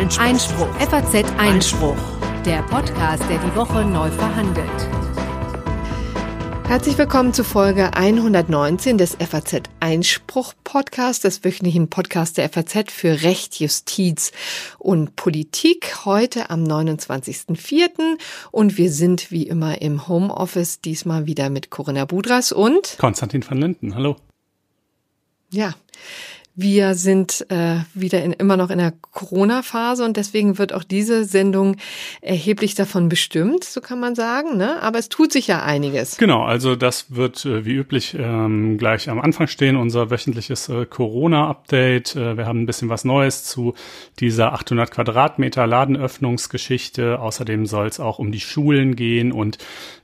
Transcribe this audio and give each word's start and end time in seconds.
Einspruch. 0.00 0.24
Einspruch. 0.24 0.74
FAZ 0.78 1.24
Einspruch. 1.36 1.96
Der 2.46 2.62
Podcast, 2.62 3.22
der 3.28 3.36
die 3.36 3.54
Woche 3.54 3.84
neu 3.84 4.10
verhandelt. 4.10 4.66
Herzlich 6.66 6.96
willkommen 6.96 7.34
zu 7.34 7.44
Folge 7.44 7.92
119 7.92 8.96
des 8.96 9.16
FAZ 9.16 9.64
Einspruch 9.78 10.54
Podcast, 10.64 11.24
des 11.24 11.44
wöchentlichen 11.44 11.90
Podcasts 11.90 12.32
der 12.32 12.48
FAZ 12.48 12.90
für 12.90 13.20
Recht, 13.24 13.60
Justiz 13.60 14.32
und 14.78 15.16
Politik. 15.16 16.06
Heute 16.06 16.48
am 16.48 16.64
29.04. 16.64 18.16
und 18.52 18.78
wir 18.78 18.90
sind 18.90 19.30
wie 19.30 19.46
immer 19.46 19.82
im 19.82 20.08
Homeoffice, 20.08 20.80
diesmal 20.80 21.26
wieder 21.26 21.50
mit 21.50 21.68
Corinna 21.68 22.06
Budras 22.06 22.52
und 22.52 22.96
Konstantin 22.96 23.44
van 23.46 23.58
Linden. 23.58 23.94
Hallo. 23.94 24.16
Ja, 25.50 25.74
wir 26.56 26.94
sind 26.94 27.46
äh, 27.48 27.76
wieder 27.94 28.22
in, 28.22 28.32
immer 28.32 28.56
noch 28.56 28.70
in 28.70 28.78
der 28.78 28.92
Corona-Phase 29.12 30.04
und 30.04 30.16
deswegen 30.16 30.58
wird 30.58 30.72
auch 30.72 30.84
diese 30.84 31.24
Sendung 31.24 31.76
erheblich 32.20 32.74
davon 32.74 33.08
bestimmt, 33.08 33.64
so 33.64 33.80
kann 33.80 34.00
man 34.00 34.14
sagen. 34.14 34.56
Ne? 34.56 34.82
Aber 34.82 34.98
es 34.98 35.08
tut 35.08 35.32
sich 35.32 35.46
ja 35.46 35.62
einiges. 35.62 36.16
Genau, 36.16 36.42
also 36.42 36.76
das 36.76 37.14
wird 37.14 37.44
äh, 37.44 37.64
wie 37.64 37.74
üblich 37.74 38.16
ähm, 38.18 38.78
gleich 38.78 39.08
am 39.08 39.20
Anfang 39.20 39.46
stehen, 39.46 39.76
unser 39.76 40.10
wöchentliches 40.10 40.68
äh, 40.68 40.86
Corona-Update. 40.86 42.16
Äh, 42.16 42.36
wir 42.36 42.46
haben 42.46 42.62
ein 42.62 42.66
bisschen 42.66 42.88
was 42.88 43.04
Neues 43.04 43.44
zu 43.44 43.74
dieser 44.18 44.52
800 44.52 44.90
Quadratmeter 44.90 45.66
Ladenöffnungsgeschichte. 45.66 47.20
Außerdem 47.20 47.66
soll 47.66 47.86
es 47.86 48.00
auch 48.00 48.18
um 48.18 48.32
die 48.32 48.40
Schulen 48.40 48.96
gehen 48.96 49.32
und 49.32 49.58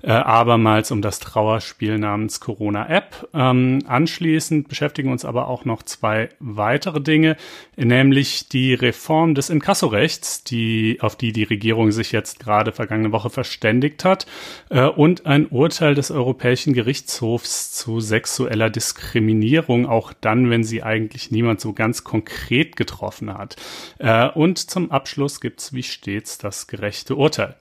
äh, 0.06 0.12
abermals 0.12 0.92
um 0.92 1.02
das 1.02 1.18
Trauerspiel 1.18 1.98
namens 1.98 2.38
Corona-App. 2.38 3.28
Ähm, 3.34 3.80
anschließend 3.86 4.68
beschäftigen 4.68 5.10
uns 5.10 5.24
aber 5.24 5.48
auch 5.48 5.64
noch 5.64 5.82
zwei 5.82 6.28
weitere 6.38 7.00
Dinge, 7.00 7.36
nämlich 7.76 8.48
die 8.48 8.74
Reform 8.74 9.34
des 9.34 9.50
Inkassorechts, 9.50 10.44
die, 10.44 10.98
auf 11.00 11.16
die 11.16 11.32
die 11.32 11.42
Regierung 11.42 11.90
sich 11.90 12.12
jetzt 12.12 12.38
gerade 12.38 12.70
vergangene 12.70 13.10
Woche 13.10 13.30
verständigt 13.30 14.04
hat, 14.04 14.26
äh, 14.70 14.84
und 14.84 15.26
ein 15.26 15.46
Urteil 15.46 15.96
des 15.96 16.12
Europäischen 16.12 16.72
Gerichtshofs 16.72 17.72
zu 17.72 17.98
sexueller 17.98 18.70
Diskriminierung, 18.70 19.86
auch 19.86 20.12
dann, 20.12 20.50
wenn 20.50 20.62
sie 20.62 20.84
eigentlich 20.84 21.32
niemand 21.32 21.60
so 21.60 21.72
ganz 21.72 22.04
konkret 22.04 22.76
getroffen 22.76 23.36
hat. 23.36 23.56
Äh, 23.98 24.28
und 24.28 24.58
zum 24.58 24.92
Abschluss 24.92 25.40
gibt's 25.40 25.72
wie 25.72 25.82
stets 25.82 26.38
das 26.38 26.68
gerechte 26.68 27.16
Urteil. 27.16 27.56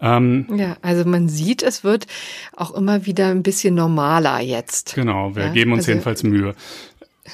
Ähm, 0.00 0.46
ja, 0.54 0.76
also 0.82 1.04
man 1.08 1.28
sieht, 1.28 1.62
es 1.62 1.84
wird 1.84 2.06
auch 2.56 2.74
immer 2.74 3.06
wieder 3.06 3.28
ein 3.28 3.42
bisschen 3.42 3.74
normaler 3.74 4.40
jetzt. 4.40 4.94
Genau, 4.94 5.34
wir 5.34 5.44
ja, 5.44 5.52
geben 5.52 5.72
uns 5.72 5.80
also, 5.80 5.92
jedenfalls 5.92 6.22
Mühe. 6.22 6.54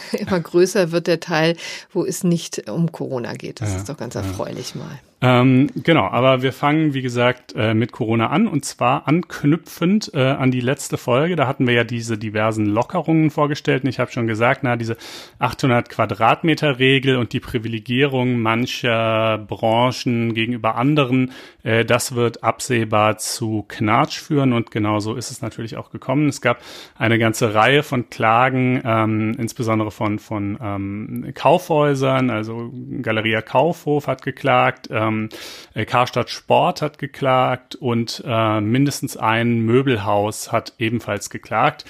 immer 0.12 0.40
größer 0.40 0.92
wird 0.92 1.06
der 1.06 1.20
Teil, 1.20 1.56
wo 1.92 2.04
es 2.04 2.24
nicht 2.24 2.70
um 2.70 2.92
Corona 2.92 3.34
geht. 3.34 3.60
Das 3.60 3.72
ja, 3.72 3.76
ist 3.78 3.88
doch 3.88 3.96
ganz 3.96 4.14
erfreulich 4.14 4.74
ja. 4.74 4.80
mal. 4.82 5.00
Ähm, 5.24 5.70
genau, 5.76 6.08
aber 6.08 6.42
wir 6.42 6.52
fangen, 6.52 6.94
wie 6.94 7.02
gesagt, 7.02 7.54
äh, 7.56 7.74
mit 7.74 7.92
Corona 7.92 8.30
an 8.30 8.48
und 8.48 8.64
zwar 8.64 9.06
anknüpfend 9.06 10.10
äh, 10.14 10.18
an 10.18 10.50
die 10.50 10.60
letzte 10.60 10.98
Folge. 10.98 11.36
Da 11.36 11.46
hatten 11.46 11.64
wir 11.68 11.74
ja 11.74 11.84
diese 11.84 12.18
diversen 12.18 12.66
Lockerungen 12.66 13.30
vorgestellt 13.30 13.84
und 13.84 13.88
ich 13.88 14.00
habe 14.00 14.10
schon 14.10 14.26
gesagt, 14.26 14.64
na, 14.64 14.74
diese 14.74 14.96
800 15.38 15.88
Quadratmeter 15.88 16.80
Regel 16.80 17.16
und 17.16 17.32
die 17.32 17.38
Privilegierung 17.38 18.40
mancher 18.40 19.38
Branchen 19.38 20.34
gegenüber 20.34 20.74
anderen, 20.74 21.30
äh, 21.62 21.84
das 21.84 22.16
wird 22.16 22.42
absehbar 22.42 23.18
zu 23.18 23.64
Knatsch 23.68 24.18
führen 24.18 24.52
und 24.52 24.72
genauso 24.72 25.14
ist 25.14 25.30
es 25.30 25.40
natürlich 25.40 25.76
auch 25.76 25.90
gekommen. 25.90 26.28
Es 26.28 26.40
gab 26.40 26.58
eine 26.98 27.20
ganze 27.20 27.54
Reihe 27.54 27.84
von 27.84 28.10
Klagen, 28.10 28.82
ähm, 28.84 29.36
insbesondere 29.38 29.81
von, 29.90 30.18
von 30.18 30.58
ähm, 30.62 31.32
Kaufhäusern, 31.34 32.30
also 32.30 32.70
Galeria 33.02 33.42
Kaufhof 33.42 34.06
hat 34.06 34.22
geklagt, 34.22 34.88
ähm, 34.90 35.28
äh, 35.74 35.84
Karstadt 35.84 36.30
Sport 36.30 36.82
hat 36.82 36.98
geklagt 36.98 37.74
und 37.74 38.22
äh, 38.26 38.60
mindestens 38.60 39.16
ein 39.16 39.60
Möbelhaus 39.60 40.52
hat 40.52 40.74
ebenfalls 40.78 41.30
geklagt. 41.30 41.84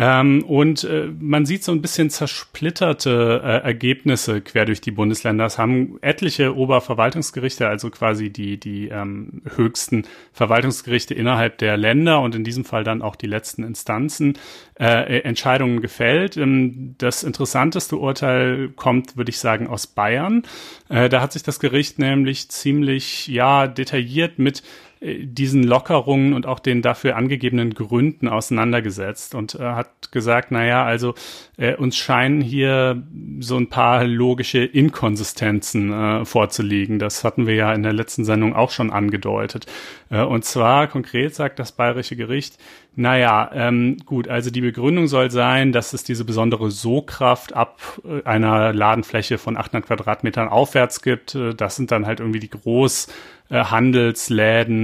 Ähm, 0.00 0.44
und 0.44 0.84
äh, 0.84 1.08
man 1.18 1.44
sieht 1.44 1.64
so 1.64 1.72
ein 1.72 1.82
bisschen 1.82 2.08
zersplitterte 2.08 3.42
äh, 3.42 3.66
Ergebnisse 3.66 4.40
quer 4.40 4.64
durch 4.64 4.80
die 4.80 4.92
Bundesländer. 4.92 5.44
Es 5.44 5.58
haben 5.58 5.98
etliche 6.02 6.56
Oberverwaltungsgerichte, 6.56 7.66
also 7.66 7.90
quasi 7.90 8.30
die, 8.30 8.60
die 8.60 8.90
ähm, 8.90 9.42
höchsten 9.56 10.04
Verwaltungsgerichte 10.32 11.14
innerhalb 11.14 11.58
der 11.58 11.76
Länder 11.76 12.20
und 12.20 12.36
in 12.36 12.44
diesem 12.44 12.64
Fall 12.64 12.84
dann 12.84 13.02
auch 13.02 13.16
die 13.16 13.26
letzten 13.26 13.64
Instanzen 13.64 14.38
äh, 14.78 15.18
Entscheidungen 15.22 15.80
gefällt. 15.80 16.36
Ähm, 16.36 16.94
das 16.98 17.24
interessanteste 17.24 17.96
Urteil 17.96 18.68
kommt, 18.76 19.16
würde 19.16 19.30
ich 19.30 19.40
sagen, 19.40 19.66
aus 19.66 19.88
Bayern. 19.88 20.44
Äh, 20.88 21.08
da 21.08 21.20
hat 21.20 21.32
sich 21.32 21.42
das 21.42 21.58
Gericht 21.58 21.98
nämlich 21.98 22.50
ziemlich 22.50 23.26
ja 23.26 23.66
detailliert 23.66 24.38
mit 24.38 24.60
äh, 24.60 24.87
diesen 25.00 25.62
Lockerungen 25.62 26.32
und 26.32 26.46
auch 26.46 26.58
den 26.58 26.82
dafür 26.82 27.16
angegebenen 27.16 27.74
Gründen 27.74 28.26
auseinandergesetzt 28.28 29.34
und 29.34 29.54
äh, 29.54 29.62
hat 29.62 30.10
gesagt, 30.10 30.48
na 30.50 30.64
ja, 30.64 30.84
also 30.84 31.14
äh, 31.56 31.76
uns 31.76 31.96
scheinen 31.96 32.40
hier 32.40 33.02
so 33.38 33.56
ein 33.56 33.68
paar 33.68 34.04
logische 34.04 34.64
Inkonsistenzen 34.64 35.92
äh, 35.92 36.24
vorzulegen. 36.24 36.98
Das 36.98 37.22
hatten 37.22 37.46
wir 37.46 37.54
ja 37.54 37.72
in 37.72 37.82
der 37.82 37.92
letzten 37.92 38.24
Sendung 38.24 38.56
auch 38.56 38.70
schon 38.70 38.90
angedeutet. 38.90 39.66
Äh, 40.10 40.22
und 40.22 40.44
zwar 40.44 40.88
konkret 40.88 41.34
sagt 41.34 41.58
das 41.58 41.72
bayerische 41.72 42.16
Gericht, 42.16 42.58
naja, 42.98 43.48
ähm, 43.54 43.98
gut, 44.06 44.26
also 44.26 44.50
die 44.50 44.60
Begründung 44.60 45.06
soll 45.06 45.30
sein, 45.30 45.70
dass 45.70 45.92
es 45.92 46.02
diese 46.02 46.24
besondere 46.24 46.72
Sogkraft 46.72 47.52
ab 47.52 47.80
äh, 48.04 48.24
einer 48.24 48.72
Ladenfläche 48.72 49.38
von 49.38 49.56
800 49.56 49.86
Quadratmetern 49.86 50.48
aufwärts 50.48 51.00
gibt. 51.00 51.36
Äh, 51.36 51.54
das 51.54 51.76
sind 51.76 51.92
dann 51.92 52.06
halt 52.06 52.18
irgendwie 52.18 52.40
die 52.40 52.50
groß 52.50 53.06
äh, 53.50 53.62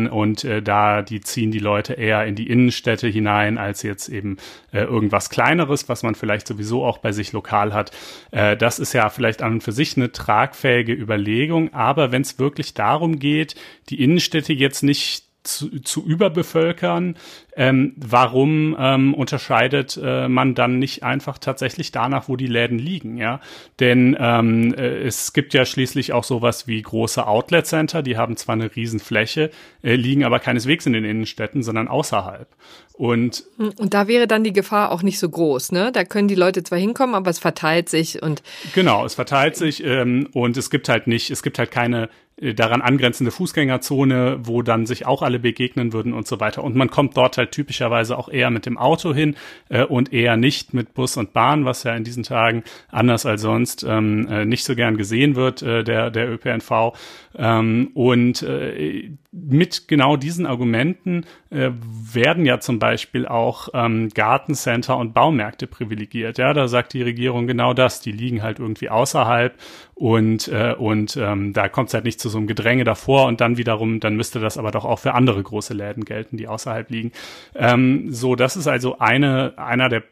und 0.09 0.45
äh, 0.45 0.63
da 0.63 1.03
die 1.03 1.23
ziehen 1.23 1.51
die 1.51 1.59
Leute 1.59 1.95
eher 1.95 2.25
in 2.25 2.37
die 2.37 2.49
Innenstädte 2.49 3.09
hinein 3.09 3.59
als 3.59 3.83
jetzt 3.83 4.09
eben 4.09 4.37
äh, 4.73 4.85
irgendwas 4.85 5.29
kleineres, 5.29 5.89
was 5.89 6.05
man 6.05 6.15
vielleicht 6.15 6.47
sowieso 6.47 6.85
auch 6.85 6.99
bei 6.99 7.11
sich 7.11 7.33
lokal 7.33 7.75
hat. 7.75 7.91
Äh, 8.31 8.57
das 8.57 8.79
ist 8.79 8.93
ja 8.93 9.09
vielleicht 9.11 9.43
an 9.43 9.55
und 9.55 9.65
für 9.65 9.73
sich 9.73 9.97
eine 9.97 10.13
tragfähige 10.13 10.93
Überlegung, 10.93 11.75
aber 11.75 12.13
wenn 12.13 12.23
es 12.23 12.39
wirklich 12.39 12.75
darum 12.75 13.19
geht, 13.19 13.57
die 13.89 14.01
Innenstädte 14.01 14.53
jetzt 14.53 14.85
nicht 14.85 15.34
zu, 15.45 15.81
zu 15.81 16.05
überbevölkern, 16.05 17.17
ähm, 17.55 17.93
warum 17.97 18.75
ähm, 18.79 19.15
unterscheidet 19.15 19.99
äh, 20.03 20.27
man 20.27 20.55
dann 20.55 20.79
nicht 20.79 21.03
einfach 21.03 21.39
tatsächlich 21.39 21.93
danach, 21.93 22.29
wo 22.29 22.37
die 22.37 22.47
Läden 22.47 22.79
liegen, 22.79 23.17
ja? 23.19 23.41
Denn 23.79 24.17
ähm, 24.19 24.75
äh, 24.75 25.03
es 25.03 25.33
gibt 25.33 25.55
ja 25.55 25.65
schließlich 25.65 26.13
auch 26.13 26.25
sowas 26.25 26.67
wie 26.67 26.81
große 26.81 27.27
Outlet-Center, 27.27 28.03
die 28.03 28.17
haben 28.17 28.37
zwar 28.37 28.55
eine 28.55 28.75
Riesenfläche, 28.75 29.51
äh, 29.83 29.95
liegen 29.95 30.25
aber 30.25 30.41
keineswegs 30.41 30.87
in 30.87 30.95
den 30.95 31.05
Innenstädten, 31.05 31.63
sondern 31.63 31.89
außerhalb. 31.89 32.49
Und, 32.95 33.45
und 33.59 33.93
da 33.93 34.09
wäre 34.09 34.27
dann 34.27 34.45
die 34.45 34.53
Gefahr 34.53 34.93
auch 34.93 35.03
nicht 35.03 35.19
so 35.19 35.29
groß, 35.29 35.73
ne? 35.73 35.93
Da 35.93 36.05
können 36.05 36.29
die 36.29 36.37
Leute 36.37 36.63
zwar 36.63 36.79
hinkommen, 36.79 37.15
aber 37.15 37.31
es 37.31 37.39
verteilt 37.39 37.89
sich 37.89 38.23
und 38.23 38.43
genau, 38.73 39.05
es 39.05 39.15
verteilt 39.15 39.57
sich 39.57 39.85
ähm, 39.85 40.29
und 40.33 40.57
es 40.57 40.71
gibt 40.71 40.89
halt 40.89 41.07
nicht, 41.07 41.31
es 41.31 41.43
gibt 41.43 41.59
halt 41.59 41.71
keine 41.71 42.09
daran 42.37 42.83
angrenzende 42.83 43.31
Fußgängerzone, 43.31 44.41
wo 44.43 44.63
dann 44.63 44.87
sich 44.87 45.07
auch 45.07 45.23
alle 45.23 45.39
begegnen 45.39 45.93
würden 45.93 46.13
und 46.13 46.27
so 46.27 46.41
weiter. 46.41 46.65
Und 46.65 46.75
man 46.75 46.91
kommt 46.91 47.17
dort 47.17 47.39
halt 47.39 47.53
typischerweise 47.53 48.19
auch 48.19 48.29
eher 48.29 48.51
mit 48.51 48.67
dem 48.67 48.77
Auto 48.77 49.15
hin 49.15 49.37
äh, 49.69 49.85
und 49.85 50.13
eher 50.13 50.37
nicht 50.37 50.75
mit 50.75 50.95
Bus 50.95 51.17
und 51.17 51.33
Bahn, 51.33 51.65
was 51.65 51.85
ja 51.85 51.95
in 51.95 52.03
diesen 52.03 52.25
Tagen 52.25 52.65
anders 52.91 53.25
als 53.25 53.43
sonst 53.43 53.85
ähm, 53.89 54.27
äh, 54.29 54.45
nicht 54.45 54.65
so 54.65 54.75
gern 54.75 54.97
gesehen 54.97 55.37
wird, 55.37 55.63
äh, 55.63 55.85
der, 55.85 56.11
der 56.11 56.29
ÖPNV. 56.29 56.95
Ähm, 57.37 57.91
und 57.95 58.43
äh, 58.43 59.11
mit 59.37 59.89
genau 59.89 60.17
diesen 60.17 60.47
Argumenten 60.47 61.25
äh, 61.51 61.71
werden 61.81 62.47
ja 62.47 62.61
zum 62.61 62.79
Beispiel 62.79 63.27
auch 63.27 63.69
ähm, 63.75 64.09
Gartencenter 64.11 64.97
und 64.97 65.13
Baumärkte 65.13 65.67
privilegiert. 65.67 66.39
Ja, 66.39 66.53
da 66.53 66.69
sagt 66.69 66.93
die 66.93 67.03
Regierung 67.03 67.47
genau 67.47 67.75
das. 67.75 68.01
Die 68.01 68.13
liegen 68.13 68.43
halt 68.43 68.61
irgendwie 68.61 68.91
außerhalb 68.91 69.55
und 69.95 70.49
äh, 70.49 70.75
und 70.75 71.17
ähm, 71.17 71.53
da 71.53 71.69
kommt 71.69 71.89
es 71.89 71.95
halt 71.95 72.05
nicht 72.05 72.21
zu 72.21 72.29
so 72.29 72.39
einem 72.39 72.47
Gedränge 72.47 72.85
davor 72.85 73.27
und 73.27 73.41
dann 73.41 73.57
wiederum, 73.57 73.99
dann 73.99 74.17
müsste 74.17 74.39
das 74.39 74.57
aber 74.57 74.71
doch 74.71 74.85
auch 74.85 75.01
für 75.01 75.15
andere 75.15 75.43
große 75.43 75.75
Läden 75.75 76.05
gelten, 76.05 76.37
die 76.37 76.47
außerhalb 76.47 76.89
liegen. 76.91 77.11
Ähm, 77.57 78.13
so, 78.13 78.37
das 78.37 78.57
ist 78.57 78.69
also 78.69 78.99
eine 78.99 79.55
einer 79.57 79.89
der 79.89 80.05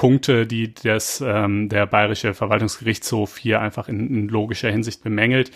Punkte, 0.00 0.46
die 0.46 0.72
das 0.72 1.20
ähm, 1.20 1.68
der 1.68 1.84
bayerische 1.84 2.32
Verwaltungsgerichtshof 2.32 3.36
hier 3.36 3.60
einfach 3.60 3.86
in, 3.86 4.08
in 4.08 4.28
logischer 4.28 4.70
Hinsicht 4.70 5.02
bemängelt. 5.02 5.50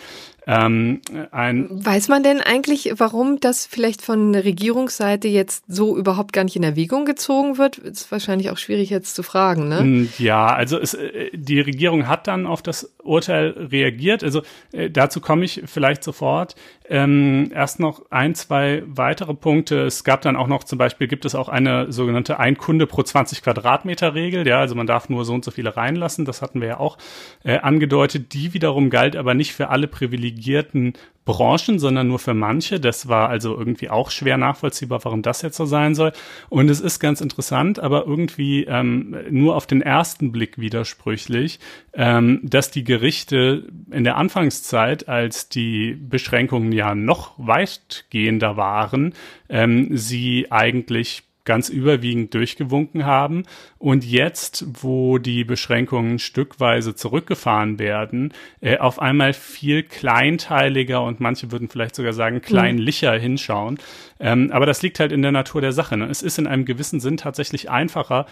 Ähm, 0.47 1.01
Weiß 1.11 2.07
man 2.07 2.21
denn 2.21 2.39
eigentlich, 2.39 2.93
warum 2.97 3.39
das 3.39 3.65
vielleicht 3.65 4.01
von 4.01 4.31
der 4.31 4.45
Regierungsseite 4.45 5.27
jetzt 5.27 5.63
so 5.67 5.97
überhaupt 5.97 6.33
gar 6.33 6.43
nicht 6.43 6.55
in 6.55 6.63
Erwägung 6.63 7.05
gezogen 7.05 7.57
wird? 7.57 7.79
Ist 7.79 8.11
wahrscheinlich 8.11 8.51
auch 8.51 8.57
schwierig 8.57 8.91
jetzt 8.91 9.15
zu 9.15 9.23
fragen, 9.23 9.67
ne? 9.69 10.07
Ja, 10.19 10.47
also 10.47 10.79
es, 10.79 10.93
äh, 10.93 11.31
die 11.33 11.59
Regierung 11.59 12.07
hat 12.07 12.27
dann 12.27 12.45
auf 12.45 12.61
das 12.61 12.93
Urteil 13.01 13.49
reagiert. 13.71 14.23
Also 14.23 14.43
äh, 14.71 14.89
dazu 14.91 15.19
komme 15.19 15.45
ich 15.45 15.63
vielleicht 15.65 16.03
sofort. 16.03 16.55
Ähm, 16.87 17.49
erst 17.51 17.79
noch 17.79 18.03
ein, 18.11 18.35
zwei 18.35 18.83
weitere 18.85 19.33
Punkte. 19.33 19.81
Es 19.85 20.03
gab 20.03 20.21
dann 20.21 20.35
auch 20.35 20.47
noch 20.47 20.63
zum 20.63 20.77
Beispiel, 20.77 21.07
gibt 21.07 21.25
es 21.25 21.33
auch 21.33 21.49
eine 21.49 21.91
sogenannte 21.91 22.39
Ein 22.39 22.57
Kunde 22.57 22.85
pro 22.85 23.01
20 23.01 23.41
Quadratmeter 23.41 24.13
Regel. 24.13 24.47
Ja, 24.47 24.59
also 24.59 24.75
man 24.75 24.85
darf 24.85 25.09
nur 25.09 25.25
so 25.25 25.33
und 25.33 25.43
so 25.43 25.49
viele 25.49 25.75
reinlassen. 25.75 26.25
Das 26.25 26.43
hatten 26.43 26.61
wir 26.61 26.67
ja 26.67 26.79
auch 26.79 26.99
äh, 27.43 27.57
angedeutet. 27.57 28.33
Die 28.33 28.53
wiederum 28.53 28.91
galt 28.91 29.15
aber 29.15 29.33
nicht 29.33 29.53
für 29.53 29.69
alle 29.69 29.87
Privilegien 29.87 30.34
privilegierten 30.35 30.93
Branchen, 31.25 31.79
sondern 31.79 32.07
nur 32.07 32.19
für 32.19 32.35
manche. 32.35 32.79
Das 32.79 33.07
war 33.07 33.29
also 33.29 33.57
irgendwie 33.57 33.89
auch 33.89 34.11
schwer 34.11 34.37
nachvollziehbar, 34.37 35.03
warum 35.03 35.23
das 35.23 35.41
jetzt 35.41 35.57
so 35.57 35.65
sein 35.65 35.95
soll. 35.95 36.11
Und 36.49 36.69
es 36.69 36.79
ist 36.79 36.99
ganz 36.99 37.19
interessant, 37.19 37.79
aber 37.79 38.05
irgendwie 38.05 38.65
ähm, 38.65 39.17
nur 39.31 39.55
auf 39.55 39.65
den 39.65 39.81
ersten 39.81 40.31
Blick 40.31 40.59
widersprüchlich, 40.59 41.59
ähm, 41.93 42.41
dass 42.43 42.69
die 42.69 42.83
Gerichte 42.83 43.67
in 43.89 44.03
der 44.03 44.17
Anfangszeit, 44.17 45.09
als 45.09 45.49
die 45.49 45.93
Beschränkungen 45.93 46.71
ja 46.71 46.93
noch 46.93 47.33
weitgehender 47.37 48.55
waren, 48.55 49.15
ähm, 49.49 49.97
sie 49.97 50.51
eigentlich 50.51 51.23
ganz 51.45 51.69
überwiegend 51.69 52.33
durchgewunken 52.33 53.05
haben. 53.05 53.43
Und 53.77 54.03
jetzt, 54.03 54.65
wo 54.81 55.17
die 55.17 55.43
Beschränkungen 55.43 56.19
stückweise 56.19 56.95
zurückgefahren 56.95 57.79
werden, 57.79 58.33
äh, 58.61 58.77
auf 58.77 58.99
einmal 58.99 59.33
viel 59.33 59.83
kleinteiliger 59.83 61.01
und 61.03 61.19
manche 61.19 61.51
würden 61.51 61.69
vielleicht 61.69 61.95
sogar 61.95 62.13
sagen 62.13 62.41
kleinlicher 62.41 63.15
mhm. 63.15 63.21
hinschauen. 63.21 63.79
Ähm, 64.19 64.51
aber 64.51 64.65
das 64.65 64.81
liegt 64.81 64.99
halt 64.99 65.11
in 65.11 65.21
der 65.21 65.31
Natur 65.31 65.61
der 65.61 65.71
Sache. 65.71 65.95
Ne? 65.97 66.07
Es 66.07 66.21
ist 66.21 66.37
in 66.37 66.47
einem 66.47 66.65
gewissen 66.65 66.99
Sinn 66.99 67.17
tatsächlich 67.17 67.69
einfacher, 67.69 68.25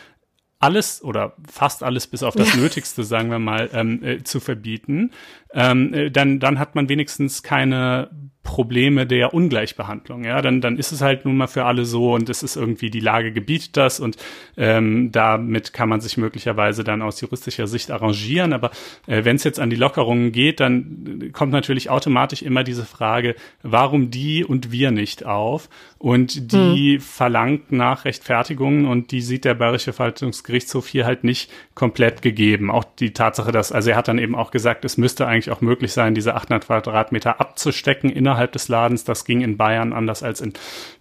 alles 0.64 1.04
oder 1.04 1.36
fast 1.46 1.84
alles 1.84 2.08
bis 2.08 2.24
auf 2.24 2.36
das 2.36 2.56
ja. 2.56 2.62
Nötigste, 2.62 3.04
sagen 3.04 3.30
wir 3.30 3.40
mal, 3.40 3.70
ähm, 3.74 4.02
äh, 4.02 4.24
zu 4.24 4.40
verbieten, 4.40 5.12
ähm, 5.54 5.94
äh, 5.94 6.12
dann, 6.12 6.40
dann 6.40 6.60
hat 6.60 6.76
man 6.76 6.90
wenigstens 6.90 7.44
keine 7.44 8.10
Probleme 8.44 9.08
der 9.08 9.34
Ungleichbehandlung. 9.34 10.26
Ja, 10.26 10.42
dann, 10.42 10.60
dann 10.60 10.78
ist 10.78 10.92
es 10.92 11.02
halt 11.02 11.24
nun 11.24 11.38
mal 11.38 11.48
für 11.48 11.64
alle 11.64 11.86
so 11.86 12.14
und 12.14 12.30
es 12.30 12.44
ist 12.44 12.58
irgendwie 12.58 12.90
die 12.90 13.00
Lage 13.00 13.32
gebietet 13.32 13.78
das 13.78 14.02
und 14.02 14.18
ähm, 14.58 15.12
damit 15.14 15.72
kann 15.72 15.88
man 15.88 16.02
sich 16.02 16.18
möglicherweise 16.18 16.84
dann 16.84 17.02
aus 17.02 17.22
juristischer 17.22 17.68
Sicht 17.68 17.90
arrangieren. 17.90 18.52
Aber 18.52 18.72
äh, 19.08 19.24
wenn 19.24 19.38
es 19.38 19.46
jetzt 19.46 19.62
an 19.62 19.70
die 19.70 19.78
Lockerungen 19.78 20.34
geht, 20.34 20.60
dann 20.60 21.32
kommt 21.32 21.54
natürlich 21.54 21.90
automatisch 21.90 22.42
immer 22.42 22.66
diese 22.66 22.86
Frage, 22.86 23.36
warum 23.64 24.12
die 24.12 24.44
und 24.44 24.72
wir 24.72 24.92
nicht 24.92 25.26
auf? 25.26 25.70
Und 25.98 26.52
die 26.52 26.96
hm. 26.96 27.00
verlangt 27.00 27.72
nach 27.72 28.04
Rechtfertigungen 28.04 28.86
und 28.86 29.12
die 29.12 29.22
sieht 29.22 29.46
der 29.46 29.54
Bayerische 29.54 29.94
Verwaltungsgerichtshof 29.94 30.86
hier 30.86 31.06
halt 31.06 31.24
nicht 31.24 31.50
komplett 31.76 32.22
gegeben. 32.22 32.70
Auch 32.70 32.84
die 32.84 33.14
Tatsache, 33.14 33.54
dass, 33.54 33.72
also 33.72 33.92
er 33.92 33.96
hat 33.96 34.10
dann 34.10 34.20
eben 34.20 34.36
auch 34.36 34.52
gesagt, 34.52 34.84
es 34.84 34.98
müsste 34.98 35.28
eigentlich 35.28 35.43
auch 35.52 35.62
möglich 35.62 35.94
sein, 35.94 36.14
diese 36.14 36.36
800 36.36 36.66
Quadratmeter 36.66 37.40
abzustecken 37.40 38.10
innerhalb 38.10 38.44
innerhalb 38.44 38.52
des 38.52 38.68
Ladens. 38.68 39.04
Das 39.04 39.26
ging 39.26 39.42
in 39.42 39.58
Bayern 39.58 39.94
anders 39.94 40.24
als 40.24 40.42
in 40.42 40.54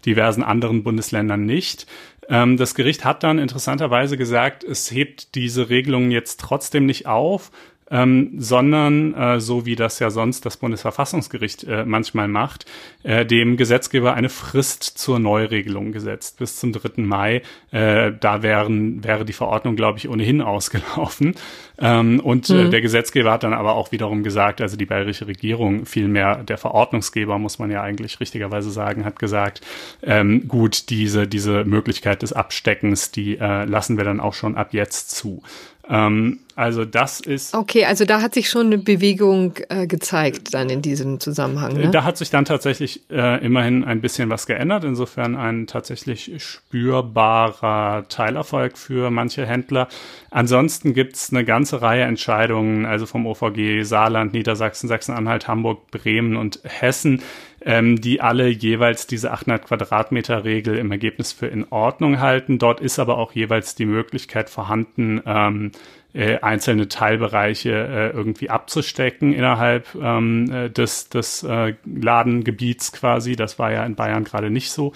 diversen 0.07 0.43
anderen 0.43 0.83
Bundesländern 0.83 1.45
nicht. 1.45 1.87
Ähm, 2.29 2.57
das 2.57 2.75
Gericht 2.75 3.05
hat 3.05 3.23
dann 3.23 3.39
interessanterweise 3.39 4.17
gesagt, 4.17 4.65
es 4.65 4.91
hebt 4.91 5.35
diese 5.35 5.69
Regelungen 5.71 6.11
jetzt 6.11 6.41
trotzdem 6.41 6.87
nicht 6.87 7.07
auf, 7.07 7.51
ähm, 7.93 8.33
sondern 8.39 9.15
äh, 9.15 9.39
so 9.39 9.67
wie 9.67 9.77
das 9.77 9.99
ja 9.99 10.11
sonst 10.11 10.47
das 10.47 10.57
Bundesverfassungsgericht 10.57 11.65
äh, 11.65 11.85
manchmal 11.85 12.27
macht, 12.27 12.65
äh, 13.03 13.27
dem 13.27 13.59
Gesetzgeber 13.59 14.15
eine 14.15 14.31
Frist 14.31 14.83
zur 14.83 15.19
Neuregelung 15.19 15.93
gesetzt 15.93 16.39
bis 16.39 16.57
zum 16.57 16.73
3. 16.73 17.03
Mai. 17.03 17.43
Äh, 17.71 18.13
da 18.19 18.43
wären, 18.43 19.05
wäre 19.05 19.27
die 19.27 19.35
Verordnung, 19.35 19.77
glaube 19.77 19.99
ich, 19.99 20.09
ohnehin 20.09 20.41
ausgelaufen. 20.41 21.35
Ähm, 21.79 22.21
und 22.21 22.49
äh, 22.49 22.65
mhm. 22.65 22.71
der 22.71 22.81
Gesetzgeber 22.81 23.33
hat 23.33 23.43
dann 23.43 23.53
aber 23.53 23.75
auch 23.75 23.93
wiederum 23.93 24.23
gesagt, 24.23 24.61
also 24.61 24.77
die 24.77 24.87
bayerische 24.87 25.27
Regierung, 25.27 25.85
vielmehr 25.85 26.37
der 26.45 26.57
Verordnungsgeber, 26.57 27.39
muss 27.39 27.59
man 27.59 27.71
ja 27.71 27.83
eigentlich 27.83 28.21
richtigerweise 28.21 28.71
sagen, 28.71 29.05
hat 29.05 29.19
gesagt, 29.19 29.61
ähm, 30.03 30.49
gut, 30.49 30.89
diese, 30.89 31.29
diese 31.29 31.65
Möglichkeit 31.65 32.23
des 32.23 32.33
Absteckens, 32.33 33.11
die 33.11 33.37
äh, 33.39 33.65
lassen 33.65 33.99
wir 33.99 34.05
dann 34.05 34.21
auch 34.21 34.35
schon 34.35 34.57
ab 34.57 34.73
jetzt 34.73 35.11
zu. 35.11 35.43
Ähm, 35.89 36.41
also 36.55 36.85
das 36.85 37.21
ist. 37.21 37.55
Okay, 37.55 37.87
also 37.87 38.05
da 38.05 38.21
hat 38.21 38.35
sich 38.35 38.49
schon 38.49 38.67
eine 38.67 38.79
Bewegung 38.79 39.55
äh, 39.69 39.87
gezeigt 39.87 40.53
dann 40.55 40.69
in 40.69 40.83
diesem 40.83 41.19
Zusammenhang. 41.19 41.73
Ne? 41.75 41.91
Da 41.91 42.05
hat 42.05 42.19
sich 42.19 42.31
dann 42.31 42.45
tatsächlich 42.45 43.01
äh, 43.11 43.45
immerhin 43.45 43.85
ein 43.85 44.01
bisschen 44.01 44.29
was 44.29 44.47
geändert. 44.47 44.85
Insofern 44.85 45.35
ein 45.35 45.67
tatsächlich 45.67 46.31
spürbarer 46.39 48.07
Teilerfolg 48.09 48.77
für 48.77 49.11
manche 49.11 49.47
Händler. 49.47 49.89
Ansonsten 50.31 50.93
gibt's 50.93 51.31
eine 51.33 51.45
ganze 51.45 51.81
Reihe 51.81 52.03
Entscheidungen, 52.03 52.85
also 52.85 53.07
vom 53.07 53.27
OVG 53.27 53.83
Saarland, 53.83 54.35
Niedersachsen, 54.35 54.89
Sachsen-Anhalt, 54.89 55.49
Hamburg, 55.49 55.91
Bremen 55.91 56.37
und 56.37 56.61
Hessen, 56.65 57.23
ähm, 57.65 58.01
die 58.01 58.21
alle 58.21 58.49
jeweils 58.49 59.07
diese 59.07 59.33
800 59.33 59.67
Quadratmeter 59.67 60.45
Regel 60.45 60.77
im 60.77 60.91
Ergebnis 60.91 61.33
für 61.33 61.47
in 61.47 61.67
Ordnung 61.71 62.21
halten. 62.21 62.59
Dort 62.59 62.81
ist 62.81 62.99
aber 62.99 63.19
auch 63.19 63.33
jeweils 63.33 63.75
die 63.75 63.87
Möglichkeit 63.87 64.51
vorhanden, 64.51 65.23
ähm, 65.27 65.73
äh, 66.15 66.39
einzelne 66.41 66.89
Teilbereiche 66.89 67.71
äh, 67.71 68.11
irgendwie 68.11 68.51
abzustecken 68.51 69.33
innerhalb 69.33 69.95
ähm, 69.95 70.51
äh, 70.53 70.69
des, 70.69 71.09
des 71.09 71.43
äh, 71.43 71.75
Ladengebiets 71.85 72.93
quasi. 72.93 73.37
Das 73.37 73.59
war 73.59 73.73
ja 73.73 73.85
in 73.85 73.95
Bayern 73.95 74.25
gerade 74.25 74.51
nicht 74.51 74.71
so. 74.71 74.93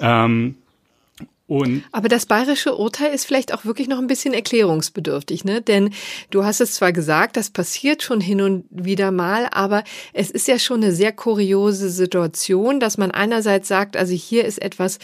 Ähm, 0.00 0.56
und 1.48 1.82
Aber 1.92 2.08
das 2.08 2.26
bayerische 2.26 2.76
Urteil 2.76 3.14
ist 3.14 3.24
vielleicht 3.24 3.54
auch 3.54 3.64
wirklich 3.64 3.88
noch 3.88 3.98
ein 3.98 4.06
bisschen 4.06 4.34
erklärungsbedürftig, 4.34 5.46
ne? 5.46 5.62
Denn 5.62 5.94
du 6.28 6.44
hast 6.44 6.60
es 6.60 6.74
zwar 6.74 6.92
gesagt, 6.92 7.38
das 7.38 7.48
passiert 7.48 8.02
schon 8.02 8.20
hin 8.20 8.42
und 8.42 8.66
wieder 8.70 9.10
mal, 9.12 9.48
aber 9.50 9.82
es 10.12 10.30
ist 10.30 10.46
ja 10.46 10.58
schon 10.58 10.82
eine 10.82 10.92
sehr 10.92 11.10
kuriose 11.10 11.88
Situation, 11.88 12.80
dass 12.80 12.98
man 12.98 13.12
einerseits 13.12 13.66
sagt, 13.66 13.96
also 13.96 14.12
hier 14.12 14.44
ist 14.44 14.60
etwas 14.60 14.98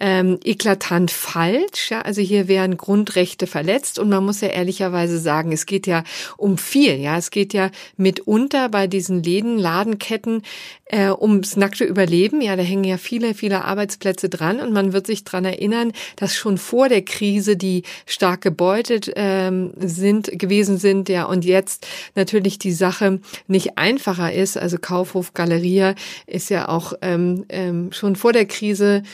ähm, 0.00 0.38
eklatant 0.42 1.10
falsch, 1.10 1.90
ja, 1.90 2.00
also 2.00 2.22
hier 2.22 2.48
werden 2.48 2.78
Grundrechte 2.78 3.46
verletzt 3.46 3.98
und 3.98 4.08
man 4.08 4.24
muss 4.24 4.40
ja 4.40 4.48
ehrlicherweise 4.48 5.18
sagen, 5.18 5.52
es 5.52 5.66
geht 5.66 5.86
ja 5.86 6.02
um 6.38 6.56
viel, 6.56 6.94
ja, 6.98 7.18
es 7.18 7.30
geht 7.30 7.52
ja 7.52 7.70
mitunter 7.98 8.70
bei 8.70 8.86
diesen 8.86 9.22
Läden, 9.22 9.58
Ladenketten 9.58 10.44
äh, 10.92 11.10
ums 11.10 11.56
nackte 11.56 11.84
Überleben, 11.84 12.40
ja, 12.40 12.56
da 12.56 12.62
hängen 12.62 12.84
ja 12.84 12.96
viele, 12.96 13.34
viele 13.34 13.64
Arbeitsplätze 13.64 14.28
dran 14.28 14.60
und 14.60 14.72
man 14.72 14.92
wird 14.92 15.06
sich 15.06 15.22
dran 15.22 15.44
erinnern, 15.44 15.92
dass 16.16 16.34
schon 16.34 16.58
vor 16.58 16.88
der 16.88 17.02
Krise 17.02 17.56
die 17.56 17.84
stark 18.06 18.40
gebeutet 18.40 19.10
ähm, 19.14 19.72
sind 19.76 20.36
gewesen 20.36 20.78
sind, 20.78 21.08
ja, 21.08 21.24
und 21.24 21.44
jetzt 21.44 21.86
natürlich 22.16 22.58
die 22.58 22.72
Sache 22.72 23.20
nicht 23.46 23.78
einfacher 23.78 24.32
ist. 24.32 24.58
Also 24.58 24.78
Kaufhof 24.78 25.32
Galeria 25.32 25.94
ist 26.26 26.50
ja 26.50 26.68
auch 26.68 26.94
ähm, 27.02 27.44
ähm, 27.48 27.92
schon 27.92 28.16
vor 28.16 28.32
der 28.32 28.46
Krise 28.46 29.04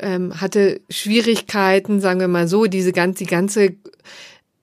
ähm, 0.00 0.40
hatte 0.40 0.80
Schwierigkeiten, 0.90 2.00
sagen 2.00 2.18
wir 2.18 2.28
mal 2.28 2.48
so, 2.48 2.66
diese 2.66 2.92
ganze, 2.92 3.18
die 3.24 3.30
ganze 3.30 3.76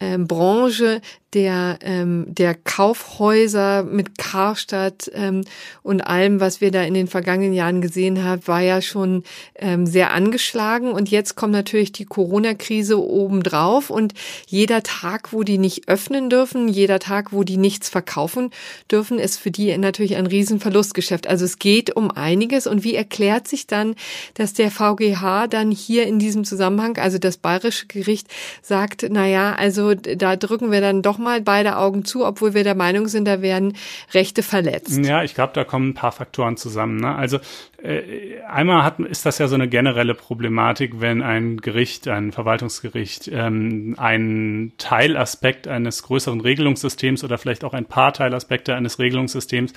ähm, 0.02 0.28
Branche 0.28 1.02
der, 1.34 1.78
ähm, 1.82 2.26
der 2.28 2.56
Kaufhäuser 2.56 3.84
mit 3.84 4.18
Karstadt 4.18 5.12
ähm, 5.14 5.44
und 5.84 6.02
allem, 6.02 6.40
was 6.40 6.60
wir 6.60 6.72
da 6.72 6.82
in 6.84 6.96
den 6.96 7.08
vergangenen 7.08 7.54
Jahren 7.54 7.82
gesehen 7.82 8.24
haben, 8.24 8.48
war 8.48 8.62
ja 8.62 8.82
schon 8.82 9.24
ähm, 9.56 9.86
sehr 9.86 10.12
angeschlagen. 10.12 10.92
Und 10.92 11.10
jetzt 11.10 11.36
kommt 11.36 11.54
natürlich 11.54 11.92
die 11.92 12.06
Corona-Krise 12.06 13.00
obendrauf 13.00 13.90
und 13.90 14.14
jeder 14.48 14.82
Tag, 14.82 15.32
wo 15.32 15.44
die 15.44 15.60
nicht 15.60 15.88
öffnen 15.88 16.30
dürfen, 16.30 16.68
jeder 16.68 17.00
Tag, 17.00 17.32
wo 17.32 17.44
die 17.44 17.58
nichts 17.58 17.90
verkaufen 17.90 18.50
dürfen, 18.92 19.20
ist 19.20 19.38
für 19.38 19.52
die 19.52 19.78
natürlich 19.78 20.16
ein 20.16 20.26
Riesenverlustgeschäft. 20.26 21.28
Also 21.28 21.46
es 21.46 21.60
geht 21.60 21.96
um 21.96 22.10
einiges. 22.10 22.66
Und 22.66 22.84
wie 22.84 22.96
erklärt 22.96 23.48
sich 23.48 23.68
dann, 23.68 23.96
dass 24.34 24.54
der 24.54 24.72
VGH 24.72 25.48
dann 25.48 25.70
hier 25.70 26.08
in 26.08 26.18
diesem 26.18 26.44
Zusammenhang, 26.44 26.98
also 26.98 27.20
das 27.20 27.38
bayerische 27.38 27.86
Gericht, 27.86 28.28
sagt, 28.64 29.06
na 29.10 29.28
ja, 29.28 29.54
also 29.54 29.94
da 29.94 30.36
drücken 30.36 30.72
wir 30.72 30.82
dann 30.82 31.04
doch 31.04 31.19
mal 31.20 31.42
beide 31.42 31.78
Augen 31.78 32.06
zu, 32.06 32.26
obwohl 32.26 32.54
wir 32.54 32.64
der 32.64 32.76
Meinung 32.76 33.08
sind, 33.08 33.26
da 33.26 33.42
werden 33.42 33.76
Rechte 34.14 34.44
verletzt. 34.44 34.98
Ja, 35.06 35.24
ich 35.24 35.36
glaube, 35.36 35.54
da 35.54 35.64
kommen 35.64 35.90
ein 35.90 35.94
paar 35.94 36.12
Faktoren 36.12 36.58
zusammen. 36.58 36.98
Ne? 36.98 37.16
Also 37.16 37.40
äh, 37.84 38.42
einmal 38.48 38.84
hat, 38.84 39.00
ist 39.00 39.26
das 39.26 39.38
ja 39.38 39.48
so 39.48 39.56
eine 39.56 39.68
generelle 39.68 40.14
Problematik, 40.14 41.00
wenn 41.00 41.22
ein 41.22 41.58
Gericht, 41.58 42.08
ein 42.08 42.32
Verwaltungsgericht, 42.32 43.30
ähm, 43.32 43.96
einen 43.98 44.74
Teilaspekt 44.78 45.68
eines 45.68 46.04
größeren 46.04 46.42
Regelungssystems 46.42 47.24
oder 47.24 47.38
vielleicht 47.38 47.64
auch 47.64 47.74
ein 47.74 47.86
paar 47.86 48.14
Teilaspekte 48.14 48.76
eines 48.76 49.00
Regelungssystems 49.00 49.74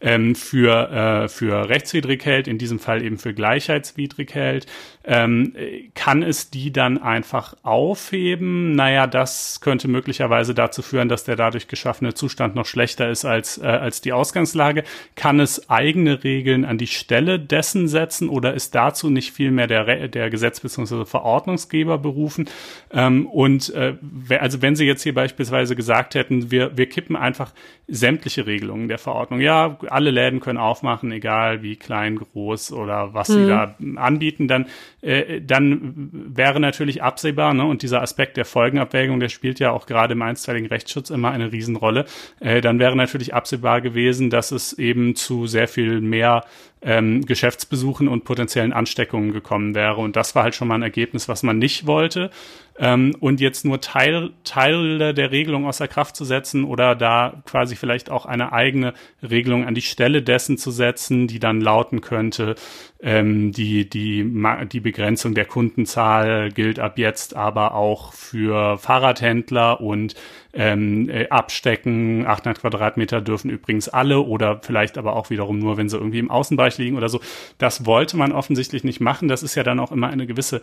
ähm, 0.00 0.34
für, 0.34 0.90
äh, 0.90 1.28
für 1.28 1.68
rechtswidrig 1.68 2.24
hält, 2.24 2.48
in 2.48 2.58
diesem 2.58 2.78
Fall 2.78 3.02
eben 3.02 3.18
für 3.18 3.34
gleichheitswidrig 3.34 4.34
hält, 4.34 4.66
ähm, 5.04 5.54
kann 5.94 6.22
es 6.22 6.50
die 6.50 6.72
dann 6.72 6.98
einfach 6.98 7.54
aufheben? 7.62 8.72
Naja, 8.72 9.06
das 9.06 9.60
könnte 9.60 9.86
möglicherweise 9.86 10.54
dazu 10.54 10.82
führen, 10.82 11.08
dass 11.08 11.24
der 11.24 11.36
dadurch 11.36 11.68
geschaffene 11.68 12.14
Zustand 12.14 12.54
noch 12.54 12.66
schlechter 12.66 13.10
ist 13.10 13.24
als, 13.24 13.58
äh, 13.58 13.66
als 13.66 14.00
die 14.00 14.12
Ausgangslage. 14.12 14.84
Kann 15.14 15.40
es 15.40 15.68
eigene 15.70 16.24
Regeln 16.24 16.64
an 16.64 16.78
die 16.78 16.86
Stelle 16.86 17.43
dessen 17.50 17.88
setzen 17.88 18.28
oder 18.28 18.54
ist 18.54 18.74
dazu 18.74 19.10
nicht 19.10 19.32
vielmehr 19.32 19.66
der, 19.66 20.08
der 20.08 20.30
Gesetz 20.30 20.60
bzw. 20.60 21.04
Verordnungsgeber 21.04 21.98
berufen? 21.98 22.48
Ähm, 22.92 23.26
und 23.26 23.72
äh, 23.74 23.94
also 24.38 24.62
wenn 24.62 24.76
Sie 24.76 24.86
jetzt 24.86 25.02
hier 25.02 25.14
beispielsweise 25.14 25.76
gesagt 25.76 26.14
hätten, 26.14 26.50
wir, 26.50 26.76
wir 26.76 26.88
kippen 26.88 27.16
einfach 27.16 27.52
sämtliche 27.86 28.46
Regelungen 28.46 28.88
der 28.88 28.98
Verordnung. 28.98 29.40
Ja, 29.40 29.78
alle 29.88 30.10
Läden 30.10 30.40
können 30.40 30.58
aufmachen, 30.58 31.12
egal 31.12 31.62
wie 31.62 31.76
klein, 31.76 32.16
groß 32.16 32.72
oder 32.72 33.12
was 33.12 33.28
mhm. 33.28 33.32
sie 33.34 33.46
da 33.48 33.74
anbieten, 33.96 34.48
dann, 34.48 34.66
äh, 35.02 35.40
dann 35.42 36.10
wäre 36.12 36.60
natürlich 36.60 37.02
absehbar, 37.02 37.52
ne, 37.52 37.64
und 37.64 37.82
dieser 37.82 38.00
Aspekt 38.00 38.36
der 38.36 38.46
Folgenabwägung, 38.46 39.20
der 39.20 39.28
spielt 39.28 39.60
ja 39.60 39.70
auch 39.70 39.86
gerade 39.86 40.14
im 40.14 40.22
einstweiligen 40.22 40.68
Rechtsschutz 40.68 41.10
immer 41.10 41.30
eine 41.30 41.52
Riesenrolle, 41.52 42.06
äh, 42.40 42.60
dann 42.60 42.78
wäre 42.78 42.96
natürlich 42.96 43.34
absehbar 43.34 43.82
gewesen, 43.82 44.30
dass 44.30 44.50
es 44.50 44.72
eben 44.72 45.14
zu 45.14 45.46
sehr 45.46 45.68
viel 45.68 46.00
mehr 46.00 46.44
ähm, 46.84 47.24
Geschäftsbesuchen 47.24 48.08
und 48.08 48.24
potenziellen 48.24 48.72
Ansteckungen 48.72 49.32
gekommen 49.32 49.74
wäre. 49.74 49.96
Und 49.96 50.16
das 50.16 50.34
war 50.34 50.44
halt 50.44 50.54
schon 50.54 50.68
mal 50.68 50.76
ein 50.76 50.82
Ergebnis, 50.82 51.28
was 51.28 51.42
man 51.42 51.58
nicht 51.58 51.86
wollte. 51.86 52.30
Ähm, 52.76 53.14
und 53.20 53.40
jetzt 53.40 53.64
nur 53.64 53.80
Teil, 53.80 54.30
Teile 54.42 55.14
der 55.14 55.30
Regelung 55.30 55.64
außer 55.64 55.86
Kraft 55.86 56.16
zu 56.16 56.24
setzen 56.24 56.64
oder 56.64 56.96
da 56.96 57.42
quasi 57.46 57.76
vielleicht 57.76 58.10
auch 58.10 58.26
eine 58.26 58.52
eigene 58.52 58.94
Regelung 59.22 59.64
an 59.64 59.74
die 59.74 59.82
Stelle 59.82 60.22
dessen 60.22 60.58
zu 60.58 60.72
setzen, 60.72 61.28
die 61.28 61.38
dann 61.38 61.60
lauten 61.60 62.00
könnte, 62.00 62.56
ähm, 63.00 63.52
die, 63.52 63.88
die, 63.88 64.24
die 64.72 64.80
Begrenzung 64.80 65.34
der 65.34 65.44
Kundenzahl 65.44 66.50
gilt 66.50 66.80
ab 66.80 66.98
jetzt 66.98 67.36
aber 67.36 67.74
auch 67.74 68.12
für 68.12 68.76
Fahrradhändler 68.78 69.80
und 69.80 70.16
ähm, 70.52 71.08
äh, 71.10 71.28
abstecken. 71.28 72.26
800 72.26 72.60
Quadratmeter 72.60 73.20
dürfen 73.20 73.50
übrigens 73.50 73.88
alle 73.88 74.20
oder 74.20 74.60
vielleicht 74.62 74.98
aber 74.98 75.14
auch 75.14 75.30
wiederum 75.30 75.60
nur, 75.60 75.76
wenn 75.76 75.88
sie 75.88 75.96
irgendwie 75.96 76.18
im 76.18 76.30
Außenbereich 76.30 76.78
liegen 76.78 76.96
oder 76.96 77.08
so. 77.08 77.20
Das 77.58 77.86
wollte 77.86 78.16
man 78.16 78.32
offensichtlich 78.32 78.82
nicht 78.82 79.00
machen. 79.00 79.28
Das 79.28 79.44
ist 79.44 79.54
ja 79.54 79.62
dann 79.62 79.78
auch 79.78 79.92
immer 79.92 80.08
eine 80.08 80.26
gewisse 80.26 80.60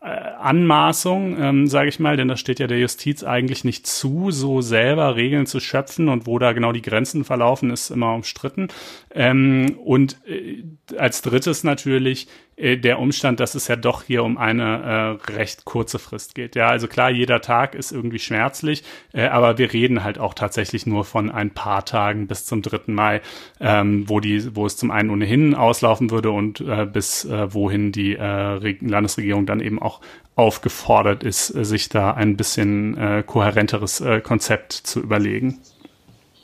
Anmaßung, 0.00 1.36
ähm, 1.40 1.66
sage 1.66 1.88
ich 1.88 1.98
mal, 1.98 2.16
denn 2.16 2.28
das 2.28 2.38
steht 2.38 2.60
ja 2.60 2.66
der 2.66 2.78
Justiz 2.78 3.24
eigentlich 3.24 3.64
nicht 3.64 3.86
zu, 3.86 4.30
so 4.30 4.60
selber 4.60 5.16
Regeln 5.16 5.46
zu 5.46 5.58
schöpfen 5.58 6.08
und 6.08 6.26
wo 6.26 6.38
da 6.38 6.52
genau 6.52 6.72
die 6.72 6.82
Grenzen 6.82 7.24
verlaufen, 7.24 7.70
ist 7.70 7.90
immer 7.90 8.14
umstritten. 8.14 8.68
Ähm, 9.12 9.78
und 9.84 10.18
äh, 10.26 10.64
als 10.96 11.22
drittes 11.22 11.64
natürlich 11.64 12.26
äh, 12.26 12.30
der 12.58 12.98
Umstand, 12.98 13.38
dass 13.40 13.54
es 13.54 13.68
ja 13.68 13.76
doch 13.76 14.02
hier 14.02 14.24
um 14.24 14.38
eine 14.38 15.18
äh, 15.28 15.32
recht 15.32 15.66
kurze 15.66 15.98
Frist 15.98 16.34
geht. 16.34 16.56
Ja, 16.56 16.68
also 16.68 16.88
klar, 16.88 17.10
jeder 17.10 17.42
Tag 17.42 17.74
ist 17.74 17.92
irgendwie 17.92 18.18
schmerzlich, 18.18 18.82
äh, 19.12 19.26
aber 19.26 19.58
wir 19.58 19.74
reden 19.74 20.02
halt 20.02 20.18
auch 20.18 20.32
tatsächlich 20.32 20.86
nur 20.86 21.04
von 21.04 21.30
ein 21.30 21.50
paar 21.50 21.84
Tagen 21.84 22.26
bis 22.26 22.46
zum 22.46 22.62
3. 22.62 22.92
Mai, 22.92 23.20
ähm, 23.60 24.08
wo 24.08 24.20
die, 24.20 24.56
wo 24.56 24.64
es 24.64 24.78
zum 24.78 24.90
einen 24.90 25.10
ohnehin 25.10 25.54
auslaufen 25.54 26.10
würde 26.10 26.30
und 26.30 26.62
äh, 26.62 26.86
bis 26.86 27.26
äh, 27.26 27.52
wohin 27.52 27.92
die 27.92 28.14
äh, 28.14 28.76
Landesregierung 28.80 29.44
dann 29.44 29.60
eben 29.60 29.80
auch 29.80 30.00
aufgefordert 30.34 31.24
ist, 31.24 31.54
äh, 31.54 31.64
sich 31.64 31.90
da 31.90 32.12
ein 32.12 32.38
bisschen 32.38 32.96
äh, 32.96 33.22
kohärenteres 33.26 34.00
äh, 34.00 34.22
Konzept 34.22 34.72
zu 34.72 35.00
überlegen. 35.00 35.60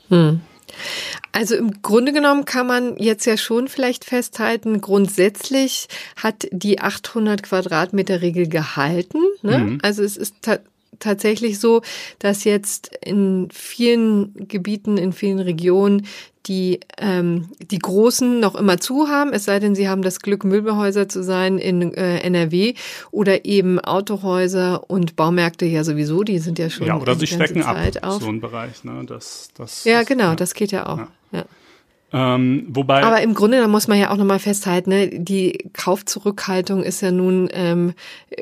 Hm. 0.09 0.41
Also 1.31 1.55
im 1.55 1.81
Grunde 1.81 2.13
genommen 2.13 2.45
kann 2.45 2.67
man 2.67 2.97
jetzt 2.97 3.25
ja 3.25 3.37
schon 3.37 3.67
vielleicht 3.67 4.05
festhalten, 4.05 4.81
grundsätzlich 4.81 5.87
hat 6.15 6.47
die 6.51 6.79
800 6.79 7.43
Quadratmeter 7.43 8.21
Regel 8.21 8.47
gehalten. 8.47 9.19
Ne? 9.41 9.57
Mhm. 9.57 9.79
Also 9.81 10.03
es 10.03 10.17
ist 10.17 10.35
tatsächlich 10.99 11.59
so, 11.59 11.81
dass 12.19 12.43
jetzt 12.43 12.91
in 13.03 13.49
vielen 13.51 14.47
Gebieten, 14.47 14.97
in 14.97 15.11
vielen 15.11 15.39
Regionen 15.39 16.05
die 16.47 16.79
ähm, 16.97 17.49
die 17.59 17.79
Großen 17.79 18.39
noch 18.39 18.55
immer 18.55 18.79
zu 18.79 19.07
haben, 19.07 19.33
es 19.33 19.45
sei 19.45 19.59
denn, 19.59 19.75
sie 19.75 19.87
haben 19.87 20.01
das 20.01 20.19
Glück, 20.19 20.43
Müllbehäuser 20.43 21.07
zu 21.07 21.23
sein 21.23 21.57
in 21.57 21.93
äh, 21.93 22.19
NRW 22.19 22.73
oder 23.11 23.45
eben 23.45 23.79
Autohäuser 23.79 24.89
und 24.89 25.15
Baumärkte 25.15 25.65
ja 25.65 25.83
sowieso, 25.83 26.23
die 26.23 26.39
sind 26.39 26.59
ja 26.59 26.69
schon 26.69 26.87
ja 26.87 26.97
oder 26.97 27.15
sie 27.15 27.27
stecken 27.27 27.61
Zeit 27.61 28.03
ab 28.03 28.11
auf. 28.11 28.21
so 28.21 28.29
ein 28.29 28.41
Bereich, 28.41 28.83
ne? 28.83 29.03
Das, 29.07 29.49
das 29.55 29.83
ja 29.85 30.03
genau, 30.03 30.29
ja. 30.29 30.35
das 30.35 30.53
geht 30.53 30.71
ja 30.71 30.87
auch. 30.87 30.97
Ja. 30.97 31.07
ja. 31.31 31.45
Ähm, 32.15 32.67
wobei. 32.69 33.01
Aber 33.01 33.21
im 33.21 33.33
Grunde, 33.33 33.59
da 33.59 33.67
muss 33.67 33.87
man 33.87 33.97
ja 33.97 34.11
auch 34.11 34.17
nochmal 34.17 34.37
festhalten, 34.37 34.91
ne, 34.91 35.09
die 35.09 35.69
Kaufzurückhaltung 35.73 36.83
ist 36.83 37.01
ja 37.01 37.09
nun 37.09 37.49
ähm, 37.51 37.93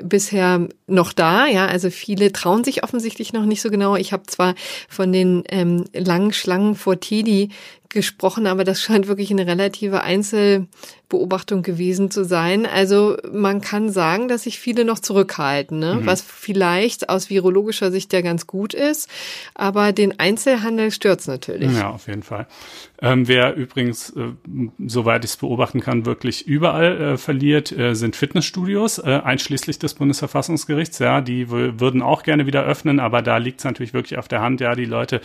bisher 0.04 0.68
noch 0.88 1.14
da, 1.14 1.48
ja. 1.48 1.68
Also 1.68 1.90
viele 1.90 2.34
trauen 2.34 2.66
sich 2.66 2.84
offensichtlich 2.84 3.32
noch 3.32 3.46
nicht 3.46 3.62
so 3.62 3.70
genau. 3.70 3.96
Ich 3.96 4.12
habe 4.12 4.24
zwar 4.24 4.56
von 4.90 5.14
den 5.14 5.44
ähm, 5.48 5.86
langen 5.94 6.34
Schlangen 6.34 6.76
vor 6.76 7.00
Teddy 7.00 7.50
gesprochen, 7.94 8.48
aber 8.48 8.64
das 8.64 8.82
scheint 8.82 9.08
wirklich 9.08 9.32
eine 9.32 9.48
relative 9.48 10.02
Einzelbeobachtung 10.02 11.62
gewesen 11.62 12.12
zu 12.12 12.24
sein. 12.24 12.66
Also 12.66 13.18
man 13.32 13.62
kann 13.62 13.90
sagen, 13.90 14.28
dass 14.28 14.44
sich 14.44 14.60
viele 14.60 14.86
noch 14.86 15.00
zurückhalten, 15.00 15.80
ne? 15.80 15.96
Mhm. 15.96 16.06
was 16.06 16.22
vielleicht 16.22 17.10
aus 17.10 17.30
virologischer 17.30 17.92
Sicht 17.92 18.14
ja 18.14 18.22
ganz 18.22 18.48
gut 18.48 18.74
ist, 18.74 19.10
aber 19.54 19.92
den 19.92 20.20
Einzelhandel 20.20 20.92
stört's 20.92 21.28
natürlich. 21.28 21.72
Ja, 21.74 21.90
auf 21.90 22.08
jeden 22.08 22.24
Fall. 22.24 22.48
Ähm, 23.02 23.28
wer 23.28 23.56
übrigens, 23.56 24.12
äh, 24.12 24.34
soweit 24.86 25.26
ich 25.26 25.32
es 25.32 25.38
beobachten 25.38 25.80
kann, 25.82 26.06
wirklich 26.06 26.46
überall 26.46 27.02
äh, 27.02 27.18
verliert, 27.18 27.72
äh, 27.72 27.96
sind 27.96 28.16
Fitnessstudios, 28.16 29.00
äh, 29.00 29.22
einschließlich 29.24 29.80
des 29.80 29.96
Bundesverfassungsgerichts. 29.96 31.00
Ja, 31.00 31.22
die 31.22 31.50
würden 31.50 32.02
auch 32.02 32.24
gerne 32.24 32.46
wieder 32.46 32.64
öffnen, 32.64 33.00
aber 33.00 33.22
da 33.22 33.38
liegt 33.38 33.60
es 33.60 33.66
natürlich 33.66 33.94
wirklich 33.94 34.18
auf 34.20 34.28
der 34.28 34.42
Hand. 34.42 34.62
Ja, 34.62 34.76
die 34.76 34.86
Leute 34.86 35.22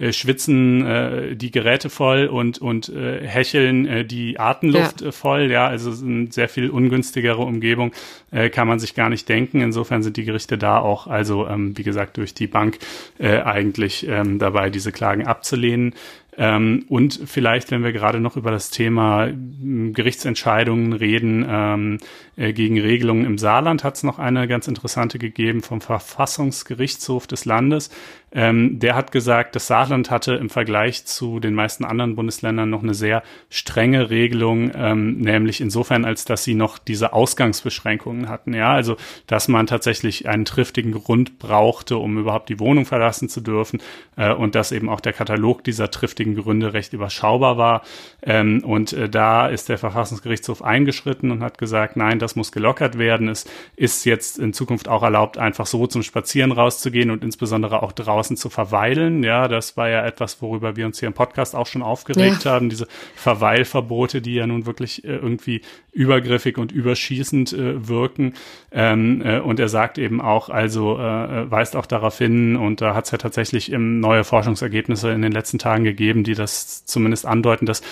äh, 0.00 0.12
schwitzen 0.12 0.86
äh, 0.86 1.36
die 1.36 1.50
Geräte 1.50 1.90
voll 1.90 2.26
und 2.26 2.58
und 2.58 2.88
äh, 2.88 3.26
hecheln 3.26 3.86
äh, 3.86 4.04
die 4.04 4.40
Atemluft 4.40 5.02
ja. 5.02 5.08
äh, 5.08 5.12
voll. 5.12 5.50
Ja, 5.50 5.66
also 5.66 5.92
eine 6.04 6.32
sehr 6.32 6.48
viel 6.48 6.70
ungünstigere 6.70 7.42
Umgebung 7.42 7.92
äh, 8.30 8.48
kann 8.48 8.66
man 8.66 8.78
sich 8.78 8.94
gar 8.94 9.10
nicht 9.10 9.28
denken. 9.28 9.60
Insofern 9.60 10.02
sind 10.02 10.16
die 10.16 10.24
Gerichte 10.24 10.56
da 10.56 10.78
auch, 10.78 11.06
also 11.06 11.46
ähm, 11.46 11.76
wie 11.76 11.82
gesagt, 11.82 12.16
durch 12.16 12.32
die 12.34 12.46
Bank 12.46 12.78
äh, 13.18 13.40
eigentlich 13.40 14.06
ähm, 14.08 14.38
dabei, 14.38 14.70
diese 14.70 14.90
Klagen 14.90 15.26
abzulehnen. 15.26 15.94
Ähm, 16.40 16.86
und 16.88 17.20
vielleicht, 17.26 17.70
wenn 17.70 17.82
wir 17.82 17.92
gerade 17.92 18.20
noch 18.20 18.36
über 18.36 18.50
das 18.50 18.70
Thema 18.70 19.26
hm, 19.26 19.92
Gerichtsentscheidungen 19.92 20.94
reden, 20.94 21.44
ähm, 21.46 21.98
äh, 22.36 22.54
gegen 22.54 22.80
Regelungen 22.80 23.26
im 23.26 23.36
Saarland 23.36 23.84
hat 23.84 23.96
es 23.96 24.04
noch 24.04 24.18
eine 24.18 24.48
ganz 24.48 24.66
interessante 24.66 25.18
gegeben 25.18 25.60
vom 25.60 25.82
Verfassungsgerichtshof 25.82 27.26
des 27.26 27.44
Landes. 27.44 27.90
Ähm, 28.32 28.78
der 28.78 28.94
hat 28.94 29.10
gesagt, 29.10 29.56
das 29.56 29.66
Saarland 29.66 30.10
hatte 30.10 30.34
im 30.34 30.50
Vergleich 30.50 31.04
zu 31.04 31.40
den 31.40 31.54
meisten 31.54 31.84
anderen 31.84 32.14
Bundesländern 32.14 32.70
noch 32.70 32.82
eine 32.82 32.94
sehr 32.94 33.22
strenge 33.48 34.10
Regelung, 34.10 34.70
ähm, 34.74 35.18
nämlich 35.18 35.60
insofern, 35.60 36.04
als 36.04 36.24
dass 36.24 36.44
sie 36.44 36.54
noch 36.54 36.78
diese 36.78 37.12
Ausgangsbeschränkungen 37.12 38.28
hatten. 38.28 38.54
Ja, 38.54 38.72
also, 38.72 38.96
dass 39.26 39.48
man 39.48 39.66
tatsächlich 39.66 40.28
einen 40.28 40.44
triftigen 40.44 40.92
Grund 40.92 41.38
brauchte, 41.38 41.96
um 41.96 42.18
überhaupt 42.18 42.48
die 42.48 42.60
Wohnung 42.60 42.86
verlassen 42.86 43.28
zu 43.28 43.40
dürfen 43.40 43.82
äh, 44.16 44.32
und 44.32 44.54
dass 44.54 44.70
eben 44.70 44.88
auch 44.88 45.00
der 45.00 45.12
Katalog 45.12 45.64
dieser 45.64 45.90
triftigen 45.90 46.36
Gründe 46.36 46.72
recht 46.72 46.92
überschaubar 46.92 47.58
war. 47.58 47.82
Ähm, 48.22 48.62
und 48.64 48.92
äh, 48.92 49.08
da 49.08 49.48
ist 49.48 49.68
der 49.68 49.78
Verfassungsgerichtshof 49.78 50.62
eingeschritten 50.62 51.32
und 51.32 51.42
hat 51.42 51.58
gesagt, 51.58 51.96
nein, 51.96 52.20
das 52.20 52.36
muss 52.36 52.52
gelockert 52.52 52.96
werden. 52.96 53.28
Es 53.28 53.44
ist 53.74 54.04
jetzt 54.04 54.38
in 54.38 54.52
Zukunft 54.52 54.86
auch 54.86 55.02
erlaubt, 55.02 55.36
einfach 55.36 55.66
so 55.66 55.88
zum 55.88 56.04
Spazieren 56.04 56.52
rauszugehen 56.52 57.10
und 57.10 57.24
insbesondere 57.24 57.82
auch 57.82 57.90
draußen 57.90 58.19
draußen 58.20 58.36
zu 58.36 58.50
verweilen. 58.50 59.22
Ja, 59.22 59.48
das 59.48 59.76
war 59.76 59.88
ja 59.88 60.04
etwas, 60.04 60.42
worüber 60.42 60.76
wir 60.76 60.84
uns 60.86 61.00
hier 61.00 61.06
im 61.06 61.14
Podcast 61.14 61.56
auch 61.56 61.66
schon 61.66 61.82
aufgeregt 61.82 62.44
ja. 62.44 62.52
haben. 62.52 62.68
Diese 62.68 62.86
Verweilverbote, 63.14 64.20
die 64.20 64.34
ja 64.34 64.46
nun 64.46 64.66
wirklich 64.66 65.04
äh, 65.04 65.16
irgendwie 65.16 65.62
übergriffig 65.92 66.58
und 66.58 66.70
überschießend 66.70 67.52
äh, 67.52 67.88
wirken. 67.88 68.34
Ähm, 68.72 69.22
äh, 69.24 69.40
und 69.40 69.58
er 69.58 69.68
sagt 69.68 69.96
eben 69.96 70.20
auch, 70.20 70.50
also 70.50 70.98
äh, 70.98 71.42
äh 71.42 71.50
weist 71.50 71.76
auch 71.76 71.86
darauf 71.86 72.18
hin, 72.18 72.56
und 72.56 72.80
da 72.80 72.94
hat 72.94 73.06
es 73.06 73.10
ja 73.10 73.18
tatsächlich 73.18 73.72
ähm, 73.72 74.00
neue 74.00 74.24
Forschungsergebnisse 74.24 75.10
in 75.10 75.22
den 75.22 75.32
letzten 75.32 75.58
Tagen 75.58 75.84
gegeben, 75.84 76.22
die 76.22 76.34
das 76.34 76.84
zumindest 76.84 77.24
andeuten, 77.24 77.64
dass 77.64 77.82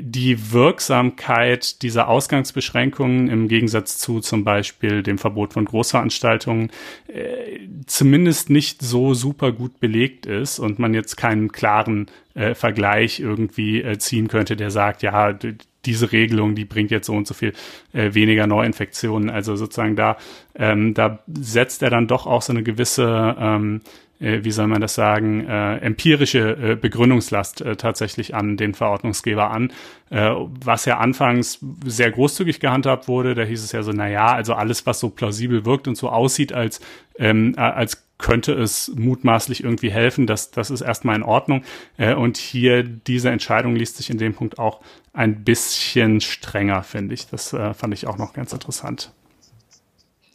die 0.00 0.52
Wirksamkeit 0.52 1.82
dieser 1.82 2.08
Ausgangsbeschränkungen 2.08 3.28
im 3.28 3.48
Gegensatz 3.48 3.98
zu 3.98 4.20
zum 4.20 4.44
Beispiel 4.44 5.02
dem 5.02 5.18
Verbot 5.18 5.52
von 5.52 5.64
Großveranstaltungen 5.64 6.70
äh, 7.08 7.60
zumindest 7.86 8.50
nicht 8.50 8.82
so 8.82 9.14
super 9.14 9.52
gut 9.52 9.80
belegt 9.80 10.26
ist 10.26 10.58
und 10.58 10.78
man 10.78 10.94
jetzt 10.94 11.16
keinen 11.16 11.52
klaren 11.52 12.06
äh, 12.34 12.54
Vergleich 12.54 13.20
irgendwie 13.20 13.82
äh, 13.82 13.98
ziehen 13.98 14.28
könnte, 14.28 14.56
der 14.56 14.70
sagt, 14.70 15.02
ja, 15.02 15.36
diese 15.84 16.12
Regelung, 16.12 16.54
die 16.54 16.64
bringt 16.64 16.90
jetzt 16.90 17.06
so 17.06 17.14
und 17.14 17.26
so 17.26 17.34
viel 17.34 17.52
äh, 17.92 18.14
weniger 18.14 18.46
Neuinfektionen. 18.46 19.30
Also 19.30 19.56
sozusagen 19.56 19.96
da, 19.96 20.16
ähm, 20.54 20.94
da 20.94 21.18
setzt 21.26 21.82
er 21.82 21.90
dann 21.90 22.06
doch 22.06 22.26
auch 22.26 22.42
so 22.42 22.52
eine 22.52 22.62
gewisse 22.62 23.36
ähm, 23.38 23.80
äh, 23.84 23.88
wie 24.22 24.50
soll 24.50 24.66
man 24.68 24.80
das 24.80 24.94
sagen, 24.94 25.46
äh, 25.46 25.78
empirische 25.78 26.72
äh, 26.72 26.76
Begründungslast 26.76 27.60
äh, 27.60 27.76
tatsächlich 27.76 28.34
an 28.34 28.56
den 28.56 28.74
Verordnungsgeber 28.74 29.50
an, 29.50 29.72
äh, 30.10 30.30
was 30.64 30.84
ja 30.84 30.98
anfangs 30.98 31.58
sehr 31.84 32.10
großzügig 32.10 32.60
gehandhabt 32.60 33.08
wurde. 33.08 33.34
Da 33.34 33.42
hieß 33.42 33.64
es 33.64 33.72
ja 33.72 33.82
so, 33.82 33.92
na 33.92 34.08
ja, 34.08 34.32
also 34.32 34.54
alles, 34.54 34.86
was 34.86 35.00
so 35.00 35.10
plausibel 35.10 35.64
wirkt 35.64 35.88
und 35.88 35.96
so 35.96 36.08
aussieht, 36.08 36.52
als, 36.52 36.80
ähm, 37.18 37.54
als 37.56 38.04
könnte 38.18 38.52
es 38.52 38.92
mutmaßlich 38.94 39.64
irgendwie 39.64 39.90
helfen, 39.90 40.26
das, 40.26 40.52
das 40.52 40.70
ist 40.70 40.80
erstmal 40.80 41.16
in 41.16 41.22
Ordnung. 41.22 41.64
Äh, 41.98 42.14
und 42.14 42.38
hier 42.38 42.84
diese 42.84 43.30
Entscheidung 43.30 43.76
liest 43.76 43.96
sich 43.96 44.08
in 44.08 44.18
dem 44.18 44.34
Punkt 44.34 44.58
auch 44.58 44.80
ein 45.12 45.44
bisschen 45.44 46.20
strenger, 46.20 46.82
finde 46.84 47.14
ich. 47.14 47.26
Das 47.26 47.52
äh, 47.52 47.74
fand 47.74 47.92
ich 47.92 48.06
auch 48.06 48.16
noch 48.16 48.32
ganz 48.32 48.52
interessant. 48.52 49.12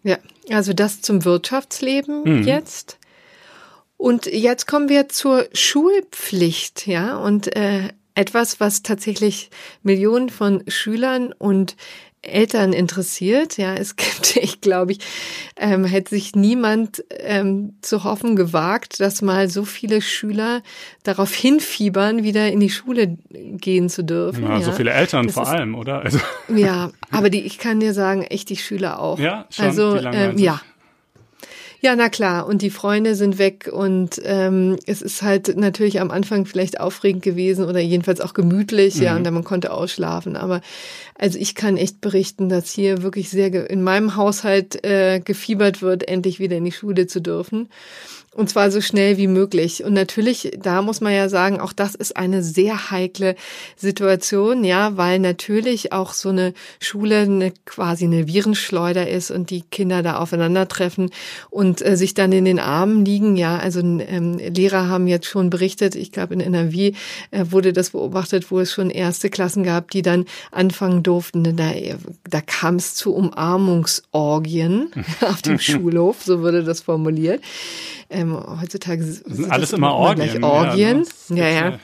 Ja, 0.04 0.18
also 0.52 0.74
das 0.74 1.02
zum 1.02 1.26
Wirtschaftsleben 1.26 2.42
mhm. 2.42 2.44
jetzt. 2.44 3.00
Und 3.98 4.28
jetzt 4.28 4.68
kommen 4.68 4.90
wir 4.90 5.10
zur 5.10 5.48
Schulpflicht, 5.54 6.86
ja, 6.88 7.18
und 7.18 7.56
äh, 7.56 7.90
etwas, 8.14 8.60
was 8.60 8.84
tatsächlich 8.84 9.50
Millionen 9.84 10.30
von 10.30 10.64
Schülern 10.68 11.34
und 11.34 11.76
Eltern 12.22 12.74
interessiert. 12.74 13.58
Ja, 13.58 13.76
es 13.76 13.96
gibt, 13.96 14.36
ich 14.42 14.62
glaube, 14.62 14.94
ich 14.94 15.00
ähm, 15.56 15.86
hätte 15.86 16.10
sich 16.16 16.36
niemand 16.36 17.04
ähm, 17.20 17.74
zu 17.82 18.04
hoffen 18.04 18.36
gewagt, 18.36 19.00
dass 19.00 19.22
mal 19.22 19.50
so 19.50 19.66
viele 19.66 20.02
Schüler 20.02 20.62
darauf 21.04 21.34
hinfiebern, 21.34 22.24
wieder 22.24 22.52
in 22.52 22.60
die 22.60 22.70
Schule 22.70 23.18
gehen 23.30 23.90
zu 23.90 24.04
dürfen. 24.04 24.44
Ja, 24.44 24.60
ja. 24.60 24.62
so 24.62 24.72
viele 24.72 24.92
Eltern 24.92 25.28
das 25.28 25.36
vor 25.36 25.44
ist, 25.44 25.50
allem, 25.50 25.76
oder? 25.76 26.02
Also. 26.02 26.20
Ja, 26.54 26.92
aber 27.12 27.30
die, 27.30 27.42
ich 27.42 27.58
kann 27.58 27.80
dir 27.80 27.94
sagen, 27.94 28.24
echt 28.24 28.50
die 28.50 28.58
Schüler 28.58 29.00
auch. 29.00 29.20
Ja, 29.20 29.46
schon, 29.50 29.66
also 29.66 29.96
ähm, 29.98 30.38
ja. 30.38 30.62
Ja, 31.80 31.96
na 31.96 32.10
klar. 32.10 32.48
Und 32.48 32.62
die 32.62 32.70
Freunde 32.70 33.16
sind 33.16 33.38
weg 33.38 33.70
und 33.72 34.20
ähm, 34.24 34.78
es 34.88 35.02
ist 35.02 35.22
halt 35.22 35.56
natürlich 35.58 36.02
am 36.02 36.10
Anfang 36.10 36.46
vielleicht 36.46 36.80
aufregend 36.80 37.22
gewesen 37.22 37.66
oder 37.66 37.80
jedenfalls 37.80 38.20
auch 38.20 38.34
gemütlich, 38.34 38.96
mhm. 38.96 39.04
ja, 39.04 39.16
und 39.16 39.24
dann 39.24 39.34
man 39.34 39.44
konnte 39.44 39.72
ausschlafen. 39.72 40.36
Aber 40.36 40.62
also 41.16 41.38
ich 41.38 41.54
kann 41.54 41.78
echt 41.78 42.02
berichten, 42.02 42.50
dass 42.50 42.72
hier 42.72 43.04
wirklich 43.04 43.30
sehr 43.30 43.70
in 43.70 43.84
meinem 43.84 44.16
Haushalt 44.16 44.84
äh, 44.84 45.20
gefiebert 45.20 45.82
wird, 45.82 46.08
endlich 46.08 46.40
wieder 46.40 46.58
in 46.58 46.66
die 46.66 46.72
Schule 46.72 47.08
zu 47.08 47.22
dürfen. 47.22 47.70
Und 48.34 48.52
zwar 48.52 48.70
so 48.70 48.82
schnell 48.82 49.18
wie 49.18 49.26
möglich. 49.26 49.84
Und 49.84 49.94
natürlich, 49.94 50.52
da 50.62 50.84
muss 50.84 51.02
man 51.02 51.12
ja 51.12 51.28
sagen, 51.28 51.60
auch 51.60 51.74
das 51.74 51.96
ist 51.96 52.16
eine 52.16 52.44
sehr 52.44 52.92
heikle 52.92 53.36
Situation, 53.76 54.64
ja, 54.64 54.96
weil 54.96 55.18
natürlich 55.18 55.92
auch 55.92 56.14
so 56.14 56.30
eine 56.30 56.54
Schule 56.80 57.22
eine, 57.22 57.52
quasi 57.66 58.06
eine 58.06 58.28
Virenschleuder 58.28 59.10
ist 59.10 59.32
und 59.32 59.50
die 59.50 59.62
Kinder 59.62 60.04
da 60.04 60.18
aufeinandertreffen 60.18 61.10
und 61.50 61.84
äh, 61.84 61.98
sich 61.98 62.14
dann 62.14 62.32
in 62.32 62.46
den 62.46 62.60
Armen 62.60 63.06
liegen. 63.06 63.38
Ja, 63.38 63.58
also 63.58 63.80
ähm, 63.80 64.38
Lehrer 64.38 64.88
haben 64.88 65.08
jetzt 65.08 65.26
schon 65.26 65.50
berichtet, 65.50 65.96
ich 65.96 66.12
glaube 66.12 66.36
in 66.36 66.40
NRW 66.40 66.92
äh, 67.32 67.46
wurde 67.50 67.74
das 67.74 67.90
beobachtet, 67.90 68.52
wo 68.52 68.60
es 68.60 68.72
schon 68.72 68.92
erste 68.92 69.32
Klassen 69.32 69.64
gab, 69.64 69.90
die 69.90 70.04
dann 70.04 70.26
anfangen 70.52 71.02
durften. 71.02 71.56
Da, 71.58 71.72
da 72.30 72.42
kam 72.42 72.76
es 72.76 72.94
zu 72.94 73.16
Umarmungsorgien 73.16 74.92
auf 75.22 75.42
dem 75.42 75.58
Schulhof, 75.58 76.18
so 76.24 76.42
wurde 76.42 76.64
das 76.64 76.82
formuliert. 76.82 77.42
Ähm, 78.18 78.36
heutzutage 78.62 79.04
sind 79.04 79.52
alles 79.52 79.74
immer 79.74 79.94
Orgien. 79.94 80.44
Orgien. 80.44 81.06
Ja, 81.30 81.48
ja. 81.48 81.70
ja. 81.70 81.80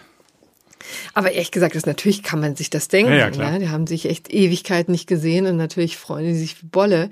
Aber 1.14 1.32
ehrlich 1.32 1.52
gesagt, 1.52 1.76
das 1.76 1.86
natürlich 1.86 2.24
kann 2.24 2.40
man 2.40 2.56
sich 2.56 2.70
das 2.70 2.88
denken. 2.88 3.12
Ja, 3.12 3.30
ja. 3.30 3.52
Ja, 3.52 3.60
die 3.60 3.70
haben 3.70 3.88
sich 3.88 4.10
echt 4.10 4.34
Ewigkeit 4.34 4.90
nicht 4.90 5.08
gesehen 5.08 5.46
und 5.46 5.58
natürlich 5.58 5.98
freuen 5.98 6.26
die 6.26 6.34
sich 6.34 6.62
wie 6.62 6.68
Bolle, 6.68 7.10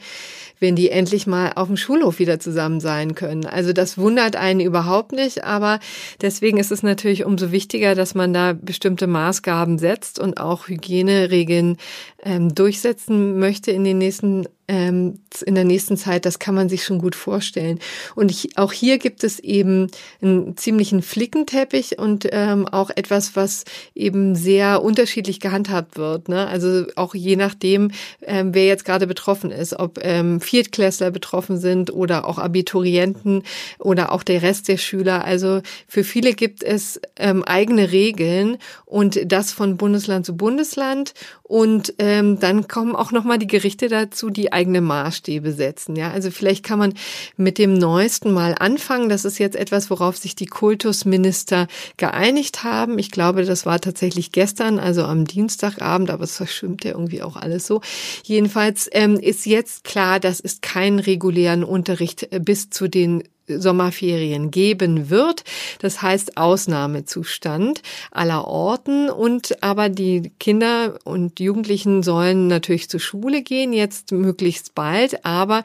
wenn 0.59 0.75
die 0.75 0.89
endlich 0.89 1.27
mal 1.27 1.53
auf 1.55 1.67
dem 1.67 1.77
Schulhof 1.77 2.19
wieder 2.19 2.39
zusammen 2.39 2.79
sein 2.79 3.15
können. 3.15 3.45
Also 3.45 3.73
das 3.73 3.97
wundert 3.97 4.35
einen 4.35 4.59
überhaupt 4.59 5.11
nicht, 5.11 5.43
aber 5.43 5.79
deswegen 6.21 6.57
ist 6.57 6.71
es 6.71 6.83
natürlich 6.83 7.25
umso 7.25 7.51
wichtiger, 7.51 7.95
dass 7.95 8.15
man 8.15 8.33
da 8.33 8.53
bestimmte 8.53 9.07
Maßgaben 9.07 9.77
setzt 9.77 10.19
und 10.19 10.39
auch 10.39 10.67
Hygieneregeln 10.67 11.77
ähm, 12.23 12.53
durchsetzen 12.53 13.39
möchte 13.39 13.71
in 13.71 13.83
den 13.83 13.99
nächsten 13.99 14.45
ähm, 14.71 15.19
in 15.45 15.55
der 15.55 15.65
nächsten 15.65 15.97
Zeit, 15.97 16.25
das 16.25 16.39
kann 16.39 16.55
man 16.55 16.69
sich 16.69 16.85
schon 16.85 16.99
gut 16.99 17.13
vorstellen. 17.13 17.79
Und 18.15 18.31
ich, 18.31 18.57
auch 18.57 18.71
hier 18.71 18.99
gibt 18.99 19.25
es 19.25 19.39
eben 19.39 19.87
einen 20.21 20.55
ziemlichen 20.55 21.01
Flickenteppich 21.01 21.99
und 21.99 22.27
ähm, 22.31 22.67
auch 22.67 22.89
etwas, 22.89 23.35
was 23.35 23.65
eben 23.95 24.33
sehr 24.35 24.81
unterschiedlich 24.81 25.41
gehandhabt 25.41 25.97
wird. 25.97 26.29
Ne? 26.29 26.47
Also 26.47 26.85
auch 26.95 27.13
je 27.13 27.35
nachdem, 27.35 27.91
ähm, 28.21 28.53
wer 28.53 28.65
jetzt 28.65 28.85
gerade 28.85 29.07
betroffen 29.07 29.51
ist, 29.51 29.77
ob 29.77 29.99
ähm, 30.01 30.39
Viertklässler 30.39 31.11
betroffen 31.11 31.57
sind 31.57 31.91
oder 31.91 32.25
auch 32.25 32.37
Abiturienten 32.37 33.43
oder 33.77 34.13
auch 34.13 34.23
der 34.23 34.41
Rest 34.41 34.69
der 34.69 34.77
Schüler. 34.77 35.25
Also 35.25 35.61
für 35.87 36.05
viele 36.05 36.33
gibt 36.33 36.63
es 36.63 37.01
ähm, 37.17 37.43
eigene 37.43 37.91
Regeln 37.91 38.57
und 38.85 39.19
das 39.25 39.51
von 39.51 39.75
Bundesland 39.75 40.25
zu 40.25 40.37
Bundesland. 40.37 41.13
Und 41.43 41.95
ähm, 41.99 42.39
dann 42.39 42.69
kommen 42.69 42.95
auch 42.95 43.11
nochmal 43.11 43.37
die 43.37 43.47
Gerichte 43.47 43.89
dazu, 43.89 44.29
die 44.29 44.53
eigene 44.61 44.81
Maßstäbe 44.81 45.51
setzen. 45.53 45.95
Ja, 45.95 46.11
also 46.11 46.29
vielleicht 46.29 46.63
kann 46.63 46.77
man 46.77 46.93
mit 47.35 47.57
dem 47.57 47.73
neuesten 47.73 48.31
mal 48.31 48.55
anfangen. 48.59 49.09
Das 49.09 49.25
ist 49.25 49.39
jetzt 49.39 49.55
etwas, 49.55 49.89
worauf 49.89 50.17
sich 50.17 50.35
die 50.35 50.45
Kultusminister 50.45 51.67
geeinigt 51.97 52.63
haben. 52.63 52.99
Ich 52.99 53.09
glaube, 53.09 53.43
das 53.43 53.65
war 53.65 53.81
tatsächlich 53.81 54.31
gestern, 54.31 54.77
also 54.77 55.03
am 55.03 55.25
Dienstagabend, 55.25 56.11
aber 56.11 56.25
es 56.25 56.37
verschwimmt 56.37 56.83
ja 56.83 56.91
irgendwie 56.91 57.23
auch 57.23 57.35
alles 57.35 57.65
so. 57.65 57.81
Jedenfalls 58.23 58.87
ähm, 58.91 59.17
ist 59.17 59.47
jetzt 59.47 59.83
klar, 59.83 60.19
dass 60.19 60.39
es 60.39 60.61
keinen 60.61 60.99
regulären 60.99 61.63
Unterricht 61.63 62.31
äh, 62.31 62.39
bis 62.39 62.69
zu 62.69 62.87
den 62.87 63.23
Sommerferien 63.47 64.51
geben 64.51 65.09
wird. 65.09 65.43
Das 65.79 66.01
heißt 66.01 66.37
Ausnahmezustand 66.37 67.81
aller 68.11 68.47
Orten 68.47 69.09
und 69.09 69.61
aber 69.63 69.89
die 69.89 70.31
Kinder 70.39 70.99
und 71.03 71.39
Jugendlichen 71.39 72.03
sollen 72.03 72.47
natürlich 72.47 72.89
zur 72.89 72.99
Schule 72.99 73.41
gehen, 73.41 73.73
jetzt 73.73 74.11
möglichst 74.11 74.75
bald, 74.75 75.25
aber 75.25 75.63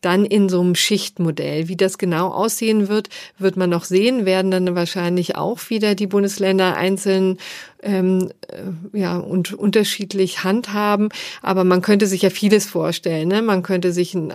dann 0.00 0.24
in 0.24 0.48
so 0.48 0.60
einem 0.60 0.74
Schichtmodell. 0.74 1.68
Wie 1.68 1.76
das 1.76 1.98
genau 1.98 2.28
aussehen 2.28 2.88
wird, 2.88 3.08
wird 3.38 3.56
man 3.56 3.70
noch 3.70 3.84
sehen, 3.84 4.24
werden 4.26 4.50
dann 4.50 4.74
wahrscheinlich 4.74 5.36
auch 5.36 5.70
wieder 5.70 5.94
die 5.94 6.06
Bundesländer 6.06 6.76
einzeln 6.76 7.38
ähm, 7.82 8.30
äh, 8.48 8.98
ja 8.98 9.16
und 9.18 9.52
unterschiedlich 9.52 10.44
handhaben. 10.44 11.08
Aber 11.42 11.64
man 11.64 11.82
könnte 11.82 12.06
sich 12.06 12.22
ja 12.22 12.30
vieles 12.30 12.66
vorstellen. 12.66 13.28
Ne? 13.28 13.42
Man 13.42 13.62
könnte 13.62 13.92
sich 13.92 14.14
äh, 14.14 14.30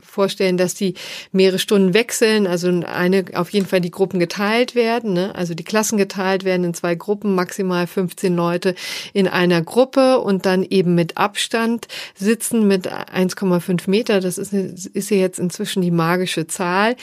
vorstellen, 0.00 0.56
dass 0.56 0.74
die 0.74 0.94
mehrere 1.32 1.58
Stunden 1.58 1.94
wechseln, 1.94 2.46
also 2.46 2.68
eine 2.68 3.24
auf 3.34 3.50
jeden 3.50 3.66
Fall 3.66 3.80
die 3.80 3.90
Gruppen 3.90 4.18
geteilt 4.18 4.74
werden, 4.74 5.12
ne? 5.12 5.34
also 5.34 5.54
die 5.54 5.64
Klassen 5.64 5.96
geteilt 5.96 6.44
werden 6.44 6.64
in 6.64 6.74
zwei 6.74 6.94
Gruppen, 6.94 7.34
maximal 7.34 7.86
15 7.86 8.34
Leute 8.34 8.74
in 9.12 9.28
einer 9.28 9.62
Gruppe 9.62 10.18
und 10.18 10.46
dann 10.46 10.62
eben 10.62 10.94
mit 10.94 11.16
Abstand 11.16 11.88
sitzen 12.14 12.66
mit 12.66 12.92
1,5 12.92 13.88
Meter. 13.88 14.20
Das 14.20 14.38
ist, 14.38 14.52
ist 14.52 15.10
ja 15.10 15.16
jetzt 15.16 15.38
inzwischen 15.38 15.82
die 15.82 15.90
magische 15.90 16.46
Zahl. 16.46 16.96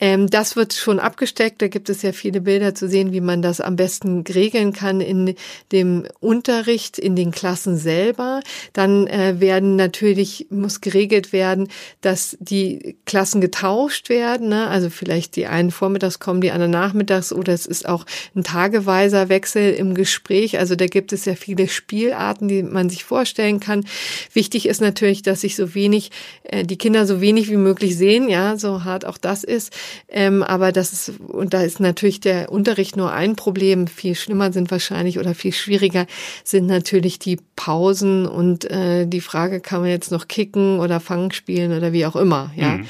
Ähm, 0.00 0.28
das 0.28 0.56
wird 0.56 0.72
schon 0.72 0.98
abgesteckt. 0.98 1.62
Da 1.62 1.68
gibt 1.68 1.88
es 1.88 2.02
ja 2.02 2.12
viele 2.12 2.40
Bilder 2.40 2.74
zu 2.74 2.88
sehen, 2.88 3.12
wie 3.12 3.20
man 3.20 3.42
das 3.42 3.60
am 3.60 3.76
besten 3.76 4.22
regelt 4.22 4.55
entwickeln 4.56 4.72
kann 4.72 5.00
in 5.00 5.34
dem 5.72 6.06
Unterricht, 6.20 6.98
in 6.98 7.16
den 7.16 7.30
Klassen 7.30 7.76
selber. 7.76 8.40
Dann 8.72 9.06
äh, 9.06 9.40
werden 9.40 9.76
natürlich, 9.76 10.46
muss 10.50 10.80
geregelt 10.80 11.32
werden, 11.32 11.68
dass 12.00 12.36
die 12.40 12.96
Klassen 13.04 13.40
getauscht 13.40 14.08
werden. 14.08 14.48
Ne? 14.48 14.68
Also 14.68 14.90
vielleicht 14.90 15.36
die 15.36 15.46
einen 15.46 15.70
vormittags 15.70 16.18
kommen, 16.18 16.40
die 16.40 16.50
anderen 16.50 16.72
nachmittags 16.72 17.32
oder 17.32 17.52
es 17.52 17.66
ist 17.66 17.88
auch 17.88 18.06
ein 18.34 18.44
tageweiser 18.44 19.28
Wechsel 19.28 19.74
im 19.74 19.94
Gespräch. 19.94 20.58
Also 20.58 20.74
da 20.74 20.86
gibt 20.86 21.12
es 21.12 21.24
ja 21.24 21.34
viele 21.34 21.68
Spielarten, 21.68 22.48
die 22.48 22.62
man 22.62 22.88
sich 22.88 23.04
vorstellen 23.04 23.60
kann. 23.60 23.84
Wichtig 24.32 24.66
ist 24.66 24.80
natürlich, 24.80 25.22
dass 25.22 25.42
sich 25.42 25.56
so 25.56 25.74
wenig, 25.74 26.10
äh, 26.44 26.64
die 26.64 26.78
Kinder 26.78 27.06
so 27.06 27.20
wenig 27.20 27.50
wie 27.50 27.56
möglich 27.56 27.96
sehen, 27.96 28.28
ja, 28.28 28.56
so 28.56 28.84
hart 28.84 29.04
auch 29.04 29.18
das 29.18 29.44
ist. 29.44 29.72
Ähm, 30.08 30.42
aber 30.42 30.72
das 30.72 30.92
ist, 30.92 31.12
und 31.20 31.52
da 31.54 31.62
ist 31.62 31.80
natürlich 31.80 32.20
der 32.20 32.50
Unterricht 32.50 32.96
nur 32.96 33.12
ein 33.12 33.36
Problem. 33.36 33.86
Viel 33.86 34.14
schlimmer 34.14 34.45
schlimmer 34.46 34.52
sind 34.52 34.70
wahrscheinlich 34.70 35.18
oder 35.18 35.34
viel 35.34 35.52
schwieriger 35.52 36.06
sind 36.44 36.66
natürlich 36.66 37.18
die 37.18 37.38
Pausen 37.56 38.26
und 38.26 38.70
äh, 38.70 39.06
die 39.06 39.20
Frage, 39.20 39.60
kann 39.60 39.80
man 39.80 39.90
jetzt 39.90 40.10
noch 40.10 40.28
kicken 40.28 40.78
oder 40.80 41.00
Fang 41.00 41.32
spielen 41.32 41.72
oder 41.76 41.92
wie 41.92 42.06
auch 42.06 42.16
immer, 42.16 42.50
ja. 42.56 42.78
Mhm. 42.78 42.86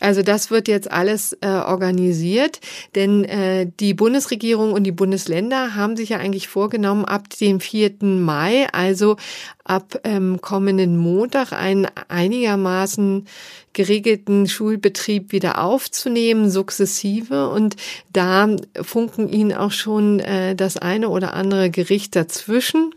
Also 0.00 0.22
das 0.22 0.50
wird 0.50 0.66
jetzt 0.66 0.90
alles 0.90 1.36
äh, 1.42 1.46
organisiert, 1.46 2.60
denn 2.94 3.24
äh, 3.24 3.70
die 3.78 3.94
Bundesregierung 3.94 4.72
und 4.72 4.84
die 4.84 4.92
Bundesländer 4.92 5.74
haben 5.74 5.96
sich 5.96 6.08
ja 6.08 6.18
eigentlich 6.18 6.48
vorgenommen, 6.48 7.04
ab 7.04 7.28
dem 7.38 7.60
4. 7.60 7.96
Mai, 8.00 8.66
also 8.72 9.16
ab 9.62 10.00
ähm, 10.04 10.40
kommenden 10.40 10.96
Montag, 10.96 11.52
einen 11.52 11.86
einigermaßen 12.08 13.26
geregelten 13.72 14.48
Schulbetrieb 14.48 15.32
wieder 15.32 15.62
aufzunehmen, 15.62 16.50
sukzessive. 16.50 17.50
Und 17.50 17.76
da 18.12 18.48
funken 18.80 19.28
ihnen 19.28 19.52
auch 19.52 19.72
schon 19.72 20.18
äh, 20.20 20.56
das 20.56 20.76
eine 20.76 21.08
oder 21.10 21.34
andere 21.34 21.70
Gericht 21.70 22.16
dazwischen. 22.16 22.94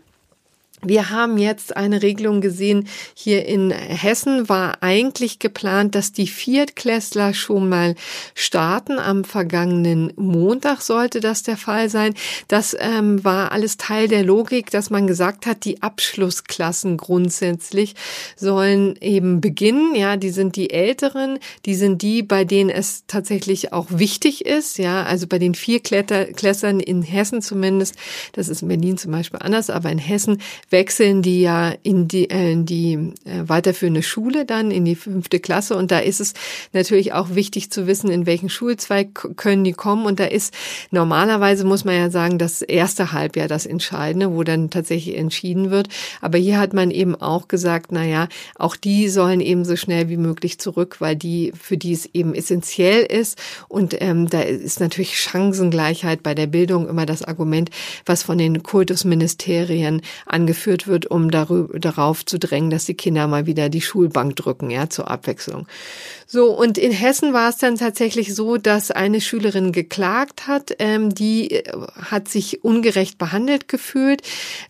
Wir 0.86 1.08
haben 1.08 1.38
jetzt 1.38 1.76
eine 1.76 2.02
Regelung 2.02 2.42
gesehen. 2.42 2.86
Hier 3.14 3.46
in 3.46 3.70
Hessen 3.70 4.48
war 4.48 4.82
eigentlich 4.82 5.38
geplant, 5.38 5.94
dass 5.94 6.12
die 6.12 6.26
Viertklässler 6.26 7.32
schon 7.32 7.68
mal 7.70 7.94
starten. 8.34 8.98
Am 8.98 9.24
vergangenen 9.24 10.12
Montag 10.16 10.82
sollte 10.82 11.20
das 11.20 11.42
der 11.42 11.56
Fall 11.56 11.88
sein. 11.88 12.14
Das 12.48 12.76
ähm, 12.78 13.24
war 13.24 13.52
alles 13.52 13.78
Teil 13.78 14.08
der 14.08 14.24
Logik, 14.24 14.70
dass 14.70 14.90
man 14.90 15.06
gesagt 15.06 15.46
hat, 15.46 15.64
die 15.64 15.80
Abschlussklassen 15.82 16.98
grundsätzlich 16.98 17.94
sollen 18.36 18.96
eben 19.00 19.40
beginnen. 19.40 19.94
Ja, 19.94 20.16
die 20.16 20.30
sind 20.30 20.56
die 20.56 20.70
Älteren, 20.70 21.38
die 21.64 21.74
sind 21.74 22.02
die, 22.02 22.22
bei 22.22 22.44
denen 22.44 22.68
es 22.68 23.04
tatsächlich 23.06 23.72
auch 23.72 23.86
wichtig 23.88 24.44
ist. 24.44 24.76
Ja, 24.76 25.04
also 25.04 25.26
bei 25.26 25.38
den 25.38 25.54
Viertklässern 25.54 26.80
in 26.80 27.02
Hessen 27.02 27.40
zumindest, 27.40 27.94
das 28.32 28.48
ist 28.48 28.60
in 28.60 28.68
Berlin 28.68 28.98
zum 28.98 29.12
Beispiel 29.12 29.40
anders, 29.40 29.70
aber 29.70 29.90
in 29.90 29.98
Hessen 29.98 30.42
wechseln 30.74 31.22
die 31.22 31.40
ja 31.40 31.72
in 31.84 32.08
die, 32.08 32.28
äh, 32.28 32.50
in 32.50 32.66
die 32.66 32.94
äh, 33.24 33.46
weiterführende 33.46 34.02
Schule 34.02 34.44
dann, 34.44 34.72
in 34.72 34.84
die 34.84 34.96
fünfte 34.96 35.38
Klasse. 35.38 35.76
Und 35.76 35.92
da 35.92 36.00
ist 36.00 36.20
es 36.20 36.34
natürlich 36.72 37.12
auch 37.12 37.36
wichtig 37.36 37.70
zu 37.70 37.86
wissen, 37.86 38.10
in 38.10 38.26
welchen 38.26 38.50
Schulzweig 38.50 39.36
können 39.36 39.62
die 39.62 39.72
kommen. 39.72 40.04
Und 40.04 40.18
da 40.18 40.24
ist 40.24 40.52
normalerweise, 40.90 41.64
muss 41.64 41.84
man 41.84 41.94
ja 41.94 42.10
sagen, 42.10 42.38
das 42.38 42.60
erste 42.60 43.12
Halbjahr 43.12 43.46
das 43.46 43.66
Entscheidende, 43.66 44.32
wo 44.32 44.42
dann 44.42 44.68
tatsächlich 44.68 45.16
entschieden 45.16 45.70
wird. 45.70 45.86
Aber 46.20 46.38
hier 46.38 46.58
hat 46.58 46.72
man 46.72 46.90
eben 46.90 47.14
auch 47.14 47.46
gesagt, 47.46 47.92
na 47.92 48.04
ja, 48.04 48.28
auch 48.56 48.74
die 48.74 49.08
sollen 49.08 49.40
eben 49.40 49.64
so 49.64 49.76
schnell 49.76 50.08
wie 50.08 50.16
möglich 50.16 50.58
zurück, 50.58 50.96
weil 50.98 51.14
die, 51.14 51.52
für 51.56 51.76
die 51.76 51.92
es 51.92 52.10
eben 52.12 52.34
essentiell 52.34 53.04
ist. 53.04 53.38
Und 53.68 53.96
ähm, 54.00 54.28
da 54.28 54.40
ist 54.40 54.80
natürlich 54.80 55.20
Chancengleichheit 55.20 56.24
bei 56.24 56.34
der 56.34 56.48
Bildung 56.48 56.88
immer 56.88 57.06
das 57.06 57.22
Argument, 57.22 57.70
was 58.06 58.24
von 58.24 58.38
den 58.38 58.64
Kultusministerien 58.64 60.02
angeführt 60.26 60.63
wird, 60.66 61.06
um 61.06 61.30
darüber, 61.30 61.78
darauf 61.78 62.24
zu 62.24 62.38
drängen, 62.38 62.70
dass 62.70 62.84
die 62.84 62.94
Kinder 62.94 63.26
mal 63.26 63.46
wieder 63.46 63.68
die 63.68 63.80
Schulbank 63.80 64.36
drücken, 64.36 64.70
ja, 64.70 64.88
zur 64.88 65.10
Abwechslung. 65.10 65.66
So, 66.26 66.50
und 66.50 66.78
in 66.78 66.90
Hessen 66.90 67.32
war 67.32 67.50
es 67.50 67.58
dann 67.58 67.76
tatsächlich 67.76 68.34
so, 68.34 68.56
dass 68.56 68.90
eine 68.90 69.20
Schülerin 69.20 69.72
geklagt 69.72 70.46
hat, 70.46 70.74
ähm, 70.78 71.14
die 71.14 71.50
äh, 71.50 71.64
hat 72.10 72.28
sich 72.28 72.64
ungerecht 72.64 73.18
behandelt 73.18 73.68
gefühlt 73.68 74.22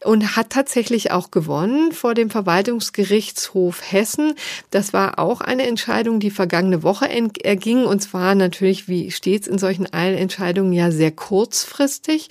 und 0.04 0.36
hat 0.36 0.50
tatsächlich 0.50 1.10
auch 1.12 1.30
gewonnen 1.30 1.92
vor 1.92 2.14
dem 2.14 2.28
Verwaltungsgerichtshof 2.28 3.80
Hessen. 3.90 4.34
Das 4.70 4.92
war 4.92 5.18
auch 5.18 5.40
eine 5.40 5.66
Entscheidung, 5.66 6.20
die 6.20 6.30
vergangene 6.30 6.82
Woche 6.82 7.08
erging 7.08 7.84
und 7.84 8.00
zwar 8.00 8.34
natürlich, 8.34 8.88
wie 8.88 9.10
stets 9.10 9.46
in 9.46 9.58
solchen 9.58 9.92
Eilentscheidungen, 9.92 10.72
ja 10.72 10.90
sehr 10.90 11.12
kurzfristig. 11.12 12.28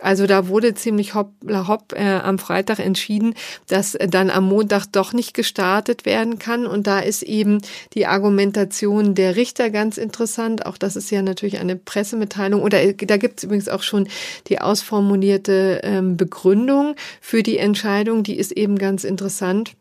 Also 0.00 0.26
da 0.26 0.48
wurde 0.48 0.74
ziemlich 0.74 1.14
hopp, 1.14 1.32
hopp 1.48 1.92
äh, 1.92 2.02
am 2.02 2.38
Freitag 2.38 2.78
entschieden, 2.84 3.34
dass 3.66 3.96
dann 4.08 4.30
am 4.30 4.44
Montag 4.44 4.86
doch 4.92 5.12
nicht 5.12 5.34
gestartet 5.34 6.04
werden 6.04 6.38
kann 6.38 6.66
und 6.66 6.86
da 6.86 7.00
ist 7.00 7.22
eben 7.22 7.60
die 7.94 8.06
Argumentation 8.06 9.14
der 9.14 9.36
Richter 9.36 9.70
ganz 9.70 9.98
interessant. 9.98 10.66
Auch 10.66 10.76
das 10.76 10.96
ist 10.96 11.10
ja 11.10 11.22
natürlich 11.22 11.58
eine 11.58 11.76
Pressemitteilung. 11.76 12.62
Oder 12.62 12.82
äh, 12.82 12.94
da 12.94 13.16
gibt 13.16 13.38
es 13.38 13.44
übrigens 13.44 13.68
auch 13.68 13.82
schon 13.82 14.08
die 14.48 14.60
ausformulierte 14.60 15.80
ähm, 15.82 16.16
Begründung 16.16 16.94
für 17.20 17.42
die 17.42 17.58
Entscheidung. 17.58 18.22
Die 18.22 18.36
ist 18.36 18.52
eben 18.52 18.78
ganz 18.78 19.04
interessant. 19.04 19.72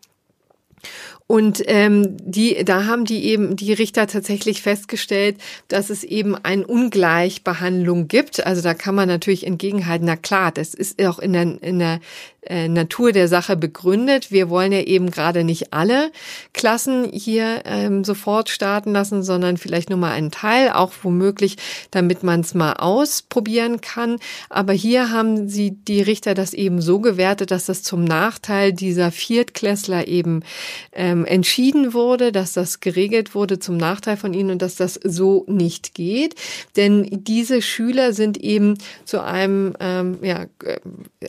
Und 1.25 1.63
ähm, 1.67 2.17
die, 2.19 2.63
da 2.65 2.85
haben 2.85 3.05
die 3.05 3.23
eben 3.25 3.55
die 3.55 3.71
Richter 3.73 4.07
tatsächlich 4.07 4.61
festgestellt, 4.61 5.37
dass 5.69 5.89
es 5.89 6.03
eben 6.03 6.35
eine 6.35 6.67
Ungleichbehandlung 6.67 8.09
gibt. 8.09 8.45
Also 8.45 8.61
da 8.61 8.73
kann 8.73 8.93
man 8.93 9.07
natürlich 9.07 9.47
entgegenhalten, 9.47 10.05
na 10.05 10.17
klar, 10.17 10.51
das 10.51 10.73
ist 10.73 11.01
auch 11.03 11.19
in 11.19 11.33
der, 11.33 11.63
in 11.63 11.79
der 11.79 12.01
äh, 12.45 12.67
Natur 12.67 13.11
der 13.11 13.27
Sache 13.27 13.55
begründet. 13.55 14.31
Wir 14.31 14.49
wollen 14.49 14.71
ja 14.71 14.81
eben 14.81 15.11
gerade 15.11 15.43
nicht 15.43 15.73
alle 15.73 16.11
Klassen 16.53 17.09
hier 17.11 17.63
ähm, 17.65 18.03
sofort 18.03 18.49
starten 18.49 18.91
lassen, 18.91 19.23
sondern 19.23 19.57
vielleicht 19.57 19.89
nur 19.89 19.99
mal 19.99 20.11
einen 20.11 20.31
Teil, 20.31 20.69
auch 20.69 20.91
womöglich, 21.03 21.57
damit 21.91 22.23
man 22.23 22.41
es 22.41 22.53
mal 22.53 22.73
ausprobieren 22.73 23.81
kann. 23.81 24.17
Aber 24.49 24.73
hier 24.73 25.09
haben 25.09 25.47
sie 25.47 25.71
die 25.71 26.01
Richter 26.01 26.33
das 26.33 26.53
eben 26.53 26.81
so 26.81 26.99
gewertet, 26.99 27.51
dass 27.51 27.65
das 27.65 27.83
zum 27.83 28.03
Nachteil 28.03 28.73
dieser 28.73 29.11
Viertklässler 29.11 30.07
eben 30.07 30.43
ähm, 30.91 31.25
entschieden 31.25 31.93
wurde, 31.93 32.31
dass 32.31 32.53
das 32.53 32.79
geregelt 32.79 33.35
wurde 33.35 33.59
zum 33.59 33.77
Nachteil 33.77 34.17
von 34.17 34.33
ihnen 34.33 34.51
und 34.51 34.61
dass 34.61 34.75
das 34.75 34.99
so 35.03 35.45
nicht 35.47 35.93
geht. 35.93 36.35
Denn 36.75 37.07
diese 37.09 37.61
Schüler 37.61 38.13
sind 38.13 38.37
eben 38.37 38.77
zu 39.05 39.23
einem, 39.23 39.75
ähm, 39.79 40.17
ja, 40.21 40.45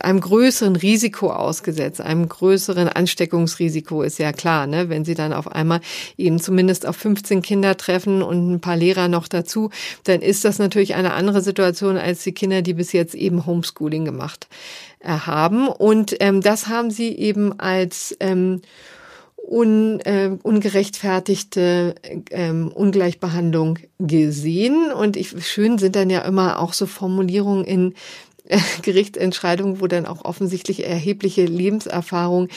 einem 0.01 0.21
größeren 0.21 0.77
Risiko 0.77 1.04
Risiko 1.05 1.31
ausgesetzt, 1.31 2.01
einem 2.01 2.27
größeren 2.27 2.89
Ansteckungsrisiko 2.89 4.01
ist 4.03 4.19
ja 4.19 4.33
klar, 4.33 4.67
ne? 4.67 4.89
wenn 4.89 5.05
sie 5.05 5.15
dann 5.15 5.35
auf 5.35 5.53
einmal 5.53 5.83
eben 6.17 6.41
zumindest 6.41 6.87
auf 6.87 6.97
15 6.97 7.43
Kinder 7.43 7.77
treffen 7.77 8.23
und 8.23 8.55
ein 8.55 8.61
paar 8.61 8.79
Lehrer 8.79 9.09
noch 9.09 9.29
dazu, 9.29 9.69
dann 10.05 10.23
ist 10.23 10.47
das 10.47 10.59
natürlich 10.59 10.95
eine 10.95 11.13
andere 11.13 11.43
Situation 11.43 11.99
als 11.99 12.23
die 12.23 12.33
Kinder, 12.33 12.63
die 12.63 12.73
bis 12.73 12.93
jetzt 12.93 13.15
eben 13.15 13.45
Homeschooling 13.45 14.07
gemacht 14.07 14.49
äh, 15.01 15.11
haben. 15.11 15.69
Und 15.69 16.17
ähm, 16.21 16.41
das 16.41 16.69
haben 16.69 16.91
sie 16.91 17.15
eben 17.15 17.61
als 17.61 18.17
ähm, 18.21 18.63
un, 19.37 20.01
äh, 20.01 20.31
ungerechtfertigte 20.43 21.97
ähm, 22.31 22.73
Ungleichbehandlung 22.75 23.79
gesehen. 23.99 24.91
Und 24.91 25.19
ich, 25.19 25.35
schön 25.47 25.77
sind 25.77 25.97
dann 25.97 26.09
ja 26.09 26.21
immer 26.21 26.61
auch 26.61 26.73
so 26.73 26.87
Formulierungen 26.87 27.67
in 27.67 27.95
Gerichtsentscheidung, 28.83 29.81
wo 29.81 29.87
dann 29.87 30.05
auch 30.05 30.25
offensichtlich 30.25 30.87
erhebliche 30.87 31.47
Lebenserfahrung 31.47 32.49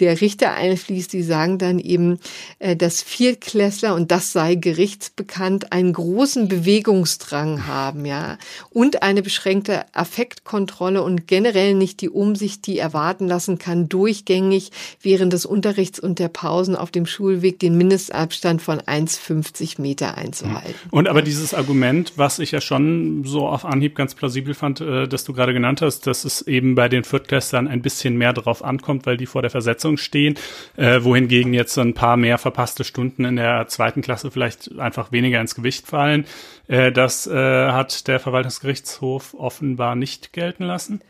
der 0.00 0.20
Richter 0.20 0.54
einfließt. 0.54 1.12
Die 1.12 1.22
sagen 1.22 1.58
dann 1.58 1.78
eben, 1.78 2.18
äh, 2.58 2.74
dass 2.74 3.02
Viertklässler, 3.02 3.94
und 3.94 4.10
das 4.10 4.32
sei 4.32 4.56
gerichtsbekannt, 4.56 5.72
einen 5.72 5.92
großen 5.92 6.48
Bewegungsdrang 6.48 7.66
haben, 7.66 8.06
ja, 8.06 8.38
und 8.70 9.04
eine 9.04 9.22
beschränkte 9.22 9.84
Affektkontrolle 9.94 11.02
und 11.02 11.28
generell 11.28 11.74
nicht 11.74 12.00
die 12.00 12.10
Umsicht, 12.10 12.66
die 12.66 12.78
erwarten 12.78 13.28
lassen 13.28 13.58
kann, 13.58 13.88
durchgängig 13.88 14.72
während 15.00 15.32
des 15.32 15.46
Unterrichts 15.46 16.00
und 16.00 16.18
der 16.18 16.28
Pausen 16.28 16.74
auf 16.74 16.90
dem 16.90 17.06
Schulweg 17.06 17.60
den 17.60 17.78
Mindestabstand 17.78 18.62
von 18.62 18.80
1,50 18.80 19.80
Meter 19.80 20.16
einzuhalten. 20.16 20.74
Und 20.90 21.06
aber 21.08 21.22
dieses 21.22 21.54
Argument, 21.54 22.14
was 22.16 22.40
ich 22.40 22.50
ja 22.50 22.60
schon 22.60 23.22
so 23.24 23.46
auf 23.46 23.64
Anhieb 23.64 23.94
ganz 23.94 24.16
plausibel 24.16 24.54
fand, 24.54 24.80
äh, 24.80 25.06
dass 25.06 25.22
du 25.22 25.35
gerade 25.36 25.52
genannt 25.52 25.82
hast, 25.82 26.06
dass 26.06 26.24
es 26.24 26.42
eben 26.42 26.74
bei 26.74 26.88
den 26.88 27.04
Viertklässlern 27.04 27.68
ein 27.68 27.82
bisschen 27.82 28.16
mehr 28.16 28.32
drauf 28.32 28.64
ankommt, 28.64 29.06
weil 29.06 29.16
die 29.16 29.26
vor 29.26 29.42
der 29.42 29.50
Versetzung 29.50 29.96
stehen, 29.96 30.34
äh, 30.76 31.02
wohingegen 31.02 31.54
jetzt 31.54 31.78
ein 31.78 31.94
paar 31.94 32.16
mehr 32.16 32.38
verpasste 32.38 32.82
Stunden 32.82 33.24
in 33.24 33.36
der 33.36 33.68
zweiten 33.68 34.02
Klasse 34.02 34.30
vielleicht 34.30 34.78
einfach 34.78 35.12
weniger 35.12 35.40
ins 35.40 35.54
Gewicht 35.54 35.86
fallen. 35.86 36.26
Äh, 36.66 36.90
das 36.90 37.26
äh, 37.26 37.32
hat 37.32 38.08
der 38.08 38.18
Verwaltungsgerichtshof 38.18 39.34
offenbar 39.34 39.94
nicht 39.94 40.32
gelten 40.32 40.64
lassen. 40.64 41.00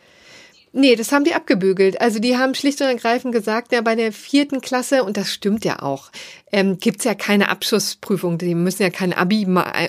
Nee, 0.78 0.94
das 0.94 1.10
haben 1.10 1.24
die 1.24 1.32
abgebügelt. 1.32 2.02
Also 2.02 2.18
die 2.18 2.36
haben 2.36 2.54
schlicht 2.54 2.82
und 2.82 2.88
ergreifend 2.88 3.32
gesagt, 3.32 3.72
ja, 3.72 3.80
bei 3.80 3.94
der 3.94 4.12
vierten 4.12 4.60
Klasse, 4.60 5.04
und 5.04 5.16
das 5.16 5.32
stimmt 5.32 5.64
ja 5.64 5.80
auch, 5.80 6.10
ähm, 6.52 6.78
gibt 6.78 7.04
ja 7.04 7.14
keine 7.14 7.48
Abschlussprüfung. 7.48 8.38
Die 8.38 8.54
müssen 8.54 8.82
ja 8.82 8.90
keine 8.90 9.16
Abi, 9.16 9.46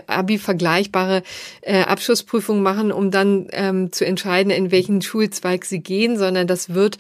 Abi 0.08 0.38
vergleichbare 0.38 1.22
äh, 1.62 1.82
Abschlussprüfung 1.82 2.64
machen, 2.64 2.92
um 2.92 3.12
dann 3.12 3.48
ähm, 3.52 3.92
zu 3.92 4.06
entscheiden, 4.06 4.50
in 4.52 4.72
welchen 4.72 5.02
Schulzweig 5.02 5.66
sie 5.66 5.80
gehen, 5.80 6.18
sondern 6.18 6.48
das 6.48 6.74
wird 6.74 6.98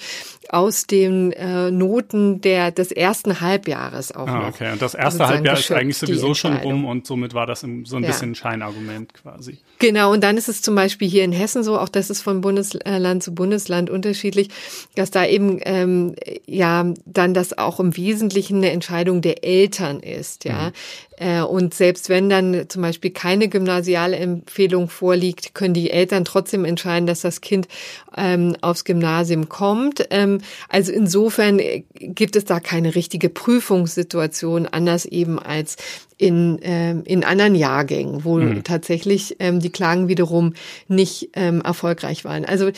aus 0.50 0.88
den 0.88 1.32
äh, 1.34 1.72
Noten 1.72 2.40
der 2.42 2.72
des 2.72 2.92
ersten 2.92 3.42
Halbjahres 3.42 4.16
auch 4.16 4.28
ah, 4.28 4.48
okay. 4.48 4.72
Und 4.72 4.82
das 4.82 4.94
erste 4.94 5.28
Halbjahr 5.28 5.58
ist 5.58 5.72
eigentlich 5.72 5.98
sowieso 5.98 6.34
schon 6.34 6.56
rum 6.58 6.86
und 6.86 7.06
somit 7.06 7.34
war 7.34 7.46
das 7.46 7.64
im, 7.64 7.86
so 7.86 7.98
ein 7.98 8.04
ja. 8.04 8.10
bisschen 8.10 8.36
Scheinargument 8.36 9.14
quasi. 9.14 9.58
Genau, 9.80 10.14
und 10.14 10.24
dann 10.24 10.38
ist 10.38 10.48
es 10.48 10.62
zum 10.62 10.76
Beispiel 10.76 11.10
hier 11.10 11.24
in 11.24 11.32
Hessen 11.32 11.64
so, 11.64 11.78
auch 11.78 11.90
das 11.90 12.10
ist 12.10 12.22
von 12.22 12.42
Bundesland 12.42 13.24
zu 13.24 13.34
Bundesland 13.34 13.90
unterschiedlich, 13.90 14.50
dass 14.96 15.12
da 15.12 15.26
eben 15.26 15.60
ähm, 15.64 16.16
ja 16.46 16.86
dann 17.06 17.34
das 17.34 17.58
auch 17.58 17.80
im 17.80 17.96
Wesentlichen 17.98 18.58
eine 18.58 18.72
Entscheidung 18.72 19.22
der 19.22 19.44
Eltern 19.48 20.00
ist, 20.02 20.44
ja. 20.44 20.68
Mhm. 20.68 20.74
Äh, 21.18 21.42
und 21.42 21.74
selbst 21.74 22.10
wenn 22.10 22.30
dann 22.30 22.70
zum 22.70 22.82
Beispiel 22.82 23.12
keine 23.12 23.50
gymnasiale 23.50 24.18
Empfehlung 24.18 24.90
vorliegt, 24.90 25.54
können 25.54 25.74
die 25.74 25.92
Eltern 25.92 26.26
trotzdem 26.26 26.64
entscheiden, 26.64 27.08
dass 27.08 27.22
das 27.22 27.42
Kind 27.42 27.68
ähm, 28.16 28.56
aufs 28.62 28.86
Gymnasium 28.86 29.50
kommt. 29.50 30.08
Ähm, 30.12 30.40
also 30.70 30.92
insofern 30.92 31.60
gibt 31.94 32.36
es 32.36 32.46
da 32.46 32.60
keine 32.60 32.96
richtige 32.96 33.30
Prüfungssituation, 33.30 34.68
anders 34.68 35.06
eben 35.06 35.40
als 35.40 35.78
in, 36.18 36.58
ähm, 36.64 37.04
in 37.06 37.24
anderen 37.24 37.54
Jahrgängen, 37.54 38.26
wo 38.26 38.38
mhm. 38.38 38.64
tatsächlich 38.64 39.36
ähm, 39.40 39.60
die 39.60 39.70
Klagen 39.70 40.08
wiederum 40.08 40.54
nicht 40.88 41.30
ähm, 41.34 41.62
erfolgreich 41.62 42.26
waren. 42.26 42.44
Also 42.44 42.72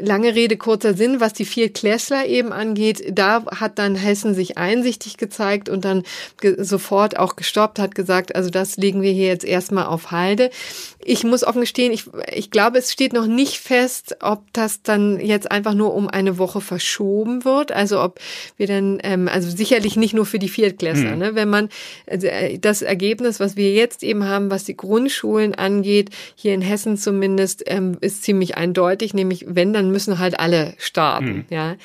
lange 0.00 0.34
Rede, 0.34 0.56
kurzer 0.56 0.94
Sinn, 0.94 1.18
was 1.18 1.32
die 1.32 1.44
vier 1.44 1.72
Klässler 1.72 2.26
eben 2.26 2.52
angeht, 2.52 3.04
da 3.10 3.44
hat 3.46 3.80
dann 3.80 3.96
Hessen 3.96 4.34
sich 4.34 4.58
einsichtig 4.58 5.16
gezeigt 5.16 5.68
und 5.68 5.84
dann 5.84 6.04
sofort 6.58 7.18
auch 7.18 7.34
gestoppt, 7.34 7.80
hat 7.84 7.94
gesagt, 7.94 8.34
also 8.34 8.50
das 8.50 8.76
legen 8.76 9.02
wir 9.02 9.12
hier 9.12 9.26
jetzt 9.26 9.44
erstmal 9.44 9.86
auf 9.86 10.10
Halde. 10.10 10.50
Ich 11.04 11.22
muss 11.22 11.44
offen 11.44 11.60
gestehen, 11.60 11.92
ich, 11.92 12.06
ich 12.32 12.50
glaube, 12.50 12.78
es 12.78 12.92
steht 12.92 13.12
noch 13.12 13.26
nicht 13.26 13.58
fest, 13.58 14.16
ob 14.20 14.42
das 14.52 14.82
dann 14.82 15.20
jetzt 15.20 15.50
einfach 15.50 15.74
nur 15.74 15.94
um 15.94 16.08
eine 16.08 16.38
Woche 16.38 16.60
verschoben 16.60 17.44
wird. 17.44 17.70
Also 17.70 18.02
ob 18.02 18.18
wir 18.56 18.66
dann, 18.66 18.98
ähm, 19.02 19.28
also 19.28 19.48
sicherlich 19.48 19.96
nicht 19.96 20.14
nur 20.14 20.26
für 20.26 20.38
die 20.38 20.48
Viertklässler, 20.48 21.12
mhm. 21.12 21.18
ne? 21.18 21.34
wenn 21.34 21.48
man 21.48 21.68
also, 22.06 22.26
äh, 22.26 22.58
das 22.58 22.82
Ergebnis, 22.82 23.38
was 23.38 23.56
wir 23.56 23.72
jetzt 23.72 24.02
eben 24.02 24.24
haben, 24.24 24.50
was 24.50 24.64
die 24.64 24.76
Grundschulen 24.76 25.54
angeht, 25.54 26.10
hier 26.34 26.54
in 26.54 26.62
Hessen 26.62 26.96
zumindest, 26.96 27.62
ähm, 27.66 27.96
ist 28.00 28.24
ziemlich 28.24 28.56
eindeutig, 28.56 29.14
nämlich 29.14 29.44
wenn, 29.48 29.72
dann 29.72 29.92
müssen 29.92 30.18
halt 30.18 30.40
alle 30.40 30.74
starten, 30.78 31.26
mhm. 31.26 31.44
ja 31.50 31.76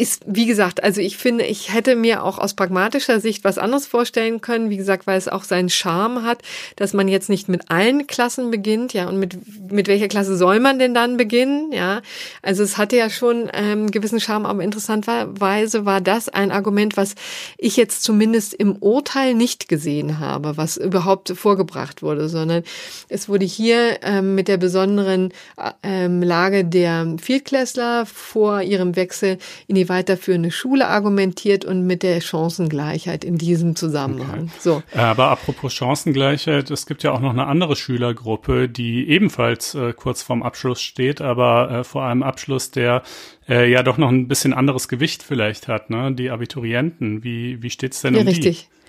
ist, 0.00 0.22
wie 0.26 0.46
gesagt, 0.46 0.82
also 0.82 1.02
ich 1.02 1.18
finde, 1.18 1.44
ich 1.44 1.74
hätte 1.74 1.94
mir 1.94 2.24
auch 2.24 2.38
aus 2.38 2.54
pragmatischer 2.54 3.20
Sicht 3.20 3.44
was 3.44 3.58
anderes 3.58 3.86
vorstellen 3.86 4.40
können. 4.40 4.70
Wie 4.70 4.78
gesagt, 4.78 5.06
weil 5.06 5.18
es 5.18 5.28
auch 5.28 5.44
seinen 5.44 5.68
Charme 5.68 6.22
hat, 6.22 6.40
dass 6.76 6.94
man 6.94 7.06
jetzt 7.06 7.28
nicht 7.28 7.50
mit 7.50 7.70
allen 7.70 8.06
Klassen 8.06 8.50
beginnt, 8.50 8.94
ja, 8.94 9.08
und 9.08 9.18
mit, 9.18 9.36
mit 9.70 9.88
welcher 9.88 10.08
Klasse 10.08 10.38
soll 10.38 10.58
man 10.58 10.78
denn 10.78 10.94
dann 10.94 11.18
beginnen, 11.18 11.70
ja. 11.70 12.00
Also 12.40 12.62
es 12.62 12.78
hatte 12.78 12.96
ja 12.96 13.10
schon 13.10 13.50
ähm, 13.52 13.90
gewissen 13.90 14.20
Charme, 14.20 14.46
aber 14.46 14.62
interessanterweise 14.62 15.84
war 15.84 16.00
das 16.00 16.30
ein 16.30 16.50
Argument, 16.50 16.96
was 16.96 17.14
ich 17.58 17.76
jetzt 17.76 18.02
zumindest 18.02 18.54
im 18.54 18.76
Urteil 18.76 19.34
nicht 19.34 19.68
gesehen 19.68 20.18
habe, 20.18 20.56
was 20.56 20.78
überhaupt 20.78 21.28
vorgebracht 21.36 22.02
wurde, 22.02 22.30
sondern 22.30 22.64
es 23.10 23.28
wurde 23.28 23.44
hier 23.44 23.98
ähm, 24.00 24.34
mit 24.34 24.48
der 24.48 24.56
besonderen 24.56 25.34
ähm, 25.82 26.22
Lage 26.22 26.64
der 26.64 27.16
Viertklässler 27.20 28.06
vor 28.06 28.62
ihrem 28.62 28.96
Wechsel 28.96 29.36
in 29.66 29.74
die 29.74 29.89
weiterführende 29.90 30.50
Schule 30.50 30.86
argumentiert 30.88 31.66
und 31.66 31.86
mit 31.86 32.02
der 32.02 32.22
Chancengleichheit 32.22 33.24
in 33.24 33.36
diesem 33.36 33.76
Zusammenhang. 33.76 34.44
Okay. 34.44 34.50
So. 34.58 34.82
Aber 34.94 35.28
apropos 35.28 35.74
Chancengleichheit, 35.74 36.70
es 36.70 36.86
gibt 36.86 37.02
ja 37.02 37.12
auch 37.12 37.20
noch 37.20 37.30
eine 37.30 37.46
andere 37.46 37.76
Schülergruppe, 37.76 38.70
die 38.70 39.06
ebenfalls 39.10 39.74
äh, 39.74 39.92
kurz 39.92 40.22
vorm 40.22 40.42
Abschluss 40.42 40.80
steht, 40.80 41.20
aber 41.20 41.70
äh, 41.70 41.84
vor 41.84 42.04
einem 42.04 42.22
Abschluss, 42.22 42.70
der 42.70 43.02
äh, 43.46 43.70
ja 43.70 43.82
doch 43.82 43.98
noch 43.98 44.08
ein 44.08 44.28
bisschen 44.28 44.54
anderes 44.54 44.88
Gewicht 44.88 45.22
vielleicht 45.22 45.68
hat, 45.68 45.90
ne? 45.90 46.12
Die 46.14 46.30
Abiturienten. 46.30 47.22
Wie, 47.22 47.62
wie 47.62 47.70
steht's 47.70 48.00
denn 48.00 48.14
ja, 48.14 48.20
um 48.20 48.26
richtig. 48.28 48.68
die? 48.70 48.79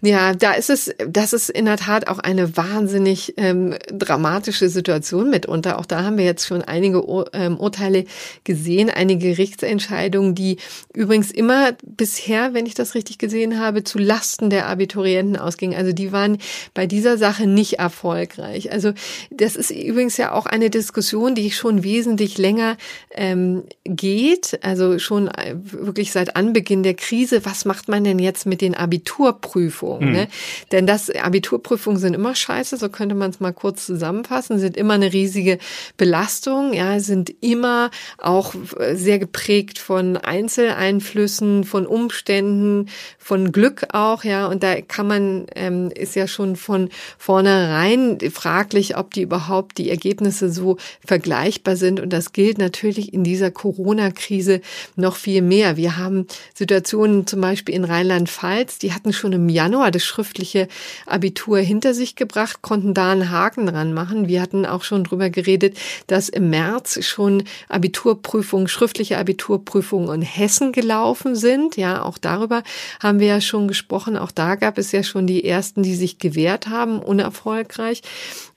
Ja, 0.00 0.32
da 0.32 0.52
ist 0.52 0.70
es, 0.70 0.94
das 1.08 1.32
ist 1.32 1.50
in 1.50 1.64
der 1.64 1.76
Tat 1.76 2.06
auch 2.06 2.20
eine 2.20 2.56
wahnsinnig 2.56 3.34
ähm, 3.36 3.74
dramatische 3.88 4.68
Situation 4.68 5.28
mitunter. 5.28 5.76
Auch 5.76 5.86
da 5.86 6.04
haben 6.04 6.18
wir 6.18 6.24
jetzt 6.24 6.46
schon 6.46 6.62
einige 6.62 7.08
Ur 7.08 7.28
ähm, 7.32 7.58
Urteile 7.58 8.04
gesehen, 8.44 8.90
einige 8.90 9.30
Gerichtsentscheidungen, 9.30 10.36
die 10.36 10.58
übrigens 10.94 11.32
immer 11.32 11.72
bisher, 11.82 12.54
wenn 12.54 12.64
ich 12.64 12.74
das 12.74 12.94
richtig 12.94 13.18
gesehen 13.18 13.58
habe, 13.58 13.82
zu 13.82 13.98
Lasten 13.98 14.50
der 14.50 14.68
Abiturienten 14.68 15.36
ausgingen. 15.36 15.76
Also 15.76 15.92
die 15.92 16.12
waren 16.12 16.38
bei 16.74 16.86
dieser 16.86 17.18
Sache 17.18 17.48
nicht 17.48 17.80
erfolgreich. 17.80 18.70
Also 18.70 18.92
das 19.32 19.56
ist 19.56 19.72
übrigens 19.72 20.16
ja 20.16 20.30
auch 20.30 20.46
eine 20.46 20.70
Diskussion, 20.70 21.34
die 21.34 21.50
schon 21.50 21.82
wesentlich 21.82 22.38
länger 22.38 22.76
ähm, 23.10 23.64
geht. 23.82 24.60
Also 24.62 25.00
schon 25.00 25.26
äh, 25.26 25.56
wirklich 25.56 26.12
seit 26.12 26.36
Anbeginn 26.36 26.84
der 26.84 26.94
Krise. 26.94 27.44
Was 27.44 27.64
macht 27.64 27.88
man 27.88 28.04
denn 28.04 28.20
jetzt 28.20 28.46
mit 28.46 28.60
den 28.60 28.76
Abiturprüfungen? 28.76 29.87
Abiturprüfungen. 29.88 30.08
Mhm. 30.08 30.12
Ne? 30.12 30.28
Denn 30.72 30.86
das 30.86 31.10
Abiturprüfungen 31.10 31.98
sind 31.98 32.14
immer 32.14 32.34
scheiße, 32.34 32.76
so 32.76 32.88
könnte 32.88 33.14
man 33.14 33.30
es 33.30 33.40
mal 33.40 33.52
kurz 33.52 33.86
zusammenfassen, 33.86 34.58
sind 34.58 34.76
immer 34.76 34.94
eine 34.94 35.12
riesige 35.12 35.58
Belastung, 35.96 36.72
ja, 36.72 37.00
sind 37.00 37.32
immer 37.40 37.90
auch 38.18 38.54
sehr 38.92 39.18
geprägt 39.18 39.78
von 39.78 40.16
Einzeleinflüssen, 40.16 41.64
von 41.64 41.86
Umständen, 41.86 42.88
von 43.18 43.52
Glück 43.52 43.86
auch, 43.92 44.24
ja, 44.24 44.46
und 44.46 44.62
da 44.62 44.80
kann 44.80 45.06
man, 45.06 45.46
ähm, 45.54 45.90
ist 45.94 46.16
ja 46.16 46.26
schon 46.26 46.56
von 46.56 46.90
vornherein 47.18 48.18
fraglich, 48.32 48.96
ob 48.96 49.14
die 49.14 49.22
überhaupt 49.22 49.78
die 49.78 49.90
Ergebnisse 49.90 50.50
so 50.50 50.76
vergleichbar 51.04 51.76
sind 51.76 52.00
und 52.00 52.12
das 52.12 52.32
gilt 52.32 52.58
natürlich 52.58 53.12
in 53.12 53.24
dieser 53.24 53.50
Corona-Krise 53.50 54.60
noch 54.96 55.16
viel 55.16 55.42
mehr. 55.42 55.76
Wir 55.76 55.96
haben 55.96 56.26
Situationen 56.54 57.26
zum 57.26 57.40
Beispiel 57.40 57.74
in 57.74 57.84
Rheinland-Pfalz, 57.84 58.78
die 58.78 58.92
hatten 58.92 59.12
schon 59.12 59.32
im 59.32 59.48
Januar 59.48 59.77
Januar 59.78 59.92
das 59.92 60.04
schriftliche 60.04 60.66
Abitur 61.06 61.58
hinter 61.58 61.94
sich 61.94 62.16
gebracht, 62.16 62.62
konnten 62.62 62.94
da 62.94 63.12
einen 63.12 63.30
Haken 63.30 63.66
dran 63.66 63.94
machen. 63.94 64.26
Wir 64.26 64.42
hatten 64.42 64.66
auch 64.66 64.82
schon 64.82 65.04
drüber 65.04 65.30
geredet, 65.30 65.78
dass 66.08 66.28
im 66.28 66.50
März 66.50 67.04
schon 67.04 67.44
Abiturprüfungen, 67.68 68.66
schriftliche 68.66 69.18
Abiturprüfungen 69.18 70.12
in 70.12 70.22
Hessen 70.22 70.72
gelaufen 70.72 71.36
sind. 71.36 71.76
Ja, 71.76 72.02
auch 72.02 72.18
darüber 72.18 72.64
haben 73.00 73.20
wir 73.20 73.28
ja 73.28 73.40
schon 73.40 73.68
gesprochen. 73.68 74.16
Auch 74.16 74.32
da 74.32 74.56
gab 74.56 74.78
es 74.78 74.90
ja 74.90 75.04
schon 75.04 75.28
die 75.28 75.44
ersten, 75.44 75.84
die 75.84 75.94
sich 75.94 76.18
gewehrt 76.18 76.66
haben, 76.66 76.98
unerfolgreich. 76.98 78.02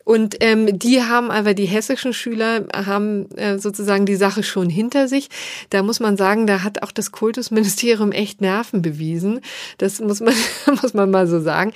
Und 0.04 0.38
ähm, 0.40 0.78
die 0.78 1.02
haben 1.02 1.32
aber 1.32 1.54
die 1.54 1.66
hessischen 1.66 2.14
Schüler 2.14 2.66
haben 2.74 3.30
äh, 3.36 3.60
sozusagen 3.60 4.06
die 4.06 4.16
Sache 4.16 4.44
schon 4.44 4.70
hinter 4.70 5.08
sich. 5.08 5.30
Da 5.70 5.84
muss 5.84 6.00
man 6.00 6.18
sagen, 6.18 6.48
da 6.48 6.64
hat 6.64 6.84
auch 6.84 6.92
das 6.92 7.12
Kultusministerium 7.12 8.12
echt 8.12 8.42
Nerven 8.42 8.82
bewiesen. 8.82 9.42
Das 9.78 10.00
muss 10.00 10.20
man 10.20 10.34
muss 10.82 10.94
man 10.94 11.12
mal 11.12 11.28
so 11.28 11.40
sagen. 11.40 11.74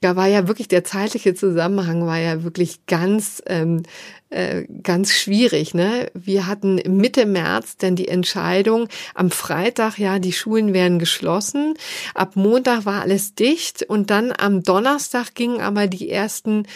Da 0.00 0.16
war 0.16 0.26
ja 0.26 0.48
wirklich 0.48 0.68
der 0.68 0.84
zeitliche 0.84 1.34
Zusammenhang 1.34 2.06
war 2.06 2.18
ja 2.18 2.42
wirklich 2.42 2.86
ganz 2.86 3.42
ähm, 3.46 3.82
äh, 4.28 4.64
ganz 4.82 5.12
schwierig. 5.12 5.72
Ne? 5.72 6.10
Wir 6.12 6.46
hatten 6.46 6.80
Mitte 6.86 7.26
März 7.26 7.76
dann 7.76 7.94
die 7.94 8.08
Entscheidung, 8.08 8.88
am 9.14 9.30
Freitag, 9.30 9.98
ja, 9.98 10.18
die 10.18 10.32
Schulen 10.32 10.74
werden 10.74 10.98
geschlossen. 10.98 11.74
Ab 12.14 12.34
Montag 12.34 12.84
war 12.84 13.02
alles 13.02 13.36
dicht 13.36 13.84
und 13.84 14.10
dann 14.10 14.32
am 14.36 14.62
Donnerstag 14.64 15.34
gingen 15.34 15.60
aber 15.60 15.86
die 15.86 16.10
ersten 16.10 16.66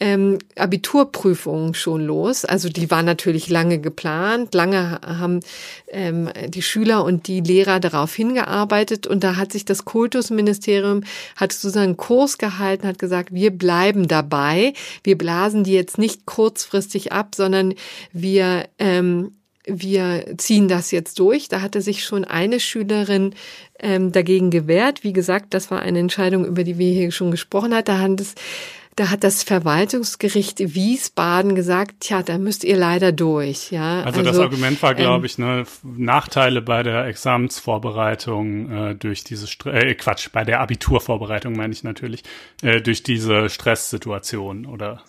ähm, 0.00 0.38
Abiturprüfungen 0.56 1.74
schon 1.74 2.04
los. 2.04 2.44
Also 2.44 2.68
die 2.68 2.90
waren 2.90 3.06
natürlich 3.06 3.48
lange 3.48 3.78
geplant. 3.78 4.54
Lange 4.54 5.00
haben 5.04 5.40
ähm, 5.88 6.30
die 6.48 6.62
Schüler 6.62 7.04
und 7.04 7.28
die 7.28 7.40
Lehrer 7.40 7.80
darauf 7.80 8.14
hingearbeitet. 8.14 9.06
Und 9.06 9.22
da 9.22 9.36
hat 9.36 9.52
sich 9.52 9.64
das 9.64 9.84
Kultusministerium, 9.84 11.04
hat 11.36 11.52
sozusagen 11.52 11.84
einen 11.84 11.96
Kurs 11.96 12.38
gehalten, 12.38 12.86
hat 12.86 12.98
gesagt, 12.98 13.32
wir 13.32 13.50
bleiben 13.50 14.08
dabei. 14.08 14.72
Wir 15.04 15.16
blasen 15.16 15.64
die 15.64 15.72
jetzt 15.72 15.98
nicht 15.98 16.26
kurzfristig 16.26 17.12
ab, 17.12 17.34
sondern 17.34 17.74
wir 18.12 18.64
ähm, 18.78 19.32
wir 19.66 20.34
ziehen 20.36 20.68
das 20.68 20.90
jetzt 20.90 21.18
durch. 21.18 21.48
Da 21.48 21.62
hatte 21.62 21.80
sich 21.80 22.04
schon 22.04 22.24
eine 22.24 22.60
Schülerin 22.60 23.34
ähm, 23.78 24.12
dagegen 24.12 24.50
gewehrt. 24.50 25.04
Wie 25.04 25.14
gesagt, 25.14 25.54
das 25.54 25.70
war 25.70 25.80
eine 25.80 26.00
Entscheidung, 26.00 26.44
über 26.44 26.64
die 26.64 26.76
wir 26.76 26.92
hier 26.92 27.10
schon 27.10 27.30
gesprochen 27.30 27.74
hatten. 27.74 27.86
Da 27.86 27.98
hat 27.98 28.20
es 28.20 28.34
da 28.96 29.10
hat 29.10 29.24
das 29.24 29.42
Verwaltungsgericht 29.42 30.74
Wiesbaden 30.74 31.54
gesagt, 31.54 31.96
tja, 32.00 32.22
da 32.22 32.38
müsst 32.38 32.64
ihr 32.64 32.76
leider 32.76 33.12
durch, 33.12 33.70
ja. 33.70 34.02
Also, 34.02 34.20
also 34.20 34.22
das 34.22 34.38
Argument 34.38 34.82
war, 34.82 34.94
glaube 34.94 35.18
ähm, 35.18 35.24
ich, 35.24 35.38
ne, 35.38 35.64
Nachteile 35.82 36.62
bei 36.62 36.82
der 36.82 37.06
Examensvorbereitung 37.06 38.70
äh, 38.70 38.94
durch 38.94 39.24
diese 39.24 39.46
St 39.46 39.66
äh, 39.66 39.94
Quatsch, 39.94 40.28
bei 40.32 40.44
der 40.44 40.60
Abiturvorbereitung 40.60 41.54
meine 41.56 41.72
ich 41.72 41.82
natürlich, 41.82 42.22
äh, 42.62 42.80
durch 42.80 43.02
diese 43.02 43.48
Stresssituation 43.48 44.66
oder 44.66 45.02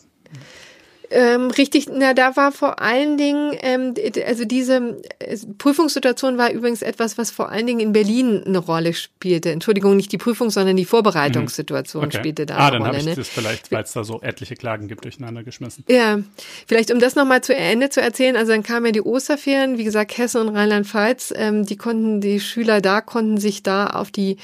ähm, 1.11 1.51
richtig, 1.51 1.87
na, 1.91 2.13
da 2.13 2.35
war 2.35 2.51
vor 2.51 2.81
allen 2.81 3.17
Dingen, 3.17 3.55
ähm, 3.61 3.93
also 4.25 4.45
diese 4.45 4.97
äh, 5.19 5.37
Prüfungssituation 5.57 6.37
war 6.37 6.51
übrigens 6.51 6.81
etwas, 6.81 7.17
was 7.17 7.31
vor 7.31 7.49
allen 7.49 7.67
Dingen 7.67 7.79
in 7.79 7.93
Berlin 7.93 8.43
eine 8.45 8.57
Rolle 8.57 8.93
spielte. 8.93 9.51
Entschuldigung, 9.51 9.95
nicht 9.95 10.11
die 10.11 10.17
Prüfung, 10.17 10.49
sondern 10.49 10.77
die 10.77 10.85
Vorbereitungssituation 10.85 12.03
mhm. 12.03 12.07
okay. 12.07 12.17
spielte 12.17 12.45
da 12.45 12.55
ah, 12.55 12.67
eine 12.67 12.77
Rolle. 12.77 12.77
Ah, 12.77 12.79
dann 12.79 12.87
habe 12.87 12.97
ich 12.99 13.05
ne? 13.05 13.15
das 13.15 13.29
vielleicht, 13.29 13.71
weil 13.71 13.83
es 13.83 13.93
da 13.93 14.03
so 14.03 14.21
etliche 14.21 14.55
Klagen 14.55 14.87
gibt, 14.87 15.03
durcheinander 15.03 15.43
geschmissen. 15.43 15.83
Ja, 15.89 16.19
vielleicht 16.67 16.91
um 16.91 16.99
das 16.99 17.15
nochmal 17.15 17.41
zu 17.41 17.55
Ende 17.55 17.89
zu 17.89 18.01
erzählen, 18.01 18.35
also 18.35 18.51
dann 18.51 18.63
kamen 18.63 18.87
ja 18.87 18.91
die 18.91 19.01
Osterferien, 19.01 19.77
wie 19.77 19.83
gesagt, 19.83 20.17
Hessen 20.17 20.41
und 20.41 20.55
Rheinland-Pfalz, 20.55 21.33
ähm, 21.35 21.65
die 21.65 21.77
konnten, 21.77 22.21
die 22.21 22.39
Schüler 22.39 22.81
da 22.81 23.01
konnten 23.01 23.37
sich 23.37 23.63
da 23.63 23.87
auf 23.87 24.11
die 24.11 24.37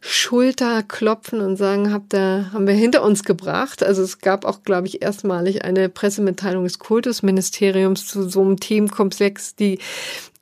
Schulter 0.00 0.82
klopfen 0.82 1.40
und 1.40 1.56
sagen, 1.56 1.92
habt 1.92 2.14
ihr, 2.14 2.50
haben 2.52 2.66
wir 2.66 2.74
hinter 2.74 3.02
uns 3.02 3.24
gebracht. 3.24 3.82
Also 3.82 4.02
es 4.02 4.20
gab 4.20 4.44
auch, 4.44 4.62
glaube 4.62 4.86
ich, 4.86 5.02
erstmalig 5.02 5.64
eine 5.64 5.88
Pressemitteilung 5.98 6.62
des 6.62 6.78
Kultusministeriums 6.78 8.06
zu 8.06 8.28
so 8.28 8.40
einem 8.40 8.60
Themenkomplex, 8.60 9.56
die 9.56 9.80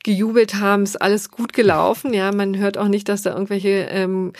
gejubelt 0.06 0.54
haben, 0.54 0.84
ist 0.84 1.02
alles 1.02 1.32
gut 1.32 1.52
gelaufen. 1.52 2.14
Ja, 2.14 2.30
man 2.30 2.56
hört 2.56 2.78
auch 2.78 2.86
nicht, 2.86 3.08
dass 3.08 3.22
da 3.22 3.32
irgendwelche 3.32 3.88
ähm, 3.90 4.32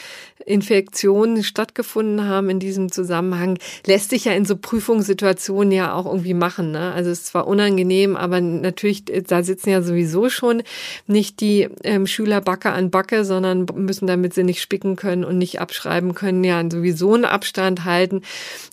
Infektionen 0.45 1.43
stattgefunden 1.43 2.29
haben 2.29 2.49
in 2.51 2.61
diesem 2.61 2.93
Zusammenhang. 2.93 3.59
Lässt 3.85 4.11
sich 4.11 4.27
ja 4.27 4.33
in 4.33 4.45
so 4.45 4.57
Prüfungssituationen 4.57 5.73
ja 5.73 5.93
auch 5.93 6.07
irgendwie 6.07 6.35
machen. 6.35 6.71
Ne? 6.71 6.93
Also 6.93 7.11
es 7.11 7.19
ist 7.19 7.27
zwar 7.27 7.49
unangenehm, 7.49 8.15
aber 8.15 8.41
natürlich, 8.41 9.05
da 9.05 9.43
sitzen 9.43 9.71
ja 9.71 9.83
sowieso 9.83 10.29
schon 10.31 10.63
nicht 11.09 11.41
die 11.41 11.69
ähm, 11.83 12.07
Schüler 12.07 12.41
Backe 12.41 12.71
an 12.71 12.93
Backe, 12.93 13.25
sondern 13.25 13.67
müssen, 13.75 14.07
damit 14.07 14.35
sie 14.35 14.45
nicht 14.45 14.63
spicken 14.63 14.95
können 14.95 15.25
und 15.25 15.37
nicht 15.37 15.61
abschreiben 15.61 16.15
können, 16.15 16.45
ja 16.45 16.63
sowieso 16.71 17.15
einen 17.15 17.25
Abstand 17.25 17.85
halten. 17.85 18.23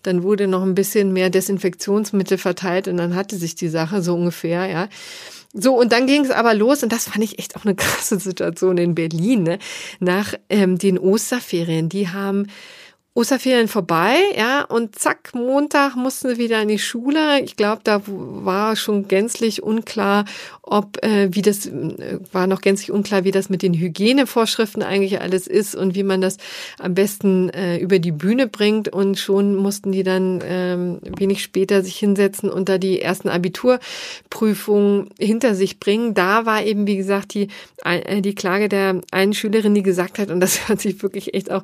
Dann 0.03 0.21
wurde 0.21 0.47
noch 0.47 0.61
ein 0.61 0.75
bisschen 0.75 1.11
mehr 1.11 1.31
Desinfektionsmittel 1.31 2.37
verteilt 2.37 2.87
und 2.87 2.97
dann 2.97 3.15
hatte 3.15 3.35
sich 3.35 3.55
die 3.55 3.69
Sache 3.69 4.03
so 4.03 4.13
ungefähr, 4.13 4.67
ja. 4.67 4.89
So, 5.53 5.79
und 5.79 5.91
dann 5.91 6.07
ging 6.07 6.25
es 6.25 6.31
aber 6.31 6.55
los, 6.55 6.81
und 6.81 6.91
das 6.91 7.05
fand 7.05 7.23
ich 7.23 7.37
echt 7.37 7.55
auch 7.55 7.63
eine 7.63 7.75
krasse 7.75 8.19
Situation 8.19 8.77
in 8.77 8.95
Berlin, 8.95 9.43
ne? 9.43 9.59
nach 9.99 10.33
ähm, 10.49 10.77
den 10.77 10.97
Osterferien. 10.97 11.89
Die 11.89 12.09
haben 12.09 12.47
Osterferien 13.15 13.67
vorbei, 13.67 14.15
ja, 14.35 14.63
und 14.63 14.97
zack, 14.97 15.35
Montag 15.35 15.95
mussten 15.95 16.29
sie 16.29 16.37
wieder 16.39 16.59
in 16.63 16.67
die 16.67 16.79
Schule. 16.79 17.41
Ich 17.41 17.55
glaube, 17.55 17.81
da 17.83 18.01
war 18.07 18.75
schon 18.75 19.07
gänzlich 19.07 19.61
unklar, 19.61 20.25
ob, 20.63 20.97
äh, 21.03 21.27
wie 21.31 21.43
das, 21.43 21.67
äh, 21.67 22.17
war 22.31 22.47
noch 22.47 22.61
gänzlich 22.61 22.89
unklar, 22.89 23.23
wie 23.23 23.29
das 23.29 23.49
mit 23.49 23.61
den 23.61 23.75
Hygienevorschriften 23.75 24.81
eigentlich 24.81 25.21
alles 25.21 25.45
ist 25.45 25.75
und 25.75 25.93
wie 25.93 26.01
man 26.01 26.21
das 26.21 26.37
am 26.79 26.95
besten 26.95 27.49
äh, 27.49 27.77
über 27.77 27.99
die 27.99 28.11
Bühne 28.11 28.47
bringt. 28.47 28.89
Und 28.89 29.19
schon 29.19 29.57
mussten 29.57 29.91
die 29.91 30.01
dann 30.01 30.41
ähm, 30.43 30.97
wenig 31.03 31.43
später 31.43 31.83
sich 31.83 31.97
hinsetzen 31.97 32.49
und 32.49 32.67
da 32.67 32.79
die 32.79 32.99
ersten 32.99 33.29
Abiturprüfungen 33.29 35.11
hinter 35.19 35.53
sich 35.53 35.79
bringen. 35.79 36.15
Da 36.15 36.47
war 36.47 36.63
eben, 36.63 36.87
wie 36.87 36.97
gesagt, 36.97 37.35
die, 37.35 37.49
äh, 37.83 38.21
die 38.21 38.33
Klage 38.33 38.69
der 38.69 39.01
einen 39.11 39.33
Schülerin, 39.33 39.75
die 39.75 39.83
gesagt 39.83 40.17
hat, 40.17 40.31
und 40.31 40.39
das 40.39 40.67
hört 40.67 40.81
sich 40.81 41.03
wirklich 41.03 41.35
echt 41.35 41.51
auch 41.51 41.63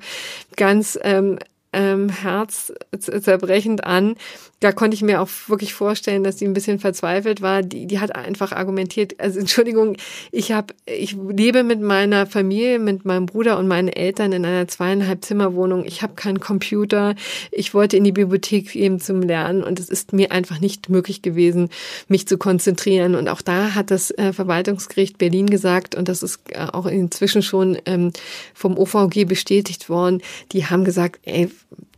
ganz 0.55 0.99
ähm, 1.01 1.38
ähm, 1.73 2.09
herzzerbrechend 2.09 3.83
an. 3.83 4.15
Da 4.59 4.73
konnte 4.73 4.95
ich 4.95 5.01
mir 5.01 5.21
auch 5.21 5.29
wirklich 5.47 5.73
vorstellen, 5.73 6.23
dass 6.23 6.37
sie 6.37 6.45
ein 6.45 6.53
bisschen 6.53 6.79
verzweifelt 6.79 7.41
war. 7.41 7.63
Die, 7.63 7.85
die 7.87 7.99
hat 7.99 8.15
einfach 8.15 8.51
argumentiert, 8.51 9.19
also 9.19 9.39
Entschuldigung, 9.39 9.95
ich 10.31 10.51
habe, 10.51 10.73
ich 10.85 11.15
lebe 11.29 11.63
mit 11.63 11.79
meiner 11.81 12.25
Familie, 12.25 12.77
mit 12.77 13.05
meinem 13.05 13.25
Bruder 13.25 13.57
und 13.57 13.67
meinen 13.67 13.87
Eltern 13.87 14.33
in 14.33 14.45
einer 14.45 14.67
zweieinhalb 14.67 15.23
Zimmerwohnung. 15.23 15.85
Ich 15.85 16.01
habe 16.01 16.13
keinen 16.15 16.41
Computer. 16.41 17.15
Ich 17.51 17.73
wollte 17.73 17.95
in 17.95 18.03
die 18.03 18.11
Bibliothek 18.11 18.75
eben 18.75 18.99
zum 18.99 19.21
Lernen 19.21 19.63
und 19.63 19.79
es 19.79 19.87
ist 19.87 20.11
mir 20.11 20.31
einfach 20.31 20.59
nicht 20.59 20.89
möglich 20.89 21.21
gewesen, 21.21 21.69
mich 22.09 22.27
zu 22.27 22.37
konzentrieren. 22.37 23.15
Und 23.15 23.29
auch 23.29 23.41
da 23.41 23.75
hat 23.75 23.91
das 23.91 24.11
äh, 24.11 24.33
Verwaltungsgericht 24.33 25.17
Berlin 25.17 25.47
gesagt, 25.47 25.95
und 25.95 26.09
das 26.09 26.21
ist 26.21 26.41
äh, 26.49 26.67
auch 26.71 26.85
inzwischen 26.85 27.41
schon 27.43 27.77
ähm, 27.85 28.11
vom 28.53 28.77
OVG 28.77 29.25
bestätigt 29.25 29.87
worden, 29.87 30.21
die 30.51 30.65
haben 30.65 30.83
gesagt, 30.83 31.19
ey, 31.23 31.49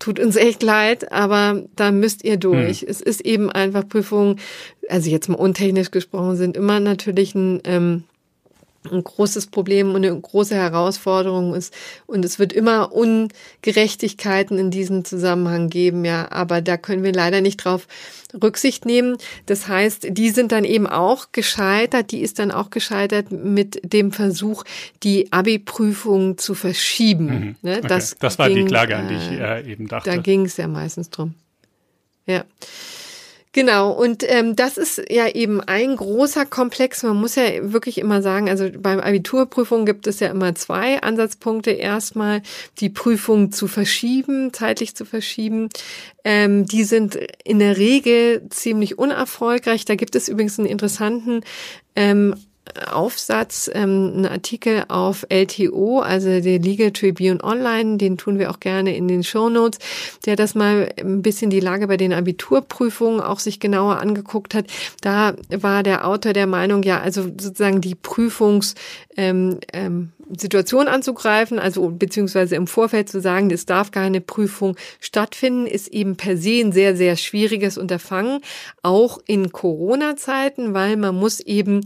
tut 0.02 0.20
uns 0.20 0.36
echt 0.36 0.64
leid, 0.64 1.12
aber 1.12 1.64
da 1.76 1.92
müsst 1.92 2.24
ihr 2.24 2.38
durch. 2.38 2.82
Hm. 2.82 2.88
Es 2.90 3.02
ist 3.02 3.22
eben 3.22 3.52
einfach 3.52 3.88
Prüfungen, 3.88 4.40
also 4.90 5.10
jetzt 5.10 5.30
mal 5.30 5.36
untechnisch 5.36 5.92
gesprochen, 5.92 6.36
sind 6.36 6.58
immer 6.58 6.80
natürlich 6.80 7.36
ein 7.36 7.62
ähm, 7.64 8.04
ein 8.90 9.04
großes 9.04 9.48
Problem 9.48 9.94
und 9.94 10.06
eine 10.06 10.20
große 10.20 10.56
Herausforderung 10.56 11.54
ist. 11.54 11.74
Und 12.08 12.26
es 12.26 12.40
wird 12.40 12.52
immer 12.52 12.92
Ungerechtigkeiten 12.92 14.58
in 14.58 14.72
diesem 14.72 15.06
Zusammenhang 15.06 15.70
geben, 15.70 16.04
ja. 16.04 16.32
Aber 16.32 16.62
da 16.62 16.78
können 16.78 17.04
wir 17.04 17.14
leider 17.14 17.42
nicht 17.42 17.58
drauf 17.58 17.88
Rücksicht 18.42 18.86
nehmen. 18.86 19.18
Das 19.46 19.68
heißt, 19.68 20.08
die 20.10 20.30
sind 20.30 20.52
dann 20.52 20.64
eben 20.64 20.88
auch 20.88 21.32
gescheitert. 21.32 22.12
Die 22.12 22.22
ist 22.22 22.40
dann 22.40 22.52
auch 22.52 22.70
gescheitert 22.70 23.32
mit 23.32 23.82
dem 23.84 24.12
Versuch, 24.12 24.64
die 25.04 25.32
Abi-Prüfung 25.32 26.38
zu 26.38 26.56
verschieben. 26.56 27.26
Mhm. 27.26 27.56
Ne? 27.62 27.78
Okay. 27.80 27.88
Das, 27.88 28.16
das 28.18 28.40
war 28.40 28.48
ging, 28.48 28.58
die 28.58 28.66
Klage, 28.66 28.96
an 28.96 29.08
die 29.08 29.16
ich 29.16 29.32
äh, 29.32 29.72
eben 29.72 29.88
dachte. 29.88 30.10
Da 30.10 30.18
ging 30.18 30.46
es 30.46 30.58
ja 30.58 30.68
meistens 30.68 31.10
drum. 31.10 31.36
Ja. 32.26 32.46
Genau, 33.54 33.92
und 33.92 34.24
ähm, 34.30 34.56
das 34.56 34.78
ist 34.78 35.02
ja 35.10 35.28
eben 35.28 35.60
ein 35.60 35.98
großer 35.98 36.46
Komplex. 36.46 37.04
Man 37.04 37.18
muss 37.18 37.36
ja 37.36 37.44
wirklich 37.74 37.98
immer 37.98 38.22
sagen, 38.22 38.50
also 38.50 38.70
beim 38.78 39.02
Abiturprüfung 39.02 39.86
gibt 39.86 40.08
es 40.08 40.22
ja 40.22 40.30
immer 40.30 40.56
zwei 40.56 41.02
Ansatzpunkte. 41.02 41.72
Erstmal 41.72 42.44
die 42.80 42.90
Prüfung 42.90 43.52
zu 43.52 43.68
verschieben, 43.68 44.54
zeitlich 44.54 44.96
zu 44.96 45.04
verschieben. 45.04 45.68
Ähm, 46.24 46.66
die 46.66 46.86
sind 46.86 47.20
in 47.44 47.60
der 47.60 47.76
Regel 47.76 48.48
ziemlich 48.50 48.98
unerfolgreich. 48.98 49.84
Da 49.84 49.96
gibt 49.96 50.16
es 50.16 50.30
übrigens 50.30 50.58
einen 50.58 50.70
interessanten 50.70 51.42
ähm, 51.98 52.36
Aufsatz, 52.92 53.70
ähm, 53.74 54.14
ein 54.16 54.26
Artikel 54.26 54.86
auf 54.88 55.26
LTO, 55.30 56.00
also 56.00 56.28
der 56.40 56.60
Legal 56.60 56.92
Tribune 56.92 57.44
Online, 57.44 57.98
den 57.98 58.18
tun 58.18 58.40
wir 58.40 58.52
auch 58.52 58.60
gerne 58.60 58.96
in 58.96 59.08
den 59.08 59.24
Show 59.24 59.50
Notes, 59.50 59.80
der 60.26 60.36
das 60.36 60.56
mal 60.56 60.90
ein 61.00 61.22
bisschen 61.22 61.50
die 61.50 61.60
Lage 61.60 61.88
bei 61.88 61.98
den 61.98 62.14
Abiturprüfungen 62.14 63.20
auch 63.20 63.40
sich 63.40 63.60
genauer 63.60 64.00
angeguckt 64.00 64.54
hat. 64.54 64.66
Da 65.02 65.34
war 65.50 65.84
der 65.84 66.08
Autor 66.08 66.34
der 66.34 66.48
Meinung, 66.48 66.84
ja, 66.84 67.02
also 67.02 67.24
sozusagen 67.24 67.82
die 67.82 67.96
Prüfungs 67.96 68.76
ähm, 69.18 69.60
ähm, 69.74 70.12
Situation 70.38 70.88
anzugreifen, 70.88 71.60
also 71.60 71.90
beziehungsweise 71.90 72.56
im 72.56 72.68
Vorfeld 72.68 73.10
zu 73.10 73.22
sagen, 73.22 73.50
es 73.52 73.66
darf 73.66 73.92
keine 73.92 74.22
Prüfung 74.22 74.76
stattfinden, 75.00 75.68
ist 75.68 75.88
eben 75.90 76.16
per 76.16 76.38
se 76.38 76.60
ein 76.62 76.72
sehr, 76.72 76.96
sehr 76.96 77.16
schwieriges 77.18 77.78
Unterfangen, 77.78 78.42
auch 78.82 79.20
in 79.26 79.52
Corona-Zeiten, 79.52 80.74
weil 80.74 80.98
man 80.98 81.16
muss 81.16 81.40
eben 81.40 81.82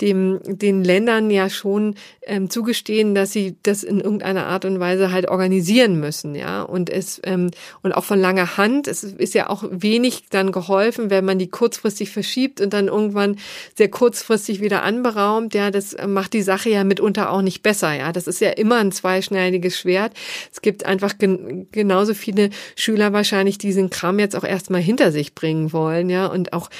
dem, 0.00 0.40
den 0.44 0.84
Ländern 0.84 1.30
ja 1.30 1.50
schon 1.50 1.94
ähm, 2.22 2.50
zugestehen, 2.50 3.14
dass 3.14 3.32
sie 3.32 3.56
das 3.62 3.82
in 3.82 4.00
irgendeiner 4.00 4.46
Art 4.46 4.64
und 4.64 4.80
Weise 4.80 5.12
halt 5.12 5.28
organisieren 5.28 6.00
müssen, 6.00 6.34
ja, 6.34 6.62
und 6.62 6.90
es, 6.90 7.20
ähm, 7.24 7.50
und 7.82 7.92
auch 7.92 8.04
von 8.04 8.20
langer 8.20 8.56
Hand, 8.56 8.88
es 8.88 9.04
ist 9.04 9.34
ja 9.34 9.48
auch 9.48 9.64
wenig 9.70 10.24
dann 10.30 10.52
geholfen, 10.52 11.10
wenn 11.10 11.24
man 11.24 11.38
die 11.38 11.48
kurzfristig 11.48 12.10
verschiebt 12.10 12.60
und 12.60 12.72
dann 12.72 12.88
irgendwann 12.88 13.36
sehr 13.76 13.90
kurzfristig 13.90 14.60
wieder 14.60 14.82
anberaumt, 14.82 15.54
ja, 15.54 15.70
das 15.70 15.96
macht 16.06 16.32
die 16.32 16.42
Sache 16.42 16.70
ja 16.70 16.84
mitunter 16.84 17.30
auch 17.30 17.42
nicht 17.42 17.62
besser, 17.62 17.89
ja. 17.94 18.12
Das 18.12 18.26
ist 18.26 18.40
ja 18.40 18.50
immer 18.50 18.76
ein 18.76 18.92
zweischneidiges 18.92 19.78
Schwert. 19.78 20.12
Es 20.52 20.60
gibt 20.60 20.84
einfach 20.84 21.16
gen 21.18 21.68
genauso 21.72 22.14
viele 22.14 22.50
Schüler 22.76 23.12
wahrscheinlich, 23.12 23.58
die 23.58 23.70
diesen 23.70 23.90
Kram 23.90 24.18
jetzt 24.18 24.34
auch 24.34 24.42
erstmal 24.42 24.80
hinter 24.80 25.12
sich 25.12 25.34
bringen 25.34 25.72
wollen, 25.72 26.10
ja, 26.10 26.26
und 26.26 26.52
auch 26.52 26.70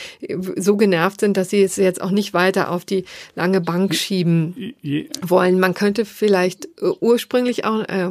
so 0.56 0.76
genervt 0.76 1.20
sind, 1.20 1.36
dass 1.36 1.50
sie 1.50 1.62
es 1.62 1.76
jetzt 1.76 2.02
auch 2.02 2.10
nicht 2.10 2.34
weiter 2.34 2.70
auf 2.70 2.84
die 2.84 3.04
lange 3.36 3.60
Bank 3.60 3.94
schieben 3.94 4.74
wollen. 5.22 5.60
Man 5.60 5.74
könnte 5.74 6.04
vielleicht 6.04 6.64
äh, 6.82 6.90
ursprünglich 7.00 7.64
auch 7.64 7.80
äh, 7.88 8.10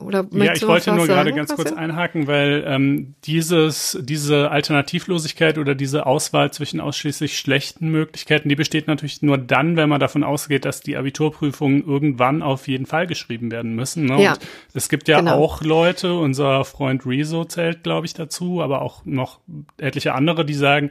oder 0.00 0.26
ja, 0.32 0.52
ich 0.52 0.66
wollte 0.66 0.92
nur 0.92 1.06
gerade 1.06 1.32
ganz 1.32 1.54
kurz 1.54 1.72
einhaken, 1.72 2.26
weil 2.26 2.64
ähm, 2.66 3.14
dieses, 3.24 3.98
diese 4.02 4.50
Alternativlosigkeit 4.50 5.58
oder 5.58 5.74
diese 5.74 6.06
Auswahl 6.06 6.52
zwischen 6.52 6.80
ausschließlich 6.80 7.38
schlechten 7.38 7.90
Möglichkeiten, 7.90 8.48
die 8.48 8.56
besteht 8.56 8.86
natürlich 8.86 9.22
nur 9.22 9.38
dann, 9.38 9.76
wenn 9.76 9.88
man 9.88 10.00
davon 10.00 10.24
ausgeht, 10.24 10.64
dass 10.64 10.80
die 10.80 10.96
Abiturprüfungen 10.96 11.84
irgendwann 11.84 12.42
auf 12.42 12.68
jeden 12.68 12.86
Fall 12.86 13.06
geschrieben 13.06 13.50
werden 13.50 13.74
müssen. 13.74 14.06
Ne? 14.06 14.22
Ja, 14.22 14.32
Und 14.32 14.40
es 14.74 14.88
gibt 14.88 15.08
ja 15.08 15.20
genau. 15.20 15.36
auch 15.36 15.62
Leute, 15.62 16.14
unser 16.14 16.64
Freund 16.64 17.06
Rezo 17.06 17.44
zählt, 17.44 17.82
glaube 17.82 18.06
ich, 18.06 18.14
dazu, 18.14 18.62
aber 18.62 18.82
auch 18.82 19.04
noch 19.04 19.40
etliche 19.78 20.14
andere, 20.14 20.44
die 20.44 20.54
sagen, 20.54 20.90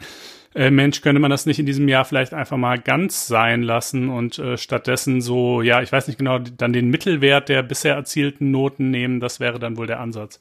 äh, 0.55 0.71
Mensch, 0.71 1.01
könnte 1.01 1.19
man 1.19 1.31
das 1.31 1.45
nicht 1.45 1.59
in 1.59 1.65
diesem 1.65 1.87
Jahr 1.87 2.05
vielleicht 2.05 2.33
einfach 2.33 2.57
mal 2.57 2.79
ganz 2.79 3.27
sein 3.27 3.61
lassen 3.61 4.09
und 4.09 4.39
äh, 4.39 4.57
stattdessen 4.57 5.21
so, 5.21 5.61
ja, 5.61 5.81
ich 5.81 5.91
weiß 5.91 6.07
nicht 6.07 6.17
genau, 6.17 6.39
dann 6.39 6.73
den 6.73 6.89
Mittelwert 6.89 7.49
der 7.49 7.63
bisher 7.63 7.95
erzielten 7.95 8.51
Noten 8.51 8.89
nehmen, 8.89 9.19
das 9.19 9.39
wäre 9.39 9.59
dann 9.59 9.77
wohl 9.77 9.87
der 9.87 9.99
Ansatz. 9.99 10.39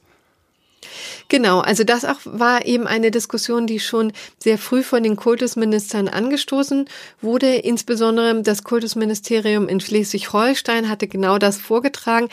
Genau, 1.27 1.59
also 1.59 1.83
das 1.83 2.05
auch 2.05 2.19
war 2.25 2.65
eben 2.65 2.87
eine 2.87 3.11
Diskussion, 3.11 3.67
die 3.67 3.79
schon 3.79 4.11
sehr 4.37 4.57
früh 4.57 4.83
von 4.83 5.03
den 5.03 5.15
Kultusministern 5.15 6.07
angestoßen 6.07 6.85
wurde. 7.21 7.55
Insbesondere 7.55 8.41
das 8.41 8.63
Kultusministerium 8.63 9.67
in 9.67 9.79
Schleswig-Holstein 9.79 10.89
hatte 10.89 11.07
genau 11.07 11.37
das 11.37 11.57
vorgetragen 11.57 12.29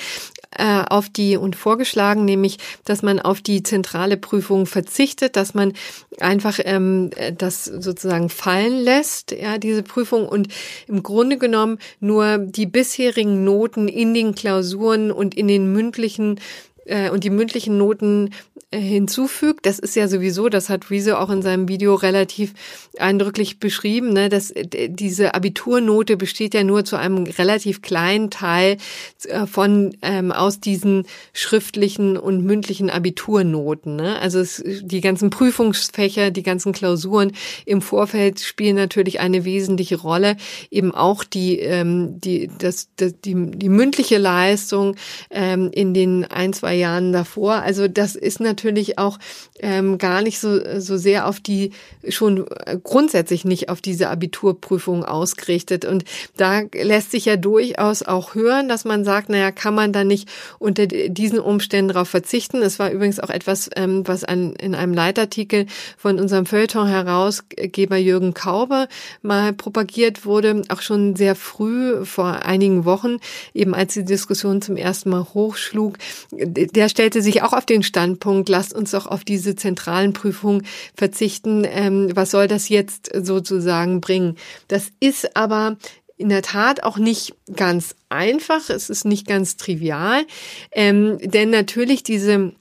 äh, 0.58 0.82
auf 0.88 1.08
die 1.08 1.36
und 1.36 1.56
vorgeschlagen, 1.56 2.24
nämlich, 2.24 2.58
dass 2.84 3.02
man 3.02 3.20
auf 3.20 3.40
die 3.40 3.62
zentrale 3.62 4.16
Prüfung 4.16 4.66
verzichtet, 4.66 5.36
dass 5.36 5.54
man 5.54 5.74
einfach 6.18 6.58
ähm, 6.64 7.10
das 7.36 7.64
sozusagen 7.64 8.28
fallen 8.28 8.78
lässt, 8.78 9.32
ja, 9.32 9.58
diese 9.58 9.82
Prüfung 9.82 10.26
und 10.26 10.48
im 10.86 11.02
Grunde 11.02 11.36
genommen 11.36 11.78
nur 12.00 12.38
die 12.38 12.66
bisherigen 12.66 13.44
Noten 13.44 13.88
in 13.88 14.14
den 14.14 14.34
Klausuren 14.34 15.10
und 15.10 15.34
in 15.34 15.48
den 15.48 15.72
mündlichen 15.72 16.40
äh, 16.86 17.10
und 17.10 17.24
die 17.24 17.30
mündlichen 17.30 17.78
Noten 17.78 18.30
äh, 18.70 18.80
hinzufügt. 18.80 19.66
Das 19.66 19.78
ist 19.78 19.96
ja 19.96 20.08
sowieso, 20.08 20.48
das 20.48 20.68
hat 20.68 20.90
Rezo 20.90 21.14
auch 21.14 21.30
in 21.30 21.42
seinem 21.42 21.68
Video 21.68 21.94
relativ 21.94 22.52
eindrücklich 22.98 23.60
beschrieben, 23.60 24.12
ne, 24.12 24.28
dass 24.28 24.50
äh, 24.50 24.88
diese 24.88 25.34
Abiturnote 25.34 26.16
besteht 26.16 26.54
ja 26.54 26.64
nur 26.64 26.84
zu 26.84 26.96
einem 26.96 27.24
relativ 27.24 27.82
kleinen 27.82 28.30
Teil 28.30 28.76
von 29.46 29.96
ähm, 30.02 30.32
aus 30.32 30.60
diesen 30.60 31.06
schriftlichen 31.32 32.16
und 32.16 32.44
mündlichen 32.44 32.90
Abiturnoten. 32.90 33.96
Ne? 33.96 34.18
Also 34.18 34.38
es, 34.40 34.62
die 34.64 35.00
ganzen 35.00 35.30
Prüfungsfächer, 35.30 36.30
die 36.30 36.42
ganzen 36.42 36.72
Klausuren 36.72 37.32
im 37.64 37.82
Vorfeld 37.82 38.40
spielen 38.40 38.76
natürlich 38.76 39.20
eine 39.20 39.44
wesentliche 39.44 39.96
Rolle. 39.96 40.36
Eben 40.70 40.94
auch 40.94 41.24
die 41.24 41.58
ähm, 41.60 42.20
die 42.20 42.50
das, 42.58 42.88
das 42.96 43.20
die 43.20 43.34
die 43.34 43.68
mündliche 43.68 44.18
Leistung 44.18 44.96
ähm, 45.30 45.70
in 45.72 45.94
den 45.94 46.24
ein 46.24 46.52
zwei 46.52 46.75
Jahren 46.76 47.12
davor. 47.12 47.54
Also 47.62 47.88
das 47.88 48.14
ist 48.14 48.40
natürlich 48.40 48.98
auch 48.98 49.18
ähm, 49.60 49.98
gar 49.98 50.22
nicht 50.22 50.38
so, 50.38 50.80
so 50.80 50.96
sehr 50.96 51.26
auf 51.26 51.40
die, 51.40 51.72
schon 52.08 52.46
grundsätzlich 52.84 53.44
nicht 53.44 53.68
auf 53.68 53.80
diese 53.80 54.08
Abiturprüfung 54.08 55.04
ausgerichtet. 55.04 55.84
Und 55.84 56.04
da 56.36 56.62
lässt 56.72 57.10
sich 57.10 57.24
ja 57.24 57.36
durchaus 57.36 58.02
auch 58.02 58.34
hören, 58.34 58.68
dass 58.68 58.84
man 58.84 59.04
sagt, 59.04 59.28
naja, 59.28 59.50
kann 59.50 59.74
man 59.74 59.92
da 59.92 60.04
nicht 60.04 60.28
unter 60.58 60.86
diesen 60.86 61.38
Umständen 61.38 61.92
darauf 61.92 62.08
verzichten. 62.08 62.62
Es 62.62 62.78
war 62.78 62.90
übrigens 62.90 63.20
auch 63.20 63.30
etwas, 63.30 63.70
ähm, 63.76 64.06
was 64.06 64.24
an, 64.24 64.54
in 64.54 64.74
einem 64.74 64.94
Leitartikel 64.94 65.66
von 65.96 66.20
unserem 66.20 66.46
Feuilleton-Herausgeber 66.46 67.96
Jürgen 67.96 68.34
Kauber 68.34 68.88
mal 69.22 69.52
propagiert 69.52 70.24
wurde, 70.24 70.62
auch 70.68 70.82
schon 70.82 71.16
sehr 71.16 71.34
früh 71.34 72.04
vor 72.04 72.44
einigen 72.44 72.84
Wochen, 72.84 73.18
eben 73.54 73.74
als 73.74 73.94
die 73.94 74.04
Diskussion 74.04 74.62
zum 74.62 74.76
ersten 74.76 75.10
Mal 75.10 75.26
hochschlug, 75.34 75.98
der 76.74 76.88
stellte 76.88 77.22
sich 77.22 77.42
auch 77.42 77.52
auf 77.52 77.66
den 77.66 77.82
Standpunkt, 77.82 78.48
lasst 78.48 78.74
uns 78.74 78.90
doch 78.92 79.06
auf 79.06 79.24
diese 79.24 79.56
zentralen 79.56 80.12
Prüfungen 80.12 80.66
verzichten. 80.94 81.64
Ähm, 81.64 82.10
was 82.14 82.30
soll 82.30 82.48
das 82.48 82.68
jetzt 82.68 83.10
sozusagen 83.14 84.00
bringen? 84.00 84.36
Das 84.68 84.90
ist 85.00 85.36
aber 85.36 85.76
in 86.16 86.28
der 86.28 86.42
Tat 86.42 86.82
auch 86.82 86.96
nicht 86.96 87.34
ganz 87.54 87.94
einfach. 88.08 88.70
Es 88.70 88.90
ist 88.90 89.04
nicht 89.04 89.26
ganz 89.26 89.56
trivial, 89.56 90.24
ähm, 90.72 91.18
denn 91.22 91.50
natürlich 91.50 92.02
diese 92.02 92.52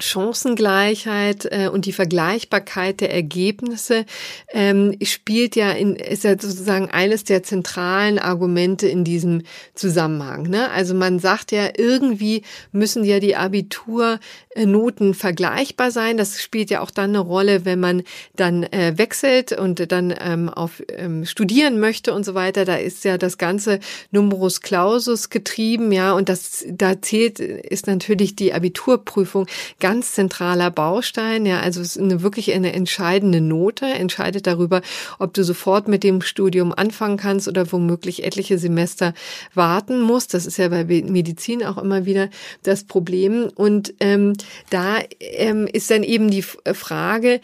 Chancengleichheit 0.00 1.46
äh, 1.50 1.68
und 1.68 1.86
die 1.86 1.92
Vergleichbarkeit 1.92 3.00
der 3.00 3.12
Ergebnisse 3.12 4.04
ähm, 4.52 4.96
spielt 5.02 5.56
ja 5.56 5.70
in, 5.72 5.96
ist 5.96 6.24
ja 6.24 6.32
sozusagen 6.32 6.90
eines 6.90 7.24
der 7.24 7.42
zentralen 7.42 8.18
Argumente 8.18 8.88
in 8.88 9.04
diesem 9.04 9.42
Zusammenhang. 9.74 10.48
Ne? 10.48 10.70
Also 10.70 10.94
man 10.94 11.18
sagt 11.18 11.52
ja, 11.52 11.68
irgendwie 11.76 12.42
müssen 12.72 13.04
ja 13.04 13.20
die 13.20 13.36
Abiturnoten 13.36 15.14
vergleichbar 15.14 15.90
sein. 15.90 16.16
Das 16.16 16.40
spielt 16.40 16.70
ja 16.70 16.80
auch 16.80 16.90
dann 16.90 17.10
eine 17.10 17.20
Rolle, 17.20 17.64
wenn 17.64 17.80
man 17.80 18.02
dann 18.36 18.64
äh, 18.64 18.94
wechselt 18.96 19.52
und 19.52 19.90
dann 19.92 20.14
ähm, 20.18 20.48
auf 20.48 20.82
ähm, 20.88 21.24
studieren 21.24 21.80
möchte 21.80 22.12
und 22.14 22.24
so 22.24 22.34
weiter. 22.34 22.64
Da 22.64 22.76
ist 22.76 23.04
ja 23.04 23.18
das 23.18 23.38
ganze 23.38 23.80
Numerus 24.10 24.60
Clausus 24.60 25.30
getrieben, 25.30 25.92
ja, 25.92 26.12
und 26.12 26.28
das 26.28 26.64
da 26.68 27.00
zählt 27.00 27.40
ist 27.40 27.86
natürlich 27.86 28.36
die 28.36 28.52
Abiturprüfung 28.52 29.46
ganz 29.78 29.89
ganz 29.90 30.12
zentraler 30.12 30.70
Baustein. 30.70 31.44
Ja, 31.46 31.58
also 31.58 31.80
es 31.80 31.96
ist 31.96 32.02
eine 32.02 32.22
wirklich 32.22 32.52
eine 32.52 32.72
entscheidende 32.74 33.40
Note, 33.40 33.86
entscheidet 33.86 34.46
darüber, 34.46 34.82
ob 35.18 35.34
du 35.34 35.42
sofort 35.42 35.88
mit 35.88 36.04
dem 36.04 36.22
Studium 36.22 36.72
anfangen 36.72 37.16
kannst 37.16 37.48
oder 37.48 37.72
womöglich 37.72 38.22
etliche 38.22 38.56
Semester 38.56 39.14
warten 39.52 40.00
musst. 40.00 40.32
Das 40.32 40.46
ist 40.46 40.58
ja 40.58 40.68
bei 40.68 40.84
Medizin 40.84 41.64
auch 41.64 41.76
immer 41.76 42.06
wieder 42.06 42.28
das 42.62 42.84
Problem. 42.84 43.50
Und 43.52 43.92
ähm, 43.98 44.34
da 44.70 44.98
ähm, 45.18 45.66
ist 45.66 45.90
dann 45.90 46.04
eben 46.04 46.30
die 46.30 46.42
Frage, 46.42 47.40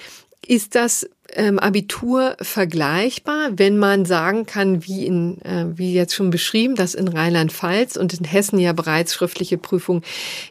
ist 0.47 0.76
das 0.76 1.11
ähm, 1.34 1.58
Abitur 1.58 2.36
vergleichbar, 2.40 3.50
wenn 3.52 3.78
man 3.78 4.04
sagen 4.04 4.46
kann, 4.46 4.84
wie 4.86 5.06
in 5.06 5.40
äh, 5.42 5.66
wie 5.74 5.92
jetzt 5.92 6.14
schon 6.14 6.30
beschrieben, 6.30 6.74
dass 6.74 6.94
in 6.94 7.08
Rheinland-Pfalz 7.08 7.96
und 7.96 8.14
in 8.14 8.24
Hessen 8.24 8.58
ja 8.58 8.72
bereits 8.72 9.14
schriftliche 9.14 9.58
Prüfungen 9.58 10.02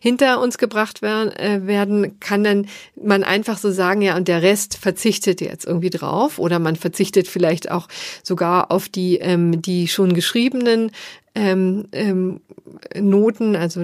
hinter 0.01 0.41
uns 0.41 0.57
gebracht 0.57 1.01
werden, 1.01 1.32
äh, 1.32 1.65
werden, 1.65 2.19
kann 2.19 2.43
dann 2.43 2.67
man 2.95 3.23
einfach 3.23 3.57
so 3.57 3.71
sagen, 3.71 4.01
ja, 4.01 4.15
und 4.15 4.28
der 4.28 4.41
Rest 4.41 4.78
verzichtet 4.78 5.41
jetzt 5.41 5.65
irgendwie 5.65 5.89
drauf 5.89 6.39
oder 6.39 6.59
man 6.59 6.76
verzichtet 6.76 7.28
vielleicht 7.28 7.71
auch 7.71 7.88
sogar 8.23 8.71
auf 8.71 8.89
die 8.89 9.17
ähm, 9.17 9.61
die 9.61 9.88
schon 9.88 10.13
geschriebenen 10.13 10.91
ähm, 11.36 11.88
ähm, 11.92 12.40
Noten, 13.00 13.56
also 13.56 13.84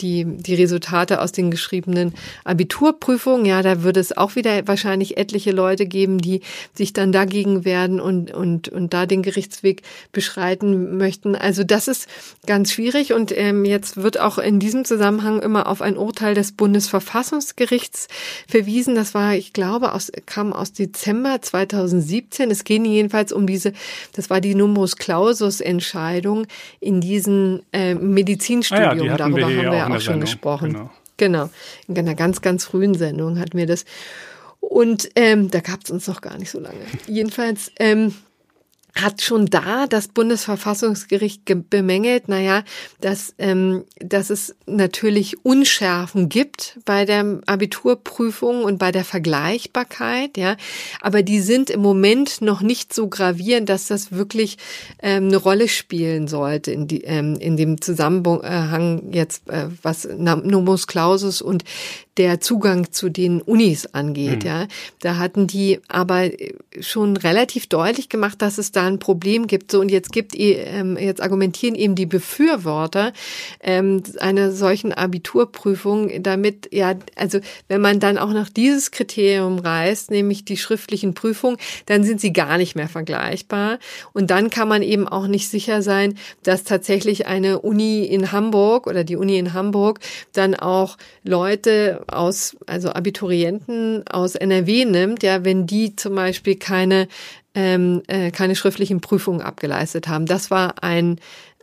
die, 0.00 0.24
die 0.24 0.54
Resultate 0.54 1.20
aus 1.20 1.32
den 1.32 1.50
geschriebenen 1.50 2.14
Abiturprüfungen. 2.44 3.44
Ja, 3.44 3.62
da 3.62 3.82
würde 3.82 4.00
es 4.00 4.16
auch 4.16 4.36
wieder 4.36 4.66
wahrscheinlich 4.66 5.16
etliche 5.16 5.50
Leute 5.50 5.86
geben, 5.86 6.18
die 6.18 6.40
sich 6.72 6.92
dann 6.92 7.12
dagegen 7.12 7.64
werden 7.64 8.00
und, 8.00 8.32
und, 8.32 8.68
und 8.68 8.94
da 8.94 9.06
den 9.06 9.22
Gerichtsweg 9.22 9.82
beschreiten 10.12 10.96
möchten. 10.96 11.34
Also 11.34 11.64
das 11.64 11.88
ist 11.88 12.08
ganz 12.46 12.72
schwierig 12.72 13.12
und 13.12 13.36
ähm, 13.36 13.64
jetzt 13.64 13.96
wird 13.96 14.20
auch 14.20 14.38
in 14.38 14.60
diesem 14.60 14.84
Zusammenhang 14.84 15.42
immer 15.42 15.66
auf 15.66 15.82
ein 15.82 15.96
Urteil 15.96 16.34
des 16.34 16.52
Bundesverfassungsgerichts 16.52 18.06
verwiesen. 18.48 18.94
Das 18.94 19.12
war, 19.12 19.34
ich 19.34 19.52
glaube, 19.52 19.92
aus, 19.92 20.12
kam 20.26 20.52
aus 20.52 20.72
Dezember 20.72 21.42
2017. 21.42 22.50
Es 22.50 22.64
ging 22.64 22.84
jedenfalls 22.84 23.32
um 23.32 23.46
diese, 23.46 23.72
das 24.12 24.30
war 24.30 24.40
die 24.40 24.54
Numerus 24.54 24.96
Clausus 24.96 25.60
Entscheidung, 25.60 26.46
in 26.80 27.00
diesem 27.00 27.62
äh, 27.72 27.94
Medizinstudium. 27.94 28.88
Ah 28.88 28.94
ja, 28.94 29.16
Darüber 29.16 29.42
haben 29.42 29.56
wir 29.56 29.62
ja 29.62 29.86
auch, 29.86 29.90
auch 29.90 29.94
schon 29.94 30.00
Sendung. 30.00 30.20
gesprochen. 30.20 30.72
Genau. 30.72 30.90
genau. 31.16 31.50
In 31.88 31.98
einer 31.98 32.14
ganz, 32.14 32.40
ganz 32.42 32.64
frühen 32.64 32.94
Sendung 32.94 33.38
hatten 33.38 33.56
wir 33.56 33.66
das. 33.66 33.84
Und 34.60 35.10
ähm, 35.14 35.50
da 35.50 35.60
gab 35.60 35.84
es 35.84 35.90
uns 35.90 36.06
noch 36.08 36.20
gar 36.20 36.38
nicht 36.38 36.50
so 36.50 36.58
lange. 36.58 36.80
Jedenfalls 37.06 37.70
ähm, 37.78 38.14
hat 38.96 39.22
schon 39.22 39.46
da 39.46 39.86
das 39.86 40.08
Bundesverfassungsgericht 40.08 41.42
bemängelt, 41.70 42.28
naja, 42.28 42.64
dass, 43.00 43.34
ähm, 43.38 43.84
dass 43.98 44.30
es 44.30 44.54
natürlich 44.66 45.44
Unschärfen 45.44 46.28
gibt 46.28 46.78
bei 46.84 47.04
der 47.04 47.40
Abiturprüfung 47.46 48.64
und 48.64 48.78
bei 48.78 48.92
der 48.92 49.04
Vergleichbarkeit, 49.04 50.36
ja, 50.36 50.56
aber 51.00 51.22
die 51.22 51.40
sind 51.40 51.70
im 51.70 51.80
Moment 51.80 52.40
noch 52.40 52.62
nicht 52.62 52.94
so 52.94 53.08
gravierend, 53.08 53.68
dass 53.68 53.86
das 53.86 54.12
wirklich 54.12 54.56
ähm, 55.02 55.26
eine 55.26 55.36
Rolle 55.36 55.68
spielen 55.68 56.26
sollte 56.26 56.72
in, 56.72 56.88
die, 56.88 57.02
ähm, 57.02 57.36
in 57.36 57.56
dem 57.56 57.80
Zusammenhang 57.80 59.12
jetzt, 59.12 59.48
äh, 59.48 59.68
was 59.82 60.08
Nomus 60.16 60.86
Clausus 60.86 61.42
und 61.42 61.64
der 62.16 62.40
Zugang 62.40 62.92
zu 62.92 63.08
den 63.08 63.42
Unis 63.42 63.86
angeht, 63.86 64.44
mhm. 64.44 64.48
ja. 64.48 64.66
Da 65.00 65.16
hatten 65.16 65.46
die 65.46 65.80
aber 65.88 66.30
schon 66.80 67.16
relativ 67.16 67.66
deutlich 67.66 68.08
gemacht, 68.08 68.40
dass 68.42 68.58
es 68.58 68.72
da 68.72 68.86
ein 68.86 68.98
Problem 68.98 69.46
gibt. 69.46 69.70
So, 69.70 69.80
und 69.80 69.90
jetzt 69.90 70.12
gibt, 70.12 70.32
ähm, 70.36 70.96
jetzt 70.96 71.20
argumentieren 71.20 71.74
eben 71.74 71.94
die 71.94 72.06
Befürworter 72.06 73.12
ähm, 73.60 74.02
einer 74.18 74.52
solchen 74.52 74.92
Abiturprüfung 74.92 76.22
damit, 76.22 76.72
ja, 76.72 76.94
also 77.16 77.40
wenn 77.68 77.80
man 77.80 78.00
dann 78.00 78.18
auch 78.18 78.32
noch 78.32 78.48
dieses 78.48 78.90
Kriterium 78.90 79.58
reißt, 79.58 80.10
nämlich 80.10 80.44
die 80.44 80.56
schriftlichen 80.56 81.14
Prüfungen, 81.14 81.58
dann 81.86 82.04
sind 82.04 82.20
sie 82.20 82.32
gar 82.32 82.58
nicht 82.58 82.76
mehr 82.76 82.88
vergleichbar. 82.88 83.78
Und 84.12 84.30
dann 84.30 84.50
kann 84.50 84.68
man 84.68 84.82
eben 84.82 85.06
auch 85.06 85.26
nicht 85.26 85.48
sicher 85.48 85.82
sein, 85.82 86.18
dass 86.42 86.64
tatsächlich 86.64 87.26
eine 87.26 87.60
Uni 87.60 88.04
in 88.04 88.32
Hamburg 88.32 88.86
oder 88.86 89.04
die 89.04 89.16
Uni 89.16 89.38
in 89.38 89.52
Hamburg 89.52 90.00
dann 90.32 90.54
auch 90.54 90.96
Leute 91.22 92.04
aus, 92.08 92.56
also 92.66 92.90
Abiturienten 92.90 94.06
aus 94.08 94.34
NRW 94.34 94.84
nimmt, 94.84 95.22
ja, 95.22 95.44
wenn 95.44 95.66
die 95.66 95.96
zum 95.96 96.14
Beispiel 96.14 96.56
keine 96.56 97.08
ähm, 97.54 98.02
äh, 98.06 98.30
keine 98.30 98.54
schriftlichen 98.54 99.00
Prüfungen 99.00 99.40
abgeleistet 99.40 100.08
haben. 100.08 100.26
Das 100.26 100.50
war 100.50 100.82
ein 100.82 101.18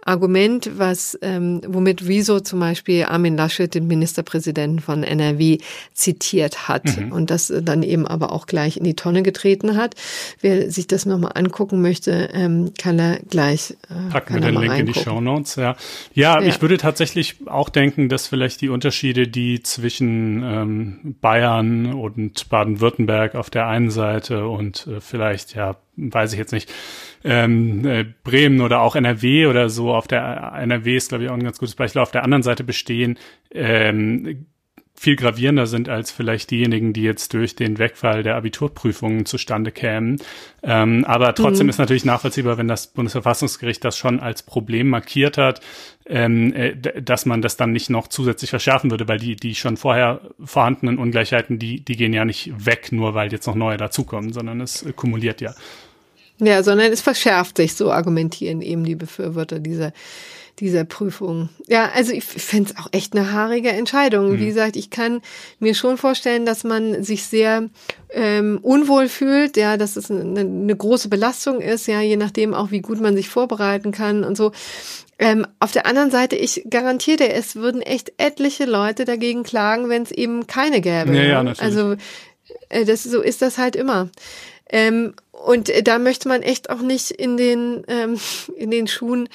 Argument, 0.06 0.72
was 0.78 1.18
ähm, 1.22 1.62
womit 1.68 2.08
Wieso 2.08 2.39
zum 2.39 2.60
Beispiel 2.60 3.06
Armin 3.06 3.38
Laschet, 3.38 3.74
den 3.74 3.88
Ministerpräsidenten 3.88 4.80
von 4.80 5.04
NRW, 5.04 5.58
zitiert 5.93 6.68
hat 6.68 6.97
mhm. 6.97 7.12
und 7.12 7.30
das 7.30 7.54
dann 7.62 7.84
eben 7.84 8.08
aber 8.08 8.32
auch 8.32 8.45
gleich 8.45 8.78
in 8.78 8.84
die 8.84 8.95
Tonne 8.95 9.24
getreten 9.24 9.78
hat. 9.78 9.95
Wer 10.41 10.70
sich 10.72 10.88
das 10.88 11.06
nochmal 11.06 11.32
angucken 11.36 11.82
möchte, 11.82 12.30
ähm, 12.34 12.74
kann 12.78 12.99
er 12.99 13.20
gleich 13.30 13.76
äh, 13.89 14.10
packen 14.12 14.36
wir 14.36 14.41
den 14.41 14.56
Link 14.56 14.72
reingucken. 14.72 14.88
in 14.88 14.93
die 14.93 14.99
Show 14.99 15.22
Notes. 15.22 15.56
Ja. 15.56 15.76
ja. 16.14 16.41
ja, 16.41 16.47
ich 16.47 16.62
würde 16.62 16.78
tatsächlich 16.78 17.36
auch 17.47 17.70
denken, 17.70 18.10
dass 18.10 18.28
vielleicht 18.28 18.62
die 18.62 18.70
Unterschiede, 18.70 19.28
die 19.28 19.64
zwischen 19.64 20.43
ähm, 20.43 21.16
Bayern 21.22 21.93
und 21.93 22.49
Baden-Württemberg 22.49 23.36
auf 23.36 23.49
der 23.49 23.68
einen 23.68 23.91
Seite 23.91 24.47
und 24.47 24.88
äh, 24.88 24.99
vielleicht 24.99 25.56
ja 25.56 25.78
weiß 25.95 26.34
ich 26.34 26.39
jetzt 26.39 26.54
nicht, 26.54 26.72
ähm, 27.24 27.86
äh, 27.86 28.06
Bremen 28.24 28.62
oder 28.62 28.82
auch 28.82 28.96
NRW 28.96 29.48
oder 29.48 29.70
so, 29.70 29.94
auf 29.94 30.08
der 30.08 30.54
NRW 30.58 30.96
ist, 30.96 31.10
glaube 31.10 31.26
ich, 31.26 31.30
auch 31.30 31.36
ein 31.36 31.44
ganz 31.44 31.60
gutes 31.60 31.76
Beispiel, 31.76 32.02
auf 32.02 32.12
der 32.12 32.24
anderen 32.24 32.44
Seite 32.44 32.64
bestehen, 32.64 33.18
ähm, 33.52 34.46
viel 34.96 35.16
gravierender 35.16 35.66
sind 35.66 35.90
als 35.90 36.12
vielleicht 36.12 36.52
diejenigen, 36.52 36.94
die 36.94 37.02
jetzt 37.02 37.34
durch 37.34 37.56
den 37.56 37.78
Wegfall 37.80 38.24
der 38.24 38.36
Abiturprüfungen 38.36 39.26
zustande 39.26 39.72
kämen. 39.72 40.22
Ähm, 40.62 41.04
aber 41.06 41.34
trotzdem 41.34 41.66
mhm. 41.66 41.72
ist 41.72 41.80
natürlich 41.80 42.06
nachvollziehbar, 42.06 42.58
wenn 42.58 42.68
das 42.68 42.88
Bundesverfassungsgericht 42.88 43.84
das 43.84 43.98
schon 43.98 44.20
als 44.20 44.44
Problem 44.44 44.90
markiert 44.90 45.38
hat, 45.38 45.62
ähm, 46.06 46.54
äh, 46.54 46.76
dass 46.78 47.26
man 47.26 47.42
das 47.42 47.58
dann 47.58 47.72
nicht 47.72 47.90
noch 47.90 48.08
zusätzlich 48.08 48.52
verschärfen 48.52 48.92
würde, 48.92 49.08
weil 49.08 49.18
die, 49.18 49.36
die 49.36 49.56
schon 49.56 49.78
vorher 49.78 50.22
vorhandenen 50.44 50.98
Ungleichheiten, 51.00 51.60
die, 51.60 51.84
die 51.84 51.98
gehen 51.98 52.14
ja 52.14 52.24
nicht 52.24 52.66
weg, 52.66 52.92
nur 52.92 53.14
weil 53.14 53.32
jetzt 53.32 53.48
noch 53.48 53.56
neue 53.56 53.78
dazukommen, 53.78 54.32
sondern 54.32 54.62
es 54.62 54.84
äh, 54.84 54.94
kumuliert 54.94 55.42
ja. 55.42 55.54
Ja, 56.40 56.64
sondern 56.64 56.92
es 56.92 57.02
verschärft 57.02 57.58
sich, 57.58 57.76
so 57.76 57.92
argumentieren 57.92 58.62
eben 58.62 58.84
die 58.84 58.96
Befürworter 58.96 59.60
dieser, 59.60 59.94
dieser 60.60 60.84
Prüfung. 60.84 61.50
Ja, 61.68 61.92
also 61.94 62.12
ich 62.12 62.24
finde 62.24 62.72
es 62.72 62.78
auch 62.78 62.88
echt 62.92 63.16
eine 63.16 63.32
haarige 63.32 63.70
Entscheidung. 63.70 64.32
Mhm. 64.32 64.40
Wie 64.40 64.46
gesagt, 64.48 64.76
ich 64.76 64.90
kann 64.90 65.22
mir 65.60 65.74
schon 65.74 65.98
vorstellen, 65.98 66.46
dass 66.46 66.64
man 66.64 67.04
sich 67.04 67.24
sehr 67.24 67.70
ähm, 68.12 68.60
unwohl 68.62 69.10
fühlt, 69.10 69.58
ja, 69.58 69.78
dass 69.78 69.96
es 69.96 70.12
eine, 70.12 70.42
eine 70.42 70.76
große 70.76 71.10
Belastung 71.10 71.62
ist, 71.62 71.88
ja, 71.88 72.02
je 72.02 72.18
nachdem 72.18 72.54
auch, 72.54 72.72
wie 72.72 72.82
gut 72.82 73.00
man 73.00 73.16
sich 73.16 73.30
vorbereiten 73.30 73.92
kann 73.92 74.24
und 74.24 74.38
so. 74.38 74.52
Ähm, 75.20 75.48
auf 75.60 75.72
der 75.72 75.86
anderen 75.86 76.12
Seite, 76.12 76.36
ich 76.36 76.66
garantiere 76.70 77.18
dir, 77.18 77.34
es 77.34 77.56
würden 77.56 77.82
echt 77.82 78.14
etliche 78.18 78.66
Leute 78.66 79.06
dagegen 79.06 79.44
klagen, 79.44 79.88
wenn 79.90 80.04
es 80.04 80.12
eben 80.12 80.48
keine 80.48 80.82
gäbe. 80.82 81.16
Ja, 81.16 81.24
ja, 81.24 81.44
natürlich. 81.44 81.62
Also 81.62 81.96
äh, 82.70 82.86
das, 82.86 83.04
so 83.04 83.22
ist 83.22 83.42
das 83.42 83.58
halt 83.58 83.76
immer. 83.76 84.10
Ähm, 84.70 85.14
und 85.44 85.70
äh, 85.70 85.84
da 85.84 86.00
möchte 86.00 86.28
man 86.28 86.41
echt 86.41 86.70
auch 86.70 86.82
nicht 86.82 87.12
in 87.12 87.38
den, 87.38 87.84
ähm, 87.88 88.18
in 88.56 88.72
den 88.72 88.88
Schuhen 88.88 89.30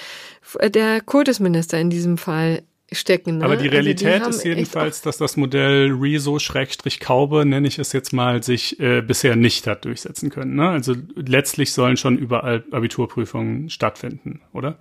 der 0.63 1.03
Kultusminister 1.03 1.79
in 1.79 1.91
diesem 1.91 2.17
Fall 2.17 2.63
stecken. 2.91 3.39
Ne? 3.39 3.45
Aber 3.45 3.57
die 3.57 3.69
Realität 3.69 4.23
also 4.23 4.31
die 4.31 4.37
ist 4.37 4.45
jedenfalls, 4.45 5.03
dass 5.03 5.19
das 5.19 5.37
Modell 5.37 5.91
Rezo-Kaube, 5.93 7.45
nenne 7.45 7.69
ich 7.69 7.79
es 7.79 7.93
jetzt 7.93 8.13
mal, 8.13 8.43
sich 8.43 8.81
äh, 8.81 9.03
bisher 9.03 9.37
nicht 9.37 9.67
hat 9.67 9.85
durchsetzen 9.85 10.31
können. 10.31 10.57
Ne? 10.57 10.71
Also 10.71 10.95
letztlich 11.15 11.73
sollen 11.73 11.99
schon 11.99 12.17
überall 12.17 12.65
Abiturprüfungen 12.71 13.69
stattfinden, 13.69 14.41
oder? 14.55 14.79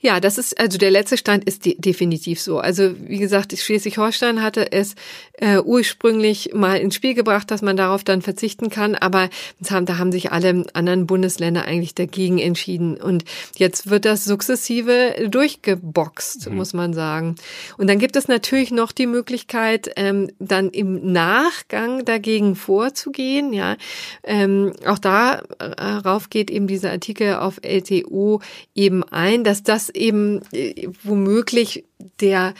Ja, 0.00 0.20
das 0.20 0.38
ist, 0.38 0.58
also 0.58 0.78
der 0.78 0.90
letzte 0.90 1.16
Stand 1.16 1.44
ist 1.44 1.64
de 1.64 1.76
definitiv 1.78 2.40
so. 2.40 2.58
Also 2.58 2.94
wie 3.06 3.18
gesagt, 3.18 3.56
Schleswig-Holstein 3.56 4.42
hatte 4.42 4.72
es 4.72 4.94
äh, 5.34 5.58
ursprünglich 5.58 6.50
mal 6.54 6.78
ins 6.78 6.94
Spiel 6.94 7.14
gebracht, 7.14 7.50
dass 7.50 7.62
man 7.62 7.76
darauf 7.76 8.04
dann 8.04 8.22
verzichten 8.22 8.70
kann, 8.70 8.94
aber 8.94 9.28
haben, 9.68 9.86
da 9.86 9.98
haben 9.98 10.12
sich 10.12 10.32
alle 10.32 10.64
anderen 10.72 11.06
Bundesländer 11.06 11.64
eigentlich 11.64 11.94
dagegen 11.94 12.38
entschieden. 12.38 12.96
Und 12.96 13.24
jetzt 13.56 13.90
wird 13.90 14.04
das 14.04 14.24
sukzessive 14.24 15.28
durchgeboxt, 15.28 16.48
mhm. 16.48 16.56
muss 16.56 16.72
man 16.72 16.94
sagen. 16.94 17.36
Und 17.76 17.88
dann 17.88 17.98
gibt 17.98 18.16
es 18.16 18.28
natürlich 18.28 18.70
noch 18.70 18.92
die 18.92 19.06
Möglichkeit, 19.06 19.90
ähm, 19.96 20.30
dann 20.38 20.70
im 20.70 21.12
Nachgang 21.12 22.04
dagegen 22.04 22.54
vorzugehen. 22.56 23.52
Ja, 23.52 23.76
ähm, 24.24 24.72
auch 24.86 24.98
darauf 24.98 26.30
geht 26.30 26.50
eben 26.50 26.66
dieser 26.66 26.90
Artikel 26.90 27.34
auf 27.34 27.60
LTO 27.62 28.40
eben 28.74 29.04
ein, 29.04 29.44
dass 29.50 29.64
das 29.64 29.90
eben 29.90 30.42
äh, 30.52 30.86
womöglich 31.02 31.84
der 32.20 32.54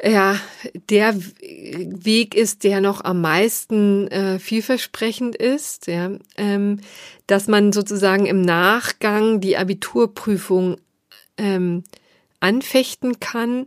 ja, 0.00 0.38
der 0.90 1.16
Weg 1.16 2.36
ist, 2.36 2.62
der 2.62 2.80
noch 2.80 3.02
am 3.02 3.20
meisten 3.20 4.06
äh, 4.08 4.38
vielversprechend 4.38 5.34
ist, 5.34 5.88
ja, 5.88 6.10
ähm, 6.36 6.82
dass 7.26 7.48
man 7.48 7.72
sozusagen 7.72 8.26
im 8.26 8.40
Nachgang 8.40 9.40
die 9.40 9.56
Abiturprüfung 9.56 10.76
ähm, 11.36 11.82
anfechten 12.38 13.18
kann, 13.18 13.66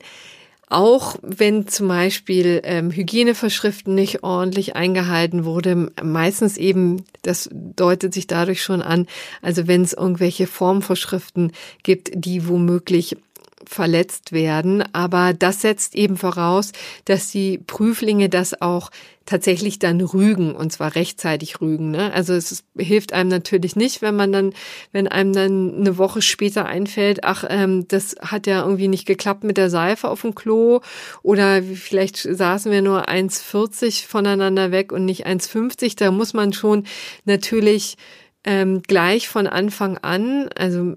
auch 0.72 1.18
wenn 1.22 1.68
zum 1.68 1.90
Beispiel 1.90 2.62
ähm, 2.64 2.92
Hygieneverschriften 2.92 3.94
nicht 3.94 4.24
ordentlich 4.24 4.76
eingehalten 4.76 5.44
wurde, 5.44 5.92
meistens 6.02 6.58
eben, 6.58 7.04
das 7.24 7.50
deutet 7.52 8.14
sich 8.14 8.28
dadurch 8.28 8.64
schon 8.64 8.82
an, 8.82 9.08
also 9.42 9.68
wenn 9.68 9.82
es 9.82 9.94
irgendwelche 9.94 10.48
Formvorschriften 10.48 11.52
gibt, 11.84 12.12
die 12.14 12.48
womöglich 12.48 13.18
verletzt 13.66 14.32
werden. 14.32 14.84
Aber 14.94 15.34
das 15.34 15.62
setzt 15.62 15.96
eben 15.96 16.18
voraus, 16.18 16.72
dass 17.06 17.32
die 17.32 17.58
Prüflinge 17.58 18.30
das 18.30 18.62
auch 18.62 18.90
tatsächlich 19.26 19.80
dann 19.80 20.02
rügen 20.02 20.56
und 20.56 20.74
zwar 20.74 20.96
rechtzeitig 20.96 21.62
rügen. 21.62 21.92
Ne? 21.92 22.12
Also 22.12 22.34
es 22.34 22.64
hilft 22.78 23.14
einem 23.14 23.30
natürlich 23.30 23.76
nicht, 23.76 24.02
wenn 24.02 24.16
man 24.16 24.32
dann, 24.32 24.54
wenn 24.92 25.08
einem 25.08 25.32
dann 25.32 25.76
eine 25.80 25.98
Woche 25.98 26.22
später 26.22 26.66
einfällt, 26.66 27.24
ach, 27.24 27.46
ähm, 27.48 27.88
das 27.88 28.16
hat 28.20 28.48
ja 28.48 28.62
irgendwie 28.64 28.88
nicht 28.88 29.06
geklappt 29.06 29.44
mit 29.44 29.58
der 29.58 29.70
Seife 29.70 30.10
auf 30.10 30.22
dem 30.22 30.36
Klo 30.36 30.82
oder 31.22 31.62
vielleicht 31.62 32.18
saßen 32.18 32.72
wir 32.72 32.82
nur 32.82 33.08
1,40 33.10 34.08
voneinander 34.08 34.72
weg 34.72 34.92
und 34.92 35.06
nicht 35.06 35.28
1,50. 35.28 35.98
Da 35.98 36.12
muss 36.12 36.34
man 36.34 36.52
schon 36.52 36.86
natürlich 37.24 37.98
ähm, 38.44 38.82
gleich 38.82 39.28
von 39.30 39.46
Anfang 39.46 39.98
an, 40.00 40.50
also 40.56 40.96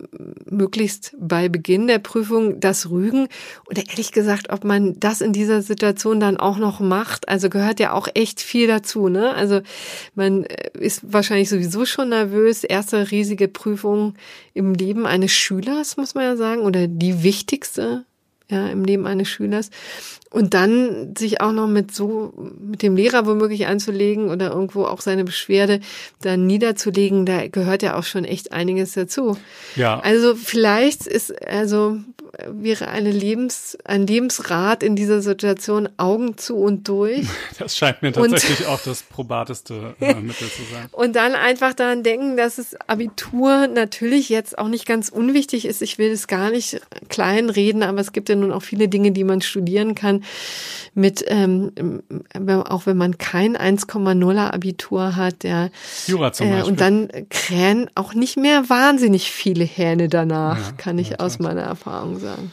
möglichst 0.48 1.14
bei 1.18 1.48
Beginn 1.48 1.86
der 1.86 1.98
Prüfung, 1.98 2.58
das 2.60 2.88
Rügen. 2.88 3.28
Oder 3.68 3.82
ehrlich 3.86 4.12
gesagt, 4.12 4.50
ob 4.50 4.64
man 4.64 4.98
das 4.98 5.20
in 5.20 5.32
dieser 5.32 5.60
Situation 5.60 6.20
dann 6.20 6.38
auch 6.38 6.56
noch 6.56 6.80
macht, 6.80 7.28
also 7.28 7.50
gehört 7.50 7.80
ja 7.80 7.92
auch 7.92 8.08
echt 8.14 8.40
viel 8.40 8.66
dazu. 8.66 9.08
Ne? 9.08 9.34
Also 9.34 9.60
man 10.14 10.44
äh, 10.44 10.70
ist 10.78 11.02
wahrscheinlich 11.12 11.50
sowieso 11.50 11.84
schon 11.84 12.10
nervös. 12.10 12.64
Erste 12.64 13.10
riesige 13.10 13.48
Prüfung 13.48 14.14
im 14.54 14.72
Leben 14.72 15.06
eines 15.06 15.32
Schülers, 15.32 15.96
muss 15.96 16.14
man 16.14 16.24
ja 16.24 16.36
sagen, 16.36 16.62
oder 16.62 16.86
die 16.86 17.22
wichtigste 17.22 18.06
ja, 18.50 18.68
im 18.68 18.84
Leben 18.84 19.06
eines 19.06 19.28
Schülers. 19.28 19.70
Und 20.30 20.52
dann 20.52 21.14
sich 21.16 21.40
auch 21.40 21.52
noch 21.52 21.68
mit 21.68 21.94
so, 21.94 22.34
mit 22.58 22.82
dem 22.82 22.96
Lehrer 22.96 23.24
womöglich 23.26 23.66
anzulegen 23.66 24.30
oder 24.30 24.50
irgendwo 24.50 24.84
auch 24.84 25.00
seine 25.00 25.24
Beschwerde 25.24 25.80
dann 26.20 26.46
niederzulegen, 26.46 27.24
da 27.24 27.46
gehört 27.46 27.82
ja 27.82 27.96
auch 27.96 28.02
schon 28.02 28.24
echt 28.24 28.52
einiges 28.52 28.92
dazu. 28.92 29.36
Ja. 29.76 30.00
Also 30.00 30.34
vielleicht 30.34 31.06
ist, 31.06 31.30
also 31.46 31.98
wäre 32.46 32.88
eine 32.88 33.10
Lebens, 33.10 33.76
ein 33.84 34.06
Lebensrat 34.06 34.82
in 34.82 34.96
dieser 34.96 35.22
Situation 35.22 35.88
Augen 35.96 36.36
zu 36.36 36.56
und 36.56 36.88
durch. 36.88 37.26
Das 37.58 37.76
scheint 37.76 38.02
mir 38.02 38.12
tatsächlich 38.12 38.60
und, 38.60 38.66
auch 38.66 38.80
das 38.82 39.02
probateste 39.02 39.94
äh, 40.00 40.14
Mittel 40.14 40.48
zu 40.48 40.62
sein. 40.72 40.88
Und 40.92 41.14
dann 41.14 41.34
einfach 41.34 41.72
daran 41.72 42.02
denken, 42.02 42.36
dass 42.36 42.56
das 42.56 42.74
Abitur 42.88 43.68
natürlich 43.68 44.28
jetzt 44.28 44.58
auch 44.58 44.68
nicht 44.68 44.86
ganz 44.86 45.08
unwichtig 45.08 45.64
ist. 45.64 45.80
Ich 45.80 45.98
will 45.98 46.10
es 46.10 46.26
gar 46.26 46.50
nicht 46.50 46.80
klein 47.08 47.50
reden, 47.50 47.82
aber 47.82 48.00
es 48.00 48.12
gibt 48.12 48.28
ja 48.28 48.34
nun 48.34 48.52
auch 48.52 48.62
viele 48.62 48.88
Dinge, 48.88 49.12
die 49.12 49.24
man 49.24 49.40
studieren 49.40 49.94
kann 49.94 50.24
mit, 50.94 51.24
ähm, 51.28 51.72
auch 52.64 52.86
wenn 52.86 52.96
man 52.96 53.18
kein 53.18 53.56
1,0er 53.56 54.52
Abitur 54.52 55.16
hat, 55.16 55.44
ja. 55.44 55.68
Jura 56.06 56.32
zum 56.32 56.50
Beispiel. 56.50 56.64
Äh, 56.64 56.70
und 56.70 56.80
dann 56.80 57.08
krähen 57.30 57.90
auch 57.94 58.14
nicht 58.14 58.36
mehr 58.36 58.68
wahnsinnig 58.68 59.30
viele 59.30 59.64
Hähne 59.64 60.08
danach, 60.08 60.58
ja, 60.58 60.72
kann 60.76 60.98
ich 60.98 61.20
aus 61.20 61.38
meiner 61.38 61.62
Erfahrung 61.62 62.18
sagen. 62.20 62.23
sagen. 62.24 62.52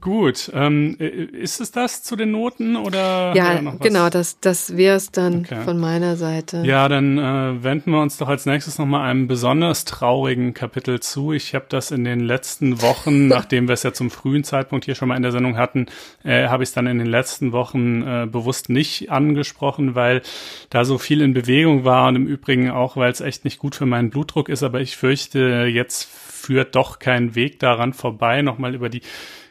Gut, 0.00 0.52
ähm, 0.54 0.94
ist 0.96 1.60
es 1.60 1.72
das 1.72 2.04
zu 2.04 2.14
den 2.14 2.30
Noten 2.30 2.76
oder? 2.76 3.34
Ja, 3.34 3.58
genau, 3.80 4.08
das, 4.08 4.38
das 4.38 4.76
wäre 4.76 4.94
es 4.94 5.10
dann 5.10 5.40
okay. 5.40 5.62
von 5.64 5.76
meiner 5.76 6.14
Seite. 6.14 6.62
Ja, 6.64 6.88
dann 6.88 7.18
äh, 7.18 7.64
wenden 7.64 7.90
wir 7.90 8.00
uns 8.00 8.16
doch 8.16 8.28
als 8.28 8.46
nächstes 8.46 8.78
nochmal 8.78 9.10
einem 9.10 9.26
besonders 9.26 9.84
traurigen 9.84 10.54
Kapitel 10.54 11.00
zu. 11.00 11.32
Ich 11.32 11.52
habe 11.52 11.66
das 11.68 11.90
in 11.90 12.04
den 12.04 12.20
letzten 12.20 12.80
Wochen, 12.80 13.26
nachdem 13.26 13.66
wir 13.66 13.72
es 13.72 13.82
ja 13.82 13.92
zum 13.92 14.12
frühen 14.12 14.44
Zeitpunkt 14.44 14.84
hier 14.84 14.94
schon 14.94 15.08
mal 15.08 15.16
in 15.16 15.22
der 15.22 15.32
Sendung 15.32 15.56
hatten, 15.56 15.86
äh, 16.22 16.46
habe 16.46 16.62
ich 16.62 16.68
es 16.68 16.74
dann 16.74 16.86
in 16.86 16.98
den 16.98 17.08
letzten 17.08 17.50
Wochen 17.50 18.02
äh, 18.02 18.28
bewusst 18.30 18.68
nicht 18.68 19.10
angesprochen, 19.10 19.96
weil 19.96 20.22
da 20.70 20.84
so 20.84 20.98
viel 20.98 21.22
in 21.22 21.34
Bewegung 21.34 21.82
war 21.82 22.06
und 22.06 22.14
im 22.14 22.28
Übrigen 22.28 22.70
auch, 22.70 22.96
weil 22.96 23.10
es 23.10 23.20
echt 23.20 23.44
nicht 23.44 23.58
gut 23.58 23.74
für 23.74 23.86
meinen 23.86 24.10
Blutdruck 24.10 24.48
ist. 24.48 24.62
Aber 24.62 24.80
ich 24.80 24.96
fürchte, 24.96 25.66
jetzt 25.68 26.04
führt 26.04 26.76
doch 26.76 27.00
kein 27.00 27.34
Weg 27.34 27.58
daran 27.58 27.92
vorbei, 27.92 28.42
nochmal 28.42 28.76
über 28.76 28.88
die 28.88 29.02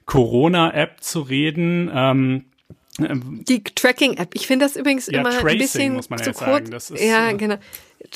Corona-App 0.07 1.03
zu 1.03 1.21
reden. 1.21 1.91
Ähm, 1.93 2.45
die 2.97 3.63
Tracking-App. 3.63 4.31
Ich 4.33 4.47
finde 4.47 4.65
das 4.65 4.75
übrigens 4.75 5.05
ja, 5.05 5.19
immer 5.19 5.29
Tracing, 5.29 5.47
ein 5.47 5.57
bisschen 5.59 5.93
muss 5.93 6.09
man 6.09 6.23
zu 6.23 6.31
ja 6.31 6.33
kurz. 6.33 6.89
Ist, 6.89 6.99
ja, 6.99 7.29
äh, 7.29 7.35
genau. 7.35 7.57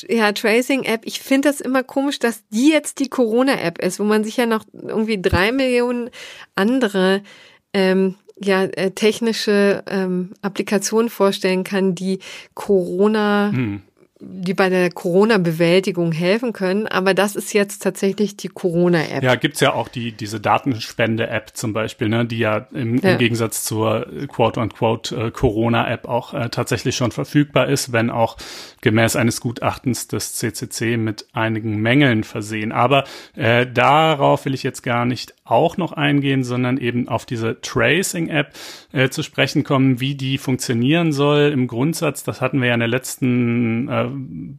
Ja, 0.07 0.31
Tracing-App. 0.31 1.01
Ich 1.03 1.19
finde 1.19 1.49
das 1.49 1.61
immer 1.61 1.83
komisch, 1.83 2.17
dass 2.17 2.47
die 2.49 2.71
jetzt 2.71 2.99
die 2.99 3.09
Corona-App 3.09 3.77
ist, 3.79 3.99
wo 3.99 4.03
man 4.03 4.23
sich 4.23 4.37
ja 4.37 4.47
noch 4.47 4.63
irgendwie 4.73 5.21
drei 5.21 5.51
Millionen 5.51 6.09
andere 6.55 7.21
ähm, 7.73 8.15
ja, 8.41 8.63
äh, 8.63 8.91
technische 8.91 9.83
ähm, 9.87 10.31
Applikationen 10.41 11.09
vorstellen 11.09 11.63
kann, 11.63 11.93
die 11.93 12.19
Corona 12.55 13.51
hm 13.53 13.81
die 14.24 14.53
bei 14.53 14.69
der 14.69 14.91
Corona-Bewältigung 14.91 16.11
helfen 16.11 16.53
können, 16.53 16.88
aber 16.88 17.13
das 17.13 17.36
ist 17.36 17.53
jetzt 17.53 17.82
tatsächlich 17.82 18.38
die 18.38 18.49
Corona-App. 18.49 19.24
Ja, 19.24 19.36
gibt's 19.36 19.59
ja 19.59 19.74
auch 19.74 19.88
die 19.88 20.11
diese 20.11 20.39
Datenspende-App 20.39 21.51
zum 21.55 21.74
Beispiel, 21.74 22.07
ne, 22.07 22.26
die 22.26 22.38
ja 22.38 22.67
im, 22.72 22.97
ja. 22.97 23.13
im 23.13 23.17
Gegensatz 23.17 23.63
zur 23.63 24.05
quote-unquote 24.28 25.15
äh, 25.15 25.32
Corona-App 25.32 26.07
auch 26.07 26.34
äh, 26.36 26.49
tatsächlich 26.49 26.95
schon 26.95 27.11
verfügbar 27.11 27.67
ist, 27.67 27.91
wenn 27.91 28.11
auch 28.11 28.38
gemäß 28.82 29.15
eines 29.15 29.41
Gutachtens 29.41 30.07
des 30.07 30.36
CCC 30.36 30.97
mit 30.97 31.26
einigen 31.34 31.78
Mängeln 31.78 32.24
versehen. 32.24 32.72
Aber 32.72 33.05
äh, 33.36 33.65
darauf 33.65 34.45
will 34.45 34.53
ich 34.53 34.63
jetzt 34.63 34.84
gar 34.84 35.05
nicht 35.05 35.34
auch 35.51 35.77
noch 35.77 35.91
eingehen, 35.91 36.43
sondern 36.43 36.77
eben 36.77 37.07
auf 37.07 37.25
diese 37.25 37.59
Tracing-App 37.61 38.53
äh, 38.93 39.09
zu 39.09 39.21
sprechen 39.21 39.63
kommen, 39.63 39.99
wie 39.99 40.15
die 40.15 40.37
funktionieren 40.37 41.11
soll. 41.11 41.51
Im 41.51 41.67
Grundsatz, 41.67 42.23
das 42.23 42.41
hatten 42.41 42.61
wir 42.61 42.69
ja 42.69 42.73
in 42.73 42.79
der 42.79 42.89
letzten, 42.89 43.87
äh, 43.89 44.07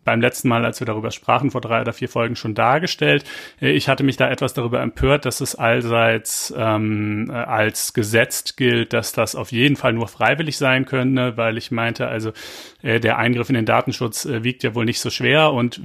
beim 0.05 0.21
letzten 0.21 0.49
Mal, 0.49 0.65
als 0.65 0.81
wir 0.81 0.87
darüber 0.87 1.11
sprachen, 1.11 1.51
vor 1.51 1.61
drei 1.61 1.81
oder 1.81 1.93
vier 1.93 2.09
Folgen 2.09 2.37
schon 2.37 2.55
dargestellt. 2.55 3.25
Äh, 3.61 3.71
ich 3.71 3.89
hatte 3.89 4.05
mich 4.05 4.17
da 4.17 4.31
etwas 4.31 4.55
darüber 4.55 4.81
empört, 4.81 5.25
dass 5.25 5.41
es 5.41 5.55
allseits 5.55 6.53
ähm, 6.57 7.31
äh, 7.31 7.33
als 7.33 7.95
gesetzt 7.95 8.57
gilt, 8.57 8.93
dass 8.93 9.13
das 9.13 9.35
auf 9.35 9.51
jeden 9.51 9.77
Fall 9.77 9.95
nur 9.95 10.09
freiwillig 10.09 10.59
sein 10.59 10.85
könnte, 10.85 11.37
weil 11.37 11.57
ich 11.57 11.71
meinte, 11.71 12.07
also 12.07 12.33
äh, 12.83 13.01
der 13.01 13.19
Eingriff 13.19 13.49
in 13.49 13.55
den 13.55 13.67
Datenschutz 13.67 14.25
äh, 14.25 14.45
wiegt 14.45 14.63
ja 14.63 14.75
wohl 14.75 14.85
nicht 14.85 15.01
so 15.01 15.11
schwer 15.11 15.53
und 15.53 15.81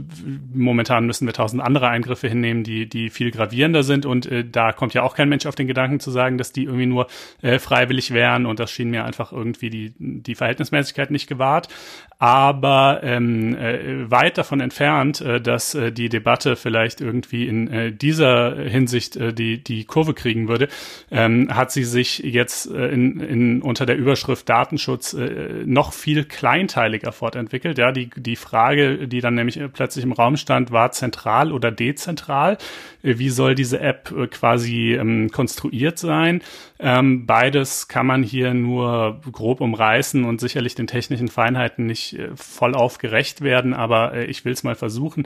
momentan 0.53 1.05
müssen 1.05 1.25
wir 1.27 1.33
tausend 1.33 1.61
andere 1.61 1.87
Eingriffe 1.87 2.27
hinnehmen, 2.27 2.63
die, 2.63 2.89
die 2.89 3.09
viel 3.09 3.31
gravierender 3.31 3.83
sind 3.83 4.05
und 4.05 4.25
äh, 4.25 4.43
da 4.43 4.71
kommt 4.71 4.93
ja 4.93 5.03
auch 5.03 5.15
kein 5.15 5.29
Mensch 5.29 5.45
auf 5.45 5.55
den 5.55 5.67
Gedanken 5.67 5.99
zu 5.99 6.11
sagen, 6.11 6.37
dass 6.37 6.51
die 6.51 6.63
irgendwie 6.63 6.85
nur 6.87 7.07
äh, 7.41 7.59
freiwillig 7.59 8.13
wären 8.13 8.45
und 8.45 8.59
das 8.59 8.71
schien 8.71 8.89
mir 8.89 9.05
einfach 9.05 9.31
irgendwie 9.31 9.69
die, 9.69 9.93
die 9.97 10.35
Verhältnismäßigkeit 10.35 11.11
nicht 11.11 11.27
gewahrt. 11.27 11.69
Aber 12.19 13.01
ähm, 13.03 13.55
äh, 13.55 14.09
weit 14.09 14.39
davon 14.39 14.59
entfernt, 14.59 15.21
äh, 15.21 15.39
dass 15.39 15.75
äh, 15.75 15.91
die 15.91 16.09
Debatte 16.09 16.55
vielleicht 16.55 16.99
irgendwie 16.99 17.47
in 17.47 17.67
äh, 17.67 17.91
dieser 17.91 18.55
Hinsicht 18.55 19.15
äh, 19.15 19.33
die 19.33 19.63
die 19.63 19.85
Kurve 19.85 20.15
kriegen 20.15 20.47
würde, 20.47 20.67
ähm, 21.11 21.55
hat 21.55 21.71
sie 21.71 21.83
sich 21.83 22.19
jetzt 22.19 22.71
äh, 22.71 22.87
in, 22.87 23.19
in 23.19 23.61
unter 23.61 23.85
der 23.85 23.97
Überschrift 23.97 24.49
Datenschutz 24.49 25.13
äh, 25.13 25.63
noch 25.65 25.93
viel 25.93 26.25
kleinteiliger 26.25 26.86
fortentwickelt. 27.11 27.77
Ja, 27.77 27.91
die 27.91 28.09
die 28.15 28.35
Frage, 28.35 29.07
die 29.07 29.21
dann 29.21 29.35
nämlich 29.35 29.59
plötzlich 29.73 30.03
im 30.03 30.11
Raum 30.11 30.37
stand, 30.37 30.71
war 30.71 30.91
zentral 30.91 31.51
oder 31.51 31.71
dezentral. 31.71 32.57
Äh, 33.03 33.17
wie 33.17 33.29
soll 33.29 33.55
diese 33.55 33.79
App 33.79 34.11
äh, 34.11 34.27
quasi 34.27 34.93
ähm, 34.93 35.29
konstruiert 35.31 35.99
sein? 35.99 36.41
Ähm, 36.79 37.25
beides 37.25 37.87
kann 37.87 38.05
man 38.05 38.23
hier 38.23 38.53
nur 38.53 39.21
grob 39.31 39.61
umreißen 39.61 40.23
und 40.23 40.39
sicherlich 40.39 40.75
den 40.75 40.87
technischen 40.87 41.27
Feinheiten 41.27 41.85
nicht 41.85 42.13
äh, 42.13 42.29
voll 42.35 42.75
aufgerecht 42.75 43.41
werden, 43.41 43.73
aber 43.73 44.13
äh, 44.13 44.25
ich 44.25 44.45
will 44.45 44.53
es 44.53 44.63
mal 44.63 44.75
versuchen. 44.75 45.25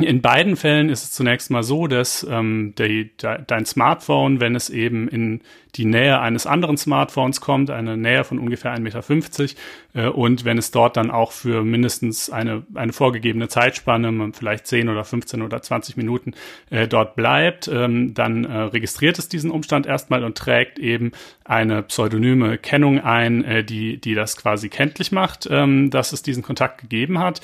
In 0.00 0.22
beiden 0.22 0.54
Fällen 0.56 0.90
ist 0.90 1.02
es 1.02 1.10
zunächst 1.10 1.50
mal 1.50 1.64
so, 1.64 1.88
dass 1.88 2.24
ähm, 2.30 2.72
de, 2.78 3.10
de, 3.20 3.38
dein 3.44 3.66
Smartphone, 3.66 4.40
wenn 4.40 4.54
es 4.54 4.70
eben 4.70 5.08
in 5.08 5.40
die 5.74 5.84
Nähe 5.84 6.20
eines 6.20 6.46
anderen 6.46 6.76
Smartphones 6.76 7.40
kommt, 7.40 7.70
eine 7.70 7.96
Nähe 7.96 8.22
von 8.22 8.38
ungefähr 8.38 8.74
1,50 8.76 8.80
Meter, 8.80 9.54
äh, 9.94 10.08
und 10.08 10.44
wenn 10.44 10.56
es 10.56 10.70
dort 10.70 10.96
dann 10.96 11.10
auch 11.10 11.32
für 11.32 11.64
mindestens 11.64 12.30
eine, 12.30 12.62
eine 12.74 12.92
vorgegebene 12.92 13.48
Zeitspanne, 13.48 14.32
vielleicht 14.34 14.68
10 14.68 14.88
oder 14.88 15.04
15 15.04 15.42
oder 15.42 15.60
20 15.60 15.96
Minuten 15.96 16.34
äh, 16.70 16.86
dort 16.86 17.16
bleibt, 17.16 17.66
ähm, 17.66 18.14
dann 18.14 18.44
äh, 18.44 18.56
registriert 18.56 19.18
es 19.18 19.28
diesen 19.28 19.50
Umstand 19.50 19.86
erstmal 19.86 20.22
und 20.22 20.38
trägt 20.38 20.78
eben 20.78 21.10
eine 21.44 21.82
pseudonyme 21.82 22.56
Kennung 22.58 23.00
ein, 23.00 23.42
äh, 23.44 23.64
die, 23.64 24.00
die 24.00 24.14
das 24.14 24.36
quasi 24.36 24.68
kenntlich 24.68 25.10
macht, 25.10 25.48
ähm, 25.50 25.90
dass 25.90 26.12
es 26.12 26.22
diesen 26.22 26.44
Kontakt 26.44 26.80
gegeben 26.80 27.18
hat. 27.18 27.40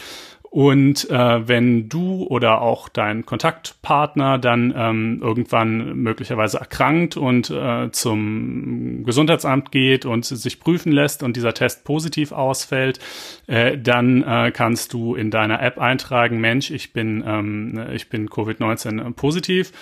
Und 0.54 1.10
äh, 1.10 1.48
wenn 1.48 1.88
du 1.88 2.28
oder 2.28 2.62
auch 2.62 2.88
dein 2.88 3.26
Kontaktpartner 3.26 4.38
dann 4.38 4.72
ähm, 4.76 5.18
irgendwann 5.20 5.96
möglicherweise 5.96 6.58
erkrankt 6.60 7.16
und 7.16 7.50
äh, 7.50 7.90
zum 7.90 9.02
Gesundheitsamt 9.04 9.72
geht 9.72 10.06
und 10.06 10.24
sich 10.24 10.60
prüfen 10.60 10.92
lässt 10.92 11.24
und 11.24 11.34
dieser 11.34 11.54
Test 11.54 11.82
positiv 11.82 12.30
ausfällt, 12.30 13.00
äh, 13.48 13.76
dann 13.76 14.22
äh, 14.22 14.52
kannst 14.54 14.92
du 14.92 15.16
in 15.16 15.32
deiner 15.32 15.60
App 15.60 15.80
eintragen, 15.80 16.40
Mensch, 16.40 16.70
ich 16.70 16.92
bin, 16.92 17.24
ähm, 17.26 17.88
ich 17.92 18.08
bin 18.08 18.28
Covid-19 18.28 19.12
positiv 19.14 19.72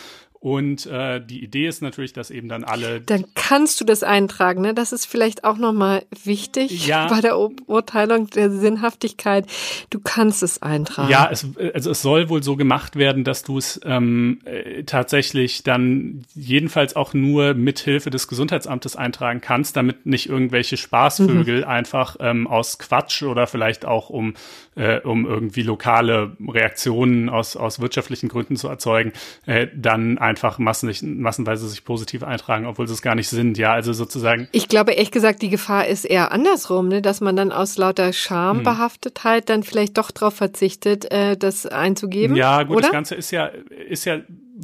und 0.43 0.87
äh, 0.87 1.25
die 1.25 1.45
Idee 1.45 1.69
ist 1.69 1.83
natürlich, 1.83 2.13
dass 2.15 2.33
eben 2.33 2.49
dann 2.49 2.65
alle. 2.65 3.01
Dann 3.01 3.27
kannst 3.37 3.81
du 3.81 3.85
das 3.85 4.03
eintragen, 4.03 4.61
ne? 4.61 4.75
Das 4.75 4.91
ist 4.91 5.07
vielleicht 5.07 5.45
auch 5.45 5.57
nochmal 5.57 6.03
wichtig 6.25 6.85
ja. 6.85 7.07
bei 7.07 7.21
der 7.21 7.35
Beurteilung 7.65 8.27
der 8.27 8.51
Sinnhaftigkeit. 8.51 9.47
Du 9.91 10.01
kannst 10.01 10.43
es 10.43 10.61
eintragen. 10.61 11.09
Ja, 11.13 11.29
es, 11.31 11.47
also 11.75 11.93
es 11.93 12.03
soll 12.03 12.29
wohl 12.29 12.43
so 12.43 12.57
gemacht 12.57 12.97
werden, 12.97 13.23
dass 13.23 13.45
du 13.45 13.57
es 13.57 13.81
ähm, 13.85 14.41
äh, 14.45 14.83
tatsächlich 14.83 15.63
dann 15.63 16.25
jedenfalls 16.35 16.97
auch 16.97 17.15
nur 17.15 17.55
mithilfe 17.55 18.11
des 18.11 18.27
Gesundheitsamtes 18.27 18.97
eintragen 18.97 19.41
kannst, 19.41 19.77
damit 19.77 20.07
nicht 20.07 20.29
irgendwelche 20.29 20.77
Spaßvögel 20.77 21.59
mhm. 21.59 21.69
einfach 21.69 22.17
ähm, 22.19 22.49
aus 22.49 22.81
Quatsch 22.81 23.23
oder 23.23 23.47
vielleicht 23.47 23.85
auch 23.85 24.11
um, 24.11 24.35
äh, 24.75 24.99
um 25.03 25.25
irgendwie 25.25 25.63
lokale 25.63 26.37
Reaktionen 26.45 27.29
aus, 27.29 27.55
aus 27.55 27.79
wirtschaftlichen 27.79 28.29
Gründen 28.29 28.57
zu 28.57 28.67
erzeugen, 28.67 29.13
äh, 29.47 29.69
dann 29.73 30.19
einfach 30.19 30.32
massenlich, 30.59 31.03
massenweise 31.03 31.69
sich 31.69 31.85
positiv 31.85 32.23
eintragen, 32.23 32.67
obwohl 32.67 32.87
sie 32.87 32.95
es 32.95 33.03
gar 33.03 33.15
nicht 33.15 33.29
sind. 33.29 33.59
Ja, 33.59 33.73
also 33.73 33.93
sozusagen. 33.93 34.49
Ich 34.53 34.69
glaube 34.69 34.93
ehrlich 34.93 35.11
gesagt, 35.11 35.43
die 35.43 35.51
Gefahr 35.51 35.87
ist 35.87 36.05
eher 36.05 36.33
andersrum, 36.33 36.89
ne? 36.89 37.03
dass 37.03 37.21
man 37.21 37.37
dann 37.37 37.53
aus 37.53 37.77
lauter 37.79 38.13
Schambehaftetheit 38.13 39.49
dann 39.49 39.63
vielleicht 39.63 39.99
doch 39.99 40.11
darauf 40.11 40.35
verzichtet, 40.35 41.11
äh, 41.11 41.37
das 41.37 41.67
einzugeben. 41.67 42.37
Ja, 42.37 42.63
gut, 42.63 42.77
oder? 42.77 42.83
das 42.83 42.93
Ganze 42.93 43.15
ist 43.15 43.31
ja, 43.31 43.47
ist 43.89 44.05
ja 44.05 44.21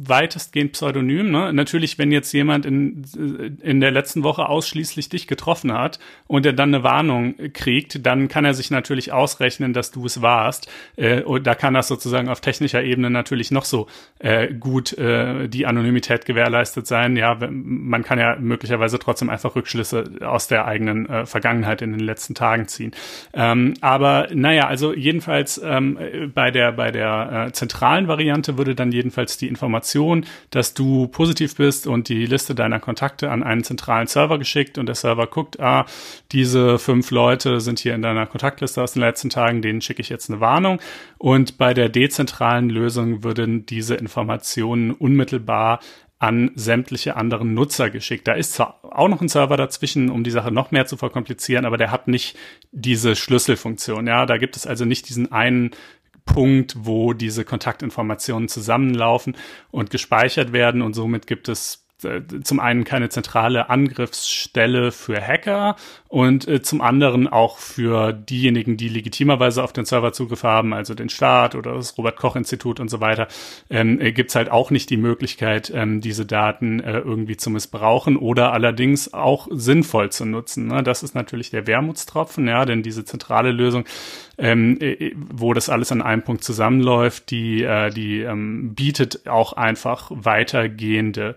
weitestgehend 0.07 0.73
pseudonym. 0.73 1.31
Ne? 1.31 1.51
Natürlich, 1.53 1.97
wenn 1.97 2.11
jetzt 2.11 2.31
jemand 2.31 2.65
in, 2.65 3.03
in 3.61 3.79
der 3.81 3.91
letzten 3.91 4.23
Woche 4.23 4.47
ausschließlich 4.47 5.09
dich 5.09 5.27
getroffen 5.27 5.73
hat 5.73 5.99
und 6.27 6.45
er 6.45 6.53
dann 6.53 6.73
eine 6.73 6.83
Warnung 6.83 7.35
kriegt, 7.53 8.05
dann 8.05 8.27
kann 8.27 8.45
er 8.45 8.53
sich 8.53 8.71
natürlich 8.71 9.11
ausrechnen, 9.11 9.73
dass 9.73 9.91
du 9.91 10.05
es 10.05 10.21
warst. 10.21 10.71
Äh, 10.95 11.21
und 11.23 11.45
da 11.45 11.55
kann 11.55 11.73
das 11.73 11.87
sozusagen 11.87 12.29
auf 12.29 12.39
technischer 12.39 12.83
Ebene 12.83 13.09
natürlich 13.09 13.51
noch 13.51 13.65
so 13.65 13.87
äh, 14.19 14.53
gut 14.53 14.97
äh, 14.97 15.47
die 15.49 15.65
Anonymität 15.65 16.25
gewährleistet 16.25 16.87
sein. 16.87 17.17
Ja, 17.17 17.37
man 17.49 18.03
kann 18.03 18.19
ja 18.19 18.37
möglicherweise 18.39 18.99
trotzdem 18.99 19.29
einfach 19.29 19.55
Rückschlüsse 19.55 20.19
aus 20.21 20.47
der 20.47 20.65
eigenen 20.65 21.09
äh, 21.09 21.25
Vergangenheit 21.25 21.81
in 21.81 21.91
den 21.91 21.99
letzten 22.01 22.35
Tagen 22.35 22.67
ziehen. 22.67 22.91
Ähm, 23.33 23.73
aber 23.81 24.27
naja, 24.33 24.67
also 24.67 24.93
jedenfalls 24.93 25.59
ähm, 25.63 26.31
bei 26.33 26.51
der 26.51 26.71
bei 26.71 26.91
der 26.91 27.47
äh, 27.47 27.51
zentralen 27.51 28.07
Variante 28.07 28.57
würde 28.57 28.75
dann 28.75 28.91
jedenfalls 28.91 29.37
die 29.37 29.47
Information 29.47 29.88
Information, 29.89 30.25
dass 30.51 30.73
du 30.73 31.07
positiv 31.07 31.55
bist 31.55 31.87
und 31.87 32.09
die 32.09 32.25
Liste 32.25 32.55
deiner 32.55 32.79
Kontakte 32.79 33.31
an 33.31 33.43
einen 33.43 33.63
zentralen 33.63 34.07
Server 34.07 34.37
geschickt 34.37 34.77
und 34.77 34.85
der 34.85 34.95
Server 34.95 35.27
guckt, 35.27 35.59
ah, 35.59 35.85
diese 36.31 36.79
fünf 36.79 37.11
Leute 37.11 37.59
sind 37.59 37.79
hier 37.79 37.95
in 37.95 38.01
deiner 38.01 38.27
Kontaktliste 38.27 38.81
aus 38.81 38.93
den 38.93 39.01
letzten 39.01 39.29
Tagen, 39.29 39.61
denen 39.61 39.81
schicke 39.81 40.01
ich 40.01 40.09
jetzt 40.09 40.29
eine 40.29 40.39
Warnung. 40.39 40.79
Und 41.17 41.57
bei 41.57 41.73
der 41.73 41.89
dezentralen 41.89 42.69
Lösung 42.69 43.23
würden 43.23 43.65
diese 43.65 43.95
Informationen 43.95 44.91
unmittelbar 44.91 45.79
an 46.21 46.51
sämtliche 46.55 47.15
anderen 47.15 47.53
Nutzer 47.53 47.89
geschickt. 47.89 48.27
Da 48.27 48.33
ist 48.33 48.51
zwar 48.51 48.81
auch 48.83 49.07
noch 49.07 49.21
ein 49.21 49.29
Server 49.29 49.55
dazwischen, 49.55 50.09
um 50.09 50.25
die 50.25 50.31
Sache 50.31 50.51
noch 50.51 50.71
mehr 50.71 50.85
zu 50.85 50.97
verkomplizieren, 50.97 51.65
aber 51.65 51.77
der 51.77 51.91
hat 51.91 52.09
nicht 52.09 52.35
diese 52.73 53.15
Schlüsselfunktion. 53.15 54.05
Ja, 54.05 54.25
da 54.25 54.37
gibt 54.37 54.57
es 54.57 54.67
also 54.67 54.83
nicht 54.83 55.07
diesen 55.07 55.31
einen 55.31 55.71
Punkt, 56.33 56.75
wo 56.79 57.13
diese 57.13 57.43
Kontaktinformationen 57.43 58.47
zusammenlaufen 58.47 59.35
und 59.71 59.89
gespeichert 59.89 60.53
werden 60.53 60.81
und 60.81 60.93
somit 60.93 61.27
gibt 61.27 61.49
es 61.49 61.85
äh, 62.03 62.21
zum 62.43 62.59
einen 62.59 62.85
keine 62.85 63.09
zentrale 63.09 63.69
Angriffsstelle 63.69 64.91
für 64.91 65.19
Hacker 65.19 65.75
und 66.07 66.47
äh, 66.47 66.61
zum 66.61 66.81
anderen 66.81 67.27
auch 67.27 67.57
für 67.57 68.13
diejenigen, 68.13 68.77
die 68.77 68.87
legitimerweise 68.87 69.63
auf 69.63 69.73
den 69.73 69.85
Server 69.85 70.13
Zugriff 70.13 70.43
haben, 70.43 70.73
also 70.73 70.93
den 70.93 71.09
Staat 71.09 71.55
oder 71.55 71.73
das 71.73 71.97
Robert 71.97 72.15
Koch 72.15 72.35
Institut 72.35 72.79
und 72.79 72.89
so 72.89 73.01
weiter, 73.01 73.27
ähm, 73.69 73.99
äh, 73.99 74.11
gibt 74.13 74.29
es 74.29 74.35
halt 74.35 74.49
auch 74.49 74.71
nicht 74.71 74.89
die 74.89 74.97
Möglichkeit, 74.97 75.71
ähm, 75.75 75.99
diese 75.99 76.25
Daten 76.25 76.79
äh, 76.79 76.99
irgendwie 76.99 77.37
zu 77.37 77.49
missbrauchen 77.49 78.15
oder 78.15 78.53
allerdings 78.53 79.13
auch 79.13 79.47
sinnvoll 79.51 80.09
zu 80.09 80.25
nutzen. 80.25 80.67
Ne? 80.67 80.83
Das 80.83 81.03
ist 81.03 81.15
natürlich 81.15 81.49
der 81.49 81.67
Wermutstropfen, 81.67 82.47
ja, 82.47 82.63
denn 82.65 82.81
diese 82.81 83.03
zentrale 83.03 83.51
Lösung, 83.51 83.83
ähm, 84.39 84.77
äh, 84.79 85.13
wo 85.15 85.53
das 85.53 85.69
alles 85.69 85.91
an 85.91 86.01
einem 86.01 86.23
Punkt 86.23 86.43
zusammenläuft, 86.43 87.29
die, 87.29 87.63
äh, 87.63 87.89
die 87.89 88.21
ähm, 88.21 88.73
bietet 88.73 89.27
auch 89.27 89.53
einfach 89.53 90.11
weitergehende 90.13 91.35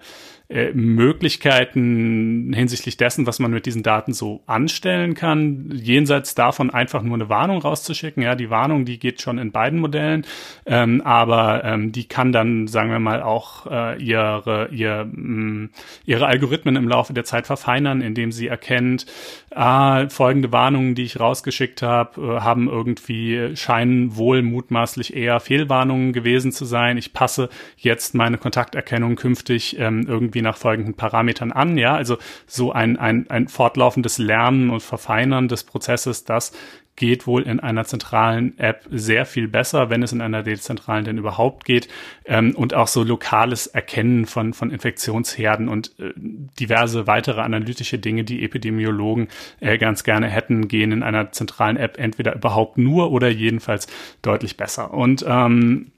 äh, 0.52 0.72
Möglichkeiten 0.74 2.52
hinsichtlich 2.52 2.98
dessen, 2.98 3.26
was 3.26 3.38
man 3.38 3.50
mit 3.52 3.64
diesen 3.64 3.82
Daten 3.82 4.12
so 4.12 4.42
anstellen 4.46 5.14
kann. 5.14 5.70
Jenseits 5.72 6.34
davon 6.34 6.68
einfach 6.68 7.02
nur 7.02 7.14
eine 7.14 7.30
Warnung 7.30 7.62
rauszuschicken. 7.62 8.22
Ja, 8.22 8.34
die 8.34 8.50
Warnung, 8.50 8.84
die 8.84 8.98
geht 8.98 9.22
schon 9.22 9.38
in 9.38 9.50
beiden 9.50 9.80
Modellen, 9.80 10.26
ähm, 10.66 11.00
aber 11.00 11.64
ähm, 11.64 11.90
die 11.92 12.04
kann 12.06 12.32
dann, 12.32 12.66
sagen 12.66 12.90
wir 12.90 12.98
mal, 12.98 13.22
auch 13.22 13.66
äh, 13.70 14.02
ihre, 14.02 14.68
ihr, 14.72 15.08
mh, 15.10 15.62
mm, 15.62 15.70
ihre 16.04 16.26
Algorithmen 16.26 16.76
im 16.76 16.86
Laufe 16.86 17.14
der 17.14 17.24
Zeit 17.24 17.46
verfeinern, 17.46 18.02
indem 18.02 18.30
sie 18.30 18.48
erkennt, 18.48 19.06
ah, 19.50 20.08
folgende 20.10 20.52
Warnungen, 20.52 20.94
die 20.94 21.04
ich 21.04 21.18
rausgeschickt 21.18 21.80
habe, 21.80 22.20
äh, 22.20 22.40
haben 22.40 22.68
irgendwie 22.68 23.56
scheinen 23.56 24.16
wohl 24.16 24.42
mutmaßlich 24.42 25.16
eher 25.16 25.40
Fehlwarnungen 25.40 26.12
gewesen 26.12 26.52
zu 26.52 26.66
sein. 26.66 26.98
Ich 26.98 27.14
passe 27.14 27.48
jetzt 27.78 28.14
meine 28.14 28.36
Kontakterkennung 28.36 29.16
künftig 29.16 29.78
ähm, 29.78 30.04
irgendwie 30.06 30.41
nach 30.42 30.56
folgenden 30.56 30.94
Parametern 30.94 31.52
an. 31.52 31.78
Ja, 31.78 31.94
also 31.94 32.18
so 32.46 32.72
ein, 32.72 32.98
ein, 32.98 33.30
ein 33.30 33.48
fortlaufendes 33.48 34.18
Lernen 34.18 34.70
und 34.70 34.82
Verfeinern 34.82 35.48
des 35.48 35.64
Prozesses, 35.64 36.24
das 36.24 36.52
geht 36.96 37.26
wohl 37.26 37.42
in 37.42 37.58
einer 37.60 37.84
zentralen 37.84 38.58
App 38.58 38.86
sehr 38.90 39.24
viel 39.24 39.48
besser, 39.48 39.88
wenn 39.88 40.02
es 40.02 40.12
in 40.12 40.20
einer 40.20 40.42
dezentralen 40.42 41.04
denn 41.04 41.18
überhaupt 41.18 41.64
geht. 41.64 41.88
Ähm, 42.24 42.54
und 42.54 42.74
auch 42.74 42.86
so 42.86 43.02
lokales 43.02 43.66
Erkennen 43.66 44.26
von, 44.26 44.52
von 44.52 44.70
Infektionsherden 44.70 45.68
und 45.68 45.98
äh, 45.98 46.12
diverse 46.16 47.06
weitere 47.06 47.40
analytische 47.40 47.98
Dinge, 47.98 48.24
die 48.24 48.44
Epidemiologen 48.44 49.28
äh, 49.60 49.78
ganz 49.78 50.04
gerne 50.04 50.28
hätten, 50.28 50.68
gehen 50.68 50.92
in 50.92 51.02
einer 51.02 51.32
zentralen 51.32 51.76
App 51.76 51.98
entweder 51.98 52.34
überhaupt 52.34 52.76
nur 52.76 53.10
oder 53.10 53.28
jedenfalls 53.28 53.86
deutlich 54.20 54.56
besser. 54.56 54.92
Und 54.92 55.24
ähm, 55.26 55.92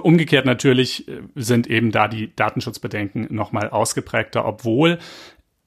Umgekehrt 0.00 0.46
natürlich 0.46 1.06
äh, 1.08 1.22
sind 1.34 1.66
eben 1.66 1.90
da 1.90 2.08
die 2.08 2.34
Datenschutzbedenken 2.34 3.28
nochmal 3.30 3.68
ausgeprägter, 3.70 4.44
obwohl 4.44 4.98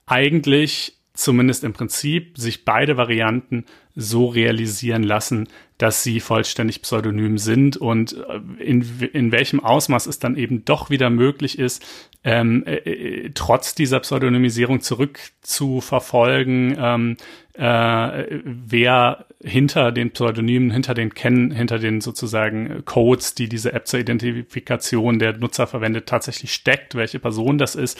eigentlich 0.05 0.95
zumindest 1.13 1.63
im 1.63 1.73
Prinzip 1.73 2.37
sich 2.37 2.65
beide 2.65 2.97
Varianten 2.97 3.65
so 3.95 4.25
realisieren 4.27 5.03
lassen, 5.03 5.47
dass 5.77 6.03
sie 6.03 6.19
vollständig 6.19 6.81
pseudonym 6.81 7.37
sind 7.37 7.77
und 7.77 8.13
äh, 8.17 8.39
in, 8.61 8.85
in 9.13 9.31
welchem 9.31 9.61
Ausmaß 9.61 10.07
es 10.07 10.19
dann 10.19 10.35
eben 10.35 10.65
doch 10.65 10.89
wieder 10.89 11.09
möglich 11.09 11.57
ist, 11.57 11.85
ähm, 12.23 12.63
äh, 12.65 12.75
äh, 12.75 13.31
trotz 13.33 13.75
dieser 13.75 13.99
Pseudonymisierung 14.01 14.81
zurückzuverfolgen, 14.81 16.75
ähm, 16.77 17.17
äh, 17.57 18.41
wer 18.43 19.25
hinter 19.41 19.91
den 19.91 20.11
Pseudonymen, 20.11 20.71
hinter 20.71 20.93
den 20.93 21.13
Kennen, 21.13 21.51
hinter 21.51 21.79
den 21.79 22.01
sozusagen 22.01 22.83
Codes, 22.83 23.35
die 23.35 23.47
diese 23.47 23.73
App 23.73 23.87
zur 23.87 23.99
Identifikation 23.99 25.19
der 25.19 25.37
Nutzer 25.37 25.67
verwendet, 25.67 26.07
tatsächlich 26.07 26.53
steckt, 26.53 26.95
welche 26.95 27.19
Person 27.19 27.57
das 27.57 27.75
ist. 27.75 27.99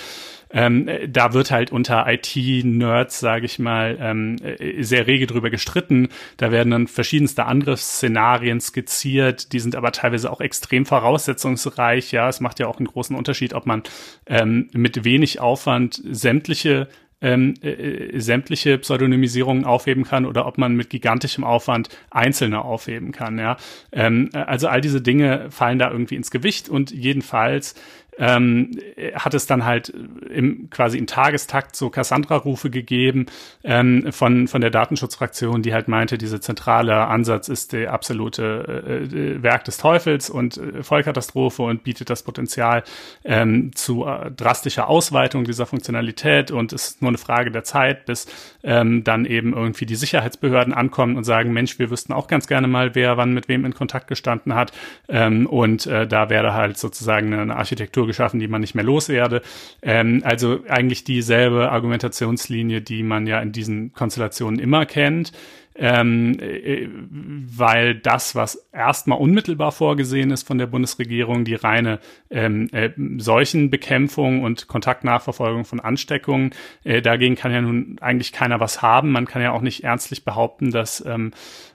Ähm, 0.52 0.90
da 1.08 1.34
wird 1.34 1.52
halt 1.52 1.72
unter 1.72 2.06
IT-Nerds, 2.08 3.20
sage 3.20 3.46
ich 3.46 3.60
mal, 3.60 3.98
ähm, 4.00 4.38
sehr 4.80 5.08
rege 5.08 5.28
drüber 5.28 5.50
gestritten. 5.50 6.10
Da 6.38 6.52
werden 6.52 6.72
dann 6.72 6.88
verschiedenste 6.88 7.46
Angriffsszenarien 7.46 8.60
skizziert, 8.60 9.54
die 9.54 9.60
sind 9.60 9.76
aber 9.76 9.92
teilweise 9.92 10.32
auch 10.32 10.42
extrem 10.42 10.86
voraussetzungsreich. 10.86 12.12
Ja, 12.12 12.28
es 12.30 12.40
macht 12.42 12.60
ja 12.60 12.68
auch 12.68 12.78
einen 12.78 12.88
großen 12.88 13.16
Unterschied, 13.16 13.54
ob 13.54 13.66
man 13.66 13.84
ähm, 14.28 14.70
mit 14.74 15.04
wenig 15.04 15.40
Aufwand 15.40 16.02
sämtliche 16.10 16.88
ähm, 17.22 17.54
äh, 17.62 18.20
sämtliche 18.20 18.78
Pseudonymisierungen 18.78 19.66
aufheben 19.66 20.04
kann 20.04 20.26
oder 20.26 20.46
ob 20.46 20.58
man 20.58 20.76
mit 20.76 20.90
gigantischem 20.90 21.44
Aufwand 21.44 21.90
einzelne 22.12 22.64
aufheben 22.64 23.12
kann. 23.12 23.40
Ja, 23.40 23.58
ähm, 23.92 24.30
also 24.34 24.68
all 24.68 24.82
diese 24.82 25.02
Dinge 25.02 25.48
fallen 25.50 25.80
da 25.80 25.92
irgendwie 25.92 26.16
ins 26.16 26.32
Gewicht 26.32 26.70
und 26.70 26.92
jedenfalls 26.92 27.76
ähm, 28.18 28.72
hat 29.14 29.34
es 29.34 29.46
dann 29.46 29.66
halt 29.66 29.90
im 29.90 30.70
quasi 30.70 30.98
im 30.98 31.08
Tagestakt 31.08 31.76
so 31.76 31.90
Cassandra-Rufe 31.90 32.70
gegeben 32.70 33.26
ähm, 33.64 34.12
von 34.12 34.48
von 34.48 34.62
der 34.62 34.70
Datenschutzfraktion, 34.70 35.62
die 35.62 35.74
halt 35.74 35.88
meinte, 35.88 36.18
dieser 36.18 36.42
zentrale 36.42 37.08
Ansatz 37.08 37.50
ist 37.50 37.74
der 37.74 37.94
absolute 37.94 39.10
äh, 39.12 39.44
Werk 39.44 39.64
des 39.66 39.78
Teufels 39.78 40.30
und 40.30 40.58
äh, 40.58 40.84
Vollkatastrophe 40.84 41.64
und 41.64 41.84
bietet 41.84 42.10
das 42.10 42.24
Potenzial 42.24 42.84
ähm, 43.24 43.72
zu 43.76 44.06
äh, 44.06 44.32
drastischer 44.32 44.88
Ausweitung 44.88 45.44
dieser 45.46 45.66
Funktionalität. 45.66 46.52
Und 46.52 46.74
es 46.74 46.90
ist 46.90 47.02
nur 47.02 47.10
eine 47.10 47.18
Frage 47.18 47.52
der 47.52 47.64
Zeit, 47.64 48.06
bis 48.06 48.28
ähm, 48.64 49.04
dann 49.04 49.26
eben 49.26 49.54
irgendwie 49.54 49.86
die 49.86 49.96
Sicherheitsbehörden 49.96 50.74
ankommen 50.74 51.18
und 51.18 51.24
sagen, 51.24 51.54
Mensch, 51.54 51.80
wir 51.80 51.90
wüssten 51.90 52.14
auch 52.14 52.28
ganz 52.28 52.48
gerne 52.48 52.68
mal, 52.68 52.96
wer 52.96 53.18
wann 53.18 53.34
mit 53.34 53.48
wem 53.48 53.66
in 53.66 53.74
Kontakt 53.74 54.08
gestanden 54.08 54.56
hat. 54.56 54.72
Ähm, 55.08 55.46
und 55.48 55.86
äh, 55.86 56.08
da 56.08 56.30
wäre 56.30 56.54
halt 56.54 56.78
sozusagen 56.78 57.34
eine 57.34 57.56
Architektur 57.56 58.05
Struktur 58.06 58.08
geschaffen, 58.08 58.40
die 58.40 58.48
man 58.48 58.62
nicht 58.62 58.76
mehr 58.76 58.84
loswerde. 58.84 59.42
Ähm, 59.82 60.22
also 60.24 60.60
eigentlich 60.68 61.04
dieselbe 61.04 61.72
Argumentationslinie, 61.72 62.82
die 62.82 63.04
man 63.04 63.28
ja 63.28 63.40
in 63.42 63.52
diesen 63.52 63.94
Konstellationen 63.94 64.60
immer 64.60 64.86
kennt. 64.86 65.32
Ähm, 65.78 66.40
äh, 66.40 66.88
weil 66.90 67.96
das, 67.96 68.34
was 68.34 68.70
erstmal 68.72 69.20
unmittelbar 69.20 69.74
vorgesehen 69.74 70.32
ist 70.32 70.48
von 70.48 70.58
der 70.58 70.68
Bundesregierung, 70.68 71.44
die 71.44 71.56
reine 71.56 72.00
ähm, 72.30 72.70
äh, 72.72 72.92
Seuchenbekämpfung 73.18 74.42
und 74.42 74.70
Kontaktnachverfolgung 74.70 75.66
von 75.66 75.82
Ansteckungen, 75.82 76.52
äh, 76.86 77.02
dagegen 77.02 77.36
kann 77.36 77.52
ja 77.52 77.60
nun 77.60 77.98
eigentlich 78.00 78.32
keiner 78.32 78.62
was 78.62 78.82
haben. 78.82 79.12
Man 79.12 79.26
kann 79.26 79.42
ja 79.42 79.52
auch 79.52 79.62
nicht 79.62 79.84
ernstlich 79.84 80.24
behaupten, 80.24 80.72
dass, 80.72 81.06
ähm, 81.06 81.32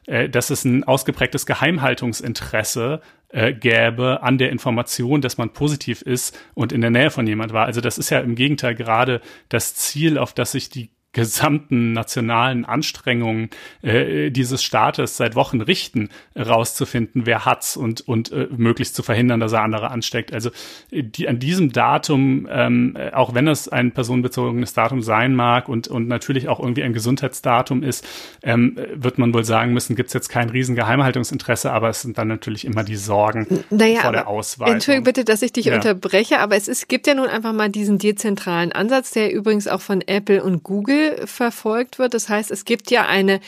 äh, 0.07 0.31
dass 0.31 0.49
es 0.49 0.65
ein 0.65 0.85
ausgeprägtes 0.85 1.45
Geheimhaltungsinteresse 1.45 3.03
äh, 3.29 3.53
gäbe 3.53 4.23
an 4.23 4.39
der 4.39 4.51
Information, 4.51 5.21
dass 5.21 5.37
man 5.37 5.53
positiv 5.53 6.01
ist 6.01 6.39
und 6.55 6.73
in 6.73 6.81
der 6.81 6.91
Nähe 6.91 7.11
von 7.11 7.27
jemand 7.27 7.53
war. 7.53 7.67
Also 7.67 7.81
das 7.81 7.99
ist 7.99 8.09
ja 8.09 8.21
im 8.21 8.35
Gegenteil 8.35 8.75
gerade 8.75 9.21
das 9.51 9.75
Ziel, 9.75 10.17
auf 10.17 10.33
das 10.33 10.53
sich 10.53 10.71
die 10.71 10.91
gesamten 11.13 11.93
nationalen 11.93 12.65
Anstrengungen 12.65 13.51
äh, 13.83 14.31
dieses 14.31 14.63
Staates 14.63 15.17
seit 15.17 15.35
Wochen 15.35 15.61
richten, 15.61 16.09
rauszufinden, 16.37 17.27
wer 17.27 17.45
hat's 17.45 17.77
und 17.77 18.01
und 18.03 18.31
äh, 18.31 18.47
möglichst 18.57 18.95
zu 18.95 19.03
verhindern, 19.03 19.41
dass 19.41 19.53
er 19.53 19.63
andere 19.63 19.91
ansteckt. 19.91 20.33
Also 20.33 20.51
äh, 20.93 21.03
die, 21.03 21.27
an 21.27 21.41
diesem 21.41 21.73
Datum, 21.73 22.47
ähm, 22.49 22.97
äh, 22.97 23.11
auch 23.13 23.35
wenn 23.35 23.49
es 23.49 23.69
ein 23.69 23.91
personenbezogenes 23.91 24.73
Datum 24.73 25.03
sein 25.03 25.35
mag 25.35 25.69
und 25.69 25.89
und 25.89 26.07
natürlich 26.07 26.49
auch 26.49 26.61
irgendwie 26.61 26.85
ein 26.85 26.93
Gesundheitsdatum 26.93 27.83
ist, 27.83 28.07
ähm, 28.45 28.79
wird 28.95 29.19
man 29.19 29.35
wohl 29.35 29.45
sagen 29.45 29.73
müssen, 29.73 29.97
gibt's 29.97 30.13
jetzt 30.13 30.29
kein 30.29 30.49
riesen 30.49 30.77
Geheimhaltungsinteresse, 30.77 31.73
aber 31.73 31.89
es 31.89 32.03
sind 32.03 32.19
dann 32.19 32.29
natürlich 32.29 32.65
immer 32.65 32.85
die 32.85 32.97
Sorgen 32.97 33.65
naja, 33.71 34.03
vor 34.03 34.13
der 34.13 34.29
Auswahl. 34.29 34.71
Entschuldigung 34.71 35.05
bitte, 35.05 35.25
dass 35.25 35.43
ich 35.43 35.53
dich 35.53 35.67
ja. 35.67 35.75
unterbreche, 35.75 36.39
aber 36.39 36.55
es 36.55 36.69
ist, 36.69 36.89
gibt 36.89 37.09
ja 37.09 37.15
nun 37.15 37.27
einfach 37.27 37.53
mal 37.53 37.69
diesen 37.69 37.99
dezentralen 37.99 38.71
Ansatz, 38.71 39.11
der 39.11 39.33
übrigens 39.33 39.67
auch 39.67 39.81
von 39.81 40.03
Apple 40.03 40.45
und 40.45 40.63
Google 40.63 41.00
verfolgt 41.25 41.99
wird. 41.99 42.15
Das 42.15 42.29
heißt, 42.29 42.51
es 42.51 42.65
gibt 42.65 42.91
ja 42.91 43.07
eine 43.07 43.41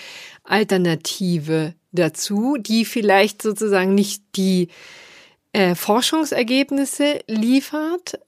Alternative 0.45 1.75
dazu, 1.93 2.57
die 2.59 2.85
vielleicht 2.85 3.43
sozusagen 3.43 3.95
nicht 3.95 4.23
die 4.37 4.69
äh, 5.53 5.75
Forschungsergebnisse 5.75 7.21
liefert, 7.27 8.19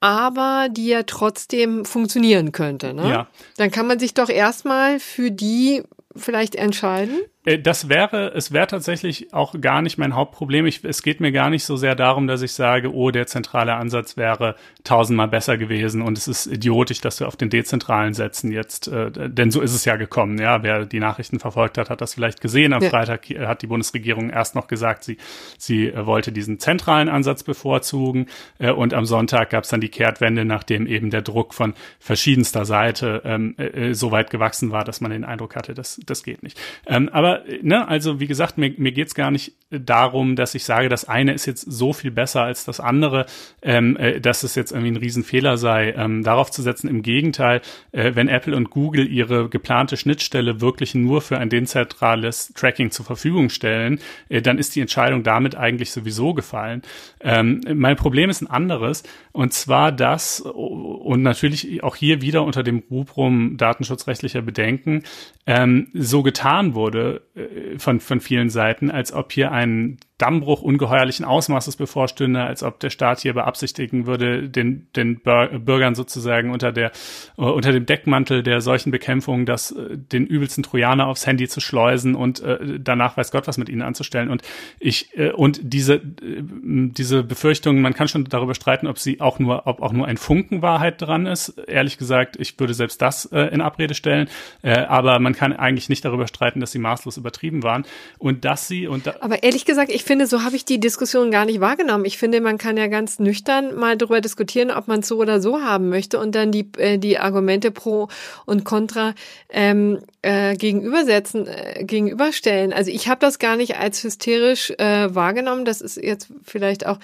aber 0.00 0.68
die 0.70 0.86
ja 0.86 1.02
trotzdem 1.02 1.84
funktionieren 1.84 2.52
könnte. 2.52 2.94
Ne? 2.94 3.08
Ja. 3.08 3.28
Dann 3.56 3.70
kann 3.70 3.86
man 3.86 3.98
sich 3.98 4.14
doch 4.14 4.28
erstmal 4.28 4.98
für 4.98 5.30
die 5.30 5.82
vielleicht 6.16 6.54
entscheiden. 6.54 7.20
Äh, 7.44 7.58
das 7.58 7.88
wäre, 7.88 8.32
es 8.34 8.52
wäre 8.52 8.66
tatsächlich 8.66 9.32
auch 9.32 9.58
gar 9.60 9.82
nicht 9.82 9.98
mein 9.98 10.14
Hauptproblem. 10.14 10.66
Ich, 10.66 10.84
es 10.84 11.02
geht 11.02 11.20
mir 11.20 11.32
gar 11.32 11.50
nicht 11.50 11.64
so 11.64 11.76
sehr 11.76 11.94
darum, 11.94 12.26
dass 12.26 12.42
ich 12.42 12.52
sage, 12.52 12.92
oh, 12.92 13.10
der 13.10 13.26
zentrale 13.26 13.74
Ansatz 13.74 14.16
wäre 14.16 14.56
tausendmal 14.84 15.28
besser 15.28 15.56
gewesen 15.56 16.02
und 16.02 16.18
es 16.18 16.28
ist 16.28 16.46
idiotisch, 16.46 17.00
dass 17.00 17.20
wir 17.20 17.28
auf 17.28 17.36
den 17.36 17.50
dezentralen 17.50 18.14
setzen 18.14 18.52
jetzt, 18.52 18.88
äh, 18.88 19.10
denn 19.10 19.50
so 19.50 19.60
ist 19.60 19.74
es 19.74 19.84
ja 19.84 19.96
gekommen. 19.96 20.38
Ja, 20.38 20.62
wer 20.62 20.84
die 20.84 21.00
Nachrichten 21.00 21.38
verfolgt 21.38 21.78
hat, 21.78 21.90
hat 21.90 22.00
das 22.00 22.14
vielleicht 22.14 22.40
gesehen. 22.40 22.72
Am 22.72 22.82
ja. 22.82 22.90
Freitag 22.90 23.26
hat 23.40 23.62
die 23.62 23.66
Bundesregierung 23.66 24.30
erst 24.30 24.54
noch 24.54 24.68
gesagt, 24.68 25.04
sie, 25.04 25.16
sie 25.58 25.88
äh, 25.88 26.06
wollte 26.06 26.32
diesen 26.32 26.58
zentralen 26.58 27.08
Ansatz 27.08 27.42
bevorzugen 27.42 28.26
äh, 28.58 28.70
und 28.70 28.94
am 28.94 29.06
Sonntag 29.06 29.50
gab 29.50 29.64
es 29.64 29.70
dann 29.70 29.80
die 29.80 29.88
Kehrtwende, 29.88 30.44
nachdem 30.44 30.86
eben 30.86 31.10
der 31.10 31.22
Druck 31.22 31.54
von 31.54 31.74
verschiedenster 31.98 32.64
Seite 32.64 33.22
ähm, 33.24 33.54
äh, 33.56 33.94
so 33.94 34.10
weit 34.10 34.30
gewachsen 34.30 34.70
war, 34.70 34.84
dass 34.84 35.00
man 35.00 35.10
den 35.10 35.24
Eindruck 35.24 35.56
hatte, 35.56 35.74
das, 35.74 36.00
das 36.04 36.22
geht 36.22 36.42
nicht. 36.42 36.60
Ähm, 36.86 37.08
aber 37.08 37.29
aber, 37.30 37.44
ne, 37.62 37.86
also 37.86 38.20
wie 38.20 38.26
gesagt, 38.26 38.58
mir, 38.58 38.72
mir 38.76 38.92
geht 38.92 39.08
es 39.08 39.14
gar 39.14 39.30
nicht 39.30 39.52
darum, 39.70 40.36
dass 40.36 40.54
ich 40.54 40.64
sage, 40.64 40.88
das 40.88 41.08
eine 41.08 41.32
ist 41.32 41.46
jetzt 41.46 41.62
so 41.62 41.92
viel 41.92 42.10
besser 42.10 42.42
als 42.42 42.64
das 42.64 42.80
andere, 42.80 43.26
ähm, 43.62 43.96
äh, 43.96 44.20
dass 44.20 44.42
es 44.42 44.54
jetzt 44.54 44.72
irgendwie 44.72 44.90
ein 44.90 44.96
Riesenfehler 44.96 45.56
sei, 45.56 45.92
ähm, 45.96 46.24
darauf 46.24 46.50
zu 46.50 46.62
setzen. 46.62 46.88
Im 46.88 47.02
Gegenteil, 47.02 47.60
äh, 47.92 48.12
wenn 48.14 48.28
Apple 48.28 48.56
und 48.56 48.70
Google 48.70 49.06
ihre 49.06 49.48
geplante 49.48 49.96
Schnittstelle 49.96 50.60
wirklich 50.60 50.94
nur 50.94 51.20
für 51.20 51.38
ein 51.38 51.50
dezentrales 51.50 52.52
Tracking 52.54 52.90
zur 52.90 53.06
Verfügung 53.06 53.48
stellen, 53.48 54.00
äh, 54.28 54.42
dann 54.42 54.58
ist 54.58 54.74
die 54.74 54.80
Entscheidung 54.80 55.22
damit 55.22 55.56
eigentlich 55.56 55.92
sowieso 55.92 56.34
gefallen. 56.34 56.82
Ähm, 57.20 57.60
mein 57.72 57.96
Problem 57.96 58.28
ist 58.28 58.40
ein 58.42 58.50
anderes, 58.50 59.04
und 59.32 59.52
zwar 59.52 59.92
das, 59.92 60.40
und 60.40 61.22
natürlich 61.22 61.82
auch 61.82 61.96
hier 61.96 62.20
wieder 62.20 62.42
unter 62.42 62.62
dem 62.62 62.82
Rubrum 62.90 63.56
datenschutzrechtlicher 63.56 64.42
Bedenken, 64.42 65.04
ähm, 65.46 65.88
so 65.92 66.22
getan 66.22 66.74
wurde, 66.74 67.22
äh, 67.34 67.78
von, 67.78 68.00
von 68.00 68.20
vielen 68.20 68.50
Seiten, 68.50 68.90
als 68.90 69.12
ob 69.12 69.32
hier 69.32 69.52
ein 69.52 69.98
Dammbruch 70.20 70.62
ungeheuerlichen 70.62 71.24
Ausmaßes 71.24 71.76
bevorstünde, 71.76 72.42
als 72.42 72.62
ob 72.62 72.78
der 72.80 72.90
Staat 72.90 73.20
hier 73.20 73.32
beabsichtigen 73.32 74.06
würde, 74.06 74.48
den, 74.48 74.86
den 74.94 75.20
Bürgern 75.20 75.94
sozusagen 75.94 76.50
unter 76.50 76.72
der, 76.72 76.92
uh, 77.38 77.46
unter 77.46 77.72
dem 77.72 77.86
Deckmantel 77.86 78.42
der 78.42 78.60
solchen 78.60 78.90
Bekämpfung 78.90 79.46
das, 79.46 79.72
uh, 79.72 79.96
den 79.96 80.26
übelsten 80.26 80.62
Trojaner 80.62 81.06
aufs 81.06 81.26
Handy 81.26 81.48
zu 81.48 81.60
schleusen 81.60 82.14
und 82.14 82.42
uh, 82.42 82.58
danach 82.78 83.16
weiß 83.16 83.30
Gott 83.30 83.48
was 83.48 83.56
mit 83.56 83.68
ihnen 83.68 83.82
anzustellen. 83.82 84.30
Und 84.30 84.42
ich, 84.78 85.10
und 85.34 85.60
diese, 85.62 86.00
diese 86.02 87.22
Befürchtungen, 87.22 87.82
man 87.82 87.94
kann 87.94 88.08
schon 88.08 88.24
darüber 88.24 88.54
streiten, 88.54 88.86
ob 88.86 88.98
sie 88.98 89.20
auch 89.20 89.38
nur, 89.38 89.66
ob 89.66 89.80
auch 89.80 89.92
nur 89.92 90.06
ein 90.06 90.16
Funken 90.16 90.62
Wahrheit 90.62 91.00
dran 91.00 91.26
ist. 91.26 91.50
Ehrlich 91.66 91.98
gesagt, 91.98 92.36
ich 92.38 92.58
würde 92.58 92.74
selbst 92.74 93.00
das 93.00 93.24
in 93.24 93.60
Abrede 93.60 93.94
stellen. 93.94 94.28
aber 94.62 95.18
man 95.18 95.34
kann 95.34 95.52
eigentlich 95.52 95.88
nicht 95.88 96.04
darüber 96.04 96.26
streiten, 96.26 96.60
dass 96.60 96.72
sie 96.72 96.78
maßlos 96.78 97.16
übertrieben 97.16 97.62
waren 97.62 97.84
und 98.18 98.44
dass 98.44 98.68
sie 98.68 98.86
und 98.86 99.06
da 99.06 99.14
Aber 99.20 99.42
ehrlich 99.42 99.64
gesagt, 99.64 99.90
ich 99.90 100.04
finde, 100.10 100.26
so 100.26 100.42
habe 100.42 100.56
ich 100.56 100.64
die 100.64 100.80
Diskussion 100.80 101.30
gar 101.30 101.44
nicht 101.44 101.60
wahrgenommen. 101.60 102.04
Ich 102.04 102.18
finde, 102.18 102.40
man 102.40 102.58
kann 102.58 102.76
ja 102.76 102.88
ganz 102.88 103.20
nüchtern 103.20 103.76
mal 103.76 103.96
darüber 103.96 104.20
diskutieren, 104.20 104.72
ob 104.72 104.88
man 104.88 105.00
es 105.00 105.06
so 105.06 105.18
oder 105.18 105.40
so 105.40 105.60
haben 105.62 105.88
möchte 105.88 106.18
und 106.18 106.34
dann 106.34 106.50
die, 106.50 106.66
äh, 106.78 106.98
die 106.98 107.16
Argumente 107.20 107.70
pro 107.70 108.08
und 108.44 108.64
contra 108.64 109.14
ähm, 109.50 110.00
äh, 110.22 110.56
gegenübersetzen, 110.56 111.46
äh, 111.46 111.84
gegenüberstellen. 111.84 112.72
Also 112.72 112.90
ich 112.90 113.06
habe 113.06 113.20
das 113.20 113.38
gar 113.38 113.54
nicht 113.54 113.76
als 113.76 114.02
hysterisch 114.02 114.72
äh, 114.78 115.14
wahrgenommen. 115.14 115.64
Das 115.64 115.80
ist 115.80 115.96
jetzt 115.96 116.26
vielleicht 116.42 116.86
auch 116.86 116.98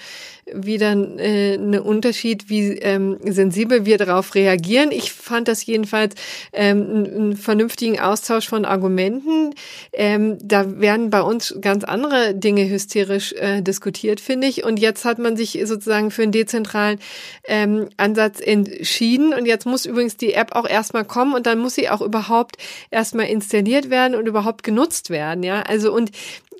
wieder 0.53 0.91
äh, 0.91 1.55
ein 1.55 1.79
Unterschied, 1.79 2.49
wie 2.49 2.73
ähm, 2.73 3.17
sensibel 3.25 3.85
wir 3.85 3.97
darauf 3.97 4.35
reagieren. 4.35 4.91
Ich 4.91 5.13
fand 5.13 5.47
das 5.47 5.65
jedenfalls 5.65 6.15
ähm, 6.51 7.05
einen 7.05 7.37
vernünftigen 7.37 8.01
Austausch 8.01 8.49
von 8.49 8.65
Argumenten. 8.65 9.55
Ähm, 9.93 10.37
da 10.41 10.81
werden 10.81 11.09
bei 11.09 11.21
uns 11.21 11.55
ganz 11.61 11.85
andere 11.85 12.35
Dinge 12.35 12.69
hysterisch 12.69 12.96
hysterisch 12.97 13.33
äh, 13.33 13.61
diskutiert, 13.61 14.19
finde 14.19 14.47
ich. 14.47 14.63
Und 14.63 14.79
jetzt 14.79 15.05
hat 15.05 15.19
man 15.19 15.37
sich 15.37 15.59
sozusagen 15.65 16.11
für 16.11 16.23
einen 16.23 16.31
dezentralen 16.31 16.99
ähm, 17.45 17.89
Ansatz 17.97 18.39
entschieden. 18.39 19.33
Und 19.33 19.45
jetzt 19.45 19.65
muss 19.65 19.85
übrigens 19.85 20.17
die 20.17 20.33
App 20.33 20.55
auch 20.55 20.67
erstmal 20.67 21.05
kommen 21.05 21.33
und 21.35 21.45
dann 21.45 21.59
muss 21.59 21.75
sie 21.75 21.89
auch 21.89 22.01
überhaupt 22.01 22.57
erstmal 22.91 23.27
installiert 23.27 23.89
werden 23.89 24.15
und 24.15 24.27
überhaupt 24.27 24.63
genutzt 24.63 25.09
werden. 25.09 25.43
Ja, 25.43 25.61
also 25.61 25.93
und 25.93 26.11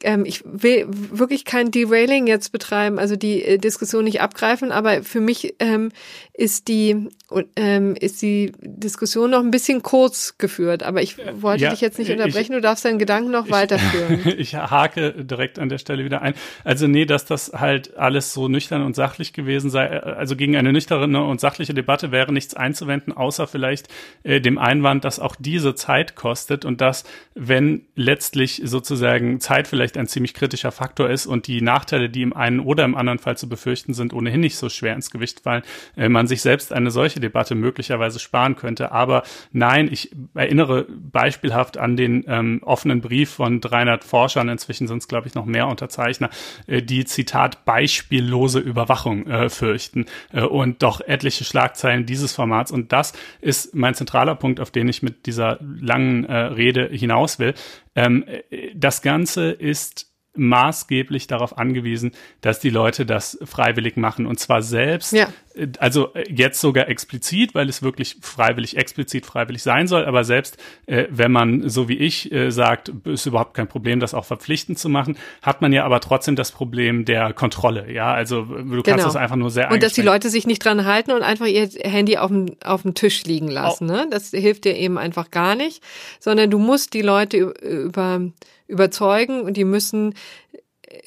ähm, 0.04 0.26
ich 0.26 0.44
will 0.46 0.86
wirklich 0.90 1.46
kein 1.46 1.72
Derailing 1.72 2.28
jetzt 2.28 2.52
betreiben, 2.52 3.00
also 3.00 3.16
die 3.16 3.44
äh, 3.44 3.58
Diskussion 3.58 4.04
nicht 4.04 4.22
abgreifen, 4.22 4.72
aber 4.72 5.04
für 5.04 5.22
mich 5.22 5.56
ähm, 5.60 5.92
ist 6.34 6.68
die 6.68 7.10
ähm, 7.56 7.96
ist 8.00 8.22
die 8.22 8.54
Diskussion 8.62 9.32
noch 9.32 9.40
ein 9.40 9.52
bisschen 9.52 9.84
kurz 9.84 10.38
geführt. 10.38 10.84
Aber 10.84 11.02
ich 11.02 11.18
wollte 11.42 11.64
ja, 11.64 11.72
dich 11.72 11.82
jetzt 11.82 12.00
nicht 12.00 12.12
unterbrechen, 12.12 12.54
ich, 12.54 12.58
du 12.58 12.62
darfst 12.62 12.86
deinen 12.86 13.00
Gedanken 13.00 13.32
noch 13.32 13.48
ich, 13.48 13.52
weiterführen. 13.58 14.36
ich 14.38 14.56
hake 14.56 15.26
direkt 15.26 15.60
an 15.60 15.70
der 15.70 15.78
Stelle 15.78 16.06
wieder 16.06 16.22
ein. 16.22 16.36
Also 16.64 16.88
nee, 16.88 17.06
dass 17.06 17.26
das 17.26 17.52
halt 17.54 17.98
alles 17.98 18.34
so 18.34 18.48
nüchtern 18.48 18.82
und 18.82 18.96
sachlich 18.96 19.34
gewesen 19.34 19.70
sei. 19.70 19.88
Äh, 19.88 20.00
also 20.00 20.36
gegen 20.36 20.56
eine 20.56 20.72
nüchterne 20.72 21.24
und 21.24 21.42
sachliche 21.42 21.74
Debatte 21.74 22.12
wäre 22.12 22.32
nichts 22.32 22.54
einzuwenden, 22.54 23.14
außer 23.14 23.48
vielleicht 23.48 23.88
äh, 24.24 24.40
dem 24.40 24.58
Einwand, 24.58 25.04
dass 25.04 25.20
auch 25.20 25.36
diese 25.38 25.76
Zeit 25.76 26.16
kostet 26.16 26.66
und 26.66 26.82
dass, 26.82 27.04
wenn 27.36 27.86
letztlich 27.96 28.62
sozusagen 28.64 29.40
Zeit 29.40 29.68
vielleicht 29.68 29.87
vielleicht 29.88 29.98
ein 29.98 30.08
ziemlich 30.08 30.34
kritischer 30.34 30.72
Faktor 30.72 31.10
ist 31.10 31.26
und 31.26 31.48
die 31.48 31.62
Nachteile, 31.62 32.10
die 32.10 32.22
im 32.22 32.34
einen 32.34 32.60
oder 32.60 32.84
im 32.84 32.96
anderen 32.96 33.20
Fall 33.20 33.38
zu 33.38 33.48
befürchten 33.48 33.94
sind, 33.94 34.14
ohnehin 34.14 34.42
nicht 34.42 34.58
so 34.58 34.68
schwer 34.68 34.94
ins 34.94 35.12
Gewicht 35.12 35.42
fallen, 35.42 35.64
äh, 35.96 36.10
man 36.10 36.28
sich 36.28 36.42
selbst 36.42 36.74
eine 36.74 36.92
solche 36.92 37.20
Debatte 37.20 37.56
möglicherweise 37.56 38.20
sparen 38.20 38.56
könnte. 38.58 38.92
Aber 38.92 39.24
nein, 39.52 39.88
ich 39.92 40.12
erinnere 40.34 40.88
beispielhaft 40.90 41.78
an 41.78 41.96
den 41.96 42.26
ähm, 42.28 42.62
offenen 42.64 43.00
Brief 43.00 43.30
von 43.30 43.62
300 43.62 44.04
Forschern, 44.04 44.50
inzwischen 44.50 44.88
sind 44.88 44.98
es, 44.98 45.08
glaube 45.08 45.28
ich, 45.28 45.36
noch 45.36 45.46
mehr 45.46 45.68
Unterzeichner, 45.68 46.30
äh, 46.68 46.82
die 46.82 47.06
Zitat 47.06 47.64
beispiellose 47.64 48.60
Überwachung 48.60 49.26
äh, 49.28 49.50
fürchten 49.50 50.06
äh, 50.34 50.42
und 50.42 50.84
doch 50.84 51.00
etliche 51.00 51.46
Schlagzeilen 51.46 52.06
dieses 52.06 52.34
Formats. 52.34 52.72
Und 52.72 52.92
das 52.92 53.14
ist 53.40 53.74
mein 53.74 53.94
zentraler 53.94 54.36
Punkt, 54.36 54.60
auf 54.60 54.72
den 54.72 54.90
ich 54.90 55.02
mit 55.02 55.26
dieser 55.28 55.60
langen 55.62 56.26
äh, 56.26 56.36
Rede 56.36 56.90
hinaus 56.92 57.40
will. 57.40 57.54
Ähm, 57.98 58.24
äh, 58.28 58.72
das 58.74 59.02
Ganze 59.02 59.52
ist 59.52 60.14
maßgeblich 60.36 61.26
darauf 61.26 61.58
angewiesen, 61.58 62.12
dass 62.42 62.60
die 62.60 62.70
Leute 62.70 63.06
das 63.08 63.40
freiwillig 63.44 63.98
machen 63.98 64.28
und 64.28 64.40
zwar 64.40 64.62
selbst, 64.62 65.12
ja. 65.12 65.30
Äh, 65.58 65.68
also 65.80 66.14
äh, 66.14 66.24
jetzt 66.30 66.62
sogar 66.62 66.88
explizit, 66.90 67.56
weil 67.56 67.70
es 67.70 67.82
wirklich 67.82 68.18
freiwillig, 68.22 68.78
explizit 68.78 69.26
freiwillig 69.26 69.64
sein 69.64 69.88
soll, 69.88 70.06
aber 70.06 70.24
selbst 70.24 70.58
äh, 70.86 71.06
wenn 71.10 71.32
man, 71.32 71.70
so 71.70 71.90
wie 71.90 71.98
ich, 71.98 72.32
äh, 72.32 72.52
sagt, 72.52 72.92
ist 73.06 73.26
überhaupt 73.26 73.54
kein 73.54 73.68
Problem, 73.68 74.00
das 74.00 74.14
auch 74.14 74.26
verpflichtend 74.26 74.80
zu 74.80 74.90
machen, 74.90 75.18
hat 75.42 75.62
man 75.62 75.74
ja 75.74 75.84
aber 75.86 76.00
trotzdem 76.00 76.36
das 76.36 76.52
Problem 76.52 77.06
der 77.06 77.34
Kontrolle, 77.34 77.92
ja, 77.92 78.14
also 78.14 78.44
du 78.44 78.64
genau. 78.64 78.84
kannst 78.84 79.06
das 79.06 79.16
einfach 79.16 79.36
nur 79.36 79.50
sehr 79.50 79.72
Und 79.72 79.84
dass 79.84 79.94
die 79.94 80.02
Leute 80.02 80.30
sich 80.30 80.48
nicht 80.48 80.64
dran 80.64 80.86
halten 80.86 81.12
und 81.12 81.22
einfach 81.22 81.48
ihr 81.48 81.68
Handy 81.84 82.18
auf 82.18 82.30
dem, 82.30 82.56
auf 82.64 82.84
dem 82.84 82.94
Tisch 82.94 83.24
liegen 83.26 83.48
lassen, 83.48 83.90
oh. 83.90 83.94
ne? 83.94 84.08
das 84.10 84.32
hilft 84.32 84.66
dir 84.66 84.76
eben 84.76 84.98
einfach 84.98 85.32
gar 85.32 85.56
nicht, 85.56 85.84
sondern 86.20 86.50
du 86.50 86.60
musst 86.60 86.94
die 86.94 87.02
Leute 87.02 87.38
über 87.38 88.22
überzeugen 88.68 89.42
und 89.42 89.56
die 89.56 89.64
müssen 89.64 90.12
äh, 90.12 90.16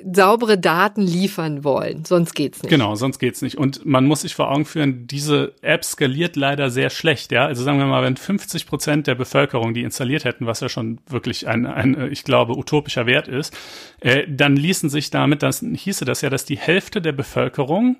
saubere 0.05 0.59
Daten 0.59 1.03
liefern 1.03 1.65
wollen, 1.65 2.05
sonst 2.05 2.35
geht's 2.35 2.63
nicht. 2.63 2.71
Genau, 2.71 2.95
sonst 2.95 3.19
geht's 3.19 3.43
nicht. 3.43 3.57
Und 3.57 3.87
man 3.87 4.07
muss 4.07 4.23
sich 4.23 4.35
vor 4.35 4.51
Augen 4.51 4.65
führen, 4.65 5.07
diese 5.07 5.55
App 5.63 5.85
skaliert 5.85 6.37
leider 6.37 6.71
sehr 6.71 6.91
schlecht, 6.91 7.33
ja. 7.33 7.47
Also 7.47 7.65
sagen 7.65 7.79
wir 7.79 7.87
mal, 7.87 8.03
wenn 8.03 8.17
50 8.17 8.67
Prozent 8.67 9.07
der 9.07 9.15
Bevölkerung 9.15 9.73
die 9.75 9.83
installiert 9.83 10.25
hätten, 10.25 10.47
was 10.47 10.61
ja 10.61 10.69
schon 10.69 10.99
wirklich 11.09 11.49
ein, 11.49 11.67
ein 11.67 12.11
ich 12.11 12.25
glaube, 12.25 12.57
utopischer 12.57 13.07
Wert 13.07 13.29
ist, 13.29 13.57
äh, 14.01 14.27
dann 14.29 14.57
ließen 14.57 14.91
sich 14.91 15.11
damit, 15.11 15.43
das 15.43 15.61
hieße 15.61 16.05
das 16.05 16.21
ja, 16.21 16.31
dass 16.31 16.45
die 16.45 16.59
Hälfte 16.59 17.01
der 17.01 17.13
Bevölkerung 17.13 17.97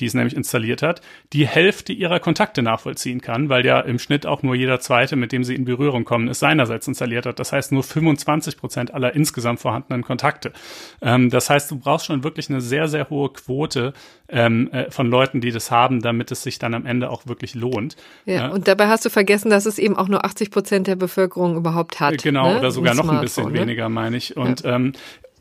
die 0.00 0.06
es 0.06 0.14
nämlich 0.14 0.36
installiert 0.36 0.82
hat, 0.82 1.00
die 1.32 1.46
Hälfte 1.46 1.92
ihrer 1.92 2.20
Kontakte 2.20 2.62
nachvollziehen 2.62 3.20
kann, 3.20 3.48
weil 3.48 3.64
ja 3.64 3.80
im 3.80 3.98
Schnitt 3.98 4.26
auch 4.26 4.42
nur 4.42 4.54
jeder 4.54 4.80
zweite, 4.80 5.16
mit 5.16 5.32
dem 5.32 5.44
sie 5.44 5.54
in 5.54 5.64
Berührung 5.64 6.04
kommen, 6.04 6.28
es 6.28 6.38
seinerseits 6.38 6.86
installiert 6.86 7.26
hat. 7.26 7.38
Das 7.38 7.52
heißt 7.52 7.72
nur 7.72 7.82
25 7.82 8.56
Prozent 8.56 8.92
aller 8.92 9.14
insgesamt 9.14 9.60
vorhandenen 9.60 10.02
Kontakte. 10.02 10.52
Ähm, 11.00 11.30
das 11.30 11.48
heißt, 11.48 11.70
du 11.70 11.78
brauchst 11.78 12.06
schon 12.06 12.24
wirklich 12.24 12.50
eine 12.50 12.60
sehr, 12.60 12.88
sehr 12.88 13.08
hohe 13.08 13.30
Quote 13.32 13.94
ähm, 14.28 14.70
äh, 14.72 14.90
von 14.90 15.08
Leuten, 15.08 15.40
die 15.40 15.50
das 15.50 15.70
haben, 15.70 16.02
damit 16.02 16.30
es 16.30 16.42
sich 16.42 16.58
dann 16.58 16.74
am 16.74 16.84
Ende 16.84 17.10
auch 17.10 17.26
wirklich 17.26 17.54
lohnt. 17.54 17.96
Ja, 18.24 18.34
ja. 18.34 18.48
und 18.48 18.68
dabei 18.68 18.88
hast 18.88 19.04
du 19.04 19.10
vergessen, 19.10 19.50
dass 19.50 19.66
es 19.66 19.78
eben 19.78 19.96
auch 19.96 20.08
nur 20.08 20.24
80 20.24 20.50
Prozent 20.50 20.86
der 20.86 20.96
Bevölkerung 20.96 21.56
überhaupt 21.56 22.00
hat. 22.00 22.22
Genau, 22.22 22.52
ne? 22.52 22.58
oder 22.58 22.70
sogar 22.70 22.94
noch 22.94 23.08
ein 23.08 23.20
bisschen 23.20 23.52
ne? 23.52 23.60
weniger, 23.60 23.88
meine 23.88 24.16
ich. 24.16 24.36
Und 24.36 24.62
ja. 24.62 24.76
ähm, 24.76 24.92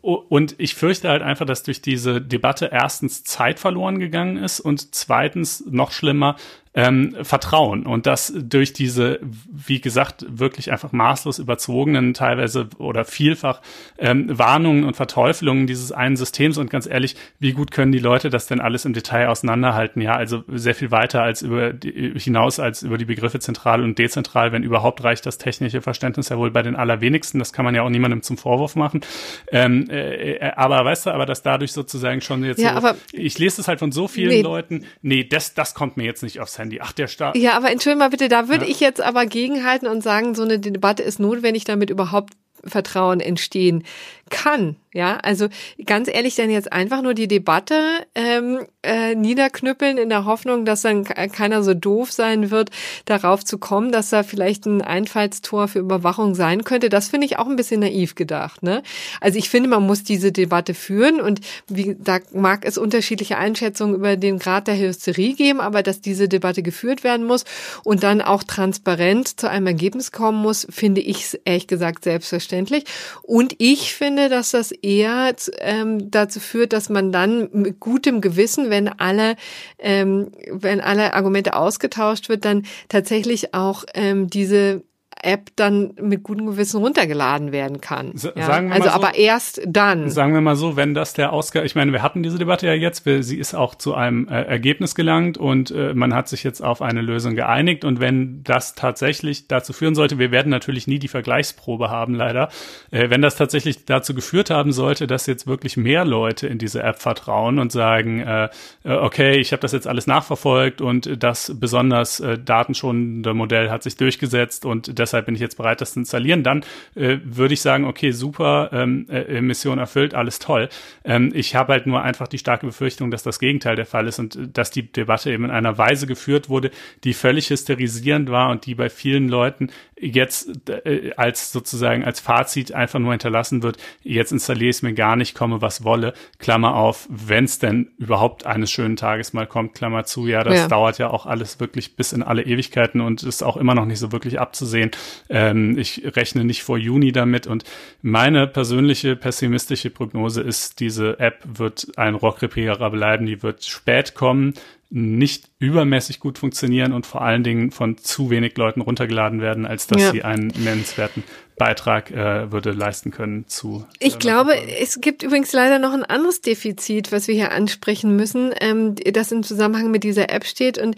und 0.06 0.54
ich 0.60 0.76
fürchte 0.76 1.10
halt 1.10 1.24
einfach, 1.24 1.48
dass 1.48 1.64
durch 1.64 1.82
diese 1.82 2.22
Debatte 2.22 2.70
erstens 2.72 3.24
Zeit 3.24 3.60
verloren 3.60 3.98
gegangen 3.98 4.38
ist 4.38 4.60
und 4.60 4.94
zweitens 4.94 5.64
noch 5.66 5.92
schlimmer, 5.92 6.36
ähm, 6.76 7.16
Vertrauen. 7.22 7.86
Und 7.86 8.06
das 8.06 8.34
durch 8.36 8.74
diese, 8.74 9.20
wie 9.22 9.80
gesagt, 9.80 10.26
wirklich 10.30 10.72
einfach 10.72 10.92
maßlos 10.92 11.40
überzogenen, 11.40 12.14
teilweise 12.14 12.68
oder 12.78 13.06
vielfach 13.06 13.62
ähm, 13.98 14.38
Warnungen 14.38 14.84
und 14.84 14.96
Verteufelungen 14.96 15.68
dieses 15.68 15.92
einen 15.92 16.18
Systems. 16.18 16.58
Und 16.58 16.70
ganz 16.70 16.86
ehrlich, 16.86 17.16
wie 17.40 17.54
gut 17.54 17.72
können 17.72 17.94
die 17.94 18.00
Leute 18.00 18.30
das 18.30 18.48
denn 18.48 18.60
alles 18.60 18.86
im 18.86 18.94
Detail 18.94 19.30
auseinanderhalten? 19.30 20.02
Ja, 20.02 20.16
also 20.16 20.44
sehr 20.50 20.76
viel 20.76 20.92
weiter 20.92 21.24
als 21.24 21.42
über 21.42 21.72
die, 21.72 22.14
hinaus 22.20 22.60
als 22.60 22.84
über 22.84 22.98
die 22.98 23.06
Begriffe 23.06 23.40
zentral 23.40 23.82
und 23.82 23.98
dezentral. 23.98 24.52
Wenn 24.52 24.64
überhaupt 24.64 25.04
reicht 25.04 25.26
das 25.26 25.38
technische 25.38 25.82
Verständnis 25.82 26.30
ja 26.30 26.38
wohl 26.38 26.52
bei 26.52 26.62
den 26.62 26.76
allerwenigsten. 26.76 27.40
Das 27.40 27.54
kann 27.54 27.64
man 27.64 27.74
ja 27.74 27.84
auch 27.84 27.90
niemandem 27.90 28.22
zum 28.22 28.38
Vorwurf 28.38 28.76
machen. 28.76 29.02
Ähm, 29.50 29.90
äh, 29.90 30.34
äh 30.36 30.52
aber 30.56 30.84
weißt 30.84 31.06
du, 31.06 31.12
aber 31.12 31.26
dass 31.26 31.42
dadurch 31.42 31.72
sozusagen 31.72 32.20
schon 32.20 32.44
jetzt 32.44 32.60
ja, 32.60 32.72
so, 32.72 32.78
aber 32.78 32.98
ich 33.14 33.40
lese 33.40 33.62
es 33.62 33.68
halt 33.68 33.80
von 33.80 33.94
so 33.94 34.08
vielen 34.08 34.30
nee. 34.30 34.42
Leuten, 34.42 34.86
nee, 35.02 35.24
das, 35.24 35.54
das 35.54 35.74
kommt 35.74 35.96
mir 35.96 36.04
jetzt 36.04 36.22
nicht 36.22 36.42
aufs 36.42 36.58
Handy. 36.58 36.65
Handy. 36.66 36.80
Ach, 36.82 36.92
der 36.92 37.08
Staat. 37.08 37.38
Ja, 37.38 37.54
aber 37.54 37.72
entschuldigung 37.72 38.00
mal 38.00 38.10
bitte, 38.10 38.28
da 38.28 38.48
würde 38.50 38.66
ja. 38.66 38.72
ich 38.72 38.80
jetzt 38.80 39.02
aber 39.02 39.26
gegenhalten 39.26 39.88
und 39.88 40.02
sagen, 40.02 40.36
so 40.36 40.44
eine 40.44 40.60
Debatte 40.60 41.04
ist 41.04 41.20
notwendig, 41.20 41.64
damit 41.64 41.90
überhaupt 41.90 42.34
Vertrauen 42.64 43.20
entstehen 43.20 43.84
kann. 44.30 44.76
Ja, 44.96 45.18
also 45.18 45.50
ganz 45.86 46.08
ehrlich, 46.08 46.36
dann 46.36 46.50
jetzt 46.50 46.72
einfach 46.72 47.02
nur 47.02 47.14
die 47.14 47.28
Debatte 47.28 47.76
ähm, 48.16 48.66
äh, 48.82 49.14
niederknüppeln 49.14 49.98
in 49.98 50.08
der 50.08 50.24
Hoffnung, 50.24 50.64
dass 50.64 50.84
dann 50.84 51.04
keiner 51.04 51.64
so 51.64 51.74
doof 51.74 52.14
sein 52.14 52.50
wird, 52.50 52.70
darauf 53.04 53.44
zu 53.44 53.58
kommen, 53.58 53.92
dass 53.92 54.10
da 54.10 54.24
vielleicht 54.24 54.66
ein 54.66 54.82
Einfallstor 54.82 55.68
für 55.68 55.80
Überwachung 55.80 56.34
sein 56.34 56.64
könnte. 56.64 56.88
Das 56.88 57.10
finde 57.10 57.26
ich 57.26 57.38
auch 57.38 57.48
ein 57.48 57.58
bisschen 57.58 57.82
naiv 57.82 58.16
gedacht. 58.16 58.64
Ne? 58.64 58.84
Also 59.20 59.38
ich 59.38 59.50
finde, 59.50 59.68
man 59.68 59.86
muss 59.86 60.04
diese 60.04 60.32
Debatte 60.32 60.74
führen 60.74 61.20
und 61.20 61.42
wie 61.68 61.98
da 62.00 62.20
mag 62.32 62.64
es 62.64 62.78
unterschiedliche 62.78 63.38
Einschätzungen 63.38 63.96
über 63.96 64.16
den 64.16 64.40
Grad 64.40 64.68
der 64.68 64.80
Hysterie 64.80 65.34
geben, 65.34 65.60
aber 65.60 65.84
dass 65.84 66.00
diese 66.00 66.30
Debatte 66.30 66.64
geführt 66.64 67.04
werden 67.04 67.26
muss 67.26 67.44
und 67.84 68.04
dann 68.04 68.22
auch 68.22 68.44
transparent 68.44 69.42
zu 69.42 69.50
einem 69.50 69.68
Ergebnis 69.68 70.14
kommen 70.14 70.42
muss, 70.42 70.66
finde 70.70 71.02
ich 71.02 71.38
ehrlich 71.44 71.68
gesagt 71.68 72.06
selbstverständlich. 72.06 72.86
Und 73.24 73.56
ich 73.58 73.94
finde 73.94 74.15
finde, 74.16 74.30
dass 74.30 74.52
das 74.52 74.72
eher 74.72 75.36
ähm, 75.60 76.10
dazu 76.10 76.40
führt, 76.40 76.72
dass 76.72 76.88
man 76.88 77.12
dann 77.12 77.50
mit 77.52 77.82
gutem 77.82 78.22
Gewissen, 78.22 78.70
wenn 78.70 78.88
alle, 78.88 79.36
ähm, 79.78 80.32
wenn 80.50 80.80
alle 80.80 81.14
Argumente 81.14 81.54
ausgetauscht 81.54 82.30
wird, 82.30 82.46
dann 82.46 82.66
tatsächlich 82.88 83.54
auch 83.54 83.84
ähm, 83.94 84.30
diese 84.30 84.84
App 85.26 85.50
dann 85.56 85.94
mit 86.00 86.24
gutem 86.24 86.46
Gewissen 86.46 86.82
runtergeladen 86.82 87.52
werden 87.52 87.82
kann. 87.82 88.14
S 88.14 88.24
ja? 88.36 88.46
Sagen 88.46 88.68
wir 88.70 88.76
also 88.76 88.90
so, 88.90 88.96
aber 88.96 89.16
erst 89.16 89.62
dann. 89.68 90.10
Sagen 90.10 90.34
wir 90.34 90.42
mal 90.42 90.56
so, 90.56 90.76
wenn 90.76 90.94
das 90.94 91.14
der 91.14 91.34
Ausgang, 91.34 91.66
ich 91.66 91.76
meine, 91.76 91.92
wir 91.92 92.04
hatten 92.04 92.24
diese 92.24 92.38
Debatte 92.38 92.68
ja 92.68 92.74
jetzt, 92.74 93.06
wir, 93.06 93.24
sie 93.24 93.38
ist 93.38 93.54
auch 93.56 93.76
zu 93.76 93.96
einem 93.96 94.28
äh, 94.28 94.44
Ergebnis 94.44 94.96
gelangt 94.96 95.38
und 95.38 95.72
äh, 95.72 95.94
man 95.94 96.14
hat 96.14 96.28
sich 96.28 96.44
jetzt 96.44 96.62
auf 96.62 96.82
eine 96.82 97.02
Lösung 97.02 97.36
geeinigt 97.36 97.86
und 97.86 98.00
wenn 98.00 98.44
das 98.44 98.76
tatsächlich 98.76 99.48
dazu 99.48 99.74
führen 99.74 99.96
sollte, 99.96 100.20
wir 100.20 100.32
werden 100.32 100.50
natürlich 100.50 100.88
nie 100.88 101.00
die 101.00 101.08
Vergleichsprobe 101.08 101.90
haben, 101.90 102.14
leider, 102.14 102.50
äh, 102.92 103.10
wenn 103.10 103.22
das 103.22 103.36
tatsächlich 103.36 103.86
dazu 103.86 104.14
geführt 104.14 104.50
haben 104.50 104.72
sollte, 104.72 105.08
dass 105.08 105.26
jetzt 105.26 105.48
wirklich 105.48 105.78
mehr 105.78 106.06
Leute 106.06 106.48
in 106.48 106.58
diese 106.58 106.84
App 106.84 107.00
vertrauen 107.00 107.60
und 107.60 107.72
sagen, 107.72 108.20
äh, 108.20 108.50
äh 108.84 108.96
okay, 108.96 109.38
ich 109.38 109.52
habe 109.52 109.62
das 109.62 109.72
jetzt 109.72 109.88
alles 109.88 110.08
nachverfolgt 110.08 110.82
und 110.82 111.24
das 111.24 111.56
besonders 111.60 112.20
äh, 112.20 112.38
datenschonende 112.38 113.34
Modell 113.34 113.70
hat 113.70 113.84
sich 113.84 113.98
durchgesetzt 113.98 114.66
und 114.66 115.00
deshalb 115.00 115.15
deshalb 115.16 115.26
bin 115.28 115.36
ich 115.36 115.42
jetzt 115.42 115.56
bereit, 115.56 115.80
das 115.80 115.94
zu 115.94 116.00
installieren, 116.00 116.44
dann 116.44 116.64
äh, 116.96 117.18
würde 117.24 117.54
ich 117.54 117.62
sagen, 117.62 117.86
okay, 117.86 118.12
super, 118.12 118.70
ähm, 118.74 119.08
äh, 119.10 119.40
Mission 119.40 119.80
erfüllt, 119.80 120.14
alles 120.14 120.40
toll. 120.40 120.68
Ähm, 121.06 121.32
ich 121.34 121.56
habe 121.56 121.72
halt 121.74 121.88
nur 121.88 122.02
einfach 122.02 122.28
die 122.28 122.38
starke 122.38 122.66
Befürchtung, 122.66 123.12
dass 123.12 123.24
das 123.24 123.40
Gegenteil 123.40 123.78
der 123.78 123.86
Fall 123.86 124.08
ist 124.08 124.20
und 124.20 124.36
äh, 124.36 124.48
dass 124.52 124.72
die 124.72 124.92
Debatte 124.92 125.32
eben 125.32 125.46
in 125.46 125.52
einer 125.52 125.78
Weise 125.78 126.06
geführt 126.06 126.50
wurde, 126.50 126.72
die 127.06 127.14
völlig 127.14 127.50
hysterisierend 127.50 128.30
war 128.30 128.50
und 128.50 128.66
die 128.66 128.76
bei 128.76 128.90
vielen 128.90 129.30
Leuten 129.30 129.70
jetzt 130.06 130.70
äh, 130.70 131.12
als 131.18 131.52
sozusagen 131.52 132.04
als 132.04 132.20
Fazit 132.20 132.74
einfach 132.74 133.00
nur 133.00 133.12
hinterlassen 133.12 133.64
wird, 133.64 133.78
jetzt 134.04 134.32
installiere 134.32 134.70
ich 134.70 134.78
es 134.78 134.82
mir 134.82 134.94
gar 134.94 135.16
nicht, 135.16 135.36
komme 135.36 135.62
was 135.62 135.84
wolle, 135.84 136.14
Klammer 136.40 136.76
auf, 136.76 137.08
wenn 137.10 137.46
es 137.46 137.60
denn 137.60 137.92
überhaupt 137.98 138.46
eines 138.46 138.72
schönen 138.72 138.96
Tages 138.96 139.34
mal 139.34 139.48
kommt, 139.48 139.74
Klammer 139.74 140.06
zu, 140.06 140.28
ja, 140.28 140.44
das 140.44 140.60
ja. 140.60 140.68
dauert 140.68 140.98
ja 140.98 141.10
auch 141.10 141.26
alles 141.26 141.60
wirklich 141.60 141.96
bis 141.96 142.14
in 142.14 142.24
alle 142.24 142.44
Ewigkeiten 142.44 143.02
und 143.02 143.24
ist 143.24 143.44
auch 143.44 143.58
immer 143.58 143.76
noch 143.76 143.86
nicht 143.86 144.00
so 144.00 144.12
wirklich 144.12 144.40
abzusehen. 144.40 144.92
Ähm, 145.30 145.78
ich 145.78 146.04
rechne 146.16 146.46
nicht 146.46 146.64
vor 146.64 146.78
Juni 146.78 147.12
damit 147.12 147.48
und 147.48 147.64
meine 148.02 148.48
persönliche 148.48 149.16
pessimistische 149.16 149.90
Prognose 149.90 150.42
ist, 150.42 150.80
diese 150.80 151.20
App 151.20 151.40
wird 151.46 151.88
ein 151.98 152.16
Rohrkrepierer 152.16 152.90
bleiben, 152.90 153.26
die 153.26 153.42
wird 153.42 153.66
spät 153.66 154.14
kommen, 154.14 154.54
nicht 154.90 155.50
übermäßig 155.66 156.20
gut 156.20 156.38
funktionieren 156.38 156.94
und 156.94 157.06
vor 157.06 157.22
allen 157.22 157.44
Dingen 157.44 157.72
von 157.72 157.98
zu 157.98 158.30
wenig 158.30 158.58
Leuten 158.58 158.82
runtergeladen 158.82 159.42
werden, 159.42 159.66
als 159.66 159.88
dass 159.88 160.02
ja. 160.02 160.12
sie 160.12 160.24
einen 160.24 160.48
nennenswerten 160.48 161.24
Beitrag 161.58 162.12
äh, 162.12 162.52
würde 162.52 162.72
leisten 162.72 163.12
können 163.12 163.48
zu. 163.48 163.86
Äh, 164.00 164.08
ich 164.08 164.20
glaube, 164.20 164.54
es 164.82 165.00
gibt 165.00 165.24
übrigens 165.24 165.54
leider 165.54 165.80
noch 165.80 165.94
ein 165.94 166.04
anderes 166.04 166.42
Defizit, 166.42 167.12
was 167.12 167.28
wir 167.28 167.36
hier 167.36 167.52
ansprechen 167.52 168.16
müssen, 168.16 168.54
ähm, 168.60 168.96
das 168.96 169.32
im 169.32 169.44
Zusammenhang 169.44 169.90
mit 169.90 170.04
dieser 170.04 170.30
App 170.30 170.46
steht. 170.46 170.78
Und 170.78 170.96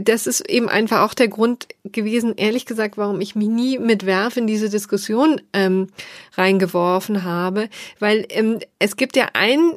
das 0.00 0.26
ist 0.26 0.40
eben 0.48 0.68
einfach 0.68 1.02
auch 1.02 1.14
der 1.14 1.28
Grund 1.28 1.68
gewesen, 1.84 2.34
ehrlich 2.36 2.66
gesagt, 2.66 2.96
warum 2.96 3.20
ich 3.20 3.36
mich 3.36 3.48
nie 3.48 3.78
mit 3.78 4.04
Werf 4.04 4.36
in 4.36 4.46
diese 4.46 4.68
Diskussion 4.68 5.40
ähm, 5.52 5.88
reingeworfen 6.36 7.22
habe. 7.22 7.68
Weil 8.00 8.26
ähm, 8.30 8.58
es 8.80 8.96
gibt 8.96 9.16
ja 9.16 9.28
ein 9.34 9.74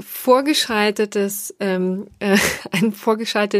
vorgeschaltetes, 0.00 1.54
ähm, 1.60 2.06
äh, 2.20 2.38
ein 2.70 2.92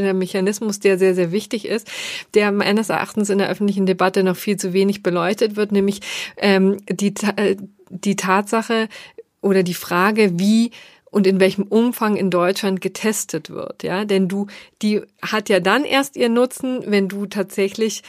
vorgeschalteter 0.09 0.15
Mechanismus, 0.15 0.81
der 0.81 0.99
sehr, 0.99 1.15
sehr 1.15 1.33
wichtig 1.33 1.67
ist, 1.67 1.89
der 2.35 2.53
meines 2.53 2.89
Erachtens 2.89 3.31
in 3.31 3.39
der 3.39 3.49
öffentlichen 3.49 3.87
Debatte 3.87 4.23
noch 4.23 4.37
viel 4.37 4.57
zu 4.57 4.73
wenig 4.73 5.03
beleuchtet 5.03 5.57
wird, 5.57 5.73
nämlich 5.73 6.01
ähm, 6.37 6.79
die, 6.89 7.15
äh, 7.37 7.57
die 7.91 8.17
Tatsache, 8.17 8.89
oder 9.41 9.63
die 9.63 9.75
Frage, 9.75 10.33
wie 10.39 10.73
und 11.11 11.27
in 11.27 11.39
welchem 11.39 11.63
Umfang 11.63 12.17
in 12.17 12.29
Deutschland 12.29 12.81
getestet 12.81 13.51
wird, 13.51 13.85
ja, 13.85 14.05
denn 14.05 14.27
du, 14.27 14.49
die 14.83 15.01
hat 15.23 15.49
ja 15.49 15.61
dann 15.61 15.85
erst 15.85 16.17
ihren 16.17 16.35
Nutzen, 16.35 16.83
wenn 16.87 17.09
du 17.09 17.27
tatsächlich 17.27 18.03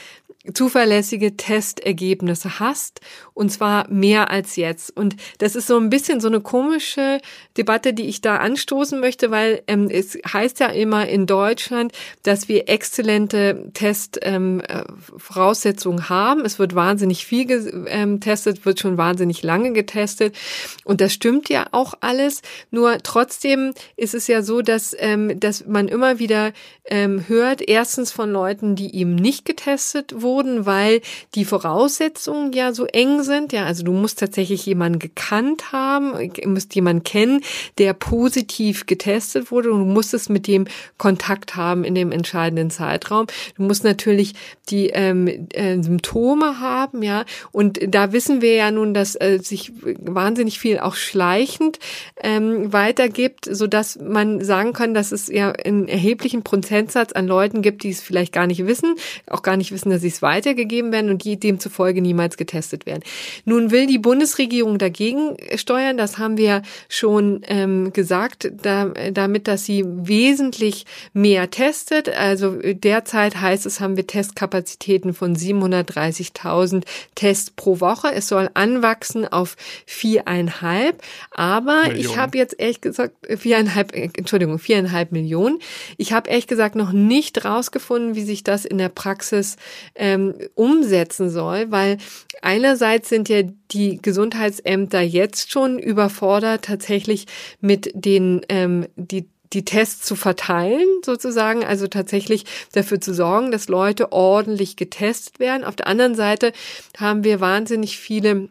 zuverlässige 0.52 1.36
Testergebnisse 1.36 2.58
hast 2.58 3.00
und 3.34 3.50
zwar 3.50 3.90
mehr 3.90 4.30
als 4.30 4.54
jetzt. 4.56 4.96
Und 4.96 5.16
das 5.38 5.56
ist 5.56 5.66
so 5.66 5.78
ein 5.78 5.90
bisschen 5.90 6.20
so 6.20 6.28
eine 6.28 6.40
komische 6.40 7.20
Debatte, 7.56 7.92
die 7.92 8.08
ich 8.08 8.20
da 8.20 8.36
anstoßen 8.36 9.00
möchte, 9.00 9.30
weil 9.30 9.62
ähm, 9.66 9.88
es 9.90 10.18
heißt 10.32 10.60
ja 10.60 10.68
immer 10.68 11.08
in 11.08 11.26
Deutschland, 11.26 11.92
dass 12.22 12.48
wir 12.48 12.68
exzellente 12.68 13.70
Testvoraussetzungen 13.74 16.00
ähm, 16.00 16.08
haben. 16.08 16.44
Es 16.44 16.58
wird 16.58 16.74
wahnsinnig 16.74 17.26
viel 17.26 17.46
getestet, 17.46 18.58
ähm, 18.58 18.64
wird 18.64 18.80
schon 18.80 18.98
wahnsinnig 18.98 19.42
lange 19.42 19.72
getestet 19.72 20.36
und 20.84 21.00
das 21.00 21.12
stimmt 21.12 21.48
ja 21.48 21.66
auch 21.72 21.94
alles. 22.00 22.42
Nur 22.70 22.98
trotzdem 23.02 23.72
ist 23.96 24.14
es 24.14 24.26
ja 24.26 24.42
so, 24.42 24.62
dass 24.62 24.96
ähm, 24.98 25.38
dass 25.40 25.66
man 25.66 25.88
immer 25.88 26.18
wieder 26.18 26.52
ähm, 26.84 27.28
hört, 27.28 27.62
erstens 27.66 28.12
von 28.12 28.30
Leuten, 28.30 28.76
die 28.76 28.94
eben 28.94 29.14
nicht 29.14 29.44
getestet 29.44 30.22
wurden, 30.22 30.66
weil 30.66 31.00
die 31.34 31.44
Voraussetzungen 31.44 32.52
ja 32.52 32.72
so 32.72 32.86
eng 32.86 33.22
sind. 33.22 33.29
Ja, 33.52 33.64
also 33.64 33.82
du 33.82 33.92
musst 33.92 34.18
tatsächlich 34.18 34.66
jemanden 34.66 34.98
gekannt 34.98 35.72
haben, 35.72 36.30
musst 36.46 36.74
jemanden 36.74 37.04
kennen, 37.04 37.42
der 37.78 37.94
positiv 37.94 38.86
getestet 38.86 39.50
wurde 39.50 39.70
und 39.70 39.80
du 39.80 39.86
musstest 39.86 40.30
mit 40.30 40.46
dem 40.46 40.66
Kontakt 40.98 41.56
haben 41.56 41.84
in 41.84 41.94
dem 41.94 42.12
entscheidenden 42.12 42.70
Zeitraum. 42.70 43.26
Du 43.56 43.62
musst 43.62 43.84
natürlich 43.84 44.34
die 44.68 44.88
ähm, 44.88 45.48
äh, 45.52 45.82
Symptome 45.82 46.60
haben, 46.60 47.02
ja. 47.02 47.24
Und 47.52 47.80
da 47.86 48.12
wissen 48.12 48.42
wir 48.42 48.54
ja 48.54 48.70
nun, 48.70 48.94
dass 48.94 49.14
äh, 49.16 49.38
sich 49.42 49.72
wahnsinnig 50.00 50.58
viel 50.58 50.78
auch 50.78 50.94
schleichend 50.94 51.78
ähm, 52.22 52.72
weitergibt, 52.72 53.48
so 53.50 53.66
dass 53.66 53.98
man 53.98 54.42
sagen 54.44 54.72
kann, 54.72 54.94
dass 54.94 55.12
es 55.12 55.28
ja 55.28 55.52
einen 55.52 55.88
erheblichen 55.88 56.42
Prozentsatz 56.42 57.12
an 57.12 57.26
Leuten 57.26 57.62
gibt, 57.62 57.82
die 57.82 57.90
es 57.90 58.00
vielleicht 58.00 58.32
gar 58.32 58.46
nicht 58.46 58.66
wissen, 58.66 58.94
auch 59.26 59.42
gar 59.42 59.56
nicht 59.56 59.72
wissen, 59.72 59.90
dass 59.90 60.02
sie 60.02 60.08
es 60.08 60.22
weitergegeben 60.22 60.92
werden 60.92 61.10
und 61.10 61.24
die 61.24 61.38
demzufolge 61.38 62.02
niemals 62.02 62.36
getestet 62.36 62.86
werden. 62.86 63.02
Nun 63.44 63.70
will 63.70 63.86
die 63.86 63.98
Bundesregierung 63.98 64.78
dagegen 64.78 65.36
steuern, 65.56 65.96
das 65.96 66.18
haben 66.18 66.36
wir 66.36 66.62
schon 66.88 67.42
ähm, 67.46 67.92
gesagt, 67.92 68.50
da, 68.62 68.86
damit, 68.86 69.48
dass 69.48 69.64
sie 69.64 69.84
wesentlich 69.86 70.86
mehr 71.12 71.50
testet. 71.50 72.08
Also 72.08 72.58
derzeit 72.62 73.40
heißt 73.40 73.66
es, 73.66 73.80
haben 73.80 73.96
wir 73.96 74.06
Testkapazitäten 74.06 75.14
von 75.14 75.34
730.000 75.34 76.84
Tests 77.14 77.50
pro 77.50 77.80
Woche. 77.80 78.12
Es 78.12 78.28
soll 78.28 78.50
anwachsen 78.54 79.26
auf 79.26 79.56
viereinhalb, 79.86 81.02
aber 81.30 81.82
Millionen. 81.82 82.00
ich 82.00 82.16
habe 82.16 82.38
jetzt 82.38 82.56
ehrlich 82.58 82.80
gesagt 82.80 83.14
viereinhalb, 83.28 83.94
Entschuldigung, 83.94 84.58
viereinhalb 84.58 85.12
Millionen. 85.12 85.58
Ich 85.96 86.12
habe 86.12 86.30
ehrlich 86.30 86.46
gesagt 86.46 86.76
noch 86.76 86.92
nicht 86.92 87.44
rausgefunden, 87.44 88.14
wie 88.14 88.22
sich 88.22 88.44
das 88.44 88.64
in 88.64 88.78
der 88.78 88.88
Praxis 88.88 89.56
ähm, 89.94 90.20
ähm, 90.20 90.34
umsetzen 90.54 91.30
soll, 91.30 91.70
weil 91.70 91.98
einerseits 92.42 92.99
sind 93.08 93.28
ja 93.28 93.42
die 93.70 94.00
Gesundheitsämter 94.00 95.00
jetzt 95.00 95.50
schon 95.50 95.78
überfordert, 95.78 96.64
tatsächlich 96.66 97.26
mit 97.60 97.90
den 97.94 98.42
ähm, 98.48 98.86
die 98.96 99.28
die 99.52 99.64
Tests 99.64 100.06
zu 100.06 100.14
verteilen, 100.14 100.86
sozusagen, 101.04 101.64
also 101.64 101.88
tatsächlich 101.88 102.44
dafür 102.72 103.00
zu 103.00 103.12
sorgen, 103.12 103.50
dass 103.50 103.68
Leute 103.68 104.12
ordentlich 104.12 104.76
getestet 104.76 105.40
werden. 105.40 105.64
Auf 105.64 105.74
der 105.74 105.88
anderen 105.88 106.14
Seite 106.14 106.52
haben 106.96 107.24
wir 107.24 107.40
wahnsinnig 107.40 107.98
viele 107.98 108.48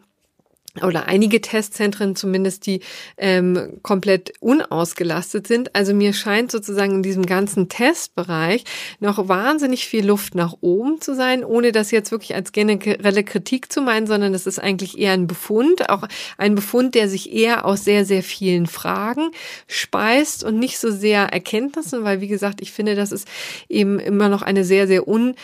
oder 0.82 1.08
einige 1.08 1.40
Testzentren 1.40 2.14
zumindest, 2.14 2.64
die 2.66 2.80
ähm, 3.16 3.78
komplett 3.82 4.32
unausgelastet 4.38 5.48
sind. 5.48 5.74
Also 5.74 5.92
mir 5.94 6.12
scheint 6.12 6.52
sozusagen 6.52 6.96
in 6.96 7.02
diesem 7.02 7.26
ganzen 7.26 7.68
Testbereich 7.68 8.64
noch 9.00 9.28
wahnsinnig 9.28 9.86
viel 9.86 10.06
Luft 10.06 10.36
nach 10.36 10.54
oben 10.60 11.00
zu 11.00 11.16
sein, 11.16 11.44
ohne 11.44 11.72
das 11.72 11.90
jetzt 11.90 12.12
wirklich 12.12 12.36
als 12.36 12.52
generelle 12.52 13.24
Kritik 13.24 13.72
zu 13.72 13.82
meinen, 13.82 14.06
sondern 14.06 14.32
das 14.32 14.46
ist 14.46 14.60
eigentlich 14.60 14.96
eher 14.96 15.12
ein 15.12 15.26
Befund, 15.26 15.90
auch 15.90 16.04
ein 16.38 16.54
Befund, 16.54 16.94
der 16.94 17.08
sich 17.08 17.32
eher 17.32 17.64
aus 17.64 17.84
sehr, 17.84 18.04
sehr 18.04 18.22
vielen 18.22 18.68
Fragen 18.68 19.32
speist 19.66 20.44
und 20.44 20.58
nicht 20.58 20.78
so 20.78 20.92
sehr 20.92 21.24
Erkenntnissen, 21.32 22.04
weil 22.04 22.20
wie 22.20 22.28
gesagt, 22.28 22.60
ich 22.60 22.70
finde, 22.70 22.94
das 22.94 23.10
ist 23.10 23.26
eben 23.68 23.98
immer 23.98 24.28
noch 24.28 24.42
eine 24.42 24.64
sehr, 24.64 24.86
sehr 24.86 25.08
un, 25.08 25.34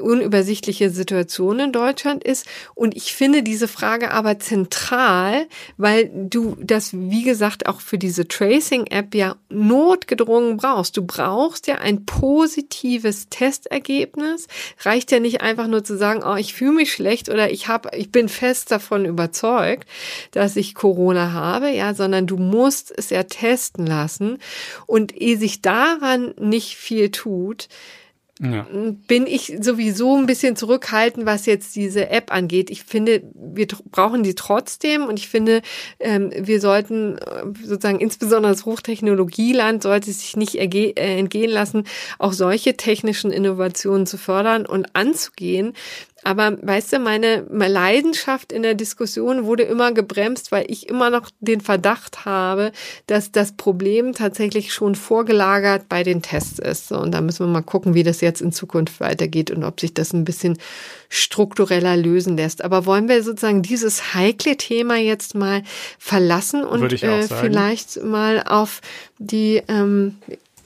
unübersichtliche 0.00 0.88
Situation 0.88 1.58
in 1.58 1.72
Deutschland 1.72 2.24
ist. 2.24 2.46
Und 2.74 2.96
ich 2.96 3.12
finde 3.12 3.42
diese 3.42 3.68
Frage 3.68 4.10
aber 4.10 4.38
zentral, 4.54 5.48
weil 5.76 6.10
du 6.14 6.56
das, 6.60 6.90
wie 6.92 7.24
gesagt, 7.24 7.66
auch 7.66 7.80
für 7.80 7.98
diese 7.98 8.28
Tracing-App 8.28 9.14
ja 9.14 9.34
notgedrungen 9.48 10.58
brauchst. 10.58 10.96
Du 10.96 11.04
brauchst 11.04 11.66
ja 11.66 11.76
ein 11.76 12.06
positives 12.06 13.28
Testergebnis. 13.30 14.46
Reicht 14.82 15.10
ja 15.10 15.18
nicht 15.18 15.40
einfach 15.40 15.66
nur 15.66 15.82
zu 15.82 15.98
sagen, 15.98 16.22
oh, 16.24 16.36
ich 16.36 16.54
fühle 16.54 16.72
mich 16.72 16.92
schlecht 16.92 17.28
oder 17.28 17.50
ich 17.50 17.66
habe, 17.66 17.90
ich 17.96 18.12
bin 18.12 18.28
fest 18.28 18.70
davon 18.70 19.04
überzeugt, 19.04 19.88
dass 20.30 20.54
ich 20.54 20.74
Corona 20.74 21.32
habe, 21.32 21.70
ja, 21.70 21.92
sondern 21.94 22.28
du 22.28 22.36
musst 22.36 22.96
es 22.96 23.10
ja 23.10 23.24
testen 23.24 23.86
lassen. 23.86 24.38
Und 24.86 25.16
ehe 25.16 25.36
sich 25.36 25.62
daran 25.62 26.32
nicht 26.38 26.76
viel 26.76 27.10
tut, 27.10 27.68
ja. 28.40 28.66
bin 29.06 29.26
ich 29.26 29.56
sowieso 29.60 30.16
ein 30.16 30.26
bisschen 30.26 30.56
zurückhaltend, 30.56 31.24
was 31.24 31.46
jetzt 31.46 31.76
diese 31.76 32.10
App 32.10 32.32
angeht. 32.32 32.68
Ich 32.68 32.82
finde, 32.82 33.22
wir 33.34 33.66
brauchen 33.92 34.24
die 34.24 34.34
trotzdem 34.34 35.06
und 35.06 35.20
ich 35.20 35.28
finde, 35.28 35.62
ähm, 36.00 36.32
wir 36.36 36.60
sollten 36.60 37.18
äh, 37.18 37.44
sozusagen 37.62 38.00
insbesondere 38.00 38.52
das 38.52 38.64
Hochtechnologieland 38.64 39.84
sollte 39.84 40.10
sich 40.10 40.36
nicht 40.36 40.56
äh, 40.56 40.94
entgehen 41.18 41.50
lassen, 41.50 41.84
auch 42.18 42.32
solche 42.32 42.76
technischen 42.76 43.30
Innovationen 43.30 44.06
zu 44.06 44.18
fördern 44.18 44.66
und 44.66 44.96
anzugehen. 44.96 45.74
Aber 46.24 46.56
weißt 46.60 46.94
du, 46.94 46.98
meine, 46.98 47.44
Leidenschaft 47.50 48.52
in 48.52 48.62
der 48.62 48.74
Diskussion 48.74 49.44
wurde 49.44 49.62
immer 49.64 49.92
gebremst, 49.92 50.52
weil 50.52 50.64
ich 50.68 50.88
immer 50.88 51.10
noch 51.10 51.30
den 51.40 51.60
Verdacht 51.60 52.24
habe, 52.24 52.72
dass 53.06 53.30
das 53.30 53.52
Problem 53.52 54.14
tatsächlich 54.14 54.72
schon 54.72 54.94
vorgelagert 54.94 55.88
bei 55.88 56.02
den 56.02 56.22
Tests 56.22 56.58
ist. 56.58 56.92
Und 56.92 57.12
da 57.12 57.20
müssen 57.20 57.46
wir 57.46 57.52
mal 57.52 57.62
gucken, 57.62 57.94
wie 57.94 58.02
das 58.02 58.22
jetzt 58.22 58.40
in 58.40 58.52
Zukunft 58.52 59.00
weitergeht 59.00 59.50
und 59.50 59.64
ob 59.64 59.80
sich 59.80 59.92
das 59.92 60.12
ein 60.12 60.24
bisschen 60.24 60.58
struktureller 61.10 61.96
lösen 61.96 62.36
lässt. 62.36 62.64
Aber 62.64 62.86
wollen 62.86 63.08
wir 63.08 63.22
sozusagen 63.22 63.62
dieses 63.62 64.14
heikle 64.14 64.56
Thema 64.56 64.96
jetzt 64.96 65.34
mal 65.34 65.62
verlassen 65.98 66.64
und 66.64 66.90
äh, 67.02 67.22
vielleicht 67.28 68.02
mal 68.02 68.42
auf 68.46 68.80
die 69.18 69.62
ähm, 69.68 70.16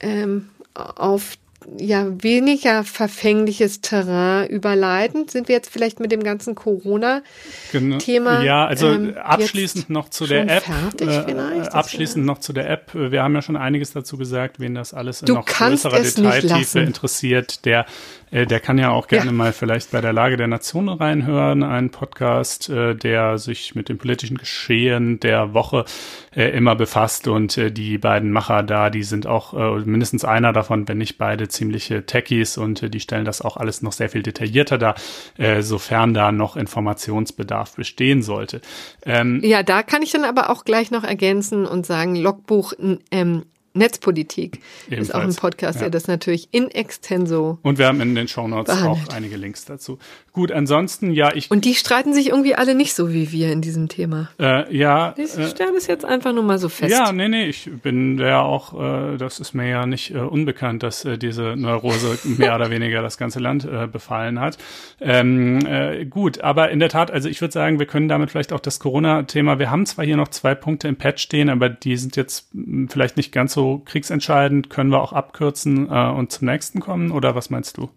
ähm, 0.00 0.48
auf 0.74 1.36
ja 1.78 2.06
weniger 2.22 2.84
verfängliches 2.84 3.80
Terrain 3.80 4.48
überleiten. 4.48 5.28
Sind 5.28 5.48
wir 5.48 5.54
jetzt 5.54 5.70
vielleicht 5.70 6.00
mit 6.00 6.12
dem 6.12 6.22
ganzen 6.22 6.54
Corona-Thema? 6.54 8.00
Genau. 8.02 8.42
Ja, 8.42 8.66
also 8.66 8.88
ähm, 8.88 9.16
abschließend 9.16 9.90
noch 9.90 10.08
zu 10.08 10.26
der 10.26 10.48
App. 10.48 10.64
Äh, 11.00 11.68
abschließend 11.70 12.24
noch 12.24 12.38
zu 12.38 12.52
der 12.52 12.70
App. 12.70 12.92
Wir 12.94 13.22
haben 13.22 13.34
ja 13.34 13.42
schon 13.42 13.56
einiges 13.56 13.92
dazu 13.92 14.16
gesagt, 14.16 14.60
wen 14.60 14.74
das 14.74 14.94
alles 14.94 15.22
in 15.22 15.34
noch 15.34 15.46
größerer 15.46 16.00
Detailtiefe 16.00 16.80
interessiert. 16.80 17.64
Der 17.64 17.86
der 18.30 18.60
kann 18.60 18.78
ja 18.78 18.90
auch 18.90 19.08
gerne 19.08 19.26
ja. 19.26 19.32
mal 19.32 19.52
vielleicht 19.52 19.90
bei 19.90 20.00
der 20.00 20.12
Lage 20.12 20.36
der 20.36 20.48
Nation 20.48 20.88
reinhören, 20.88 21.62
ein 21.62 21.90
Podcast, 21.90 22.68
äh, 22.68 22.94
der 22.94 23.38
sich 23.38 23.74
mit 23.74 23.88
dem 23.88 23.98
politischen 23.98 24.38
Geschehen 24.38 25.20
der 25.20 25.54
Woche 25.54 25.84
äh, 26.34 26.50
immer 26.50 26.76
befasst 26.76 27.28
und 27.28 27.56
die 27.56 27.98
beiden 27.98 28.30
Macher 28.30 28.62
da, 28.62 28.90
die 28.90 29.02
sind 29.02 29.26
auch 29.26 29.52
mindestens 29.84 30.24
einer 30.24 30.52
davon, 30.52 30.86
wenn 30.88 30.98
nicht 30.98 31.18
beide, 31.18 31.48
ziemliche 31.48 32.06
Techies 32.06 32.58
und 32.58 32.94
die 32.94 33.00
stellen 33.00 33.24
das 33.24 33.42
auch 33.42 33.56
alles 33.56 33.82
noch 33.82 33.92
sehr 33.92 34.08
viel 34.08 34.22
detaillierter 34.22 34.78
dar, 34.78 34.94
sofern 35.60 36.14
da 36.14 36.32
noch 36.32 36.56
Informationsbedarf 36.56 37.74
bestehen 37.76 38.22
sollte. 38.22 38.60
Ähm, 39.04 39.40
ja, 39.42 39.62
da 39.62 39.82
kann 39.82 40.02
ich 40.02 40.12
dann 40.12 40.24
aber 40.24 40.50
auch 40.50 40.64
gleich 40.64 40.90
noch 40.90 41.04
ergänzen 41.04 41.66
und 41.66 41.86
sagen, 41.86 42.14
Logbuch 42.14 42.72
ähm, 43.10 43.44
Netzpolitik 43.74 44.60
Ebenfalls. 44.86 45.08
ist 45.08 45.14
auch 45.14 45.20
ein 45.20 45.34
Podcast, 45.34 45.76
ja. 45.76 45.82
der 45.82 45.90
das 45.90 46.06
natürlich 46.06 46.48
in 46.52 46.70
extenso. 46.70 47.58
Und 47.62 47.78
wir 47.78 47.86
haben 47.86 48.00
in 48.00 48.14
den 48.14 48.28
Shownotes 48.28 48.74
behandelt. 48.74 49.08
auch 49.08 49.14
einige 49.14 49.36
Links 49.36 49.64
dazu. 49.64 49.98
Gut, 50.32 50.52
ansonsten, 50.52 51.10
ja, 51.10 51.34
ich. 51.34 51.50
Und 51.50 51.64
die 51.64 51.74
streiten 51.74 52.14
sich 52.14 52.28
irgendwie 52.28 52.54
alle 52.54 52.74
nicht 52.74 52.94
so 52.94 53.12
wie 53.12 53.32
wir 53.32 53.52
in 53.52 53.60
diesem 53.60 53.88
Thema. 53.88 54.30
Äh, 54.38 54.72
ja. 54.76 55.14
Ich 55.16 55.36
äh, 55.36 55.48
stelle 55.48 55.76
es 55.76 55.86
jetzt 55.86 56.04
einfach 56.04 56.32
nur 56.32 56.44
mal 56.44 56.58
so 56.58 56.68
fest. 56.68 56.92
Ja, 56.92 57.12
nee, 57.12 57.28
nee, 57.28 57.46
ich 57.46 57.68
bin 57.82 58.18
ja 58.18 58.42
auch, 58.42 58.72
äh, 58.80 59.16
das 59.16 59.40
ist 59.40 59.54
mir 59.54 59.68
ja 59.68 59.86
nicht 59.86 60.14
äh, 60.14 60.18
unbekannt, 60.18 60.82
dass 60.82 61.04
äh, 61.04 61.18
diese 61.18 61.56
Neurose 61.56 62.18
mehr 62.24 62.54
oder 62.54 62.70
weniger 62.70 63.02
das 63.02 63.18
ganze 63.18 63.40
Land 63.40 63.64
äh, 63.64 63.86
befallen 63.86 64.38
hat. 64.38 64.58
Ähm, 65.00 65.66
äh, 65.66 66.04
gut, 66.04 66.40
aber 66.40 66.70
in 66.70 66.78
der 66.78 66.88
Tat, 66.88 67.10
also 67.10 67.28
ich 67.28 67.40
würde 67.40 67.52
sagen, 67.52 67.78
wir 67.78 67.86
können 67.86 68.08
damit 68.08 68.30
vielleicht 68.30 68.52
auch 68.52 68.60
das 68.60 68.78
Corona-Thema, 68.78 69.58
wir 69.58 69.70
haben 69.70 69.86
zwar 69.86 70.04
hier 70.04 70.16
noch 70.16 70.28
zwei 70.28 70.54
Punkte 70.54 70.88
im 70.88 70.96
Patch 70.96 71.22
stehen, 71.22 71.48
aber 71.48 71.68
die 71.68 71.96
sind 71.96 72.16
jetzt 72.16 72.48
hm, 72.52 72.88
vielleicht 72.88 73.16
nicht 73.16 73.32
ganz 73.32 73.54
so 73.54 73.67
kriegsentscheidend, 73.76 74.70
können 74.70 74.90
wir 74.90 75.02
auch 75.02 75.12
abkürzen 75.12 75.88
äh, 75.90 76.08
und 76.10 76.32
zum 76.32 76.46
nächsten 76.46 76.80
kommen 76.80 77.10
oder 77.10 77.34
was 77.34 77.50
meinst 77.50 77.76
du? 77.76 77.90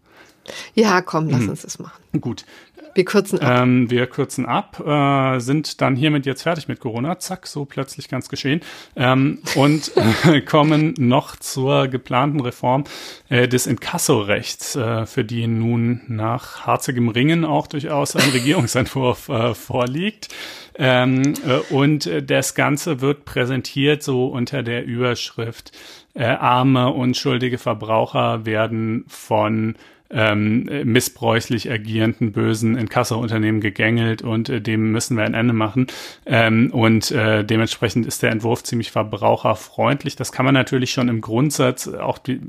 Ja, 0.73 1.01
komm, 1.01 1.29
lass 1.29 1.41
mhm. 1.41 1.49
uns 1.49 1.61
das 1.61 1.79
machen. 1.79 2.01
Gut. 2.19 2.45
Wir 2.93 3.05
kürzen 3.05 3.39
ab. 3.39 3.61
Ähm, 3.61 3.89
wir 3.89 4.07
kürzen 4.07 4.45
ab, 4.45 4.79
äh, 4.85 5.39
sind 5.39 5.81
dann 5.81 5.95
hiermit 5.95 6.25
jetzt 6.25 6.43
fertig 6.43 6.67
mit 6.67 6.79
Corona. 6.79 7.19
Zack, 7.19 7.47
so 7.47 7.65
plötzlich 7.65 8.09
ganz 8.09 8.29
geschehen. 8.29 8.61
Ähm, 8.95 9.39
und 9.55 9.91
äh, 10.25 10.41
kommen 10.45 10.93
noch 10.97 11.35
zur 11.35 11.87
geplanten 11.87 12.41
Reform 12.41 12.83
äh, 13.29 13.47
des 13.47 13.67
Inkassorechts, 13.67 14.75
äh, 14.75 15.05
für 15.05 15.23
die 15.23 15.47
nun 15.47 16.01
nach 16.07 16.65
harzigem 16.65 17.09
Ringen 17.09 17.45
auch 17.45 17.67
durchaus 17.67 18.15
ein 18.15 18.29
Regierungsentwurf 18.29 19.29
äh, 19.29 19.53
vorliegt. 19.53 20.29
Ähm, 20.75 21.33
äh, 21.45 21.73
und 21.73 22.09
das 22.29 22.55
Ganze 22.55 23.01
wird 23.01 23.25
präsentiert 23.25 24.03
so 24.03 24.27
unter 24.27 24.63
der 24.63 24.85
Überschrift 24.85 25.71
arme, 26.13 26.89
unschuldige 26.91 27.57
Verbraucher 27.57 28.45
werden 28.45 29.05
von 29.07 29.75
ähm, 30.11 30.69
missbräuchlich 30.83 31.71
agierenden 31.71 32.31
bösen 32.31 32.77
Inkasso-Unternehmen 32.77 33.61
gegängelt 33.61 34.21
und 34.21 34.49
äh, 34.49 34.61
dem 34.61 34.91
müssen 34.91 35.17
wir 35.17 35.23
ein 35.23 35.33
Ende 35.33 35.53
machen. 35.53 35.87
Ähm, 36.25 36.69
und 36.71 37.11
äh, 37.11 37.43
dementsprechend 37.43 38.05
ist 38.05 38.23
der 38.23 38.31
Entwurf 38.31 38.63
ziemlich 38.63 38.91
verbraucherfreundlich. 38.91 40.15
Das 40.15 40.31
kann 40.31 40.45
man 40.45 40.53
natürlich 40.53 40.91
schon 40.91 41.07
im 41.07 41.21
Grundsatz 41.21 41.87
auch, 41.87 42.17
die, 42.17 42.39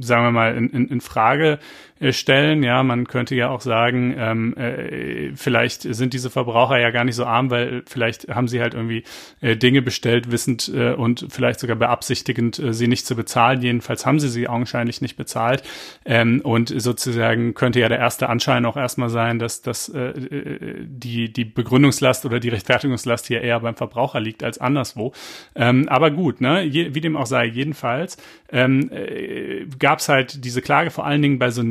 sagen 0.00 0.24
wir 0.24 0.30
mal, 0.30 0.56
in, 0.56 0.70
in, 0.70 0.88
in 0.88 1.00
Frage 1.00 1.54
äh, 1.54 1.58
stellen. 2.12 2.62
Ja, 2.62 2.82
man 2.82 3.06
könnte 3.06 3.34
ja 3.34 3.50
auch 3.50 3.60
sagen, 3.60 4.14
ähm, 4.16 4.56
äh, 4.56 5.32
vielleicht 5.34 5.82
sind 5.82 6.14
diese 6.14 6.30
Verbraucher 6.30 6.78
ja 6.78 6.90
gar 6.90 7.04
nicht 7.04 7.14
so 7.14 7.24
arm, 7.24 7.50
weil 7.50 7.82
vielleicht 7.86 8.28
haben 8.28 8.48
sie 8.48 8.60
halt 8.60 8.74
irgendwie 8.74 9.04
äh, 9.40 9.56
Dinge 9.56 9.82
bestellt, 9.82 10.30
wissend 10.30 10.70
äh, 10.74 10.92
und 10.92 11.26
vielleicht 11.30 11.60
sogar 11.60 11.76
beabsichtigend, 11.76 12.58
äh, 12.58 12.72
sie 12.72 12.88
nicht 12.88 13.06
zu 13.06 13.16
bezahlen. 13.16 13.60
Jedenfalls 13.60 14.06
haben 14.06 14.18
sie 14.18 14.28
sie 14.28 14.48
augenscheinlich 14.48 15.02
nicht 15.02 15.16
bezahlt. 15.16 15.62
Ähm, 16.04 16.40
und 16.42 16.72
sozusagen 16.74 17.54
könnte 17.54 17.80
ja 17.80 17.88
der 17.88 17.98
erste 17.98 18.28
Anschein 18.28 18.64
auch 18.64 18.76
erstmal 18.76 19.10
sein, 19.10 19.38
dass, 19.38 19.60
dass 19.60 19.88
äh, 19.90 20.12
die, 20.80 21.32
die 21.32 21.44
Begründungslast 21.44 22.24
oder 22.24 22.40
die 22.40 22.48
Rechtfertigungslast 22.48 23.26
hier 23.26 23.42
eher 23.42 23.60
beim 23.60 23.76
Verbraucher 23.76 24.20
liegt 24.20 24.42
als 24.42 24.58
anderswo. 24.58 25.12
Ähm, 25.54 25.88
aber 25.88 26.10
gut, 26.10 26.40
ne, 26.40 26.62
Je, 26.62 26.94
wie 26.94 27.00
dem 27.00 27.16
auch 27.16 27.26
sei, 27.26 27.46
jedenfalls 27.46 28.16
ähm, 28.50 28.90
äh, 28.92 29.66
gab 29.78 29.98
es 29.98 30.08
halt 30.08 30.44
diese 30.44 30.62
Klage 30.62 30.90
vor 30.90 31.04
allen 31.06 31.22
Dingen 31.22 31.38
bei 31.38 31.50
so 31.50 31.62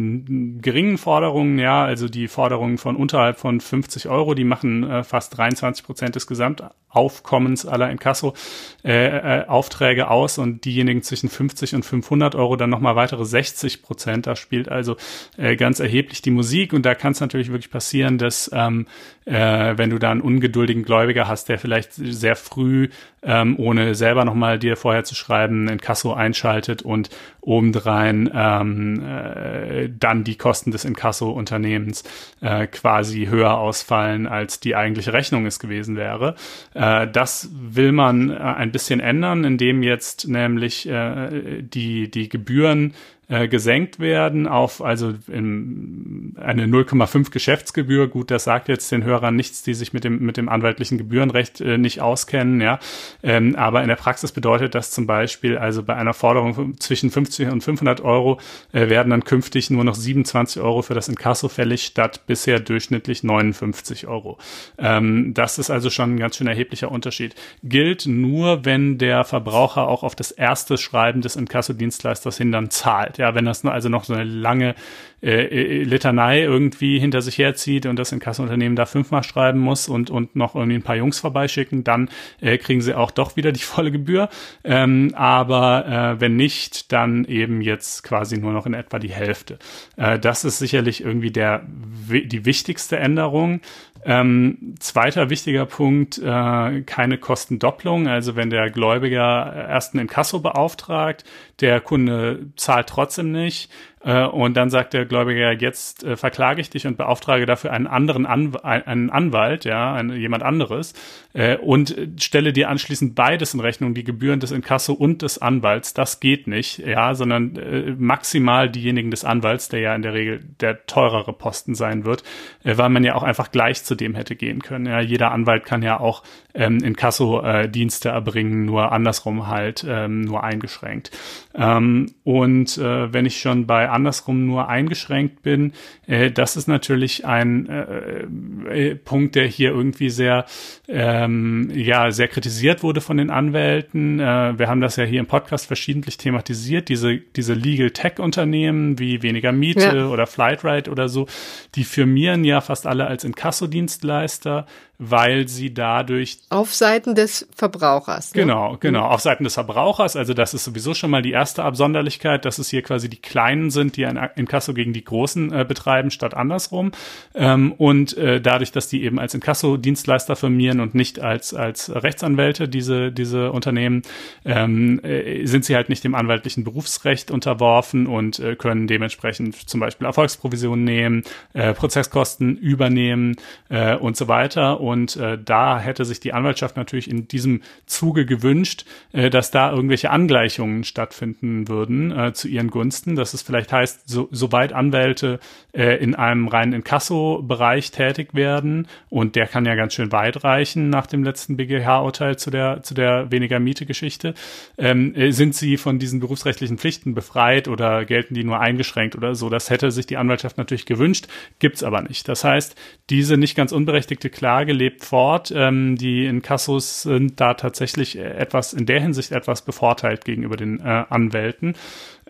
geringen 0.61 0.97
Forderungen, 0.97 1.59
ja, 1.59 1.83
also 1.83 2.09
die 2.09 2.27
Forderungen 2.27 2.77
von 2.77 2.95
unterhalb 2.95 3.39
von 3.39 3.59
50 3.59 4.09
Euro, 4.09 4.33
die 4.33 4.43
machen 4.43 4.89
äh, 4.89 5.03
fast 5.03 5.37
23 5.37 5.85
Prozent 5.85 6.15
des 6.15 6.27
Gesamtaufkommens 6.27 7.65
aller 7.65 7.89
Inkasso-Aufträge 7.89 10.01
äh, 10.01 10.03
äh, 10.03 10.07
aus 10.07 10.37
und 10.37 10.65
diejenigen 10.65 11.03
zwischen 11.03 11.29
50 11.29 11.75
und 11.75 11.83
500 11.83 12.35
Euro 12.35 12.55
dann 12.55 12.69
nochmal 12.69 12.95
weitere 12.95 13.25
60 13.25 13.81
Prozent. 13.81 14.27
Da 14.27 14.35
spielt 14.35 14.69
also 14.69 14.97
äh, 15.37 15.55
ganz 15.55 15.79
erheblich 15.79 16.21
die 16.21 16.31
Musik 16.31 16.73
und 16.73 16.85
da 16.85 16.95
kann 16.95 17.13
es 17.13 17.19
natürlich 17.19 17.51
wirklich 17.51 17.71
passieren, 17.71 18.17
dass 18.17 18.49
ähm, 18.53 18.85
äh, 19.29 19.77
wenn 19.77 19.91
du 19.91 19.99
da 19.99 20.11
einen 20.11 20.21
ungeduldigen 20.21 20.83
Gläubiger 20.83 21.27
hast, 21.27 21.49
der 21.49 21.59
vielleicht 21.59 21.93
sehr 21.93 22.35
früh, 22.35 22.89
ähm, 23.21 23.59
ohne 23.59 23.93
selber 23.95 24.25
nochmal 24.25 24.57
dir 24.57 24.75
vorher 24.75 25.03
zu 25.03 25.13
schreiben, 25.13 25.67
Inkasso 25.67 26.13
einschaltet 26.13 26.81
und 26.81 27.09
obendrein 27.41 28.29
ähm, 28.33 29.05
äh, 29.05 29.89
dann 30.09 30.23
die 30.23 30.37
Kosten 30.37 30.71
des 30.71 30.85
Inkasso-Unternehmens 30.85 32.03
äh, 32.41 32.67
quasi 32.67 33.27
höher 33.27 33.57
ausfallen, 33.57 34.27
als 34.27 34.59
die 34.59 34.75
eigentliche 34.75 35.13
Rechnung 35.13 35.45
es 35.45 35.59
gewesen 35.59 35.95
wäre. 35.95 36.35
Äh, 36.73 37.07
das 37.07 37.49
will 37.53 37.91
man 37.91 38.31
äh, 38.31 38.33
ein 38.33 38.71
bisschen 38.71 38.99
ändern, 38.99 39.43
indem 39.43 39.83
jetzt 39.83 40.27
nämlich 40.27 40.87
äh, 40.89 41.61
die, 41.61 42.09
die 42.09 42.27
Gebühren 42.27 42.93
äh, 43.29 43.47
gesenkt 43.47 43.99
werden 43.99 44.47
auf 44.47 44.83
also 44.83 45.13
in, 45.27 46.35
eine 46.39 46.65
0,5 46.65 47.29
Geschäftsgebühr. 47.31 48.07
Gut, 48.07 48.31
das 48.31 48.43
sagt 48.43 48.67
jetzt 48.67 48.91
den 48.91 49.03
Hörern 49.03 49.35
nichts, 49.35 49.61
die 49.61 49.75
sich 49.75 49.93
mit 49.93 50.03
dem 50.03 50.19
mit 50.19 50.35
dem 50.35 50.49
anwaltlichen 50.49 50.97
Gebührenrecht 50.97 51.61
äh, 51.61 51.77
nicht 51.77 52.01
auskennen, 52.01 52.59
ja. 52.59 52.79
Ähm, 53.21 53.55
aber 53.55 53.83
in 53.83 53.87
der 53.87 53.97
Praxis 53.97 54.31
bedeutet 54.31 54.73
das 54.73 54.89
zum 54.89 55.05
Beispiel 55.05 55.59
also 55.59 55.83
bei 55.83 55.95
einer 55.95 56.15
Forderung 56.15 56.79
zwischen 56.79 57.11
50 57.11 57.49
und 57.49 57.61
500 57.61 58.01
Euro 58.01 58.39
äh, 58.71 58.89
werden 58.89 59.11
dann 59.11 59.23
künftig 59.23 59.69
nur 59.69 59.83
noch 59.83 59.95
27 59.95 60.61
Euro 60.61 60.81
für 60.81 60.95
das 60.95 61.07
Inkasso 61.07 61.49
fällig 61.49 61.85
statt 61.85 62.21
bisher 62.25 62.59
durchschnittlich 62.59 63.23
59 63.23 64.07
Euro. 64.07 64.39
Ähm, 64.79 65.35
das 65.35 65.59
ist 65.59 65.69
also 65.69 65.91
schon 65.91 66.15
ein 66.15 66.19
ganz 66.19 66.37
schön 66.37 66.47
erheblicher 66.47 66.91
Unterschied. 66.91 67.35
Gilt 67.63 68.07
nur, 68.07 68.65
wenn 68.65 68.97
der 68.97 69.23
Verbraucher 69.23 69.87
auch 69.87 70.01
auf 70.01 70.15
das 70.15 70.31
erste 70.31 70.79
Schreiben 70.79 71.21
des 71.21 71.35
Inkasso-Dienstleisters 71.35 72.37
hin 72.37 72.51
dann 72.51 72.71
zahlt. 72.71 73.18
Ja, 73.19 73.35
wenn 73.35 73.45
das 73.45 73.65
also 73.65 73.89
noch 73.89 74.05
so 74.05 74.13
eine 74.13 74.23
lange 74.23 74.75
äh, 75.21 75.47
äh, 75.47 75.83
Litanei 75.83 76.41
irgendwie 76.41 76.97
hinter 76.97 77.21
sich 77.21 77.37
herzieht 77.37 77.85
und 77.85 77.97
das 77.97 78.13
Inkassounternehmen 78.13 78.77
da 78.77 78.85
fünfmal 78.85 79.23
schreiben 79.23 79.59
muss 79.59 79.89
und, 79.89 80.09
und 80.09 80.37
noch 80.37 80.55
irgendwie 80.55 80.77
ein 80.77 80.83
paar 80.83 80.95
Jungs 80.95 81.19
vorbeischicken, 81.19 81.83
dann 81.83 82.09
äh, 82.39 82.57
kriegen 82.57 82.79
sie 82.79 82.95
auch 82.95 83.11
doch 83.11 83.35
wieder 83.35 83.51
die 83.51 83.59
volle 83.59 83.91
Gebühr. 83.91 84.29
Ähm, 84.63 85.11
aber 85.15 86.15
äh, 86.15 86.21
wenn 86.21 86.37
nicht, 86.37 86.93
dann 86.93 87.25
eben 87.25 87.61
jetzt 87.61 88.03
quasi 88.03 88.37
nur 88.37 88.53
noch 88.53 88.65
in 88.65 88.73
etwa 88.73 88.97
die 88.97 89.11
Hälfte. 89.11 89.59
Äh, 89.97 90.17
das 90.17 90.45
ist 90.45 90.59
sicherlich 90.59 91.03
irgendwie 91.03 91.31
der, 91.31 91.63
die 91.67 92.45
wichtigste 92.45 92.97
Änderung. 92.97 93.59
Ähm, 94.05 94.75
zweiter 94.79 95.29
wichtiger 95.29 95.65
Punkt, 95.65 96.17
äh, 96.19 96.81
keine 96.83 97.17
Kostendopplung. 97.17 98.07
Also 98.07 98.37
wenn 98.37 98.49
der 98.49 98.69
Gläubiger 98.69 99.67
erst 99.67 99.93
ein 99.93 99.99
Inkasso 99.99 100.39
beauftragt, 100.39 101.25
der 101.61 101.81
Kunde 101.81 102.47
zahlt 102.55 102.87
trotzdem 102.87 103.31
nicht, 103.31 103.69
äh, 104.01 104.25
und 104.25 104.55
dann 104.55 104.69
sagt 104.69 104.93
der 104.93 105.05
Gläubiger, 105.05 105.51
jetzt 105.51 106.03
äh, 106.03 106.15
verklage 106.15 106.61
ich 106.61 106.69
dich 106.69 106.87
und 106.87 106.97
beauftrage 106.97 107.45
dafür 107.45 107.71
einen 107.71 107.87
anderen 107.87 108.25
Anw 108.25 108.57
einen 108.63 109.09
Anwalt, 109.09 109.65
ja, 109.65 110.01
jemand 110.01 110.43
anderes, 110.43 110.93
äh, 111.33 111.57
und 111.57 111.95
stelle 112.17 112.53
dir 112.53 112.69
anschließend 112.69 113.15
beides 113.15 113.53
in 113.53 113.59
Rechnung, 113.59 113.93
die 113.93 114.03
Gebühren 114.03 114.39
des 114.39 114.51
Inkasso 114.51 114.93
und 114.93 115.21
des 115.21 115.39
Anwalts. 115.41 115.93
Das 115.93 116.19
geht 116.19 116.47
nicht, 116.47 116.79
ja, 116.79 117.13
sondern 117.13 117.55
äh, 117.57 117.95
maximal 117.97 118.69
diejenigen 118.69 119.11
des 119.11 119.25
Anwalts, 119.25 119.67
der 119.69 119.81
ja 119.81 119.95
in 119.95 120.01
der 120.01 120.13
Regel 120.13 120.39
der 120.61 120.85
teurere 120.85 121.33
Posten 121.33 121.75
sein 121.75 122.05
wird, 122.05 122.23
äh, 122.63 122.77
weil 122.77 122.89
man 122.89 123.03
ja 123.03 123.15
auch 123.15 123.23
einfach 123.23 123.51
gleich 123.51 123.83
zu 123.83 123.95
dem 123.95 124.15
hätte 124.15 124.35
gehen 124.35 124.61
können. 124.61 124.85
Ja, 124.85 125.01
jeder 125.01 125.31
Anwalt 125.31 125.65
kann 125.65 125.81
ja 125.81 125.99
auch 125.99 126.23
ähm, 126.53 126.79
Inkasso-Dienste 126.79 128.09
äh, 128.09 128.13
erbringen, 128.13 128.65
nur 128.65 128.91
andersrum 128.91 129.47
halt, 129.47 129.85
ähm, 129.87 130.21
nur 130.21 130.43
eingeschränkt. 130.43 131.11
Ähm, 131.55 132.11
und 132.23 132.77
äh, 132.77 133.11
wenn 133.11 133.25
ich 133.25 133.39
schon 133.39 133.65
bei 133.65 133.89
andersrum 133.89 134.45
nur 134.45 134.69
eingeschränkt 134.69 135.41
bin. 135.41 135.73
Äh, 136.05 136.29
das 136.29 136.55
ist 136.55 136.67
natürlich 136.67 137.25
ein 137.25 137.67
äh, 137.67 138.89
äh, 138.91 138.95
Punkt, 138.95 139.35
der 139.35 139.47
hier 139.47 139.71
irgendwie 139.71 140.11
sehr, 140.11 140.45
ähm, 140.87 141.71
ja, 141.73 142.11
sehr 142.11 142.27
kritisiert 142.27 142.83
wurde 142.83 143.01
von 143.01 143.17
den 143.17 143.31
Anwälten. 143.31 144.19
Äh, 144.19 144.59
wir 144.59 144.67
haben 144.67 144.81
das 144.81 144.95
ja 144.95 145.05
hier 145.05 145.19
im 145.19 145.25
Podcast 145.25 145.65
verschiedentlich 145.65 146.17
thematisiert. 146.17 146.87
Diese, 146.87 147.17
diese 147.17 147.53
Legal 147.55 147.91
Tech 147.91 148.19
Unternehmen 148.19 148.99
wie 148.99 149.23
weniger 149.23 149.51
Miete 149.51 149.97
ja. 149.97 150.07
oder 150.07 150.27
Flightride 150.27 150.91
oder 150.91 151.09
so, 151.09 151.27
die 151.73 151.83
firmieren 151.83 152.43
ja 152.43 152.61
fast 152.61 152.85
alle 152.85 153.07
als 153.07 153.23
Inkasso-Dienstleister 153.23 154.67
weil 155.01 155.47
sie 155.47 155.73
dadurch 155.73 156.39
auf 156.49 156.75
Seiten 156.75 157.15
des 157.15 157.47
Verbrauchers. 157.55 158.35
Ne? 158.35 158.41
Genau, 158.41 158.75
genau, 158.81 159.05
auf 159.05 159.21
Seiten 159.21 159.45
des 159.45 159.53
Verbrauchers. 159.53 160.17
Also 160.17 160.33
das 160.33 160.53
ist 160.53 160.65
sowieso 160.65 160.93
schon 160.93 161.09
mal 161.09 161.21
die 161.21 161.31
erste 161.31 161.63
Absonderlichkeit, 161.63 162.43
dass 162.43 162.59
es 162.59 162.69
hier 162.69 162.81
quasi 162.81 163.09
die 163.09 163.21
Kleinen 163.21 163.71
sind, 163.71 163.95
die 163.95 164.05
ein 164.05 164.19
Inkasso 164.35 164.73
gegen 164.73 164.91
die 164.91 165.05
Großen 165.05 165.53
äh, 165.53 165.65
betreiben, 165.65 166.11
statt 166.11 166.33
andersrum. 166.33 166.91
Ähm, 167.33 167.71
und 167.71 168.17
äh, 168.17 168.41
dadurch, 168.41 168.73
dass 168.73 168.89
die 168.89 169.03
eben 169.03 169.19
als 169.19 169.33
Inkasso-Dienstleister 169.33 170.35
firmieren 170.35 170.81
und 170.81 170.95
nicht 170.95 171.19
als 171.21 171.53
als 171.53 171.89
Rechtsanwälte 171.89 172.67
diese 172.67 173.13
diese 173.13 173.53
Unternehmen, 173.53 174.01
ähm, 174.43 174.99
äh, 175.03 175.45
sind 175.45 175.63
sie 175.63 175.75
halt 175.75 175.87
nicht 175.87 176.03
dem 176.03 176.13
anwaltlichen 176.13 176.65
Berufsrecht 176.65 177.31
unterworfen 177.31 178.05
und 178.05 178.39
äh, 178.39 178.57
können 178.57 178.85
dementsprechend 178.87 179.69
zum 179.69 179.79
Beispiel 179.79 180.07
Erfolgsprovisionen 180.07 180.83
nehmen, 180.83 181.23
äh, 181.53 181.73
Prozesskosten 181.73 182.57
übernehmen 182.57 183.37
äh, 183.69 183.95
und 183.95 184.17
so 184.17 184.27
weiter 184.27 184.81
und 184.81 184.88
äh, 184.95 185.37
da 185.43 185.79
hätte 185.79 186.05
sich 186.05 186.19
die 186.19 186.33
Anwaltschaft 186.33 186.77
natürlich 186.77 187.09
in 187.09 187.27
diesem 187.27 187.61
Zuge 187.85 188.25
gewünscht, 188.25 188.85
äh, 189.13 189.29
dass 189.29 189.51
da 189.51 189.71
irgendwelche 189.71 190.09
Angleichungen 190.09 190.83
stattfinden 190.83 191.67
würden 191.67 192.11
äh, 192.11 192.33
zu 192.33 192.47
ihren 192.47 192.69
Gunsten. 192.69 193.15
Dass 193.15 193.33
es 193.33 193.41
vielleicht 193.41 193.71
heißt, 193.71 194.07
so, 194.09 194.27
sobald 194.31 194.73
Anwälte 194.73 195.39
äh, 195.73 196.01
in 196.03 196.15
einem 196.15 196.47
reinen 196.47 196.73
Inkasso-Bereich 196.73 197.91
tätig 197.91 198.33
werden, 198.33 198.87
und 199.09 199.35
der 199.35 199.47
kann 199.47 199.65
ja 199.65 199.75
ganz 199.75 199.93
schön 199.93 200.11
weit 200.11 200.43
reichen 200.43 200.89
nach 200.89 201.07
dem 201.07 201.23
letzten 201.23 201.57
BGH-Urteil 201.57 202.37
zu 202.37 202.49
der, 202.49 202.83
zu 202.83 202.93
der 202.93 203.31
weniger 203.31 203.59
Miete-Geschichte, 203.59 204.33
ähm, 204.77 205.13
äh, 205.15 205.31
sind 205.31 205.55
sie 205.55 205.77
von 205.77 205.99
diesen 205.99 206.19
berufsrechtlichen 206.19 206.77
Pflichten 206.77 207.13
befreit 207.13 207.67
oder 207.67 208.05
gelten 208.05 208.33
die 208.33 208.43
nur 208.43 208.59
eingeschränkt 208.59 209.15
oder 209.15 209.35
so. 209.35 209.49
Das 209.49 209.69
hätte 209.69 209.91
sich 209.91 210.05
die 210.05 210.17
Anwaltschaft 210.17 210.57
natürlich 210.57 210.85
gewünscht, 210.85 211.27
gibt's 211.59 211.83
aber 211.83 212.01
nicht. 212.01 212.27
Das 212.27 212.43
heißt, 212.43 212.75
diese 213.09 213.37
nicht 213.37 213.55
ganz 213.55 213.71
unberechtigte 213.71 214.29
Klage 214.29 214.73
lebt 214.79 215.05
fort. 215.05 215.53
Ähm, 215.55 215.95
die 215.97 216.25
Inkassos 216.25 217.03
sind 217.03 217.39
da 217.39 217.53
tatsächlich 217.53 218.17
etwas, 218.17 218.73
in 218.73 218.87
der 218.87 219.01
Hinsicht 219.01 219.31
etwas 219.31 219.61
bevorteilt 219.63 220.25
gegenüber 220.25 220.57
den 220.57 220.79
äh, 220.79 221.05
Anwälten. 221.09 221.75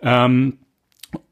Ähm, 0.01 0.59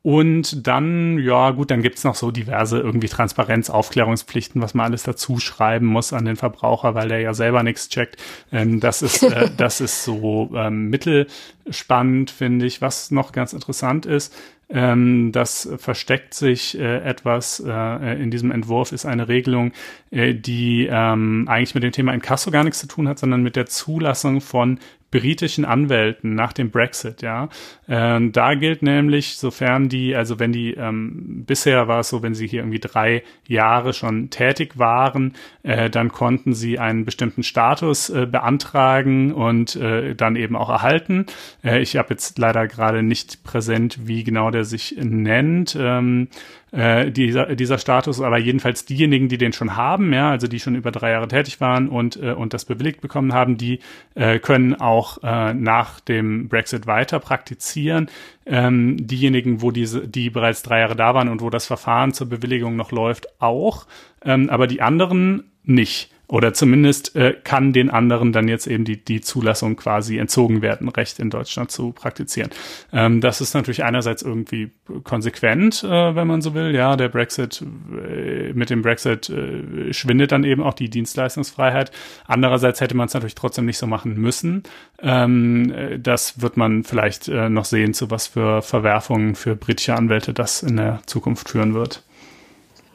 Und 0.02 0.66
dann, 0.66 1.20
ja 1.20 1.52
gut, 1.52 1.70
dann 1.70 1.82
gibt's 1.84 2.04
noch 2.04 2.16
so 2.16 2.32
diverse 2.32 2.80
irgendwie 2.80 3.10
Transparenz, 3.10 3.70
Aufklärungspflichten, 3.70 4.62
was 4.62 4.74
man 4.74 4.86
alles 4.88 5.04
dazu 5.04 5.38
schreiben 5.40 5.86
muss 5.86 6.14
an 6.14 6.26
den 6.26 6.38
Verbraucher, 6.38 6.96
weil 6.96 7.10
der 7.10 7.20
ja 7.20 7.34
selber 7.34 7.62
nichts 7.62 7.90
checkt. 7.90 8.16
Ähm, 8.52 8.80
das 8.80 9.02
ist, 9.02 9.22
äh, 9.24 9.50
das 9.58 9.82
ist 9.82 10.04
so 10.04 10.50
ähm, 10.56 10.90
mittelspannend, 10.90 12.32
finde 12.32 12.66
ich. 12.66 12.82
Was 12.82 13.12
noch 13.12 13.32
ganz 13.34 13.54
interessant 13.54 14.06
ist, 14.08 14.34
ähm, 14.70 15.32
das 15.32 15.70
versteckt 15.78 16.34
sich 16.34 16.78
äh, 16.78 16.98
etwas 16.98 17.64
äh, 17.66 18.22
in 18.22 18.32
diesem 18.32 18.52
Entwurf, 18.52 18.92
ist 18.92 19.06
eine 19.06 19.30
Regelung, 19.30 19.72
äh, 20.12 20.34
die 20.34 20.88
ähm, 20.92 21.46
eigentlich 21.48 21.74
mit 21.74 21.84
dem 21.84 21.94
Thema 21.94 22.14
Inkasso 22.14 22.52
gar 22.52 22.64
nichts 22.64 22.80
zu 22.80 22.88
tun 22.88 23.08
hat, 23.08 23.18
sondern 23.18 23.44
mit 23.44 23.56
der 23.56 23.68
Zulassung 23.68 24.42
von 24.42 24.80
britischen 25.18 25.66
Anwälten 25.66 26.36
nach 26.36 26.54
dem 26.54 26.70
Brexit, 26.70 27.24
ja. 27.24 27.50
Ähm, 27.90 28.32
da 28.32 28.54
gilt 28.54 28.84
nämlich, 28.84 29.38
sofern 29.38 29.90
die, 29.90 30.16
also 30.16 30.40
wenn 30.40 30.52
die, 30.52 30.76
ähm, 30.76 31.44
bisher 31.48 31.88
war 31.88 32.02
es 32.02 32.10
so, 32.10 32.22
wenn 32.22 32.36
sie 32.36 32.46
hier 32.46 32.60
irgendwie 32.60 32.80
drei 32.80 33.24
Jahre 33.48 33.94
schon 33.94 34.30
tätig 34.30 34.78
waren, 34.78 35.34
äh, 35.64 35.90
dann 35.90 36.12
konnten 36.12 36.54
sie 36.54 36.78
einen 36.78 37.04
bestimmten 37.04 37.42
Status 37.42 38.12
äh, 38.12 38.28
beantragen 38.30 39.34
und 39.34 39.76
äh, 39.76 40.14
dann 40.14 40.36
eben 40.36 40.56
auch 40.56 40.70
erhalten. 40.70 41.26
Äh, 41.64 41.82
ich 41.82 41.98
habe 41.98 42.10
jetzt 42.12 42.38
leider 42.38 42.68
gerade 42.68 43.02
nicht 43.02 43.44
präsent, 43.44 44.08
wie 44.08 44.24
genau 44.24 44.52
der 44.52 44.66
sich 44.66 44.98
nennt. 45.00 45.76
Ähm, 45.80 46.28
äh, 46.72 47.12
dieser, 47.12 47.56
dieser 47.56 47.78
Status, 47.78 48.22
aber 48.22 48.38
jedenfalls 48.38 48.86
diejenigen, 48.86 49.30
die 49.30 49.38
den 49.38 49.54
schon 49.54 49.76
haben, 49.76 50.12
ja, 50.14 50.32
also 50.32 50.48
die 50.48 50.60
schon 50.60 50.76
über 50.76 50.92
drei 50.92 51.12
Jahre 51.12 51.28
tätig 51.28 51.62
waren 51.62 51.88
und, 51.88 52.18
äh, 52.18 52.34
und 52.34 52.54
das 52.54 52.66
bewilligt 52.66 53.02
bekommen 53.02 53.34
haben, 53.34 53.58
die 53.58 53.80
äh, 54.16 54.40
können 54.40 54.76
auch 54.76 55.20
äh, 55.24 55.54
nach 55.54 56.00
dem 56.00 56.50
Brexit 56.50 56.86
weiter 56.88 57.20
praktizieren. 57.20 58.08
Ähm, 58.46 58.98
diejenigen, 59.00 59.62
wo 59.62 59.72
diese, 59.72 60.08
die 60.08 60.30
bereits 60.30 60.64
drei 60.64 60.80
Jahre 60.80 60.96
da 60.96 61.14
waren 61.14 61.30
und 61.30 61.42
wo 61.42 61.50
das 61.50 61.66
Verfahren 61.66 62.14
zur 62.14 62.28
Bewilligung 62.28 62.76
noch 62.76 62.92
läuft, 62.92 63.42
auch, 63.42 63.88
ähm, 64.24 64.50
aber 64.50 64.68
die 64.68 64.82
anderen 64.82 65.52
nicht. 65.64 66.12
Oder 66.30 66.54
zumindest 66.54 67.16
äh, 67.16 67.36
kann 67.42 67.72
den 67.72 67.90
anderen 67.90 68.34
dann 68.34 68.50
jetzt 68.50 68.68
eben 68.68 68.84
die, 68.84 69.04
die 69.04 69.22
Zulassung 69.22 69.78
quasi 69.78 70.18
entzogen 70.18 70.62
werden, 70.62 70.90
Recht 70.90 71.20
in 71.20 71.30
Deutschland 71.30 71.72
zu 71.72 71.94
praktizieren. 71.94 72.50
Ähm, 72.92 73.22
das 73.22 73.40
ist 73.40 73.54
natürlich 73.54 73.86
einerseits 73.86 74.24
irgendwie 74.24 74.72
konsequent, 75.06 75.86
äh, 75.86 76.16
wenn 76.16 76.28
man 76.28 76.42
so 76.42 76.54
will. 76.54 76.76
Ja, 76.76 76.98
der 76.98 77.08
Brexit, 77.08 77.64
äh, 77.64 78.52
mit 78.52 78.70
dem 78.70 78.82
Brexit 78.82 79.30
äh, 79.30 79.94
schwindet 79.94 80.34
dann 80.34 80.44
eben 80.44 80.62
auch 80.64 80.74
die 80.74 80.90
Dienstleistungsfreiheit. 80.90 81.92
Andererseits 82.26 82.82
hätte 82.82 82.98
man 82.98 83.08
es 83.08 83.14
natürlich 83.14 83.36
trotzdem 83.36 83.66
nicht 83.66 83.78
so 83.78 83.88
machen 83.88 84.20
müssen. 84.20 84.64
Ähm, 85.02 85.72
äh, 85.72 85.98
das 85.98 86.42
wird 86.42 86.58
man 86.58 86.84
vielleicht 86.84 87.30
äh, 87.30 87.50
noch 87.50 87.66
sehen, 87.66 87.94
zu 87.94 88.12
was 88.12 88.28
für 88.28 88.62
Verwerfungen 88.62 89.36
für 89.36 89.56
britische 89.56 89.96
Anwälte 89.96 90.34
das 90.34 90.62
in 90.62 90.76
der 90.76 91.00
Zukunft 91.06 91.50
führen 91.50 91.74
wird. 91.74 92.04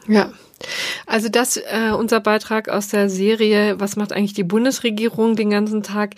Ja, 0.07 0.33
also 1.07 1.29
das, 1.29 1.57
äh, 1.57 1.93
unser 1.97 2.21
Beitrag 2.21 2.69
aus 2.69 2.89
der 2.89 3.09
Serie, 3.09 3.79
was 3.79 3.97
macht 3.97 4.13
eigentlich 4.13 4.35
die 4.35 4.45
Bundesregierung 4.45 5.37
den 5.37 5.51
ganzen 5.51 5.83
Tag? 5.83 6.15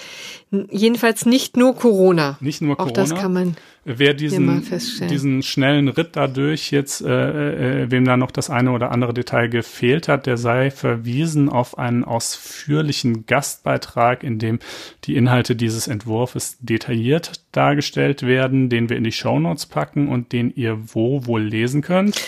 Jedenfalls 0.70 1.26
nicht 1.26 1.56
nur 1.56 1.74
Corona. 1.74 2.36
Nicht 2.40 2.62
nur 2.62 2.76
Corona. 2.76 2.90
Auch 2.90 2.94
das 2.94 3.14
kann 3.14 3.32
man 3.32 3.56
Wer 3.86 4.14
diesen, 4.14 4.62
diesen 5.10 5.42
schnellen 5.42 5.88
Ritt 5.88 6.10
dadurch 6.16 6.70
jetzt, 6.70 7.02
äh, 7.02 7.82
äh, 7.82 7.90
wem 7.90 8.06
da 8.06 8.16
noch 8.16 8.30
das 8.30 8.48
eine 8.48 8.72
oder 8.72 8.90
andere 8.90 9.12
Detail 9.12 9.48
gefehlt 9.48 10.08
hat, 10.08 10.24
der 10.24 10.38
sei 10.38 10.70
verwiesen 10.70 11.50
auf 11.50 11.76
einen 11.76 12.02
ausführlichen 12.02 13.26
Gastbeitrag, 13.26 14.24
in 14.24 14.38
dem 14.38 14.58
die 15.04 15.16
Inhalte 15.16 15.54
dieses 15.54 15.86
Entwurfs 15.86 16.56
detailliert 16.60 17.32
dargestellt 17.52 18.22
werden, 18.22 18.70
den 18.70 18.88
wir 18.88 18.96
in 18.96 19.04
die 19.04 19.12
Shownotes 19.12 19.66
packen 19.66 20.08
und 20.08 20.32
den 20.32 20.50
ihr 20.54 20.78
wo 20.94 21.26
wohl 21.26 21.42
lesen 21.42 21.82
könnt. 21.82 22.18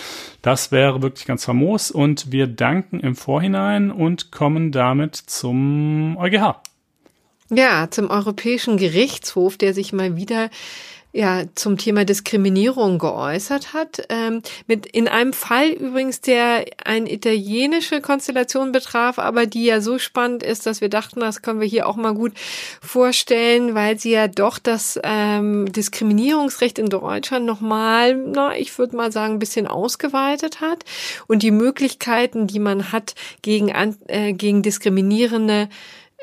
Das 0.42 0.72
wäre 0.72 1.00
wirklich 1.00 1.26
ganz 1.26 1.44
famos 1.44 1.92
und 1.92 2.32
wir 2.32 2.48
danken 2.48 2.98
im 2.98 3.14
Vorhinein 3.14 3.92
und 3.92 4.32
kommen 4.32 4.72
damit 4.72 5.14
zum 5.14 6.16
EuGH. 6.16 6.56
Ja, 7.50 7.88
zum 7.88 8.10
Europäischen 8.10 8.78
Gerichtshof, 8.78 9.56
der 9.56 9.74
sich 9.74 9.92
mal 9.92 10.16
wieder 10.16 10.50
ja 11.12 11.44
zum 11.54 11.78
Thema 11.78 12.04
Diskriminierung 12.04 12.98
geäußert 12.98 13.72
hat. 13.72 14.06
Ähm, 14.10 14.42
mit 14.66 14.86
in 14.86 15.08
einem 15.08 15.32
Fall 15.32 15.70
übrigens, 15.70 16.20
der 16.20 16.66
eine 16.84 17.10
italienische 17.10 18.00
Konstellation 18.00 18.72
betraf, 18.72 19.18
aber 19.18 19.46
die 19.46 19.64
ja 19.64 19.80
so 19.80 19.98
spannend 19.98 20.42
ist, 20.42 20.66
dass 20.66 20.80
wir 20.80 20.88
dachten, 20.88 21.20
das 21.20 21.42
können 21.42 21.60
wir 21.60 21.66
hier 21.66 21.86
auch 21.86 21.96
mal 21.96 22.14
gut 22.14 22.32
vorstellen, 22.82 23.74
weil 23.74 23.98
sie 23.98 24.10
ja 24.10 24.28
doch 24.28 24.58
das 24.58 25.00
ähm, 25.02 25.72
Diskriminierungsrecht 25.72 26.78
in 26.78 26.88
Deutschland 26.90 27.46
nochmal, 27.46 28.14
na, 28.14 28.56
ich 28.56 28.78
würde 28.78 28.96
mal 28.96 29.10
sagen, 29.10 29.34
ein 29.34 29.38
bisschen 29.38 29.66
ausgeweitet 29.66 30.60
hat 30.60 30.84
und 31.26 31.42
die 31.42 31.50
Möglichkeiten, 31.50 32.46
die 32.46 32.60
man 32.60 32.92
hat 32.92 33.14
gegen, 33.42 33.68
äh, 34.08 34.34
gegen 34.34 34.62
diskriminierende 34.62 35.68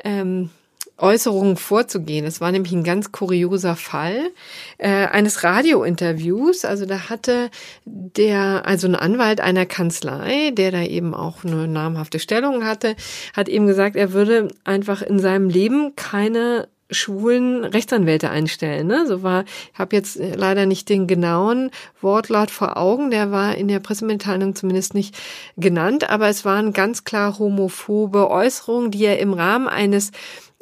ähm, 0.04 0.50
Äußerungen 0.98 1.56
vorzugehen. 1.56 2.24
Es 2.24 2.40
war 2.40 2.52
nämlich 2.52 2.72
ein 2.72 2.84
ganz 2.84 3.12
kurioser 3.12 3.76
Fall 3.76 4.30
äh, 4.78 4.88
eines 4.88 5.44
Radiointerviews. 5.44 6.64
Also 6.64 6.86
da 6.86 7.10
hatte 7.10 7.50
der, 7.84 8.62
also 8.66 8.86
ein 8.86 8.94
Anwalt 8.94 9.40
einer 9.40 9.66
Kanzlei, 9.66 10.50
der 10.52 10.70
da 10.70 10.82
eben 10.82 11.14
auch 11.14 11.44
eine 11.44 11.68
namhafte 11.68 12.18
Stellung 12.18 12.64
hatte, 12.64 12.96
hat 13.34 13.48
eben 13.48 13.66
gesagt, 13.66 13.96
er 13.96 14.12
würde 14.12 14.48
einfach 14.64 15.02
in 15.02 15.18
seinem 15.18 15.50
Leben 15.50 15.94
keine 15.96 16.68
schwulen 16.90 17.64
Rechtsanwälte 17.64 18.30
einstellen. 18.30 18.86
Ne? 18.86 19.06
So 19.06 19.22
war, 19.22 19.44
ich 19.72 19.78
habe 19.78 19.96
jetzt 19.96 20.18
leider 20.18 20.66
nicht 20.66 20.88
den 20.88 21.06
genauen 21.06 21.70
Wortlaut 22.00 22.50
vor 22.50 22.76
Augen, 22.76 23.10
der 23.10 23.32
war 23.32 23.56
in 23.56 23.68
der 23.68 23.80
Pressemitteilung 23.80 24.54
zumindest 24.54 24.94
nicht 24.94 25.16
genannt, 25.56 26.08
aber 26.08 26.28
es 26.28 26.44
waren 26.44 26.72
ganz 26.72 27.04
klar 27.04 27.38
homophobe 27.38 28.30
Äußerungen, 28.30 28.90
die 28.90 29.04
er 29.04 29.18
im 29.18 29.32
Rahmen 29.32 29.68
eines 29.68 30.12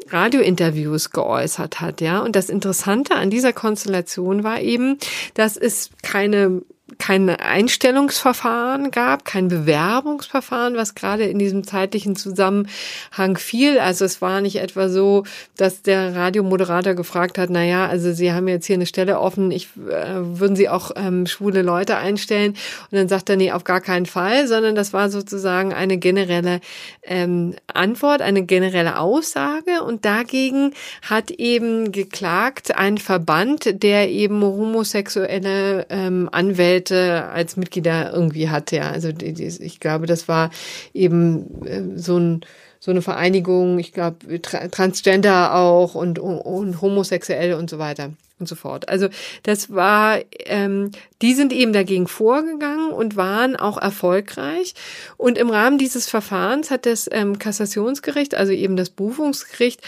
Radiointerviews 0.08 1.10
geäußert 1.10 1.80
hat, 1.80 2.00
ja. 2.00 2.20
Und 2.20 2.36
das 2.36 2.48
Interessante 2.48 3.14
an 3.14 3.30
dieser 3.30 3.52
Konstellation 3.52 4.44
war 4.44 4.60
eben, 4.60 4.98
dass 5.34 5.56
es 5.56 5.90
keine 6.02 6.62
kein 6.98 7.30
Einstellungsverfahren 7.30 8.90
gab, 8.90 9.24
kein 9.24 9.48
Bewerbungsverfahren, 9.48 10.76
was 10.76 10.94
gerade 10.94 11.24
in 11.24 11.38
diesem 11.38 11.64
zeitlichen 11.64 12.14
Zusammenhang 12.14 13.38
fiel. 13.38 13.78
Also 13.78 14.04
es 14.04 14.20
war 14.20 14.42
nicht 14.42 14.56
etwa 14.56 14.90
so, 14.90 15.24
dass 15.56 15.80
der 15.80 16.14
Radiomoderator 16.14 16.92
gefragt 16.92 17.38
hat, 17.38 17.48
na 17.48 17.64
ja, 17.64 17.86
also 17.86 18.12
Sie 18.12 18.32
haben 18.32 18.48
jetzt 18.48 18.66
hier 18.66 18.74
eine 18.74 18.84
Stelle 18.84 19.18
offen, 19.18 19.50
ich 19.50 19.68
äh, 19.88 20.16
würden 20.16 20.56
Sie 20.56 20.68
auch 20.68 20.90
ähm, 20.96 21.26
schwule 21.26 21.62
Leute 21.62 21.96
einstellen? 21.96 22.52
Und 22.90 22.98
dann 22.98 23.08
sagt 23.08 23.30
er, 23.30 23.36
nee, 23.36 23.50
auf 23.50 23.64
gar 23.64 23.80
keinen 23.80 24.06
Fall, 24.06 24.46
sondern 24.46 24.74
das 24.74 24.92
war 24.92 25.08
sozusagen 25.08 25.72
eine 25.72 25.96
generelle 25.96 26.60
ähm, 27.02 27.54
Antwort, 27.72 28.20
eine 28.20 28.44
generelle 28.44 28.98
Aussage. 28.98 29.82
Und 29.82 30.04
dagegen 30.04 30.74
hat 31.00 31.30
eben 31.30 31.92
geklagt 31.92 32.76
ein 32.76 32.98
Verband, 32.98 33.82
der 33.82 34.10
eben 34.10 34.42
homosexuelle 34.42 35.86
ähm, 35.88 36.28
Anwälte 36.30 36.73
Anwälte 36.74 37.24
als 37.26 37.56
Mitglieder 37.56 38.12
irgendwie 38.12 38.48
hat, 38.48 38.72
ja. 38.72 38.90
Also 38.90 39.08
ich 39.08 39.80
glaube, 39.80 40.06
das 40.06 40.28
war 40.28 40.50
eben 40.92 41.64
äh, 41.64 41.82
so 41.96 42.18
ein 42.18 42.40
so 42.80 42.90
eine 42.90 43.00
Vereinigung, 43.00 43.78
ich 43.78 43.94
glaube, 43.94 44.42
Transgender 44.42 45.54
auch 45.54 45.94
und, 45.94 46.18
und, 46.18 46.38
und 46.38 46.82
homosexuell 46.82 47.54
und 47.54 47.70
so 47.70 47.78
weiter 47.78 48.10
und 48.38 48.46
so 48.46 48.56
fort. 48.56 48.90
Also 48.90 49.08
das 49.42 49.72
war, 49.72 50.18
ähm, 50.40 50.90
die 51.22 51.32
sind 51.32 51.54
eben 51.54 51.72
dagegen 51.72 52.06
vorgegangen 52.08 52.92
und 52.92 53.16
waren 53.16 53.56
auch 53.56 53.78
erfolgreich. 53.78 54.74
Und 55.16 55.38
im 55.38 55.48
Rahmen 55.48 55.78
dieses 55.78 56.10
Verfahrens 56.10 56.70
hat 56.70 56.84
das 56.84 57.08
ähm, 57.10 57.38
Kassationsgericht, 57.38 58.34
also 58.34 58.52
eben 58.52 58.76
das 58.76 58.90
Berufungsgericht, 58.90 59.80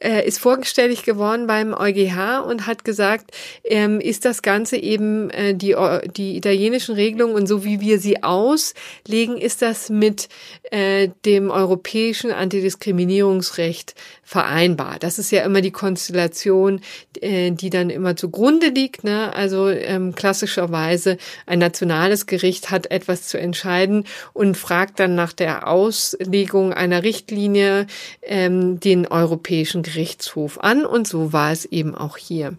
äh, 0.00 0.26
ist 0.26 0.38
vorgestellig 0.38 1.04
geworden 1.04 1.46
beim 1.46 1.72
EuGH 1.72 2.44
und 2.46 2.66
hat 2.66 2.84
gesagt, 2.84 3.30
ähm, 3.64 4.00
ist 4.00 4.24
das 4.24 4.42
Ganze 4.42 4.76
eben 4.76 5.30
äh, 5.30 5.54
die, 5.54 5.76
die 6.16 6.36
italienischen 6.36 6.94
Regelungen 6.94 7.34
und 7.34 7.46
so 7.46 7.64
wie 7.64 7.80
wir 7.80 7.98
sie 7.98 8.22
auslegen, 8.22 9.36
ist 9.36 9.62
das 9.62 9.90
mit 9.90 10.28
äh, 10.70 11.08
dem 11.24 11.50
europäischen 11.50 12.32
Antidiskriminierungsrecht 12.32 13.94
vereinbar. 14.24 14.98
Das 14.98 15.18
ist 15.18 15.30
ja 15.30 15.44
immer 15.44 15.60
die 15.60 15.70
Konstellation, 15.70 16.80
äh, 17.20 17.50
die 17.50 17.70
dann 17.70 17.90
immer 17.90 18.16
zugrunde 18.16 18.68
liegt. 18.68 19.04
Ne? 19.04 19.32
Also 19.34 19.68
ähm, 19.68 20.14
klassischerweise 20.14 21.18
ein 21.46 21.58
nationales 21.58 22.26
Gericht 22.26 22.70
hat 22.70 22.90
etwas 22.90 23.28
zu 23.28 23.38
entscheiden 23.38 24.04
und 24.32 24.56
fragt 24.56 24.98
dann 24.98 25.14
nach 25.14 25.32
der 25.32 25.68
Auslegung 25.68 26.72
einer 26.72 27.02
Richtlinie 27.02 27.86
ähm, 28.22 28.80
den 28.80 29.06
europäischen 29.06 29.82
Gerichtshof 29.82 30.58
an 30.60 30.86
und 30.86 31.06
so 31.06 31.32
war 31.32 31.52
es 31.52 31.64
eben 31.66 31.94
auch 31.94 32.16
hier. 32.16 32.56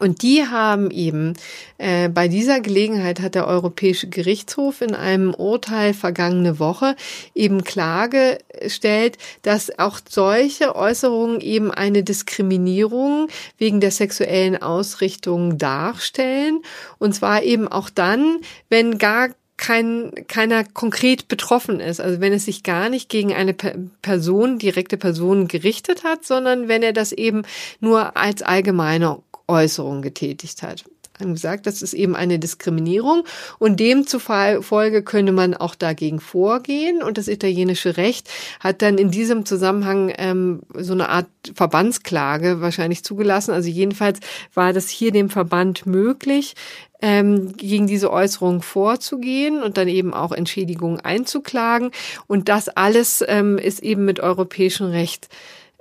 Und 0.00 0.22
die 0.22 0.46
haben 0.46 0.90
eben, 0.90 1.34
äh, 1.76 2.08
bei 2.08 2.26
dieser 2.26 2.60
Gelegenheit 2.60 3.20
hat 3.20 3.34
der 3.34 3.46
Europäische 3.46 4.08
Gerichtshof 4.08 4.80
in 4.80 4.94
einem 4.94 5.34
Urteil 5.34 5.92
vergangene 5.92 6.58
Woche 6.58 6.96
eben 7.34 7.62
klargestellt, 7.64 9.18
dass 9.42 9.78
auch 9.78 10.00
solche 10.08 10.74
Äußerungen 10.74 11.42
eben 11.42 11.70
eine 11.70 12.02
Diskriminierung 12.02 13.28
wegen 13.58 13.80
der 13.80 13.90
sexuellen 13.90 14.60
Ausrichtung 14.60 15.58
darstellen. 15.58 16.62
Und 16.98 17.14
zwar 17.14 17.42
eben 17.42 17.68
auch 17.68 17.90
dann, 17.90 18.38
wenn 18.70 18.96
gar 18.96 19.28
kein, 19.58 20.12
keiner 20.26 20.64
konkret 20.64 21.28
betroffen 21.28 21.80
ist. 21.80 22.00
Also 22.00 22.22
wenn 22.22 22.32
es 22.32 22.46
sich 22.46 22.62
gar 22.62 22.88
nicht 22.88 23.10
gegen 23.10 23.34
eine 23.34 23.52
Person, 23.52 24.58
direkte 24.58 24.96
Person 24.96 25.48
gerichtet 25.48 26.02
hat, 26.02 26.24
sondern 26.24 26.68
wenn 26.68 26.82
er 26.82 26.94
das 26.94 27.12
eben 27.12 27.42
nur 27.78 28.16
als 28.16 28.40
allgemeine 28.40 29.18
Äußerung 29.50 30.02
getätigt 30.02 30.62
hat. 30.62 30.84
Haben 31.20 31.34
gesagt, 31.34 31.66
das 31.66 31.82
ist 31.82 31.92
eben 31.92 32.16
eine 32.16 32.38
Diskriminierung 32.38 33.24
und 33.58 33.78
demzufolge 33.78 35.02
könne 35.02 35.32
man 35.32 35.54
auch 35.54 35.74
dagegen 35.74 36.18
vorgehen 36.18 37.02
und 37.02 37.18
das 37.18 37.28
italienische 37.28 37.98
Recht 37.98 38.30
hat 38.58 38.80
dann 38.80 38.96
in 38.96 39.10
diesem 39.10 39.44
Zusammenhang 39.44 40.12
ähm, 40.16 40.60
so 40.74 40.94
eine 40.94 41.10
Art 41.10 41.26
Verbandsklage 41.54 42.62
wahrscheinlich 42.62 43.04
zugelassen. 43.04 43.52
Also 43.52 43.68
jedenfalls 43.68 44.20
war 44.54 44.72
das 44.72 44.88
hier 44.88 45.12
dem 45.12 45.28
Verband 45.28 45.84
möglich, 45.84 46.54
ähm, 47.02 47.56
gegen 47.56 47.86
diese 47.86 48.10
Äußerung 48.10 48.62
vorzugehen 48.62 49.62
und 49.62 49.76
dann 49.76 49.88
eben 49.88 50.14
auch 50.14 50.32
Entschädigungen 50.32 51.00
einzuklagen. 51.00 51.90
Und 52.26 52.48
das 52.48 52.68
alles 52.68 53.24
ähm, 53.26 53.58
ist 53.58 53.82
eben 53.82 54.04
mit 54.04 54.20
europäischem 54.20 54.88
Recht 54.88 55.28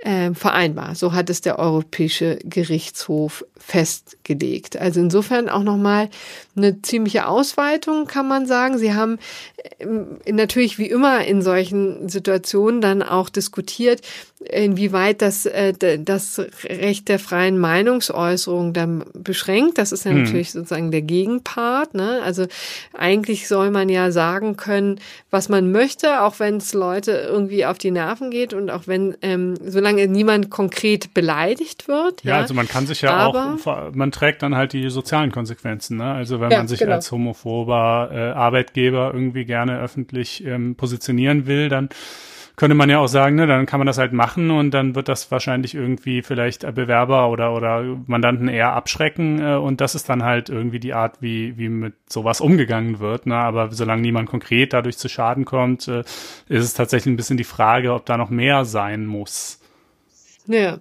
äh, 0.01 0.33
vereinbar. 0.33 0.95
So 0.95 1.13
hat 1.13 1.29
es 1.29 1.41
der 1.41 1.59
Europäische 1.59 2.39
Gerichtshof 2.43 3.45
festgelegt. 3.57 4.77
Also 4.77 4.99
insofern 4.99 5.49
auch 5.49 5.63
nochmal 5.63 6.09
eine 6.55 6.81
ziemliche 6.81 7.27
Ausweitung, 7.27 8.07
kann 8.07 8.27
man 8.27 8.45
sagen. 8.45 8.77
Sie 8.77 8.93
haben 8.93 9.19
äh, 9.79 10.31
natürlich 10.31 10.77
wie 10.77 10.89
immer 10.89 11.25
in 11.25 11.41
solchen 11.41 12.09
Situationen 12.09 12.81
dann 12.81 13.03
auch 13.03 13.29
diskutiert, 13.29 14.01
inwieweit 14.39 15.21
das, 15.21 15.45
äh, 15.45 15.73
das 15.99 16.41
Recht 16.63 17.09
der 17.09 17.19
freien 17.19 17.59
Meinungsäußerung 17.59 18.73
dann 18.73 19.03
beschränkt. 19.13 19.77
Das 19.77 19.91
ist 19.91 20.05
ja 20.05 20.11
hm. 20.11 20.23
natürlich 20.23 20.51
sozusagen 20.51 20.91
der 20.91 21.01
Gegenpart. 21.01 21.93
Ne? 21.93 22.21
Also 22.23 22.47
eigentlich 22.93 23.47
soll 23.47 23.69
man 23.69 23.89
ja 23.89 24.11
sagen 24.11 24.55
können, 24.55 24.99
was 25.29 25.49
man 25.49 25.71
möchte, 25.71 26.21
auch 26.21 26.39
wenn 26.39 26.57
es 26.57 26.73
Leute 26.73 27.11
irgendwie 27.11 27.65
auf 27.65 27.77
die 27.77 27.91
Nerven 27.91 28.31
geht 28.31 28.53
und 28.53 28.69
auch 28.69 28.87
wenn, 28.87 29.15
ähm, 29.21 29.55
solange 29.63 29.88
niemand 29.95 30.49
konkret 30.49 31.13
beleidigt 31.13 31.87
wird. 31.87 32.23
Ja, 32.23 32.31
ja 32.31 32.37
also 32.41 32.53
man 32.53 32.67
kann 32.67 32.87
sich 32.87 33.01
ja 33.01 33.13
aber, 33.13 33.57
auch, 33.65 33.93
man 33.93 34.11
trägt 34.11 34.43
dann 34.43 34.55
halt 34.55 34.73
die 34.73 34.89
sozialen 34.89 35.31
Konsequenzen. 35.31 35.97
Ne? 35.97 36.11
Also 36.11 36.39
wenn 36.39 36.51
ja, 36.51 36.57
man 36.59 36.67
sich 36.67 36.79
genau. 36.79 36.93
als 36.93 37.11
homophober 37.11 38.09
äh, 38.11 38.19
Arbeitgeber 38.31 39.11
irgendwie 39.13 39.45
gerne 39.45 39.79
öffentlich 39.79 40.43
ähm, 40.45 40.75
positionieren 40.75 41.47
will, 41.47 41.69
dann 41.69 41.89
könnte 42.59 42.75
man 42.75 42.89
ja 42.89 42.99
auch 42.99 43.07
sagen, 43.07 43.37
ne, 43.37 43.47
dann 43.47 43.65
kann 43.65 43.79
man 43.79 43.87
das 43.87 43.97
halt 43.97 44.11
machen 44.11 44.51
und 44.51 44.71
dann 44.71 44.93
wird 44.93 45.07
das 45.07 45.31
wahrscheinlich 45.31 45.75
irgendwie 45.75 46.21
vielleicht 46.21 46.61
Bewerber 46.75 47.29
oder 47.29 47.53
oder 47.53 47.81
Mandanten 48.05 48.49
eher 48.49 48.73
abschrecken 48.73 49.41
äh, 49.41 49.55
und 49.55 49.79
das 49.79 49.95
ist 49.95 50.09
dann 50.09 50.23
halt 50.23 50.49
irgendwie 50.49 50.81
die 50.81 50.93
Art, 50.93 51.21
wie 51.21 51.57
wie 51.57 51.69
mit 51.69 51.93
sowas 52.09 52.41
umgegangen 52.41 52.99
wird. 52.99 53.27
Ne? 53.27 53.35
Aber 53.35 53.71
solange 53.71 54.01
niemand 54.01 54.29
konkret 54.29 54.73
dadurch 54.73 54.97
zu 54.97 55.07
Schaden 55.07 55.45
kommt, 55.45 55.87
äh, 55.87 56.01
ist 56.49 56.65
es 56.65 56.73
tatsächlich 56.73 57.13
ein 57.13 57.15
bisschen 57.15 57.37
die 57.37 57.45
Frage, 57.45 57.93
ob 57.93 58.05
da 58.05 58.17
noch 58.17 58.29
mehr 58.29 58.65
sein 58.65 59.05
muss. 59.05 59.58
Ja. 60.49 60.79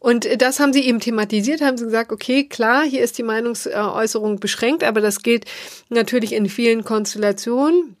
Und 0.00 0.28
das 0.42 0.60
haben 0.60 0.72
sie 0.72 0.84
eben 0.84 1.00
thematisiert, 1.00 1.60
haben 1.60 1.76
sie 1.76 1.84
gesagt, 1.84 2.12
okay, 2.12 2.44
klar, 2.44 2.84
hier 2.84 3.02
ist 3.02 3.16
die 3.16 3.22
Meinungsäußerung 3.22 4.40
beschränkt, 4.40 4.84
aber 4.84 5.00
das 5.00 5.22
gilt 5.22 5.44
natürlich 5.88 6.32
in 6.32 6.48
vielen 6.48 6.84
Konstellationen. 6.84 7.96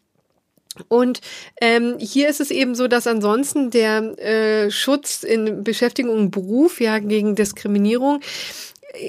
Und 0.88 1.20
ähm, 1.60 1.96
hier 1.98 2.28
ist 2.28 2.40
es 2.40 2.50
eben 2.50 2.74
so, 2.74 2.86
dass 2.88 3.06
ansonsten 3.06 3.70
der 3.70 4.18
äh, 4.18 4.70
Schutz 4.70 5.22
in 5.22 5.64
Beschäftigung 5.64 6.16
und 6.16 6.30
Beruf 6.30 6.80
ja 6.80 6.98
gegen 6.98 7.34
Diskriminierung 7.34 8.20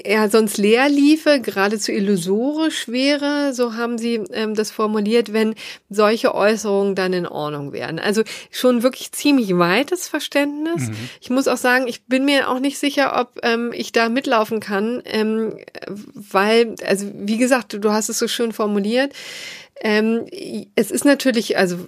ja 0.04 0.28
sonst 0.28 0.58
leer 0.58 0.88
liefe, 0.88 1.40
geradezu 1.40 1.92
illusorisch 1.92 2.88
wäre, 2.88 3.54
so 3.54 3.74
haben 3.74 3.96
sie 3.96 4.16
ähm, 4.32 4.54
das 4.54 4.70
formuliert, 4.70 5.32
wenn 5.32 5.54
solche 5.88 6.34
Äußerungen 6.34 6.94
dann 6.94 7.12
in 7.12 7.26
Ordnung 7.26 7.72
wären. 7.72 7.98
Also 7.98 8.22
schon 8.50 8.82
wirklich 8.82 9.12
ziemlich 9.12 9.56
weites 9.56 10.08
Verständnis. 10.08 10.88
Mhm. 10.88 10.96
Ich 11.20 11.30
muss 11.30 11.48
auch 11.48 11.56
sagen, 11.56 11.88
ich 11.88 12.04
bin 12.04 12.24
mir 12.24 12.50
auch 12.50 12.60
nicht 12.60 12.78
sicher, 12.78 13.18
ob 13.18 13.38
ähm, 13.42 13.72
ich 13.74 13.92
da 13.92 14.08
mitlaufen 14.08 14.60
kann, 14.60 15.02
ähm, 15.06 15.56
weil, 16.14 16.74
also 16.86 17.06
wie 17.14 17.38
gesagt, 17.38 17.72
du, 17.72 17.78
du 17.78 17.90
hast 17.90 18.10
es 18.10 18.18
so 18.18 18.28
schön 18.28 18.52
formuliert, 18.52 19.12
ähm, 19.82 20.26
es 20.74 20.90
ist 20.90 21.06
natürlich, 21.06 21.56
also 21.56 21.78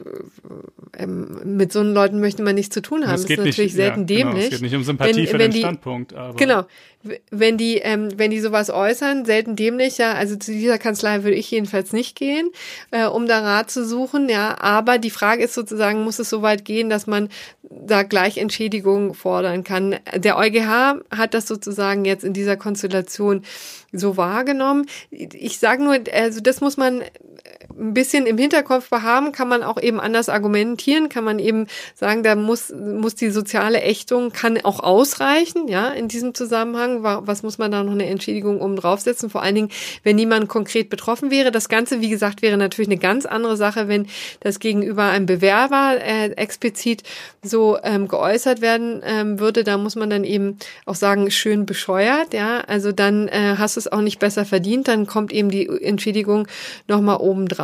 ähm, 0.97 1.41
mit 1.45 1.73
so 1.73 1.81
einen 1.81 1.93
Leuten 1.93 2.21
möchte 2.21 2.43
man 2.43 2.55
nichts 2.55 2.73
zu 2.73 2.81
tun 2.81 3.07
haben. 3.07 3.15
Es 3.15 3.27
geht 3.27 3.39
ist 3.39 3.45
natürlich 3.45 3.59
nicht, 3.59 3.75
selten 3.75 4.01
ja, 4.01 4.07
dämlich. 4.07 4.35
Genau, 4.35 4.45
es 4.45 4.51
geht 4.51 4.63
nicht 4.63 4.75
um 4.75 4.83
Sympathie 4.83 5.17
wenn, 5.17 5.27
für 5.27 5.33
wenn 5.33 5.41
den 5.41 5.51
die, 5.51 5.61
Standpunkt. 5.61 6.15
Aber. 6.15 6.35
Genau. 6.35 6.65
Wenn 7.31 7.59
die, 7.59 7.79
ähm, 7.79 8.11
wenn 8.17 8.31
die 8.31 8.41
sowas 8.41 8.71
äußern, 8.71 9.25
selten 9.27 9.57
dämlich, 9.57 9.99
ja, 9.99 10.13
also 10.15 10.37
zu 10.37 10.53
dieser 10.53 10.79
Kanzlei 10.79 11.25
würde 11.25 11.37
ich 11.37 11.51
jedenfalls 11.51 11.93
nicht 11.93 12.17
gehen, 12.17 12.51
äh, 12.93 13.07
um 13.07 13.27
da 13.27 13.41
Rat 13.41 13.71
zu 13.71 13.85
suchen, 13.85 14.29
ja. 14.29 14.57
Aber 14.59 14.99
die 14.99 15.11
Frage 15.11 15.43
ist 15.43 15.55
sozusagen, 15.55 16.05
muss 16.05 16.19
es 16.19 16.31
so 16.31 16.41
weit 16.43 16.65
gehen, 16.65 16.89
dass 16.89 17.07
man 17.07 17.29
da 17.63 18.05
gleich 18.05 18.39
Entschädigung 18.39 19.15
fordern 19.15 19.65
kann? 19.65 19.97
Der 20.15 20.39
EuGH 20.39 21.03
hat 21.11 21.35
das 21.35 21.47
sozusagen 21.47 22.05
jetzt 22.05 22.25
in 22.25 22.33
dieser 22.33 22.57
Konstellation 22.57 23.43
so 23.93 24.17
wahrgenommen. 24.17 24.87
Ich 25.11 25.59
sage 25.59 25.83
nur, 25.83 25.99
also 26.13 26.41
das 26.41 26.61
muss 26.61 26.77
man 26.77 27.03
ein 27.79 27.95
bisschen 27.95 28.27
im 28.27 28.39
Hinterkopf 28.39 28.91
haben, 28.91 29.33
kann 29.33 29.49
man 29.49 29.63
auch 29.63 29.81
eben 29.81 30.01
anders 30.01 30.29
argumentieren, 30.29 31.09
kann 31.09 31.25
man 31.25 31.39
eben 31.39 31.67
sagen, 31.95 32.23
da 32.23 32.35
muss, 32.35 32.71
muss 32.71 33.15
die 33.15 33.31
soziale 33.31 33.83
Ächtung 33.83 34.31
kann 34.33 34.59
auch 34.65 34.81
ausreichen, 34.81 35.69
ja, 35.69 35.89
in 35.89 36.09
diesem 36.09 36.35
Zusammenhang. 36.35 37.03
Was 37.03 37.43
muss 37.43 37.59
man 37.59 37.71
da 37.71 37.83
noch 37.83 37.93
eine 37.93 38.07
Entschädigung 38.07 38.61
oben 38.61 38.77
draufsetzen? 38.77 39.31
Vor 39.31 39.43
allen 39.43 39.55
Dingen, 39.55 39.69
wenn 40.03 40.17
niemand 40.17 40.49
konkret 40.49 40.91
betroffen 40.91 41.31
wäre. 41.31 41.51
Das 41.51 41.69
Ganze, 41.69 42.01
wie 42.01 42.11
gesagt, 42.11 42.43
wäre 42.43 42.57
natürlich 42.57 42.89
eine 42.89 42.99
ganz 42.99 43.27
andere 43.27 43.57
Sache, 43.57 43.89
wenn 43.89 44.07
das 44.41 44.61
gegenüber 44.61 45.05
einem 45.05 45.27
Bewerber 45.27 45.97
äh, 46.01 46.31
explizit 46.33 47.03
so 47.43 47.79
ähm, 47.83 48.09
geäußert 48.09 48.61
werden 48.61 49.03
ähm, 49.05 49.41
würde. 49.41 49.65
Da 49.65 49.79
muss 49.79 49.97
man 49.97 50.11
dann 50.11 50.25
eben 50.25 50.59
auch 50.87 50.95
sagen, 50.95 51.31
schön 51.31 51.67
bescheuert, 51.67 52.35
ja. 52.35 52.61
Also 52.61 52.93
dann 52.93 53.29
äh, 53.29 53.57
hast 53.59 53.77
du 53.77 53.81
es 53.81 53.91
auch 53.91 54.01
nicht 54.01 54.19
besser 54.19 54.45
verdient, 54.45 54.89
dann 54.89 55.07
kommt 55.07 55.33
eben 55.33 55.51
die 55.51 55.67
Entschädigung 55.67 56.47
nochmal 56.89 57.17
oben 57.19 57.49
drauf. 57.49 57.62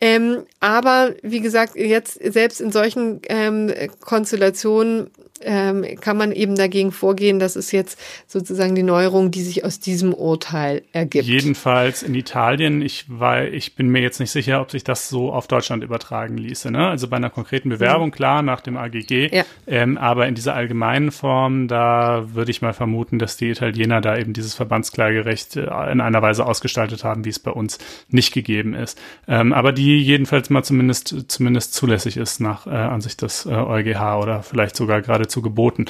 Ähm, 0.00 0.44
aber 0.60 1.14
wie 1.22 1.40
gesagt, 1.40 1.74
jetzt 1.74 2.20
selbst 2.22 2.60
in 2.60 2.70
solchen 2.70 3.20
ähm, 3.28 3.72
Konstellationen 4.00 5.10
ähm, 5.42 5.84
kann 6.00 6.16
man 6.16 6.32
eben 6.32 6.56
dagegen 6.56 6.92
vorgehen. 6.92 7.38
Das 7.38 7.56
ist 7.56 7.72
jetzt 7.72 7.98
sozusagen 8.26 8.74
die 8.74 8.82
Neuerung, 8.82 9.30
die 9.30 9.42
sich 9.42 9.64
aus 9.64 9.80
diesem 9.80 10.14
Urteil 10.14 10.82
ergibt. 10.92 11.26
Jedenfalls 11.26 12.02
in 12.02 12.14
Italien. 12.14 12.82
Ich 12.82 13.06
weil 13.08 13.54
ich 13.54 13.74
bin 13.74 13.88
mir 13.88 14.00
jetzt 14.00 14.20
nicht 14.20 14.30
sicher, 14.30 14.60
ob 14.60 14.70
sich 14.70 14.84
das 14.84 15.08
so 15.08 15.32
auf 15.32 15.46
Deutschland 15.46 15.82
übertragen 15.82 16.36
ließe. 16.36 16.70
Ne? 16.70 16.88
Also 16.88 17.08
bei 17.08 17.16
einer 17.16 17.30
konkreten 17.30 17.68
Bewerbung, 17.68 18.08
mhm. 18.08 18.12
klar, 18.12 18.42
nach 18.42 18.60
dem 18.60 18.76
AGG. 18.76 19.34
Ja. 19.34 19.44
Ähm, 19.66 19.98
aber 19.98 20.26
in 20.26 20.34
dieser 20.34 20.54
allgemeinen 20.54 21.10
Form, 21.10 21.68
da 21.68 22.34
würde 22.34 22.50
ich 22.50 22.62
mal 22.62 22.72
vermuten, 22.72 23.18
dass 23.18 23.36
die 23.36 23.50
Italiener 23.50 24.00
da 24.00 24.16
eben 24.16 24.32
dieses 24.32 24.54
Verbandsklagerecht 24.54 25.56
äh, 25.56 25.92
in 25.92 26.00
einer 26.00 26.22
Weise 26.22 26.44
ausgestaltet 26.46 27.04
haben, 27.04 27.24
wie 27.24 27.30
es 27.30 27.38
bei 27.38 27.50
uns 27.50 27.78
nicht 28.08 28.32
gegeben 28.32 28.74
ist. 28.74 28.98
Ähm, 29.26 29.52
aber 29.52 29.72
die 29.72 29.98
jedenfalls 29.98 30.50
mal 30.50 30.62
zumindest 30.62 31.28
zumindest 31.28 31.74
zulässig 31.74 32.16
ist 32.16 32.40
nach 32.40 32.66
äh, 32.66 32.70
Ansicht 32.70 33.22
des 33.22 33.46
äh, 33.46 33.50
EuGH 33.50 34.18
oder 34.20 34.42
vielleicht 34.42 34.76
sogar 34.76 35.02
gerade 35.02 35.27
geradezu 35.28 35.42
geboten. 35.42 35.84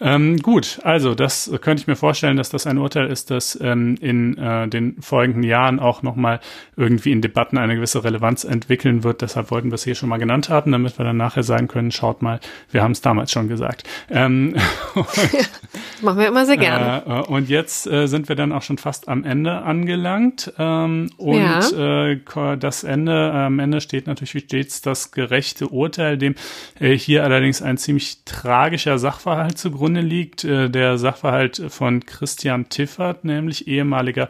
Ähm, 0.00 0.38
gut, 0.38 0.80
also 0.82 1.14
das 1.14 1.50
könnte 1.60 1.82
ich 1.82 1.86
mir 1.86 1.96
vorstellen, 1.96 2.36
dass 2.36 2.48
das 2.48 2.66
ein 2.66 2.78
Urteil 2.78 3.08
ist, 3.08 3.30
das 3.30 3.58
ähm, 3.60 3.96
in 4.00 4.38
äh, 4.38 4.68
den 4.68 5.00
folgenden 5.00 5.42
Jahren 5.42 5.80
auch 5.80 6.02
nochmal 6.02 6.40
irgendwie 6.76 7.12
in 7.12 7.20
Debatten 7.20 7.58
eine 7.58 7.74
gewisse 7.74 8.04
Relevanz 8.04 8.44
entwickeln 8.44 9.04
wird. 9.04 9.22
Deshalb 9.22 9.50
wollten 9.50 9.70
wir 9.70 9.74
es 9.74 9.84
hier 9.84 9.94
schon 9.94 10.08
mal 10.08 10.18
genannt 10.18 10.48
haben, 10.48 10.72
damit 10.72 10.98
wir 10.98 11.04
dann 11.04 11.16
nachher 11.16 11.42
sagen 11.42 11.68
können, 11.68 11.90
schaut 11.90 12.22
mal, 12.22 12.40
wir 12.70 12.82
haben 12.82 12.92
es 12.92 13.00
damals 13.00 13.32
schon 13.32 13.48
gesagt. 13.48 13.84
Ähm, 14.10 14.54
machen 16.02 16.18
wir 16.18 16.28
immer 16.28 16.46
sehr 16.46 16.56
gerne. 16.56 17.02
Äh, 17.06 17.32
und 17.32 17.48
jetzt 17.48 17.86
äh, 17.86 18.06
sind 18.06 18.28
wir 18.28 18.36
dann 18.36 18.52
auch 18.52 18.62
schon 18.62 18.78
fast 18.78 19.08
am 19.08 19.24
Ende 19.24 19.62
angelangt. 19.62 20.52
Ähm, 20.58 21.10
und 21.16 21.36
ja. 21.36 22.10
äh, 22.10 22.56
das 22.58 22.84
Ende, 22.84 23.32
am 23.32 23.58
Ende 23.58 23.80
steht 23.80 24.06
natürlich 24.06 24.34
wie 24.34 24.40
stets 24.40 24.82
das 24.82 25.10
gerechte 25.10 25.68
Urteil, 25.68 26.16
dem 26.16 26.34
äh, 26.78 26.96
hier 26.96 27.24
allerdings 27.24 27.62
ein 27.62 27.76
ziemlich 27.76 28.24
tragisches 28.24 28.83
welcher 28.84 28.98
Sachverhalt 28.98 29.56
zugrunde 29.56 30.02
liegt. 30.02 30.44
Äh, 30.44 30.68
der 30.68 30.98
Sachverhalt 30.98 31.62
von 31.68 32.04
Christian 32.04 32.68
Tiffert, 32.68 33.24
nämlich 33.24 33.66
ehemaliger 33.66 34.28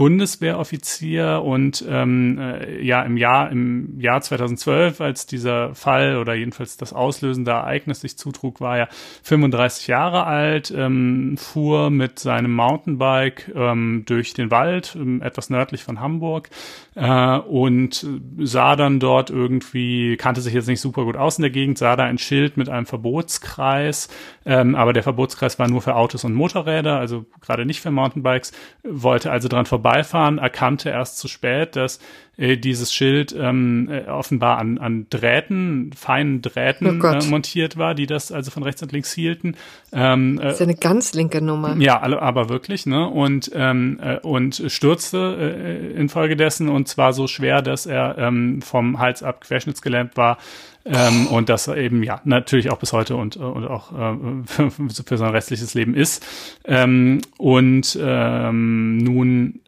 Bundeswehroffizier 0.00 1.42
und 1.44 1.84
ähm, 1.86 2.38
äh, 2.38 2.82
ja 2.82 3.02
im 3.02 3.18
Jahr 3.18 3.52
im 3.52 4.00
Jahr 4.00 4.22
2012, 4.22 4.98
als 5.02 5.26
dieser 5.26 5.74
Fall 5.74 6.16
oder 6.16 6.32
jedenfalls 6.32 6.78
das 6.78 6.94
auslösende 6.94 7.50
Ereignis 7.50 8.00
sich 8.00 8.16
zutrug, 8.16 8.62
war 8.62 8.78
er 8.78 8.88
35 9.24 9.88
Jahre 9.88 10.24
alt, 10.24 10.72
ähm, 10.74 11.36
fuhr 11.36 11.90
mit 11.90 12.18
seinem 12.18 12.54
Mountainbike 12.54 13.52
ähm, 13.54 14.04
durch 14.06 14.32
den 14.32 14.50
Wald, 14.50 14.96
ähm, 14.98 15.20
etwas 15.20 15.50
nördlich 15.50 15.84
von 15.84 16.00
Hamburg 16.00 16.48
äh, 16.94 17.36
und 17.36 18.06
sah 18.38 18.76
dann 18.76 19.00
dort 19.00 19.28
irgendwie, 19.28 20.16
kannte 20.16 20.40
sich 20.40 20.54
jetzt 20.54 20.68
nicht 20.68 20.80
super 20.80 21.04
gut 21.04 21.18
aus 21.18 21.36
in 21.36 21.42
der 21.42 21.50
Gegend, 21.50 21.76
sah 21.76 21.96
da 21.96 22.04
ein 22.04 22.16
Schild 22.16 22.56
mit 22.56 22.70
einem 22.70 22.86
Verbotskreis, 22.86 24.08
ähm, 24.46 24.76
aber 24.76 24.94
der 24.94 25.02
Verbotskreis 25.02 25.58
war 25.58 25.68
nur 25.68 25.82
für 25.82 25.94
Autos 25.94 26.24
und 26.24 26.32
Motorräder, 26.32 26.98
also 26.98 27.26
gerade 27.42 27.66
nicht 27.66 27.82
für 27.82 27.90
Mountainbikes, 27.90 28.52
wollte 28.82 29.30
also 29.30 29.48
dran 29.48 29.66
vorbeifahren, 29.90 30.38
erkannte 30.38 30.90
erst 30.90 31.18
zu 31.18 31.28
spät, 31.28 31.76
dass 31.76 31.98
äh, 32.36 32.56
dieses 32.56 32.92
Schild 32.92 33.34
ähm, 33.36 33.88
äh, 33.90 34.08
offenbar 34.08 34.58
an, 34.58 34.78
an 34.78 35.06
Drähten, 35.10 35.92
feinen 35.92 36.42
Drähten 36.42 37.02
oh 37.02 37.06
äh, 37.06 37.24
montiert 37.26 37.76
war, 37.76 37.94
die 37.94 38.06
das 38.06 38.30
also 38.30 38.50
von 38.50 38.62
rechts 38.62 38.82
und 38.82 38.92
links 38.92 39.12
hielten. 39.12 39.56
Ähm, 39.92 40.38
äh, 40.38 40.44
das 40.44 40.54
ist 40.54 40.62
eine 40.62 40.76
ganz 40.76 41.12
linke 41.14 41.42
Nummer. 41.42 41.76
Ja, 41.78 42.00
aber 42.02 42.48
wirklich, 42.48 42.86
ne? 42.86 43.08
Und, 43.08 43.50
ähm, 43.54 43.98
äh, 44.02 44.18
und 44.18 44.62
stürzte 44.68 45.36
äh, 45.58 45.92
infolgedessen 45.98 46.68
und 46.68 46.88
zwar 46.88 47.12
so 47.12 47.26
schwer, 47.26 47.62
dass 47.62 47.86
er 47.86 48.16
ähm, 48.18 48.62
vom 48.62 48.98
Hals 48.98 49.22
ab 49.22 49.40
querschnittsgelähmt 49.42 50.16
war. 50.16 50.38
Ähm, 50.86 51.26
und 51.26 51.50
das 51.50 51.68
eben 51.68 52.02
ja 52.02 52.22
natürlich 52.24 52.70
auch 52.70 52.78
bis 52.78 52.94
heute 52.94 53.16
und, 53.16 53.36
und 53.36 53.66
auch 53.66 53.92
äh, 53.92 54.16
für, 54.46 54.70
für 54.70 55.18
sein 55.18 55.30
restliches 55.30 55.74
Leben 55.74 55.94
ist. 55.94 56.26
Ähm, 56.64 57.20
und 57.36 57.98
ähm, 58.00 58.96
nun 58.96 59.60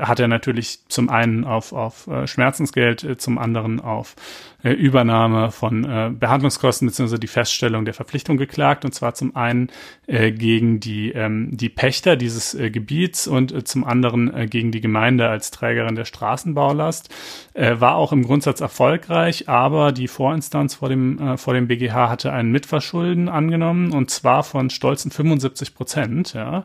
hat 0.00 0.20
er 0.20 0.28
natürlich 0.28 0.80
zum 0.88 1.08
einen 1.08 1.44
auf, 1.44 1.72
auf 1.72 2.06
äh, 2.06 2.26
Schmerzensgeld, 2.26 3.04
äh, 3.04 3.16
zum 3.16 3.38
anderen 3.38 3.80
auf 3.80 4.16
äh, 4.64 4.70
Übernahme 4.72 5.52
von 5.52 5.84
äh, 5.84 6.10
Behandlungskosten 6.10 6.88
beziehungsweise 6.88 7.20
die 7.20 7.26
Feststellung 7.26 7.84
der 7.84 7.94
Verpflichtung 7.94 8.36
geklagt. 8.36 8.84
Und 8.84 8.92
zwar 8.92 9.14
zum 9.14 9.36
einen 9.36 9.70
äh, 10.06 10.32
gegen 10.32 10.80
die, 10.80 11.12
ähm, 11.12 11.50
die 11.52 11.68
Pächter 11.68 12.16
dieses 12.16 12.54
äh, 12.54 12.70
Gebiets 12.70 13.28
und 13.28 13.52
äh, 13.52 13.62
zum 13.62 13.84
anderen 13.84 14.34
äh, 14.34 14.46
gegen 14.46 14.72
die 14.72 14.80
Gemeinde 14.80 15.28
als 15.28 15.50
Trägerin 15.50 15.94
der 15.94 16.06
Straßenbaulast. 16.06 17.10
Äh, 17.52 17.78
war 17.78 17.96
auch 17.96 18.12
im 18.12 18.24
Grundsatz 18.24 18.60
erfolgreich, 18.60 19.48
aber 19.48 19.92
die 19.92 20.08
Vorinstanz 20.08 20.74
vor 20.74 20.88
dem, 20.88 21.18
äh, 21.18 21.36
vor 21.36 21.54
dem 21.54 21.68
BGH 21.68 22.08
hatte 22.08 22.32
ein 22.32 22.50
Mitverschulden 22.50 23.28
angenommen 23.28 23.92
und 23.92 24.10
zwar 24.10 24.42
von 24.42 24.70
stolzen 24.70 25.10
75 25.10 25.74
Prozent. 25.74 26.32
Ja. 26.32 26.64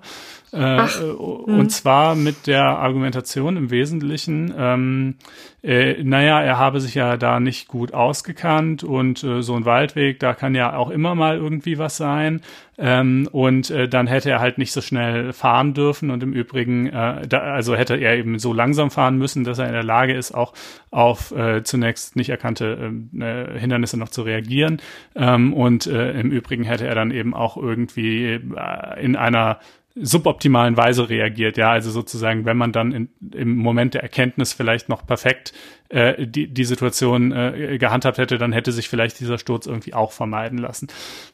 Äh, 0.51 0.57
Ach, 0.57 1.01
und 1.01 1.57
hm. 1.57 1.69
zwar 1.69 2.15
mit 2.15 2.47
der 2.47 2.65
Argumentation 2.65 3.55
im 3.55 3.69
Wesentlichen, 3.69 4.53
ähm, 4.57 5.15
äh, 5.61 6.01
naja, 6.03 6.41
er 6.41 6.57
habe 6.57 6.79
sich 6.79 6.95
ja 6.95 7.17
da 7.17 7.39
nicht 7.39 7.67
gut 7.67 7.93
ausgekannt 7.93 8.83
und 8.83 9.23
äh, 9.23 9.41
so 9.43 9.55
ein 9.55 9.65
Waldweg, 9.65 10.19
da 10.19 10.33
kann 10.33 10.55
ja 10.55 10.75
auch 10.75 10.89
immer 10.89 11.15
mal 11.15 11.37
irgendwie 11.37 11.77
was 11.77 11.97
sein. 11.97 12.41
Ähm, 12.77 13.27
und 13.33 13.69
äh, 13.69 13.89
dann 13.89 14.07
hätte 14.07 14.29
er 14.29 14.39
halt 14.39 14.57
nicht 14.57 14.71
so 14.71 14.79
schnell 14.79 15.33
fahren 15.33 15.73
dürfen 15.73 16.11
und 16.11 16.23
im 16.23 16.31
Übrigen, 16.31 16.87
äh, 16.87 17.27
da, 17.27 17.39
also 17.39 17.75
hätte 17.75 17.97
er 17.97 18.15
eben 18.15 18.39
so 18.39 18.53
langsam 18.53 18.89
fahren 18.89 19.17
müssen, 19.17 19.43
dass 19.43 19.59
er 19.59 19.67
in 19.67 19.73
der 19.73 19.83
Lage 19.83 20.13
ist, 20.13 20.31
auch 20.31 20.53
auf 20.89 21.31
äh, 21.31 21.61
zunächst 21.63 22.15
nicht 22.15 22.29
erkannte 22.29 22.93
äh, 23.19 23.59
Hindernisse 23.59 23.97
noch 23.97 24.09
zu 24.09 24.21
reagieren. 24.21 24.81
Ähm, 25.13 25.53
und 25.53 25.87
äh, 25.87 26.11
im 26.19 26.31
Übrigen 26.31 26.63
hätte 26.63 26.87
er 26.87 26.95
dann 26.95 27.11
eben 27.11 27.33
auch 27.33 27.57
irgendwie 27.57 28.25
äh, 28.27 29.03
in 29.03 29.17
einer 29.17 29.59
suboptimalen 30.01 30.77
Weise 30.77 31.09
reagiert. 31.09 31.57
Ja, 31.57 31.71
also 31.71 31.91
sozusagen, 31.91 32.45
wenn 32.45 32.57
man 32.57 32.71
dann 32.71 32.91
in, 32.91 33.09
im 33.33 33.57
Moment 33.57 33.93
der 33.93 34.03
Erkenntnis 34.03 34.53
vielleicht 34.53 34.89
noch 34.89 35.05
perfekt 35.05 35.53
äh, 35.89 36.25
die, 36.25 36.47
die 36.47 36.65
Situation 36.65 37.31
äh, 37.31 37.77
gehandhabt 37.77 38.17
hätte, 38.17 38.37
dann 38.37 38.51
hätte 38.51 38.71
sich 38.71 38.89
vielleicht 38.89 39.19
dieser 39.19 39.37
Sturz 39.37 39.67
irgendwie 39.67 39.93
auch 39.93 40.11
vermeiden 40.11 40.57
lassen. 40.57 40.87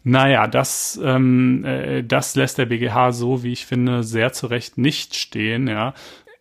Naja, 0.04 0.48
das, 0.48 1.00
ähm, 1.04 1.64
äh, 1.66 2.04
das 2.04 2.36
lässt 2.36 2.58
der 2.58 2.66
BGH 2.66 3.12
so, 3.12 3.44
wie 3.44 3.52
ich 3.52 3.66
finde, 3.66 4.04
sehr 4.04 4.34
zu 4.34 4.48
Recht 4.48 4.78
nicht 4.78 5.16
stehen. 5.16 5.68
Ja, 5.68 5.94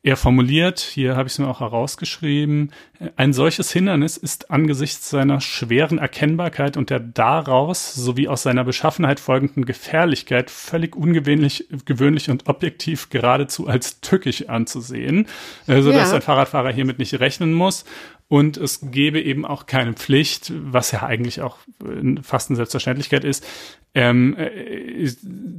er 0.05 0.19
formuliert, 0.19 0.81
hier 0.81 1.17
habe 1.17 1.29
ich 1.29 1.33
es 1.33 1.39
mir 1.39 1.49
auch 1.49 1.61
herausgeschrieben, 1.61 2.73
ein 3.17 3.33
solches 3.33 3.73
Hindernis 3.73 4.19
ist 4.19 4.51
angesichts 4.51 5.09
seiner 5.09 5.41
schweren 5.41 5.97
Erkennbarkeit 5.97 6.77
und 6.77 6.91
der 6.91 7.01
daraus 7.01 7.95
sowie 7.95 8.29
aus 8.29 8.43
seiner 8.43 8.65
Beschaffenheit 8.65 9.19
folgenden 9.19 9.65
Gefährlichkeit 9.65 10.51
völlig 10.51 10.95
ungewöhnlich 10.95 11.69
gewöhnlich 11.87 12.29
und 12.29 12.47
objektiv 12.49 13.09
geradezu 13.09 13.67
als 13.67 14.03
tückisch 14.03 14.47
anzusehen, 14.47 15.27
äh, 15.67 15.81
so 15.81 15.91
dass 15.91 16.11
ja. 16.11 16.17
ein 16.17 16.23
Fahrradfahrer 16.23 16.71
hiermit 16.71 16.99
nicht 16.99 17.19
rechnen 17.19 17.55
muss. 17.55 17.87
Und 18.29 18.59
es 18.59 18.91
gäbe 18.91 19.23
eben 19.23 19.47
auch 19.47 19.67
keine 19.67 19.95
Pflicht, 19.95 20.53
was 20.55 20.91
ja 20.93 21.03
eigentlich 21.03 21.41
auch 21.41 21.59
fast 22.23 22.51
eine 22.51 22.57
Selbstverständlichkeit 22.57 23.25
ist, 23.25 23.47
ähm, 23.95 24.37
äh, 24.37 25.07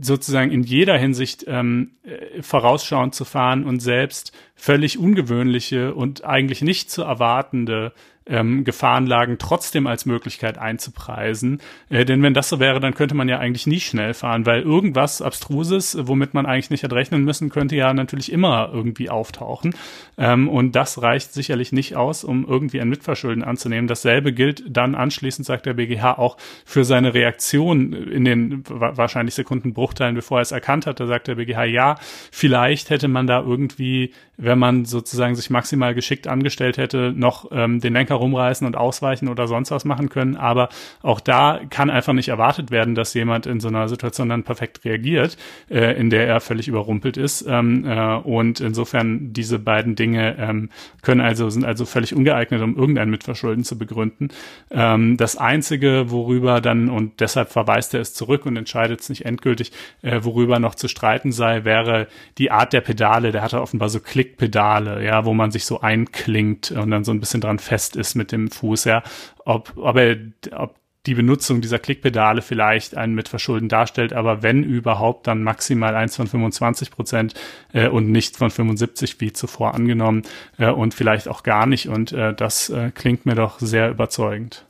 sozusagen 0.02 0.52
in 0.52 0.64
jeder 0.64 0.98
Hinsicht 0.98 1.46
ähm, 1.48 1.92
äh, 2.04 2.42
vorausschauend 2.42 3.16
zu 3.16 3.26
fahren 3.26 3.64
und 3.64 3.80
selbst 3.80 4.34
völlig 4.56 4.98
ungewöhnliche 4.98 5.94
und 5.94 6.24
eigentlich 6.24 6.62
nicht 6.62 6.90
zu 6.90 7.04
erwartende 7.04 7.94
ähm, 8.28 8.64
Gefahrenlagen 8.64 9.38
trotzdem 9.38 9.88
als 9.88 10.06
Möglichkeit 10.06 10.58
einzupreisen. 10.58 11.62
Äh, 11.90 12.06
denn 12.06 12.24
wenn 12.24 12.34
das 12.34 12.50
so 12.50 12.60
wäre, 12.60 12.80
dann 12.80 12.96
könnte 12.96 13.16
man 13.16 13.30
ja 13.30 13.40
eigentlich 13.40 13.68
nie 13.68 13.80
schnell 13.80 14.14
fahren, 14.14 14.46
weil 14.46 14.62
irgendwas 14.62 15.22
Abstruses, 15.22 15.98
womit 16.02 16.34
man 16.34 16.46
eigentlich 16.46 16.72
nicht 16.72 16.84
hätte 16.84 16.96
rechnen 16.96 17.24
müssen, 17.24 17.50
könnte 17.50 17.76
ja 17.76 17.94
natürlich 17.94 18.32
immer 18.32 18.70
irgendwie 18.74 19.10
auftauchen. 19.10 19.76
Ähm, 20.18 20.50
und 20.50 20.76
das 20.76 21.02
reicht 21.02 21.34
sicherlich 21.34 21.72
nicht 21.72 21.96
aus, 21.96 22.24
um 22.24 22.46
irgendwie 22.48 22.82
ein 22.82 22.90
Mitverschulden 22.90 23.44
anzunehmen. 23.44 23.88
Dasselbe 23.88 24.34
gilt 24.34 24.64
dann 24.68 24.96
anschließend, 24.96 25.46
sagt 25.46 25.68
der 25.68 25.74
BGH, 25.76 26.18
auch 26.18 26.38
für 26.66 26.84
seine 26.84 27.14
Reaktion 27.14 27.94
in 27.94 28.26
den 28.26 28.64
wahrscheinlich 28.68 29.36
Sekundenbruchteilen, 29.36 30.16
bevor 30.16 30.40
er 30.40 30.44
es 30.44 30.52
erkannt 30.52 30.88
hat. 30.88 31.00
Da 31.00 31.06
sagt 31.06 31.28
der 31.28 31.36
BGH, 31.36 31.66
ja, 31.66 31.96
vielleicht 32.32 32.90
hätte 32.90 33.08
man 33.08 33.28
da 33.28 33.42
irgendwie, 33.42 34.14
wenn 34.46 34.60
man 34.60 34.86
sozusagen 34.86 35.36
sich 35.36 35.50
maximal 35.50 35.94
geschickt 35.94 36.28
angestellt 36.28 36.78
hätte, 36.78 37.14
noch 37.16 37.50
ähm, 37.52 37.80
den 37.80 37.94
Lenker 37.94 38.16
rumreißen 38.16 38.66
und 38.66 38.78
ausweichen 38.78 39.28
oder 39.28 39.48
sonst 39.48 39.72
was 39.72 39.86
machen 39.86 40.10
können. 40.10 40.36
Aber 40.36 40.70
auch 41.02 41.20
da 41.20 41.60
kann 41.70 41.90
einfach 41.90 42.14
nicht 42.14 42.30
erwartet 42.30 42.72
werden, 42.72 42.96
dass 42.96 43.14
jemand 43.14 43.46
in 43.46 43.60
so 43.60 43.68
einer 43.68 43.88
Situation 43.90 44.30
dann 44.30 44.44
perfekt 44.44 44.86
reagiert, 44.86 45.38
äh, 45.70 46.00
in 46.00 46.10
der 46.10 46.28
er 46.28 46.40
völlig 46.40 46.68
überrumpelt 46.68 47.18
ist. 47.18 47.46
Ähm, 47.48 47.86
äh, 47.86 48.16
und 48.16 48.60
insofern 48.60 49.34
diese 49.34 49.60
beiden 49.60 49.96
Dinge 49.96 50.38
ähm, 50.38 50.70
können 51.02 51.22
also, 51.22 51.50
sind 51.50 51.66
also 51.66 51.86
völlig 51.86 52.16
ungeeignet, 52.16 52.62
um 52.62 52.78
irgendein 52.78 53.10
Mitverschulden 53.10 53.64
zu 53.64 53.78
begründen. 53.78 54.30
Ähm, 54.72 55.18
das 55.18 55.38
einzige, 55.38 56.12
worüber 56.12 56.62
dann, 56.62 56.90
und 56.90 57.20
deshalb 57.20 57.50
verweist 57.50 57.94
er 57.94 58.02
es 58.02 58.14
zurück 58.14 58.46
und 58.46 58.58
entscheidet 58.58 59.02
es 59.02 59.10
nicht 59.10 59.26
endgültig, 59.26 59.72
äh, 60.02 60.20
worüber 60.24 60.60
noch 60.60 60.76
zu 60.76 60.88
streiten 60.88 61.32
sei, 61.32 61.66
wäre 61.66 62.08
die 62.38 62.52
Art 62.52 62.74
der 62.74 62.82
Pedale. 62.82 63.32
Der 63.32 63.42
hatte 63.42 63.62
offenbar 63.62 63.90
so 63.90 64.00
Klickpedale, 64.36 65.04
ja, 65.04 65.26
wo 65.26 65.34
man 65.34 65.52
sich 65.52 65.66
so 65.66 65.82
einklingt 65.82 66.72
und 66.72 66.92
dann 66.92 67.04
so 67.04 67.12
ein 67.12 67.20
bisschen 67.20 67.42
dran 67.42 67.60
fest 67.60 67.96
ist 67.96 68.16
mit 68.16 68.32
dem 68.32 68.52
Fuß, 68.52 68.86
ja, 68.86 69.04
ob, 69.46 69.74
ob 69.78 69.96
er, 69.96 70.18
ob 70.52 70.76
die 71.06 71.14
Benutzung 71.14 71.62
dieser 71.62 71.78
Klickpedale 71.78 72.42
vielleicht 72.42 72.98
ein 72.98 73.14
Mitverschulden 73.14 73.70
darstellt, 73.70 74.12
aber 74.12 74.42
wenn 74.42 74.64
überhaupt, 74.64 75.28
dann 75.28 75.44
maximal 75.44 75.96
eins 75.96 76.16
von 76.16 76.28
25 76.28 76.90
Prozent 76.90 77.36
äh, 77.74 77.88
und 77.88 78.12
nicht 78.12 78.38
von 78.38 78.50
75 78.50 79.22
wie 79.22 79.32
zuvor 79.32 79.76
angenommen 79.76 80.24
äh, 80.58 80.72
und 80.72 80.96
vielleicht 80.96 81.28
auch 81.28 81.44
gar 81.44 81.68
nicht. 81.68 81.90
Und 81.90 82.12
äh, 82.12 82.34
das 82.34 82.70
äh, 82.70 82.92
klingt 82.94 83.28
mir 83.28 83.36
doch 83.36 83.60
sehr 83.60 83.92
überzeugend. 83.92 84.66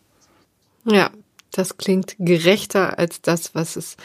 Ja, 0.84 1.10
das 1.54 1.78
klingt 1.78 2.18
gerechter 2.20 3.00
als 3.00 3.22
das, 3.22 3.56
was 3.56 3.78
es, 3.78 3.96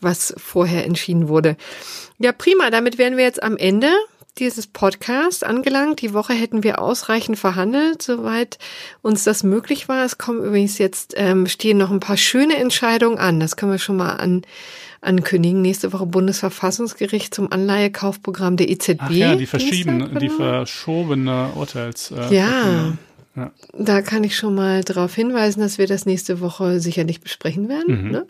was 0.00 0.32
vorher 0.36 0.84
entschieden 0.84 1.26
wurde. 1.26 1.56
Ja, 2.18 2.30
prima. 2.30 2.70
Damit 2.70 2.96
wären 2.96 3.16
wir 3.16 3.24
jetzt 3.24 3.42
am 3.42 3.56
Ende 3.56 3.88
dieses 4.38 4.66
Podcast 4.66 5.44
angelangt. 5.44 6.00
Die 6.00 6.14
Woche 6.14 6.32
hätten 6.32 6.62
wir 6.62 6.80
ausreichend 6.80 7.38
verhandelt, 7.38 8.02
soweit 8.02 8.58
uns 9.02 9.24
das 9.24 9.42
möglich 9.42 9.88
war. 9.88 10.04
Es 10.04 10.18
kommen 10.18 10.42
übrigens 10.42 10.78
jetzt, 10.78 11.14
ähm, 11.16 11.46
stehen 11.46 11.78
noch 11.78 11.90
ein 11.90 12.00
paar 12.00 12.16
schöne 12.16 12.56
Entscheidungen 12.56 13.18
an. 13.18 13.40
Das 13.40 13.56
können 13.56 13.72
wir 13.72 13.78
schon 13.78 13.96
mal 13.96 14.16
an, 14.16 14.42
ankündigen. 15.02 15.60
Nächste 15.60 15.92
Woche 15.92 16.06
Bundesverfassungsgericht 16.06 17.34
zum 17.34 17.52
Anleihekaufprogramm 17.52 18.56
der 18.56 18.70
EZB. 18.70 19.00
Ach 19.00 19.10
ja, 19.10 19.34
die 19.36 19.46
verschiedene, 19.46 20.08
die 20.08 20.28
genau. 20.28 20.36
verschobene 20.36 21.50
Urteils. 21.54 22.10
Äh, 22.10 22.34
ja. 22.34 22.92
ja. 23.36 23.50
Da 23.72 24.02
kann 24.02 24.24
ich 24.24 24.36
schon 24.36 24.54
mal 24.54 24.82
darauf 24.82 25.14
hinweisen, 25.14 25.60
dass 25.60 25.78
wir 25.78 25.86
das 25.86 26.06
nächste 26.06 26.40
Woche 26.40 26.80
sicherlich 26.80 27.20
besprechen 27.20 27.68
werden. 27.68 28.04
Mhm. 28.04 28.10
Ne? 28.10 28.26